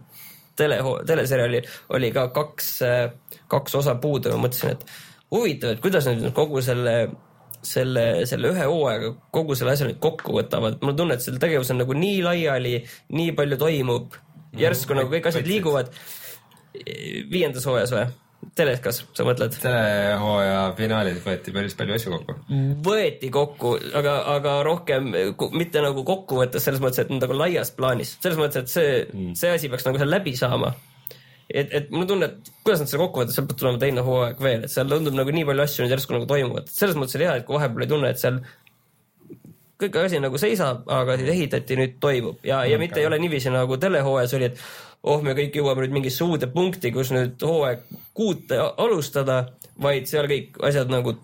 tele, 0.61 0.81
teleseriaalil 1.09 1.69
oli 1.97 2.11
ka 2.13 2.27
kaks, 2.37 2.71
kaks 3.49 3.79
osa 3.81 3.97
puudu 4.03 4.29
ja 4.29 4.37
ma 4.37 4.49
mõtlesin, 4.49 4.77
et 4.77 4.85
huvitav, 5.33 5.75
et 5.75 5.83
kuidas 5.85 6.09
nad 6.11 6.33
kogu 6.37 6.61
selle 6.65 6.97
selle, 7.67 8.05
selle 8.29 8.53
ühe 8.55 8.67
hooajaga 8.69 9.13
kogu 9.35 9.57
selle 9.59 9.75
asja 9.75 9.89
nüüd 9.89 10.01
kokku 10.03 10.35
võtavad, 10.39 10.79
mul 10.81 10.95
on 10.95 10.99
tunne, 11.03 11.17
et 11.17 11.25
selle 11.25 11.41
tegevus 11.43 11.73
on 11.75 11.81
nagu 11.83 11.97
nii 11.97 12.23
laiali, 12.25 12.75
nii 13.17 13.35
palju 13.37 13.61
toimub, 13.61 14.17
järsku 14.59 14.97
nagu 14.97 15.13
kõik 15.13 15.29
asjad 15.31 15.49
liiguvad. 15.49 15.93
viiendas 17.31 17.67
hooajas 17.67 17.93
või? 17.95 18.07
telekas, 18.57 19.01
sa 19.17 19.25
mõtled? 19.27 19.55
telehooaja 19.63 20.61
finaalis 20.79 21.21
võeti 21.25 21.55
päris 21.55 21.77
palju 21.79 21.97
asju 21.97 22.13
kokku. 22.15 22.37
võeti 22.87 23.31
kokku, 23.33 23.75
aga, 24.01 24.17
aga 24.35 24.55
rohkem 24.67 25.11
mitte 25.57 25.83
nagu 25.85 26.05
kokkuvõttes 26.07 26.65
selles 26.67 26.83
mõttes, 26.83 27.05
et 27.05 27.13
nagu 27.15 27.37
laias 27.37 27.73
plaanis, 27.77 28.17
selles 28.23 28.41
mõttes, 28.41 28.65
et 28.65 28.73
see 28.73 28.95
mm., 29.03 29.35
see 29.41 29.53
asi 29.57 29.73
peaks 29.73 29.87
nagu 29.89 30.01
seal 30.01 30.13
läbi 30.13 30.35
saama. 30.39 30.73
et, 31.49 31.69
et 31.69 31.93
mul 31.93 32.07
on 32.07 32.11
tunne, 32.15 32.31
et 32.31 32.51
kuidas 32.65 32.83
nad 32.83 32.91
selle 32.91 33.05
kokku 33.05 33.23
võtavad, 33.23 33.37
seal 33.37 33.51
peab 33.51 33.63
tulema 33.63 33.83
teine 33.83 34.07
hooaeg 34.07 34.43
veel, 34.43 34.67
et 34.67 34.73
seal 34.73 34.91
tundub 34.91 35.19
nagu 35.19 35.37
nii 35.37 35.47
palju 35.49 35.67
asju 35.67 35.85
nüüd 35.85 35.97
järsku 35.97 36.17
nagu 36.17 36.29
toimuvad, 36.31 36.73
selles 36.73 36.99
mõttes 36.99 37.19
oli 37.19 37.29
hea, 37.29 37.39
et 37.41 37.49
kui 37.49 37.59
vahepeal 37.59 37.85
oli 37.85 37.93
tunne, 37.93 38.13
et 38.15 38.23
seal 38.23 38.43
kõik 39.81 39.97
asi 39.97 40.21
nagu 40.21 40.39
seisab, 40.41 40.85
aga 40.93 41.17
siis 41.17 41.33
ehitati, 41.33 41.77
nüüd 41.79 41.99
toimub 42.03 42.45
ja, 42.45 42.63
ja 42.69 42.79
mitte 42.81 43.01
ei 43.01 43.09
ole 43.09 43.19
niiviisi 43.23 43.53
nagu 43.53 43.79
telehooajas 43.81 44.37
oli, 44.37 44.51
et 44.51 44.65
oh, 45.03 45.23
me 45.25 45.35
kõik 45.37 45.57
jõuame 45.57 45.85
nüüd 45.85 45.97
mingisse 45.99 46.25
uude 46.27 46.49
punkti, 46.53 46.93
kus 46.95 47.13
nüüd 47.15 47.41
hooaeg 47.47 47.85
kuute 48.17 48.61
alustada, 48.61 49.43
vaid 49.81 50.09
seal 50.11 50.29
kõik 50.31 50.61
asjad 50.67 50.93
nagu 50.93 51.17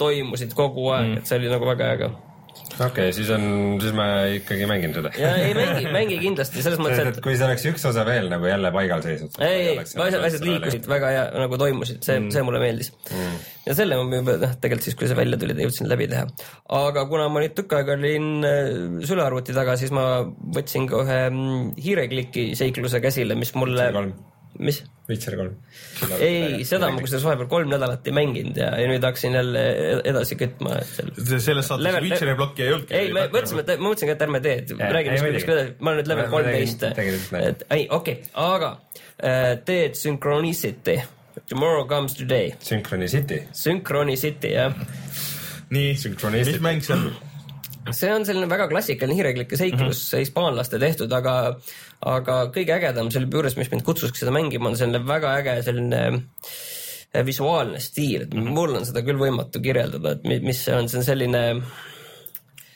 toimusid 0.00 0.54
kogu 0.56 0.88
aeg 0.94 1.06
mm., 1.06 1.20
et 1.20 1.28
see 1.28 1.40
oli 1.40 1.52
nagu 1.52 1.68
väga 1.68 1.92
äge. 1.96 2.10
Okei 2.74 2.86
okay,, 2.86 3.12
siis 3.16 3.30
on, 3.34 3.44
siis 3.82 3.94
ma 3.96 4.06
ikkagi 4.36 4.66
mängin 4.70 4.94
seda. 4.96 5.12
ja 5.18 5.32
ei 5.40 5.54
mängi, 5.56 5.86
mängi 5.94 6.18
kindlasti 6.22 6.64
selles 6.64 6.80
mõttes, 6.82 7.12
et 7.12 7.20
kui 7.24 7.36
see 7.36 7.46
oleks 7.46 7.66
üks 7.70 7.86
osa 7.90 8.04
veel 8.08 8.30
nagu 8.32 8.48
jälle 8.48 8.72
paigal 8.74 9.04
seisnud. 9.04 9.38
ei, 9.44 9.72
ei, 9.72 9.78
asjad, 9.80 10.18
asjad 10.28 10.46
liikusid 10.46 10.88
väga 10.90 11.12
hea, 11.14 11.24
nagu 11.44 11.60
toimusid, 11.60 12.00
see 12.06 12.18
mm., 12.18 12.30
see 12.34 12.46
mulle 12.46 12.62
meeldis 12.62 12.92
mm.. 13.10 13.36
ja 13.68 13.76
selle 13.78 13.98
ma 14.00 14.20
juba, 14.20 14.38
noh, 14.44 14.56
tegelikult 14.62 14.88
siis, 14.88 14.98
kui 15.00 15.10
see 15.10 15.18
välja 15.18 15.40
tuli, 15.40 15.56
jõudsin 15.66 15.90
läbi 15.90 16.08
teha. 16.10 16.26
aga 16.80 17.06
kuna 17.10 17.28
ma 17.32 17.44
nüüd 17.44 17.56
tükk 17.58 17.76
aega 17.80 17.96
olin 17.98 18.30
äh, 18.46 18.72
sülearvuti 19.08 19.56
taga, 19.56 19.76
siis 19.80 19.94
ma 19.96 20.06
võtsin 20.56 20.88
ka 20.90 21.04
ühe 21.04 21.20
mm, 21.28 21.70
hiirekliki 21.80 22.50
seikluse 22.58 23.02
käsile, 23.04 23.38
mis 23.38 23.54
mulle, 23.58 23.90
mis? 24.60 24.80
Witcher 25.10 25.34
kolm. 25.38 25.54
ei, 26.22 26.62
seda 26.68 26.90
ma 26.92 27.02
kusjuures 27.02 27.24
vahepeal 27.26 27.48
kolm 27.50 27.70
nädalat 27.72 28.06
ei 28.06 28.14
mänginud 28.14 28.58
ja, 28.60 28.70
ja 28.78 28.88
nüüd 28.90 29.04
hakkasin 29.04 29.36
jälle 29.38 29.62
edasi 30.06 30.38
kütma, 30.38 30.76
et 30.80 30.90
seal 30.92 31.40
selles 31.42 31.70
saates 31.70 31.84
Level- 31.86 32.06
Witcheri 32.06 32.34
plokki 32.38 32.66
ei 32.66 32.74
olnudki. 32.74 32.98
ei, 32.98 33.12
me 33.16 33.24
mõtlesime, 33.32 33.64
et 33.64 33.72
ma 33.82 33.88
mõtlesin 33.88 34.10
ka, 34.10 34.16
et 34.16 34.26
ärme 34.26 34.42
tee, 34.44 34.56
et 34.62 34.74
räägime, 34.78 35.16
ei, 35.16 35.16
mis, 35.16 35.24
muidugi. 35.26 35.56
mis, 35.56 35.72
ma 35.80 35.94
olen 35.94 36.02
nüüd 36.02 36.12
level 36.12 36.28
kolmteist 36.34 36.84
et 36.90 37.64
ei, 37.70 37.88
okei 37.88 37.88
okay., 37.96 38.18
aga 38.34 38.74
äh, 39.16 39.48
teed 39.66 39.98
Synchronicity, 39.98 41.00
Tomorrow 41.50 41.86
comes 41.88 42.14
today, 42.14 42.52
Synchronicity. 42.62 43.42
Synchronicity 43.56 44.54
jah, 44.54 44.76
nii, 45.74 45.96
Synchronistic. 45.98 46.60
mis 46.60 46.64
mäng 46.68 46.86
see 46.86 46.98
on? 46.98 47.10
see 47.96 48.10
on 48.12 48.24
selline 48.28 48.46
väga 48.50 48.68
klassikaline 48.70 49.16
hiireklike 49.18 49.56
seiklus 49.56 50.02
mm 50.04 50.16
-hmm. 50.16 50.24
hispaanlaste 50.24 50.78
tehtud, 50.78 51.12
aga 51.12 51.56
aga 52.06 52.40
kõige 52.54 52.72
ägedam 52.78 53.10
selle 53.12 53.28
juures, 53.32 53.56
mis 53.60 53.70
mind 53.72 53.84
kutsuski 53.84 54.22
seda 54.22 54.32
mängima, 54.32 54.70
on 54.70 54.76
selline 54.80 55.02
väga 55.06 55.34
äge 55.42 55.56
selline 55.66 56.00
äh, 56.16 57.24
visuaalne 57.26 57.80
stiil, 57.82 58.24
et 58.24 58.34
mul 58.34 58.76
on 58.78 58.86
seda 58.88 59.02
küll 59.04 59.20
võimatu 59.20 59.60
kirjeldada, 59.64 60.16
et 60.16 60.24
mi- 60.28 60.40
mis 60.44 60.62
see 60.64 60.76
on, 60.76 60.88
see 60.88 61.02
on 61.02 61.04
selline 61.04 61.44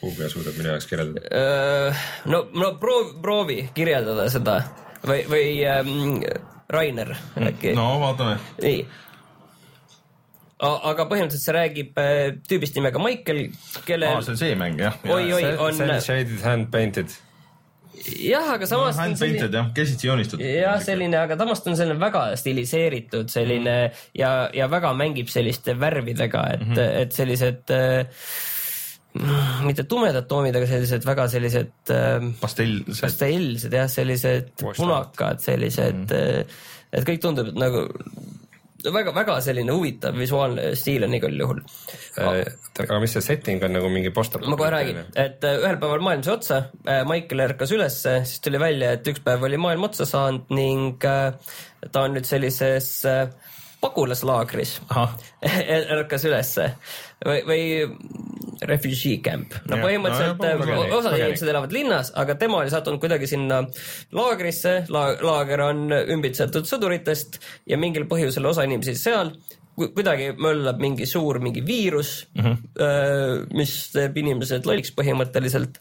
Google 0.04 0.28
suudab 0.28 0.58
minu 0.58 0.68
jaoks 0.68 0.84
kirjeldada. 0.90 1.30
Öö, 1.32 1.92
no, 2.28 2.42
no 2.52 2.74
proovi, 2.80 3.14
proovi 3.24 3.58
kirjeldada 3.74 4.26
seda 4.32 4.58
või, 5.06 5.22
või 5.30 5.46
ähm, 5.64 6.20
Rainer 6.68 7.14
äkki 7.40 7.72
no., 7.78 7.86
vaatame. 8.02 8.36
nii. 8.60 8.82
aga 10.64 11.06
põhimõtteliselt 11.08 11.44
see 11.46 11.54
räägib 11.56 12.00
äh, 12.00 12.24
tüübist 12.48 12.76
nimega 12.76 13.00
Michael, 13.00 13.46
aa, 13.48 13.84
kellel 13.88 14.20
see 14.24 14.34
on 14.34 14.40
see 14.42 14.58
mäng 14.60 14.80
jah. 14.84 14.96
oi, 15.08 15.30
oi, 15.38 15.42
on 15.56 15.80
on 15.88 16.00
shaded 16.04 16.40
hand 16.44 16.68
painted. 16.74 17.12
jah, 18.02 18.48
aga 18.56 18.68
samas 18.68 18.98
hand 19.00 19.18
painted 19.20 19.54
jah, 19.54 19.68
käsitsi 19.76 20.08
joonistatud. 20.08 20.44
jah, 20.46 20.80
selline, 20.84 21.18
aga 21.20 21.38
samas 21.40 21.62
ta 21.62 21.72
on 21.72 21.78
selline 21.78 22.00
väga 22.00 22.24
stiliseeritud 22.40 23.30
selline 23.32 23.76
mm. 23.86 24.02
ja, 24.20 24.32
ja 24.54 24.68
väga 24.72 24.94
mängib 24.98 25.30
selliste 25.32 25.76
värvidega, 25.80 26.44
et 26.56 26.66
mm, 26.66 26.74
-hmm. 26.74 27.00
et 27.02 27.16
sellised 27.16 27.74
äh, 27.74 28.28
mitte 29.64 29.86
tumedad 29.90 30.26
toonid, 30.30 30.56
aga 30.56 30.66
sellised 30.66 31.06
väga 31.06 31.28
sellised 31.30 31.94
äh, 31.94 32.30
pastell, 32.40 32.80
see 32.90 33.06
pastellsed 33.06 33.76
jah, 33.80 33.90
sellised 33.90 34.54
Washed 34.62 34.82
punakad, 34.82 35.42
sellised 35.44 36.08
mm., 36.10 36.56
et 36.94 37.06
kõik 37.06 37.22
tundub 37.22 37.50
et 37.50 37.58
nagu 37.58 37.88
väga-väga 38.92 39.38
selline 39.44 39.72
huvitav 39.72 40.16
visuaalne 40.18 40.70
stiil 40.78 41.06
on 41.06 41.16
igal 41.16 41.38
juhul. 41.40 41.62
aga 42.18 43.00
mis 43.00 43.16
see 43.16 43.24
setting 43.24 43.64
on 43.64 43.76
nagu 43.78 43.88
mingi 43.92 44.12
post 44.14 44.36
ma 44.42 44.58
kohe 44.58 44.70
räägin, 44.74 45.00
et 45.14 45.44
äh, 45.44 45.58
ühel 45.62 45.78
päeval 45.80 46.04
maailm 46.04 46.24
sai 46.26 46.36
otsa, 46.36 46.60
Michael 47.08 47.46
ärkas 47.48 47.72
ülesse, 47.76 48.20
siis 48.28 48.44
tuli 48.44 48.60
välja, 48.60 48.94
et 48.96 49.08
üks 49.12 49.22
päev 49.24 49.46
oli 49.48 49.60
maailm 49.60 49.88
otsa 49.88 50.06
saanud 50.08 50.52
ning 50.54 51.04
äh, 51.08 51.32
ta 51.92 52.06
on 52.06 52.16
nüüd 52.16 52.28
sellises 52.28 52.90
äh, 53.08 53.26
pagulaslaagris. 53.84 54.78
Ärkas 55.94 56.24
ülesse 56.24 56.70
või, 57.24 57.40
või 57.48 57.62
refugee 58.68 59.18
camp. 59.24 59.56
no 59.68 59.78
Jah, 59.78 59.84
põhimõtteliselt 59.84 60.40
no 60.40 60.50
ja, 60.50 60.78
äh, 60.86 60.94
osad 60.96 61.18
inimesed 61.18 61.50
elavad 61.50 61.74
linnas, 61.74 62.12
aga 62.20 62.36
tema 62.40 62.62
oli 62.62 62.72
sattunud 62.72 63.02
kuidagi 63.02 63.28
sinna 63.30 63.62
laagrisse. 64.14 64.76
La,, 64.94 65.06
laager 65.24 65.64
on 65.66 65.84
ümbritsetud 65.92 66.68
sõduritest 66.68 67.40
ja 67.70 67.80
mingil 67.80 68.08
põhjusel 68.10 68.46
osa 68.50 68.66
inimesi 68.68 68.96
seal 68.98 69.34
kuidagi 69.74 70.32
möllab 70.38 70.80
mingi 70.82 71.06
suur 71.06 71.40
mingi 71.42 71.64
viirus 71.66 72.26
mm, 72.34 72.42
-hmm. 72.44 73.54
mis 73.58 73.74
teeb 73.92 74.16
inimesed 74.22 74.66
lolliks 74.66 74.94
põhimõtteliselt 74.94 75.80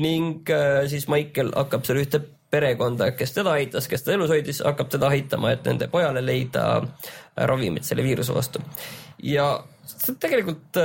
ning 0.00 0.50
siis 0.88 1.08
Michael 1.08 1.52
hakkab 1.56 1.84
seal 1.84 2.02
ühte 2.02 2.20
perekonda, 2.54 3.10
kes 3.18 3.32
teda 3.34 3.56
aitas, 3.58 3.88
kes 3.90 4.04
teda 4.04 4.14
elus 4.18 4.30
hoidis, 4.30 4.60
hakkab 4.64 4.92
teda 4.92 5.08
aitama, 5.10 5.50
et 5.54 5.64
nende 5.66 5.88
pojale 5.90 6.22
leida 6.22 6.66
ravimit 7.50 7.84
selle 7.84 8.04
viiruse 8.06 8.34
vastu. 8.34 8.62
ja 9.22 9.48
tegelikult 10.20 10.78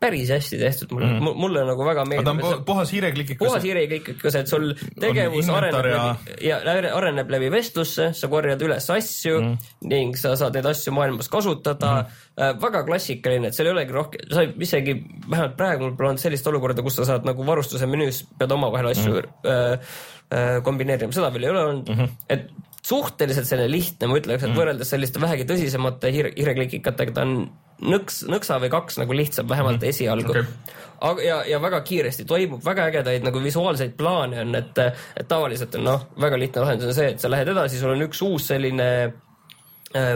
päris 0.00 0.28
hästi 0.32 0.58
tehtud, 0.60 0.92
mulle 0.92 1.08
mm, 1.08 1.36
mulle 1.40 1.62
nagu 1.64 1.84
väga 1.84 2.02
aga 2.04 2.22
ta 2.24 2.32
on 2.32 2.38
meeldib 2.38 2.58
pu- 2.60 2.64
puhas 2.68 2.92
hiireklikikas. 2.92 3.40
puhas 3.40 3.64
hiireklikkas, 3.64 4.36
et 4.40 4.50
sul 4.50 4.74
tegevus 5.00 5.48
areneb 5.52 5.88
ja- 5.88 6.60
läbi 6.64 6.86
ja 6.88 6.94
areneb 6.96 7.32
läbi 7.32 7.50
vestlusse, 7.52 8.10
sa 8.16 8.30
korjad 8.32 8.60
üles 8.64 8.90
asju 8.92 9.40
mm. 9.40 9.72
ning 9.92 10.16
sa 10.20 10.34
saad 10.40 10.56
neid 10.56 10.68
asju 10.72 10.92
maailmas 10.96 11.28
kasutada 11.32 11.92
mm.. 12.02 12.60
väga 12.60 12.84
klassikaline, 12.88 13.48
et 13.48 13.56
seal 13.56 13.70
ei 13.70 13.76
olegi 13.76 13.96
rohkem, 13.96 14.24
sa 14.32 14.44
isegi 14.68 14.96
vähemalt 15.26 15.56
praegu 15.60 15.86
mul 15.86 15.96
pole 15.96 16.12
olnud 16.12 16.24
sellist 16.24 16.52
olukorda, 16.52 16.84
kus 16.84 17.00
sa 17.00 17.08
saad 17.14 17.28
nagu 17.28 17.46
varustuse 17.46 17.88
menüüs 17.88 18.24
pead 18.40 18.52
omavahel 18.56 18.92
asju 18.92 19.16
mm. 19.16 19.52
äh, 19.54 19.94
äh, 20.28 20.56
kombineerima, 20.66 21.16
seda 21.16 21.32
veel 21.32 21.48
ei 21.48 21.54
ole 21.54 21.64
olnud 21.70 21.88
mm, 21.88 22.04
-hmm. 22.04 22.26
et 22.28 22.50
suhteliselt 22.84 23.48
selline 23.48 23.70
lihtne, 23.72 24.08
ma 24.08 24.20
ütleks, 24.20 24.44
et 24.44 24.56
võrreldes 24.56 24.92
selliste 24.92 25.20
vähegi 25.22 25.48
tõsisemate 25.48 26.12
hiire, 26.12 26.32
hiireklikikatega 26.36 27.16
ta 27.16 27.26
on 27.28 27.34
nõks, 27.82 28.22
nõksa 28.30 28.58
või 28.62 28.70
kaks 28.72 29.00
nagu 29.00 29.16
lihtsam, 29.16 29.48
vähemalt 29.48 29.80
mm 29.80 29.90
esialgu 29.90 30.34
Okei. 30.34 30.76
aga 31.08 31.24
ja, 31.24 31.38
ja 31.48 31.62
väga 31.62 31.80
kiiresti 31.86 32.26
toimub, 32.28 32.60
väga 32.64 32.90
ägedaid 32.90 33.24
nagu 33.24 33.42
visuaalseid 33.42 33.96
plaane 33.98 34.40
on, 34.42 34.54
et, 34.58 34.78
et 35.16 35.28
tavaliselt 35.28 35.74
on 35.80 35.86
noh, 35.88 36.06
väga 36.20 36.38
lihtne 36.38 36.64
lahendus 36.64 36.92
on 36.92 36.96
see, 36.98 37.10
et 37.14 37.22
sa 37.22 37.30
lähed 37.32 37.48
edasi, 37.48 37.80
sul 37.80 37.94
on 37.94 38.06
üks 38.06 38.22
uus 38.26 38.50
selline 38.52 38.90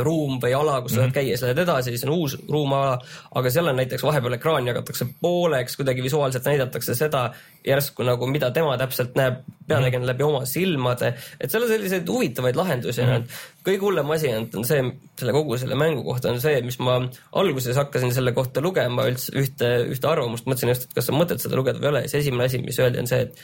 ruum 0.07 0.37
või 0.43 0.53
ala, 0.55 0.77
kus 0.83 0.93
sa 0.95 1.03
saad 1.03 1.15
käia, 1.17 1.35
siis 1.35 1.49
lähed 1.49 1.59
edasi, 1.65 1.91
siis 1.91 2.05
on 2.07 2.13
uus 2.15 2.37
ruumala, 2.47 2.93
aga 3.35 3.51
seal 3.51 3.67
on 3.67 3.81
näiteks 3.81 4.05
vahepeal 4.07 4.37
ekraan 4.37 4.69
jagatakse 4.71 5.09
pooleks, 5.23 5.75
kuidagi 5.81 6.05
visuaalselt 6.05 6.47
näidatakse 6.47 6.95
seda 6.95 7.25
järsku 7.67 8.07
nagu, 8.07 8.29
mida 8.31 8.53
tema 8.55 8.77
täpselt 8.79 9.19
näeb 9.19 9.43
peategelane 9.67 10.07
läbi 10.13 10.27
oma 10.27 10.45
silmade, 10.47 11.15
et 11.41 11.51
seal 11.51 11.67
on 11.67 11.73
selliseid 11.73 12.09
huvitavaid 12.09 12.57
lahendusi 12.61 13.03
mm. 13.03 13.13
-hmm. 13.17 13.45
kõige 13.67 13.87
hullem 13.89 14.15
asi 14.15 14.31
on, 14.37 14.49
on 14.63 14.71
see, 14.71 14.83
selle 15.19 15.35
kogu 15.35 15.59
selle 15.59 15.75
mängu 15.81 16.05
kohta 16.07 16.31
on 16.31 16.41
see, 16.41 16.63
mis 16.63 16.79
ma 16.79 17.01
alguses 17.43 17.77
hakkasin 17.77 18.15
selle 18.15 18.33
kohta 18.33 18.63
lugema 18.63 19.09
üldse 19.11 19.35
ühte, 19.35 19.77
ühte 19.91 20.11
arvamust, 20.11 20.47
mõtlesin 20.47 20.71
just, 20.71 20.87
et 20.87 21.01
kas 21.01 21.11
on 21.11 21.19
mõtet 21.19 21.43
seda 21.43 21.59
lugeda 21.59 21.83
või 21.83 21.91
ei 21.91 21.97
ole, 21.97 22.09
siis 22.09 22.23
esimene 22.23 22.47
asi, 22.47 22.63
mis 22.63 22.79
öeldi, 22.79 23.03
on 23.03 23.11
see, 23.11 23.27
et 23.27 23.41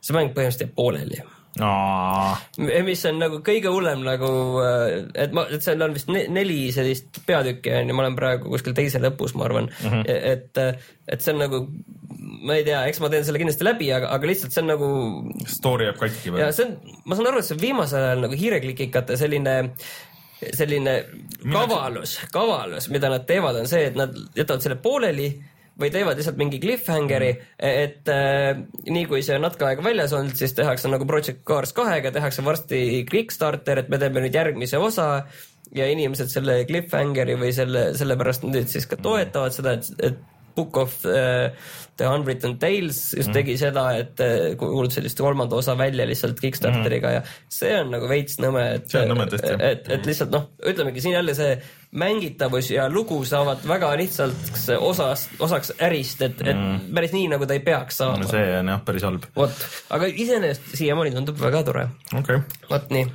see 0.00 0.16
mäng 0.16 0.32
põhimõtteliselt 0.32 0.70
jääb 0.70 0.78
pooleli 0.78 1.20
mis 2.86 3.04
on 3.08 3.20
nagu 3.20 3.40
kõige 3.44 3.72
hullem 3.72 4.02
nagu, 4.06 4.30
et 5.16 5.34
ma, 5.36 5.46
et 5.52 5.64
seal 5.64 5.82
on 5.86 5.94
vist 5.96 6.10
ne, 6.12 6.26
neli 6.32 6.66
sellist 6.74 7.22
peatükki 7.28 7.72
on 7.78 7.90
ju, 7.90 7.96
ma 7.96 8.04
olen 8.04 8.18
praegu 8.18 8.52
kuskil 8.52 8.76
teise 8.76 9.00
lõpus, 9.02 9.36
ma 9.38 9.46
arvan 9.48 9.70
mm, 9.70 9.92
-hmm. 9.92 10.02
et, 10.32 10.82
et 11.08 11.24
see 11.24 11.34
on 11.34 11.40
nagu, 11.46 11.62
ma 12.46 12.58
ei 12.58 12.66
tea, 12.66 12.82
eks 12.90 13.00
ma 13.00 13.12
teen 13.12 13.24
selle 13.24 13.40
kindlasti 13.42 13.68
läbi, 13.68 13.88
aga, 13.96 14.10
aga 14.16 14.32
lihtsalt 14.32 14.52
see 14.52 14.64
on 14.64 14.70
nagu 14.74 14.90
Story 15.48 15.88
jääb 15.88 16.02
katki 16.02 16.34
või 16.34 16.44
ja? 16.44 16.52
see 16.56 16.68
on, 16.68 16.76
ma 17.04 17.18
saan 17.18 17.32
aru, 17.32 17.40
et 17.40 17.48
see 17.48 17.56
on 17.56 17.64
viimasel 17.64 18.10
ajal 18.10 18.26
nagu 18.26 18.42
hiireklikikate 18.44 19.16
selline 19.20 19.56
selline 20.36 20.96
kavalus, 21.52 22.18
kavalus, 22.32 22.90
mida 22.92 23.08
nad 23.08 23.24
teevad, 23.28 23.56
on 23.62 23.68
see, 23.70 23.86
et 23.88 23.96
nad 23.96 24.12
jätavad 24.36 24.64
selle 24.64 24.76
pooleli 24.76 25.30
või 25.80 25.90
teevad 25.92 26.16
lihtsalt 26.16 26.38
mingi 26.40 26.60
cliffhangeri, 26.62 27.32
et 27.60 28.08
äh, 28.12 28.62
nii 28.88 29.08
kui 29.10 29.20
see 29.24 29.36
on 29.36 29.44
natuke 29.44 29.68
aega 29.68 29.84
väljas 29.84 30.14
olnud, 30.16 30.36
siis 30.38 30.54
tehakse 30.56 30.88
nagu 30.92 31.08
Project 31.08 31.42
Cars 31.48 31.74
kahega, 31.76 32.12
tehakse 32.14 32.44
varsti 32.46 32.80
Kickstarter, 33.10 33.82
et 33.82 33.92
me 33.92 34.00
teeme 34.00 34.24
nüüd 34.24 34.36
järgmise 34.36 34.80
osa 34.80 35.26
ja 35.76 35.88
inimesed 35.90 36.30
selle 36.32 36.62
cliffhangeri 36.68 37.36
või 37.40 37.52
selle, 37.54 37.90
sellepärast 37.98 38.46
nüüd 38.48 38.70
siis 38.72 38.88
ka 38.88 38.98
toetavad 39.02 39.56
seda, 39.56 39.76
et, 39.76 39.92
et 40.12 40.24
Book 40.56 40.76
of 40.80 40.94
uh, 41.04 41.48
the 41.96 42.08
Unwritten 42.08 42.58
Tales 42.58 42.98
just 43.16 43.30
mm. 43.30 43.36
tegi 43.36 43.56
seda, 43.60 43.86
et 44.00 44.20
uh, 44.24 44.52
kuulutas 44.60 44.98
sellist 45.00 45.20
kolmanda 45.20 45.56
osa 45.56 45.76
välja 45.78 46.06
lihtsalt 46.08 46.40
Kickstarteriga 46.40 47.12
mm. 47.12 47.16
ja 47.18 47.24
see 47.58 47.72
on 47.80 47.92
nagu 47.94 48.08
veits 48.10 48.40
nõme, 48.42 48.64
et, 48.78 48.92
jah. 48.92 49.12
et, 49.70 49.90
et 49.96 50.08
lihtsalt 50.08 50.32
noh, 50.34 50.50
ütlemegi 50.66 51.04
siin 51.04 51.16
jälle 51.16 51.36
see 51.36 51.56
mängitavus 51.96 52.70
ja 52.70 52.88
lugu 52.92 53.18
saavad 53.24 53.62
väga 53.68 53.92
lihtsalt 53.96 54.50
osas, 54.78 55.26
osaks 55.40 55.72
ärist, 55.80 56.22
et, 56.26 56.40
et 56.44 56.56
mm. 56.56 56.92
päris 56.96 57.14
nii, 57.16 57.30
nagu 57.32 57.48
ta 57.48 57.56
ei 57.56 57.64
peaks 57.64 58.00
saama 58.02 58.20
no. 58.20 58.30
see 58.30 58.44
on 58.58 58.72
jah, 58.72 58.82
päris 58.84 59.06
halb. 59.06 59.28
vot, 59.36 59.66
aga 59.96 60.10
iseenesest 60.10 60.76
siiamaani 60.76 61.14
tundub 61.16 61.40
väga 61.40 61.62
tore. 61.68 61.88
okei 62.12 62.40
okay.. 62.42 62.64
vot 62.70 62.92
nii, 62.92 63.08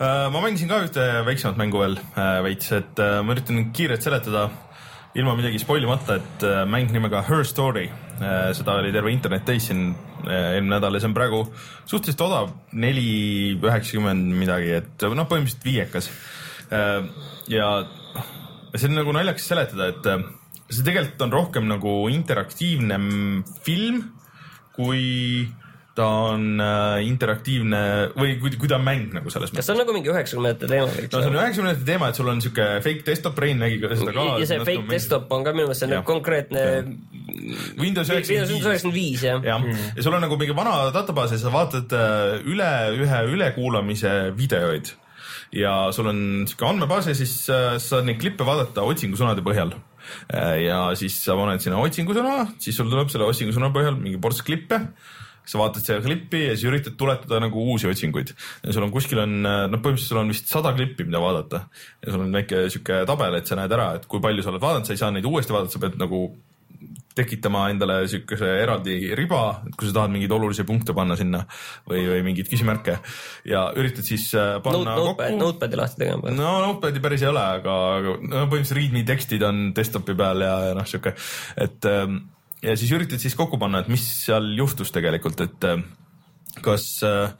ma 0.00 0.44
mängisin 0.44 0.72
ka 0.72 0.82
ühte 0.86 1.08
väiksemat 1.28 1.60
mängu 1.60 1.82
veel 1.82 1.98
äh, 2.00 2.38
veits, 2.46 2.72
et 2.78 3.02
äh, 3.02 3.18
ma 3.24 3.36
üritan 3.36 3.66
kiirelt 3.76 4.04
seletada 4.08 4.48
ilma 5.18 5.34
midagi 5.36 5.60
spoilimata, 5.60 6.16
et 6.20 6.44
äh, 6.48 6.62
mäng 6.68 6.92
nimega 6.92 7.22
Her 7.26 7.44
Story, 7.44 7.88
seda 8.56 8.76
oli 8.78 8.92
terve 8.94 9.10
internet 9.12 9.44
täis 9.48 9.66
siin 9.68 9.88
äh, 10.24 10.54
eelmine 10.54 10.76
nädal 10.76 10.94
ja 10.94 11.02
see 11.02 11.10
on 11.10 11.16
praegu 11.16 11.40
suhteliselt 11.90 12.22
odav, 12.28 12.52
neli 12.72 13.56
üheksakümmend 13.58 14.36
midagi, 14.38 14.76
et 14.78 15.06
noh, 15.10 15.26
põhimõtteliselt 15.28 15.66
viiekas. 15.66 16.08
ja 17.52 17.66
see 18.72 18.88
on 18.88 18.96
nagu 18.96 19.12
naljakas 19.12 19.48
seletada, 19.52 19.90
et 19.92 20.08
äh, 20.08 20.22
see 20.72 20.86
tegelikult 20.86 21.26
on 21.26 21.34
rohkem 21.34 21.68
nagu 21.68 21.96
interaktiivne 22.12 22.98
film, 23.66 24.04
kui 24.72 25.02
ta 25.96 26.06
on 26.32 26.60
äh, 26.62 27.02
interaktiivne 27.04 27.80
või 28.16 28.36
kui, 28.40 28.54
kui 28.56 28.70
ta 28.70 28.78
on 28.78 28.84
mäng 28.86 29.12
nagu 29.12 29.32
selles 29.32 29.50
kas 29.50 29.58
mõttes 29.58 29.68
see 29.68 29.74
on 29.74 29.80
nagu 29.82 29.96
mingi 29.96 30.08
üheksakümnendate 30.12 30.70
teema 30.70 30.88
no 30.88 30.94
see 30.96 31.28
on 31.28 31.36
üheksakümnendate 31.36 31.88
teema, 31.88 32.08
et 32.08 32.20
sul 32.20 32.30
on 32.32 32.40
siuke 32.44 32.68
fake 32.86 33.04
desktop 33.08 33.36
brain 33.36 33.60
nägi 33.60 33.76
ka 33.82 33.92
seda 34.00 34.14
ka. 34.16 34.24
ja 34.40 34.48
see 34.48 34.64
fake 34.64 34.88
desktop 34.88 35.36
on 35.36 35.44
ka 35.44 35.52
minu 35.52 35.68
meelest 35.68 35.84
Jah. 35.84 35.92
nagu 35.92 36.08
konkreetne 36.08 36.64
Windows 37.82 38.08
üheksakümmend 38.14 38.96
viis. 38.96 39.26
jah 39.28 39.44
jah, 39.44 39.68
ja 39.68 40.06
sul 40.08 40.16
on 40.16 40.24
nagu 40.24 40.40
mingi 40.40 40.56
vana 40.56 40.88
databaas 40.96 41.36
ja 41.36 41.42
sa 41.44 41.52
vaatad 41.52 41.92
äh, 41.92 42.40
üle 42.48 42.72
ühe 42.96 43.22
ülekuulamise 43.36 44.16
videoid 44.38 44.94
ja 45.52 45.76
sul 45.92 46.08
on 46.08 46.26
siuke 46.48 46.72
andmebaas 46.72 47.12
ja 47.12 47.16
siis 47.20 47.36
äh, 47.52 47.74
sa 47.76 47.98
saad 47.98 48.08
neid 48.08 48.22
klippe 48.22 48.48
vaadata 48.48 48.88
otsingusõnade 48.88 49.44
põhjal. 49.44 49.76
ja 50.58 50.78
siis 50.98 51.20
sa 51.22 51.36
paned 51.38 51.62
sinna 51.62 51.78
otsingusõna, 51.78 52.54
siis 52.58 52.74
sul 52.80 52.88
tuleb 52.90 53.12
selle 53.12 53.28
otsingusõna 53.28 53.68
põhjal 53.74 54.00
mingi 54.00 54.18
ports 54.18 54.40
klippe 54.42 54.80
sa 55.44 55.58
vaatad 55.60 55.86
seda 55.86 56.04
klippi 56.04 56.44
ja 56.46 56.54
siis 56.54 56.68
üritad 56.70 56.96
tuletada 56.98 57.40
nagu 57.42 57.64
uusi 57.72 57.90
otsinguid 57.90 58.32
ja 58.34 58.74
sul 58.74 58.86
on 58.86 58.94
kuskil 58.94 59.22
on, 59.24 59.40
noh, 59.42 59.80
põhimõtteliselt 59.82 60.14
sul 60.14 60.22
on 60.22 60.32
vist 60.32 60.52
sada 60.52 60.74
klippi, 60.76 61.08
mida 61.08 61.22
vaadata 61.22 61.66
ja 62.02 62.14
sul 62.14 62.24
on 62.26 62.32
väike 62.38 62.64
sihuke 62.72 63.02
tabel, 63.08 63.38
et 63.38 63.50
sa 63.50 63.58
näed 63.58 63.74
ära, 63.74 63.92
et 63.98 64.08
kui 64.10 64.22
palju 64.22 64.44
sa 64.44 64.52
oled 64.54 64.62
vaadanud, 64.62 64.88
sa 64.88 64.96
ei 64.96 65.02
saa 65.02 65.12
neid 65.14 65.28
uuesti 65.28 65.54
vaadata, 65.54 65.74
sa 65.74 65.82
pead 65.82 66.00
nagu 66.00 66.24
tekitama 67.16 67.66
endale 67.72 67.98
siukese 68.08 68.48
eraldi 68.62 69.12
riba, 69.18 69.42
et 69.68 69.76
kui 69.76 69.88
sa 69.88 69.96
tahad 69.98 70.12
mingeid 70.14 70.32
olulisi 70.32 70.64
punkte 70.68 70.94
panna 70.96 71.16
sinna 71.18 71.42
või, 71.88 72.04
või 72.08 72.22
mingeid 72.28 72.48
küsimärke 72.50 72.98
ja 73.48 73.66
üritad 73.78 74.06
siis 74.08 74.30
äh, 74.32 74.54
Note, 74.56 74.64
panna 74.64 74.96
Notepad, 74.96 75.26
kokku. 75.26 75.40
Notepadi 75.42 75.80
lahti 75.80 76.02
tegema. 76.04 76.32
no 76.36 76.52
Notepadi 76.64 77.02
päris 77.04 77.24
ei 77.24 77.30
ole, 77.32 77.44
aga 77.58 77.78
aga 77.98 78.14
no 78.20 78.44
põhimõtteliselt 78.46 78.78
readme 78.80 79.04
tekstid 79.12 79.44
on 79.48 79.64
desktopi 79.76 80.16
peal 80.18 80.46
ja, 80.46 80.54
ja 80.70 80.78
noh, 80.78 80.88
sihuke, 80.88 81.14
et 81.66 81.90
ähm, 81.90 82.22
ja 82.62 82.76
siis 82.78 82.92
üritad 82.94 83.22
siis 83.22 83.36
kokku 83.38 83.58
panna, 83.60 83.82
et 83.82 83.90
mis 83.92 84.04
seal 84.26 84.52
juhtus 84.58 84.94
tegelikult, 84.94 85.40
et 85.44 85.68
äh, 85.68 85.82
kas 86.62 86.86
äh, 87.06 87.32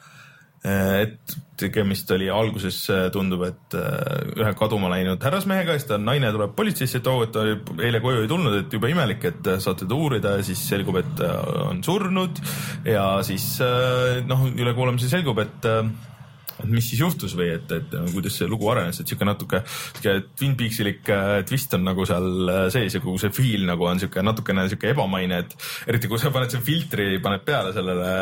et 0.63 1.35
tegemist 1.59 2.11
oli 2.15 2.29
alguses 2.31 2.77
äh, 2.91 3.09
tundub, 3.15 3.43
et 3.49 3.75
äh, 3.75 4.29
ühe 4.39 4.53
kaduma 4.59 4.91
läinud 4.93 5.23
härrasmehega 5.23 5.75
siis 5.75 5.89
ta 5.89 5.99
naine 5.99 6.31
tuleb 6.35 6.55
politseisse, 6.55 7.01
et 7.01 7.11
oo, 7.11 7.25
et 7.27 7.33
ta 7.35 7.43
eile 7.83 8.01
koju 8.03 8.23
ei 8.23 8.31
tulnud, 8.31 8.55
et 8.61 8.77
jube 8.77 8.91
imelik, 8.93 9.27
et 9.27 9.51
äh, 9.51 9.59
saate 9.63 9.85
teda 9.85 9.99
uurida. 9.99 10.37
Ja 10.39 10.47
siis 10.47 10.63
selgub, 10.71 11.01
et 11.03 11.23
äh, 11.27 11.35
on 11.67 11.83
surnud. 11.83 12.39
Ja 12.87 13.07
siis 13.27 13.47
äh, 13.65 14.23
noh, 14.29 14.47
ülekuulamisel 14.53 15.11
selgub, 15.11 15.43
et 15.43 15.67
äh, 15.67 15.83
et 16.63 16.71
mis 16.73 16.87
siis 16.87 17.03
juhtus 17.03 17.35
või 17.39 17.51
et, 17.57 17.71
et 17.75 17.95
äh, 17.99 18.09
kuidas 18.15 18.37
see 18.39 18.49
lugu 18.51 18.69
arenes, 18.73 19.01
et 19.01 19.11
sihuke 19.11 19.27
natuke 19.29 19.63
sihuke 19.67 20.15
Twin 20.39 20.57
Peaksilik 20.59 21.13
äh, 21.13 21.35
twist 21.49 21.75
on 21.77 21.87
nagu 21.87 22.07
seal 22.09 22.53
äh, 22.53 22.65
sees 22.75 22.97
ja 22.97 23.03
kogu 23.03 23.21
see 23.23 23.33
feel 23.35 23.67
nagu 23.69 23.87
on 23.89 24.03
sihuke 24.03 24.25
natukene 24.25 24.67
sihuke 24.71 24.93
ebamaine, 24.93 25.43
et 25.45 25.57
eriti 25.91 26.11
kui 26.11 26.21
sa 26.23 26.33
paned 26.35 26.53
selle 26.53 26.67
filtri, 26.67 27.09
paned 27.25 27.47
peale 27.47 27.75
sellele, 27.77 28.13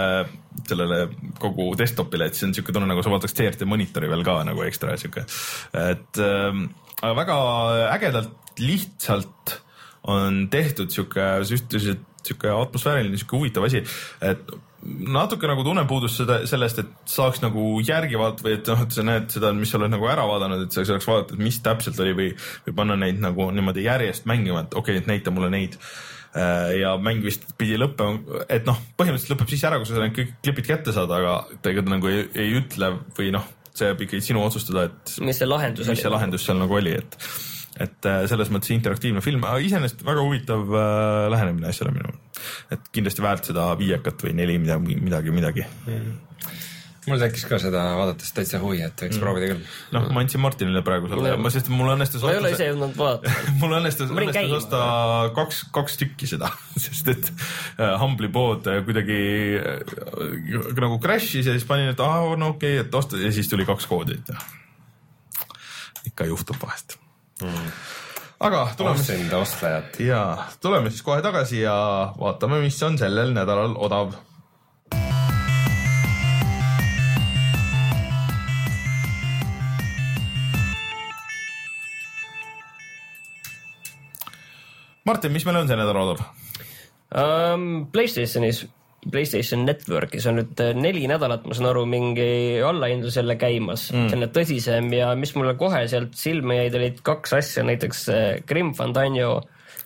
sellele 0.69 1.01
kogu 1.41 1.71
desktop'ile, 1.79 2.31
et 2.31 2.39
siis 2.39 2.49
on 2.49 2.57
sihuke 2.57 2.75
tunne 2.77 2.89
nagu 2.91 3.05
sa 3.05 3.13
vaataks 3.15 3.37
CRT 3.37 3.69
monitori 3.69 4.11
veel 4.11 4.25
ka 4.27 4.41
nagu 4.49 4.65
ekstra 4.67 4.97
sihuke, 5.01 5.27
et 5.81 6.23
aga 7.01 7.13
väga 7.17 7.37
ägedalt, 7.97 8.57
lihtsalt 8.61 9.61
on 10.11 10.47
tehtud 10.53 10.93
sihuke 10.93 11.29
sihuke 11.47 12.51
atmosfääriline, 12.53 13.17
sihuke 13.21 13.39
huvitav 13.39 13.67
asi, 13.69 13.83
et 14.25 14.53
natuke 14.83 15.49
nagu 15.49 15.65
tunnepuudus 15.65 16.15
seda, 16.23 16.39
sellest, 16.49 16.81
et 16.83 17.11
saaks 17.11 17.43
nagu 17.45 17.65
järgi 17.85 18.19
vaadata 18.21 18.47
või 18.47 18.55
et 18.57 18.71
noh, 18.71 18.85
et 18.85 18.97
sa 18.97 19.05
näed 19.05 19.27
seda, 19.35 19.53
mis 19.57 19.73
sa 19.73 19.81
oled 19.81 19.93
nagu 19.93 20.09
ära 20.09 20.25
vaadanud, 20.29 20.65
et 20.65 20.77
sa 20.77 20.85
saaks 20.89 21.09
vaadata, 21.09 21.37
et 21.37 21.45
mis 21.45 21.59
täpselt 21.65 22.01
oli 22.01 22.15
või, 22.17 22.31
või 22.67 22.77
panna 22.81 22.97
neid 23.01 23.21
nagu 23.23 23.51
niimoodi 23.55 23.85
järjest 23.85 24.29
mängima, 24.31 24.65
et 24.65 24.75
okei 24.75 24.97
okay,, 24.97 25.05
et 25.05 25.11
näita 25.11 25.35
mulle 25.35 25.53
neid. 25.53 25.77
ja 26.79 26.93
mäng 27.03 27.25
vist 27.27 27.43
pidi 27.59 27.75
lõppema, 27.75 28.45
et 28.47 28.69
noh, 28.69 28.77
põhimõtteliselt 28.97 29.35
lõpeb 29.35 29.49
siis 29.51 29.65
ära, 29.67 29.81
kui 29.81 29.89
sa 29.89 29.99
need 29.99 30.15
kõik 30.15 30.37
klipid 30.45 30.69
kätte 30.69 30.95
saad, 30.95 31.11
aga 31.11 31.41
ta 31.59 31.73
ega 31.73 31.83
ta 31.83 31.91
nagu 31.91 32.07
ei, 32.07 32.21
ei 32.39 32.53
ütle 32.61 32.93
või 33.17 33.33
noh, 33.35 33.49
see 33.75 33.89
jääb 33.89 34.05
ikkagi 34.07 34.23
sinu 34.29 34.45
otsustada, 34.45 34.87
et 34.87 35.17
mis 35.27 35.41
see 35.43 35.49
lahendus 35.49 35.91
mis 35.91 35.99
see 35.99 36.07
oli? 36.07 36.15
lahendus 36.15 36.47
seal 36.47 36.61
nagu 36.63 36.79
oli, 36.79 36.95
et, 37.03 37.19
et 37.81 38.09
äh, 38.09 38.25
selles 38.31 38.51
mõttes 38.53 38.73
interaktiivne 38.75 39.23
film, 39.25 39.45
aga 39.49 39.61
iseenesest 39.65 40.03
väga 40.07 40.25
huvitav 40.25 40.75
äh, 40.77 41.29
lähenemine 41.33 41.71
asjale 41.71 41.95
minu. 41.95 42.13
et 42.73 42.91
kindlasti 42.95 43.25
väärt 43.25 43.49
seda 43.53 43.71
viiekat 43.81 44.27
või 44.27 44.35
neli 44.37 44.59
midagi, 44.61 44.99
midagi, 45.01 45.33
midagi. 45.35 45.65
mul 47.09 47.23
tekkis 47.23 47.47
ka 47.49 47.59
seda 47.63 47.87
vaadates 47.97 48.35
täitsa 48.37 48.61
huvi, 48.61 48.83
et 48.85 49.05
võiks 49.07 49.21
proovida 49.23 49.49
küll. 49.55 49.65
noh, 49.97 50.11
ma 50.13 50.25
andsin 50.25 50.45
Martinile 50.45 50.85
praegu 50.85 51.09
selle, 51.09 51.33
Mul- 51.33 51.47
ma, 51.47 51.55
sest 51.57 51.73
mul 51.73 51.93
õnnestus 51.95 52.27
ma 52.27 52.35
ei 52.35 52.43
ole 52.43 52.53
ise 52.53 52.69
jõudnud 52.69 53.01
vaadata. 53.01 53.35
mul 53.63 53.77
õnnestus, 53.81 54.13
õnnestus 54.13 54.57
osta 54.61 54.85
kaks, 55.41 55.65
kaks 55.81 56.01
tükki 56.05 56.29
seda, 56.31 56.53
sest 56.87 57.13
et 57.15 57.33
äh, 57.33 57.97
Humble'i 58.03 58.33
pood 58.35 58.69
kuidagi 58.85 59.21
nagu 60.77 61.01
crash'is 61.01 61.49
ja 61.49 61.57
siis 61.57 61.69
panin, 61.69 61.95
et 61.95 62.05
aa, 62.05 62.35
no 62.37 62.53
okei 62.57 62.77
okay,, 62.77 62.89
et 62.89 63.03
osta 63.03 63.21
ja 63.21 63.33
siis 63.33 63.49
tuli 63.49 63.69
kaks 63.69 63.89
koodi, 63.89 64.21
et 64.21 66.11
ikka 66.13 66.29
juhtub 66.29 66.61
vahest 66.61 67.01
mm.. 67.43 67.71
aga 68.41 68.65
tuleme 68.77 68.99
siis 68.99 69.11
ostsin 69.11 69.37
ostlejat. 69.39 70.01
ja 70.01 70.23
tuleme 70.61 70.91
siis 70.91 71.03
kohe 71.03 71.23
tagasi 71.23 71.61
ja 71.61 71.77
vaatame, 72.21 72.61
mis 72.65 72.83
on 72.83 72.99
sellel 72.99 73.33
nädalal 73.37 73.77
odav. 73.79 74.13
Martin, 85.05 85.33
mis 85.33 85.45
meil 85.49 85.57
on 85.63 85.69
see 85.69 85.79
nädal 85.81 85.97
odav? 86.05 86.21
um,. 87.11 87.87
Playstationis, 87.93 88.67
Playstation 89.01 89.65
Networkis 89.65 90.27
on 90.29 90.37
nüüd 90.43 90.61
äh, 90.61 90.75
neli 90.77 91.07
nädalat, 91.09 91.47
ma 91.49 91.57
saan 91.57 91.71
aru, 91.71 91.87
mingi 91.89 92.61
allahindlus 92.65 93.17
jälle 93.17 93.39
käimas 93.41 93.87
mm., 93.95 94.11
selline 94.13 94.29
tõsisem 94.35 94.91
ja 94.93 95.15
mis 95.17 95.33
mulle 95.39 95.55
kohe 95.61 95.87
sealt 95.89 96.13
silma 96.21 96.59
jäid, 96.59 96.77
olid 96.77 97.01
kaks 97.07 97.39
asja, 97.39 97.65
näiteks 97.65 98.05
äh, 98.13 98.29
Grim 98.49 98.75
Fandango, 98.77 99.41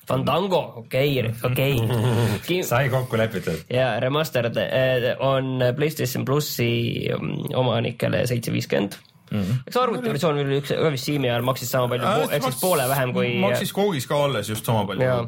Fandango, 0.09 0.61
okei, 0.83 1.23
okei. 1.45 1.79
sai 2.73 2.91
kokku 2.93 3.17
lepitud. 3.17 3.65
ja 3.73 3.95
Remastered 4.01 4.59
eh, 4.61 5.09
on 5.23 5.63
Playstation 5.77 6.25
plussi 6.25 6.69
mm, 7.15 7.55
omanikele 7.57 8.27
seitse 8.29 8.53
viiskümmend. 8.53 8.99
eks 9.35 9.79
arvutiversioon 9.81 10.43
oli 10.43 10.61
üks, 10.61 10.75
Steam'i 11.01 11.31
ajal 11.31 11.47
maksis 11.47 11.71
sama 11.73 11.89
palju, 11.91 12.11
ehk 12.37 12.45
siis 12.51 12.61
poole 12.61 12.85
vähem 12.91 13.15
kui. 13.17 13.33
maksis 13.43 13.73
koogis 13.75 14.07
ka 14.11 14.21
alles 14.27 14.51
just 14.53 14.67
sama 14.69 14.85
palju 14.91 15.07
Jaa.. 15.07 15.25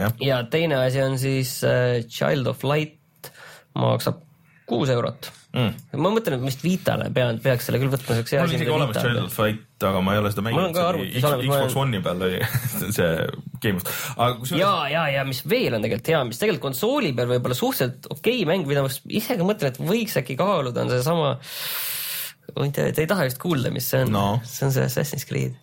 jah, 0.00 0.16
ja 0.24 0.40
teine 0.50 0.80
asi 0.86 1.02
on 1.04 1.18
siis 1.20 1.58
äh, 1.68 2.00
Child 2.08 2.48
of 2.54 2.64
Light, 2.64 2.96
maksab 3.74 4.22
kuus 4.68 4.92
eurot 4.94 5.32
Mm. 5.54 5.70
ma 6.02 6.10
mõtlen, 6.10 6.34
et 6.34 6.42
ma 6.42 6.48
vist 6.50 6.64
Vitale 6.64 7.04
pean, 7.14 7.36
peaks 7.38 7.68
selle 7.68 7.78
küll 7.78 7.92
võtma, 7.92 8.16
siukse 8.18 8.40
mul 8.40 8.48
on 8.50 8.54
isegi 8.56 8.72
olemas 8.74 8.96
Child 8.98 9.20
of 9.20 9.36
Fight, 9.36 9.84
aga 9.86 10.00
ma 10.02 10.16
ei 10.16 10.18
ole 10.18 10.32
seda 10.32 10.42
mänginud 10.42 10.78
Xbox 11.12 11.76
One'i 11.78 12.00
peal 12.02 12.24
oli 12.26 12.40
see 12.96 13.10
Game 13.62 13.78
of, 13.78 14.00
aga 14.16 14.32
kusjuures 14.40 14.58
ja, 14.64 14.72
ja, 14.90 15.04
ja 15.14 15.22
mis 15.28 15.44
veel 15.46 15.76
on 15.78 15.86
tegelikult 15.86 16.10
hea, 16.10 16.24
mis 16.26 16.42
tegelikult 16.42 16.64
konsooli 16.64 17.12
peal 17.14 17.30
võib-olla 17.36 17.54
suhteliselt 17.60 18.10
okei 18.10 18.40
okay 18.40 18.48
mäng, 18.50 18.66
mida 18.66 18.82
ma 18.82 18.90
ise 18.90 19.38
ka 19.38 19.46
mõtlen, 19.46 19.70
et 19.70 19.78
võiks 19.92 20.18
äkki 20.18 20.34
kaaluda, 20.42 20.82
on 20.82 20.90
seesama. 20.90 21.30
tea, 22.74 22.90
te 22.90 23.06
ei 23.06 23.12
taha 23.14 23.30
vist 23.30 23.38
kuulda, 23.46 23.70
mis 23.70 23.86
see 23.94 24.02
on 24.02 24.10
No. 24.16 24.26
see 24.42 24.66
on 24.66 24.74
see 24.74 24.90
Assassin's 24.90 25.28
Creed. 25.30 25.54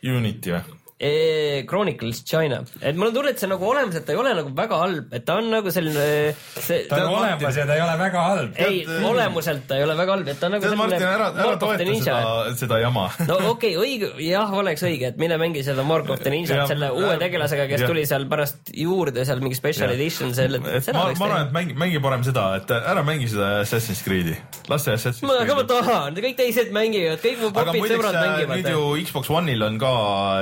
Unity 0.00 0.56
või? 0.56 0.79
Chronicles 1.00 2.22
China, 2.28 2.60
et 2.82 2.96
mul 2.96 3.08
on 3.08 3.14
tunne, 3.14 3.30
et 3.32 3.40
see 3.40 3.48
nagu 3.48 3.64
olemuselt 3.64 4.04
ta 4.04 4.12
ei 4.12 4.18
ole 4.20 4.34
nagu 4.36 4.50
väga 4.56 4.80
halb, 4.82 5.14
et 5.16 5.24
ta 5.24 5.38
on 5.40 5.46
nagu 5.48 5.72
selline, 5.72 6.34
see. 6.60 6.82
ta 6.90 6.98
on 7.06 7.14
olemas 7.22 7.56
ja 7.56 7.64
ta 7.64 7.76
ei 7.78 7.84
ole 7.84 7.94
väga 8.02 8.24
halb. 8.26 8.58
ei, 8.60 8.82
olemuselt 9.08 9.64
ta 9.70 9.78
ei 9.78 9.86
ole 9.86 9.96
väga 9.96 10.16
halb, 10.16 10.28
et 10.28 10.40
ta 10.40 10.50
on 10.50 10.54
nagu 10.58 10.66
tead, 10.66 10.76
Martin, 10.76 11.06
ära, 11.08 11.30
ära 11.44 11.54
toeta 11.62 11.86
seda, 11.88 12.18
seda 12.60 12.80
jama. 12.82 13.06
no 13.30 13.38
okei 13.54 13.76
okay,, 13.78 13.80
õige, 13.80 14.10
jah, 14.26 14.52
oleks 14.60 14.84
õige, 14.84 15.14
et 15.14 15.22
mine 15.22 15.40
mängi 15.40 15.64
seda 15.64 15.86
Mark 15.88 16.10
of 16.12 16.20
the. 16.20 16.34
Ninjat 16.34 16.68
selle 16.70 16.92
uue 16.94 17.16
tegelasega, 17.20 17.64
kes 17.70 17.84
Jah. 17.84 17.90
tuli 17.90 18.04
seal 18.08 18.26
pärast 18.30 18.70
juurde 18.76 19.24
seal 19.26 19.40
mingi 19.42 19.56
special 19.58 19.88
Jah. 19.88 19.96
edition, 19.96 20.34
selle, 20.36 20.60
et 20.68 20.84
seda 20.84 20.98
ma, 20.98 21.06
oleks 21.08 21.22
ma 21.22 21.28
arvan, 21.30 21.48
et 21.48 21.56
mängi, 21.56 21.78
mängi 21.80 22.02
parem 22.04 22.24
seda, 22.26 22.44
et 22.60 22.70
ära 22.76 23.02
mängi 23.06 23.30
seda 23.32 23.50
Assassin's 23.64 24.04
Creed'i, 24.04 24.36
las 24.70 24.84
see 24.86 24.94
Assassin's 24.98 25.24
ma, 25.26 25.40
aga 25.42 25.56
ma 25.56 25.64
Creed. 25.64 25.72
tahan, 25.72 26.20
kõik 26.28 26.38
teised 26.38 26.72
mängivad, 26.76 27.24
kõik 27.24 27.42
mu 27.42 27.52
popid 27.56 27.88
sõbrad 27.88 28.20
äh, 28.20 28.28
mängivad 28.28 28.60
nüüd. 28.60 28.70
ju 28.76 29.08
Xbox 29.08 29.32
One'il 29.40 29.66
on 29.66 29.80
ka, 29.80 29.92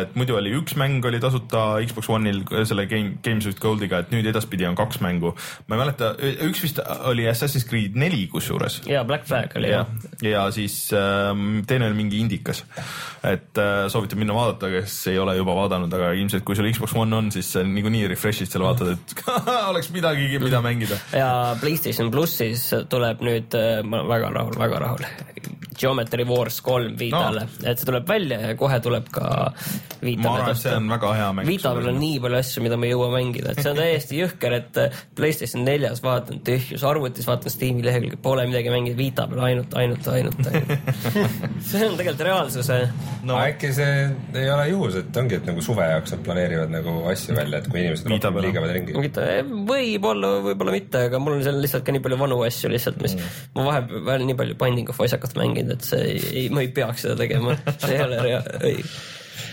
et 0.04 0.18
muidu 0.18 0.36
oli 0.38 0.47
üks 0.56 0.76
mäng 0.78 1.04
oli 1.08 1.20
tasuta 1.22 1.78
Xbox 1.86 2.10
One'il 2.12 2.42
selle 2.68 2.86
Game, 2.90 3.18
Games 3.24 3.46
with 3.48 3.60
Goldiga, 3.62 4.02
et 4.02 4.12
nüüd 4.14 4.26
edaspidi 4.30 4.66
on 4.68 4.76
kaks 4.78 5.00
mängu. 5.04 5.34
ma 5.66 5.76
ei 5.76 5.82
mäleta, 5.82 6.12
üks 6.48 6.62
vist 6.64 6.80
oli 7.08 7.26
Assassin's 7.30 7.66
Creed 7.68 7.98
neli 7.98 8.26
kusjuures 8.32 8.80
ja 8.88 9.04
Black 9.08 9.28
Flag 9.28 9.56
oli 9.58 9.72
ja 9.72 9.82
jah., 9.82 10.30
ja 10.30 10.44
siis 10.54 10.90
ähm, 10.96 11.62
teine 11.68 11.88
oli 11.90 11.98
mingi 11.98 12.22
indikas, 12.22 12.64
et 13.22 13.58
äh, 13.58 13.86
soovitan 13.92 14.20
minna 14.20 14.36
vaadata, 14.36 14.70
kes 14.72 14.96
ei 15.12 15.18
ole 15.18 15.36
juba 15.38 15.56
vaadanud, 15.58 15.92
aga 15.98 16.12
ilmselt 16.18 16.46
kui 16.46 16.58
sul 16.58 16.70
Xbox 16.72 16.96
One 16.98 17.16
on, 17.16 17.32
siis 17.34 17.52
äh, 17.58 17.66
niikuinii 17.68 18.06
refresh'id 18.14 18.50
seal 18.50 18.66
vaatad, 18.66 18.94
et 18.96 19.24
oleks 19.70 19.92
midagigi, 19.94 20.40
mida 20.42 20.62
mängida. 20.64 21.00
ja 21.12 21.30
PlayStation 21.60 22.10
plussis 22.14 22.70
tuleb 22.90 23.24
nüüd, 23.24 23.58
ma 23.84 24.02
olen 24.02 24.12
väga 24.14 24.34
rahul, 24.38 24.58
väga 24.58 24.84
rahul. 24.86 25.08
Geometry 25.78 26.24
Wars 26.26 26.60
kolm 26.60 26.96
Vitale 26.98 27.44
no., 27.46 27.66
et 27.70 27.78
see 27.78 27.86
tuleb 27.86 28.08
välja 28.08 28.40
ja 28.42 28.54
kohe 28.58 28.80
tuleb 28.82 29.06
ka 29.14 29.28
ma 29.28 29.52
Vitale 30.02 30.37
arvan, 30.38 30.54
et 30.54 30.62
see 30.62 30.74
on 30.78 30.88
väga 30.92 31.12
hea 31.18 31.28
mäng. 31.36 31.48
Vita 31.48 31.72
peal 31.76 31.90
on 31.92 31.98
nii 32.02 32.18
palju 32.24 32.38
asju, 32.38 32.64
mida 32.64 32.78
ma 32.78 32.88
ei 32.88 32.92
jõua 32.92 33.08
mängida, 33.12 33.52
et 33.52 33.62
see 33.62 33.72
on 33.72 33.80
täiesti 33.80 34.18
jõhker, 34.22 34.56
et 34.58 34.80
äh, 34.82 35.00
Playstation 35.18 35.64
neljas 35.66 36.02
vaatan 36.04 36.42
tühjus, 36.46 36.84
arvutis 36.86 37.28
vaatan 37.28 37.52
Steam'i 37.52 37.84
lehekülge, 37.86 38.20
pole 38.22 38.46
midagi 38.48 38.72
mängida, 38.72 38.98
Vita 38.98 39.26
peal 39.30 39.44
ainult, 39.48 39.74
ainult, 39.78 40.08
ainult, 40.14 40.50
ainult. 40.50 41.18
see 41.68 41.84
on 41.86 41.98
tegelikult 41.98 42.24
reaalsuse. 42.28 42.78
no 43.28 43.38
äkki 43.42 43.72
see 43.76 44.08
ei 44.38 44.50
ole 44.54 44.68
juhus, 44.72 44.98
et 45.02 45.20
ongi, 45.22 45.38
et 45.40 45.48
nagu 45.48 45.64
suve 45.64 45.86
jaoks 45.92 46.14
nad 46.14 46.24
planeerivad 46.26 46.72
nagu 46.72 46.96
asju 47.12 47.36
välja, 47.38 47.62
et 47.62 47.70
kui 47.70 47.82
inimesed 47.82 48.10
rohkem 48.12 48.38
peal. 48.38 48.48
liiguvad 48.48 48.74
ringi. 48.76 48.96
võib-olla, 49.68 50.32
võib-olla 50.48 50.74
mitte, 50.74 51.04
aga 51.10 51.22
mul 51.22 51.38
on 51.38 51.44
seal 51.46 51.60
lihtsalt 51.62 51.86
ka 51.86 51.94
nii 51.94 52.04
palju 52.04 52.20
vanu 52.20 52.40
asju 52.46 52.72
lihtsalt, 52.72 53.02
mis 53.04 53.16
mm. 53.18 53.38
ma 53.58 53.68
vahepeal 53.72 54.26
nii 54.28 54.38
palju 54.38 54.58
Binding 54.60 54.92
of 54.92 55.00
Isaacat 55.04 55.36
mänginud, 55.38 55.76
et 55.76 55.86
see 55.86 56.02
ei, 56.14 56.24
ei, 56.32 56.48
ma 56.52 56.64
ei 56.64 56.72
peaks 56.74 57.06
seda 57.06 57.18
tegema, 57.18 57.56
see 57.78 57.96
ei 57.96 58.04
ole 58.04 58.20
rea-, 58.24 58.42
õige. 58.58 58.90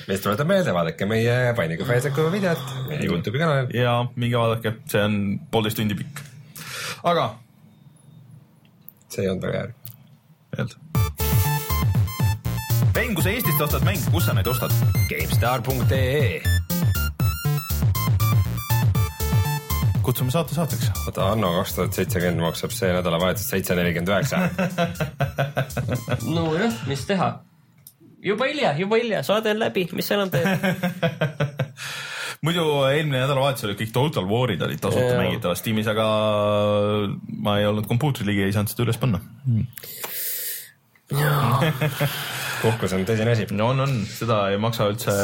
Meist 0.09 0.25
tuletab 0.25 0.49
meelde, 0.49 0.73
vaadake 0.75 1.07
meie 1.09 1.53
Painiga 1.57 1.87
Facebooki 1.87 2.31
videot 2.37 2.61
meie 2.89 3.07
Youtube'i 3.07 3.41
kanalil. 3.41 3.71
ja 3.77 3.97
minge 4.15 4.37
vaadake, 4.39 4.75
see 4.91 5.03
on 5.03 5.19
poolteist 5.51 5.79
tundi 5.81 5.97
pikk. 5.97 6.21
aga 7.03 7.29
see 9.09 9.25
ei 9.25 9.31
olnud 9.31 9.47
väga 9.47 9.63
hea. 9.63 9.71
öelda. 10.59 10.75
Rein, 12.95 13.15
kui 13.15 13.23
sa 13.25 13.31
Eestist 13.33 13.61
ostad 13.61 13.83
mänge, 13.87 14.11
kus 14.11 14.29
sa 14.29 14.33
neid 14.37 14.47
ostad? 14.47 14.71
GameStar.ee 15.09 16.41
kutsume 20.05 20.31
saate 20.31 20.53
saateks. 20.53 20.91
oota, 21.07 21.31
Anno 21.33 21.49
kaks 21.57 21.73
tuhat 21.75 21.97
seitsekümmend 21.97 22.43
maksab 22.45 22.73
see 22.75 22.91
nädalavahetus 22.93 23.49
seitse 23.49 23.75
nelikümmend 23.75 24.11
üheksa. 24.13 24.37
nojah, 26.35 26.77
mis 26.87 27.05
teha. 27.09 27.31
Juba 28.25 28.49
hilja, 28.49 28.73
juba 28.79 28.99
hilja, 29.01 29.21
saade 29.25 29.53
on 29.53 29.61
läbi, 29.61 29.87
mis 29.95 30.09
sa 30.09 30.17
enam 30.17 30.31
teed? 30.33 30.47
muidu 32.45 32.63
eelmine 32.89 33.21
nädalavahetus 33.21 33.67
olid 33.67 33.79
kõik 33.79 33.93
Total 33.95 34.25
War'id 34.29 34.63
olid 34.65 34.81
tasuta 34.81 35.17
mängitavas 35.17 35.61
Steamis, 35.61 35.87
aga 35.89 36.07
ma 37.45 37.59
ei 37.59 37.69
olnud 37.69 37.87
kompuutri 37.89 38.27
ligi, 38.27 38.45
ei 38.45 38.55
saanud 38.55 38.73
seda 38.73 38.85
üles 38.85 38.99
panna. 39.01 39.21
puhkus 42.61 42.93
on 42.97 43.05
tõsine 43.07 43.33
asi. 43.35 43.47
no 43.53 43.69
on, 43.73 43.85
on, 43.85 43.95
seda 44.09 44.41
ei 44.53 44.59
maksa 44.61 44.89
üldse. 44.91 45.15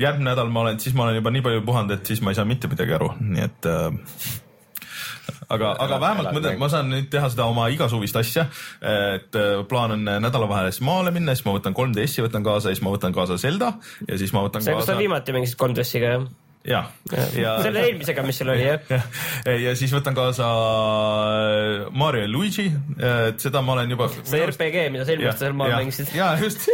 järgmine 0.00 0.32
nädal 0.32 0.52
ma 0.52 0.66
olen, 0.66 0.82
siis 0.82 0.96
ma 0.98 1.06
olen 1.06 1.18
juba 1.20 1.34
nii 1.34 1.46
palju 1.46 1.64
puhanud, 1.66 1.96
et 1.98 2.12
siis 2.12 2.22
ma 2.22 2.34
ei 2.34 2.38
saa 2.38 2.48
mitte 2.48 2.70
midagi 2.70 2.98
aru, 2.98 3.14
nii 3.22 3.46
et 3.46 3.70
äh, 3.70 3.90
aga, 5.48 5.74
aga 5.84 6.00
vähemalt 6.02 6.32
ma, 6.36 6.54
ma 6.64 6.70
saan 6.72 6.90
nüüd 6.92 7.08
teha 7.12 7.30
seda 7.32 7.46
oma 7.50 7.68
igasuvist 7.74 8.16
asja. 8.20 8.48
et 8.80 9.38
äh, 9.38 9.62
plaan 9.68 9.96
on 9.98 10.10
nädalavahelis 10.24 10.82
maale 10.86 11.14
minna, 11.14 11.36
siis 11.36 11.46
ma 11.48 11.56
võtan 11.58 11.76
3DS-i 11.76 12.26
võtan 12.26 12.46
kaasa, 12.46 12.72
siis 12.72 12.84
ma 12.84 12.94
võtan 12.94 13.16
kaasa 13.16 13.38
Zelda 13.40 13.74
ja 14.08 14.20
siis 14.20 14.34
ma 14.36 14.44
võtan 14.46 14.64
see, 14.64 14.74
kus 14.74 14.86
sa 14.86 14.94
kaasa. 14.94 15.02
viimati 15.02 15.36
mängisid 15.36 15.60
3DS-iga 15.60 16.12
jah? 16.68 16.90
ja, 17.12 17.24
ja, 17.38 17.54
selle 17.62 17.82
eelmisega, 17.86 18.24
mis 18.26 18.38
sul 18.40 18.52
oli 18.52 18.66
jah? 18.66 18.92
ja, 19.48 19.56
ja 19.68 19.74
siis 19.78 19.92
võtan 19.94 20.16
kaasa 20.16 20.48
Mario 21.98 22.24
ja 22.24 22.30
Luigi, 22.30 22.68
et 22.98 23.40
seda 23.42 23.62
ma 23.64 23.76
olen 23.76 23.94
juba. 23.94 24.10
see 24.18 24.44
RPG, 24.44 24.88
mida 24.94 25.06
sa 25.06 25.14
eelmine 25.14 25.32
aasta 25.32 25.46
seal 25.46 25.58
maal 25.58 25.76
mängisid. 25.78 26.12
ja 26.16 26.32
just, 26.42 26.68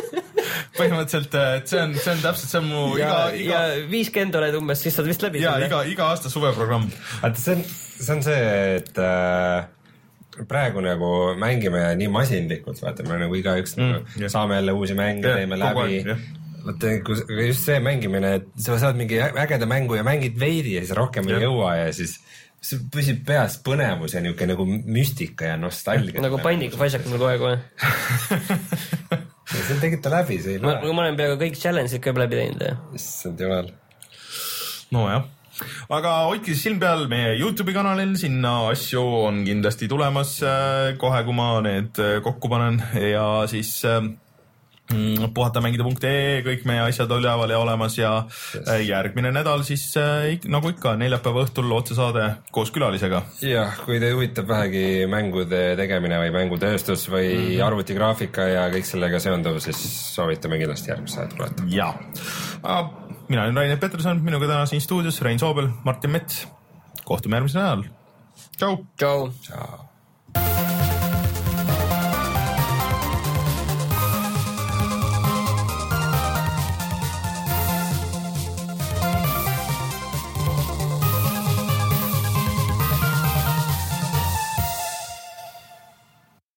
põhimõtteliselt, 0.79 1.39
et 1.61 1.71
see 1.71 1.81
on, 1.83 1.97
see 1.99 2.13
on 2.15 2.23
täpselt, 2.25 2.51
see 2.51 2.61
on 2.63 2.69
mu 2.71 2.85
ja 2.99 3.09
iga, 3.09 3.23
ja 3.31 3.41
iga, 3.45 3.89
viiskümmend 3.93 4.41
oled 4.41 4.61
umbes, 4.61 4.85
siis 4.85 4.99
saad 4.99 5.09
vist 5.11 5.25
läbi 5.25 5.43
ja 5.45 5.57
iga, 5.63 5.85
iga 5.91 6.11
aasta 6.13 6.33
suveprogramm. 6.33 6.89
vaata, 7.23 7.41
see 7.41 7.59
on, 7.59 7.67
see 8.07 8.15
on 8.17 8.23
see, 8.27 8.39
et 8.79 8.99
äh, 9.03 9.67
praegu 10.51 10.83
nagu 10.85 11.11
mängime 11.41 11.83
nii 11.99 12.09
masinlikult, 12.13 12.81
vaata, 12.83 13.05
me 13.09 13.19
nagu 13.25 13.37
igaüks 13.39 13.77
Mm, 13.79 14.01
jah. 14.23 14.31
saame 14.33 14.57
jälle 14.61 14.73
uusi 14.77 14.95
mänge, 14.99 15.23
teeme 15.29 15.59
läbi 15.61 16.01
vaata, 16.65 16.95
kui 17.05 17.47
just 17.51 17.67
see 17.69 17.77
mängimine, 17.85 18.35
et 18.41 18.47
sa 18.57 18.79
saad 18.81 18.97
mingi 18.97 19.19
ägeda 19.21 19.67
mängu 19.69 19.95
ja 19.99 20.03
mängid 20.07 20.39
veidi 20.41 20.75
ja 20.79 20.81
siis 20.87 20.97
rohkem 20.97 21.29
ei 21.29 21.37
Jah. 21.37 21.45
jõua 21.49 21.75
ja 21.83 21.93
siis 21.93 22.17
see 22.65 22.79
püsib 22.93 23.19
peas 23.29 23.59
põnevus 23.61 24.15
ja 24.17 24.23
niisugune 24.25 24.55
nagu 24.55 24.65
müstika 24.67 25.51
ja 25.53 25.57
nostalgia. 25.61 26.21
nagu 26.25 26.39
of 26.41 26.87
Isaac 26.87 27.05
mul 27.05 27.19
kogu 27.19 27.29
aeg 27.29 27.43
või? 27.45 27.59
see 29.55 29.77
tegid 29.83 30.01
ta 30.03 30.11
läbi, 30.15 30.39
see 30.43 30.57
ei 30.57 30.63
ma, 30.63 30.79
loe. 30.81 30.93
ma 30.97 31.05
olen 31.05 31.17
peaaegu 31.19 31.37
kõik 31.45 31.59
challenge'id 31.61 32.01
ka 32.05 32.15
läbi 32.17 32.39
teinud 32.41 32.65
ja 32.65 32.75
issand 32.97 33.41
jumal. 33.45 33.69
nojah, 34.97 35.27
aga 35.93 36.17
hoidke 36.31 36.53
siis 36.53 36.67
silm 36.69 36.81
peal 36.83 37.07
meie 37.11 37.35
Youtube'i 37.39 37.77
kanalil, 37.77 38.17
sinna 38.21 38.57
asju 38.73 39.05
on 39.29 39.45
kindlasti 39.47 39.89
tulemas 39.91 40.37
äh, 40.43 40.95
kohe, 41.01 41.25
kui 41.27 41.37
ma 41.37 41.49
need 41.65 41.99
äh, 42.03 42.19
kokku 42.25 42.51
panen 42.53 42.81
ja 42.99 43.25
siis 43.51 43.77
äh, 43.89 44.01
mm, 44.93 45.31
puhatamängida.ee, 45.37 46.41
kõik 46.47 46.65
meie 46.69 46.85
asjad 46.87 47.13
üleval 47.15 47.53
ja 47.53 47.61
olemas 47.63 47.99
ja 47.99 48.13
Yes. 48.55 48.87
järgmine 48.89 49.31
nädal 49.35 49.65
siis 49.67 49.83
nagu 50.49 50.71
ikka 50.71 50.95
neljapäeva 51.01 51.43
õhtul 51.45 51.73
otsesaade 51.75 52.27
koos 52.55 52.71
külalisega. 52.75 53.23
jah, 53.43 53.79
kui 53.85 53.99
teid 54.01 54.15
huvitab 54.15 54.49
vähegi 54.49 55.07
mängude 55.11 55.63
tegemine 55.81 56.21
või 56.23 56.33
mängutööstus 56.35 57.09
või 57.11 57.29
mm 57.33 57.47
-hmm. 57.47 57.65
arvutigraafika 57.67 58.49
ja 58.49 58.67
kõik 58.73 58.89
sellega 58.89 59.21
seonduv, 59.21 59.59
siis 59.65 59.81
soovitame 60.15 60.59
kindlasti 60.63 60.95
järgmist 60.95 61.19
saadet 61.19 61.37
kuulata. 61.37 61.67
ja, 61.69 61.93
mina 63.29 63.43
olen 63.43 63.57
Rainer 63.57 63.79
Peterson, 63.79 64.21
minuga 64.23 64.47
täna 64.47 64.67
siin 64.67 64.81
stuudios 64.81 65.23
Rein 65.23 65.39
Soobel, 65.39 65.69
Martin 65.85 66.11
Mets. 66.11 66.49
kohtume 67.05 67.37
järgmisel 67.37 67.61
nädalal. 67.61 67.85
tšau. 68.59 68.87
tšau. 68.97 69.33
tšau. 69.43 69.84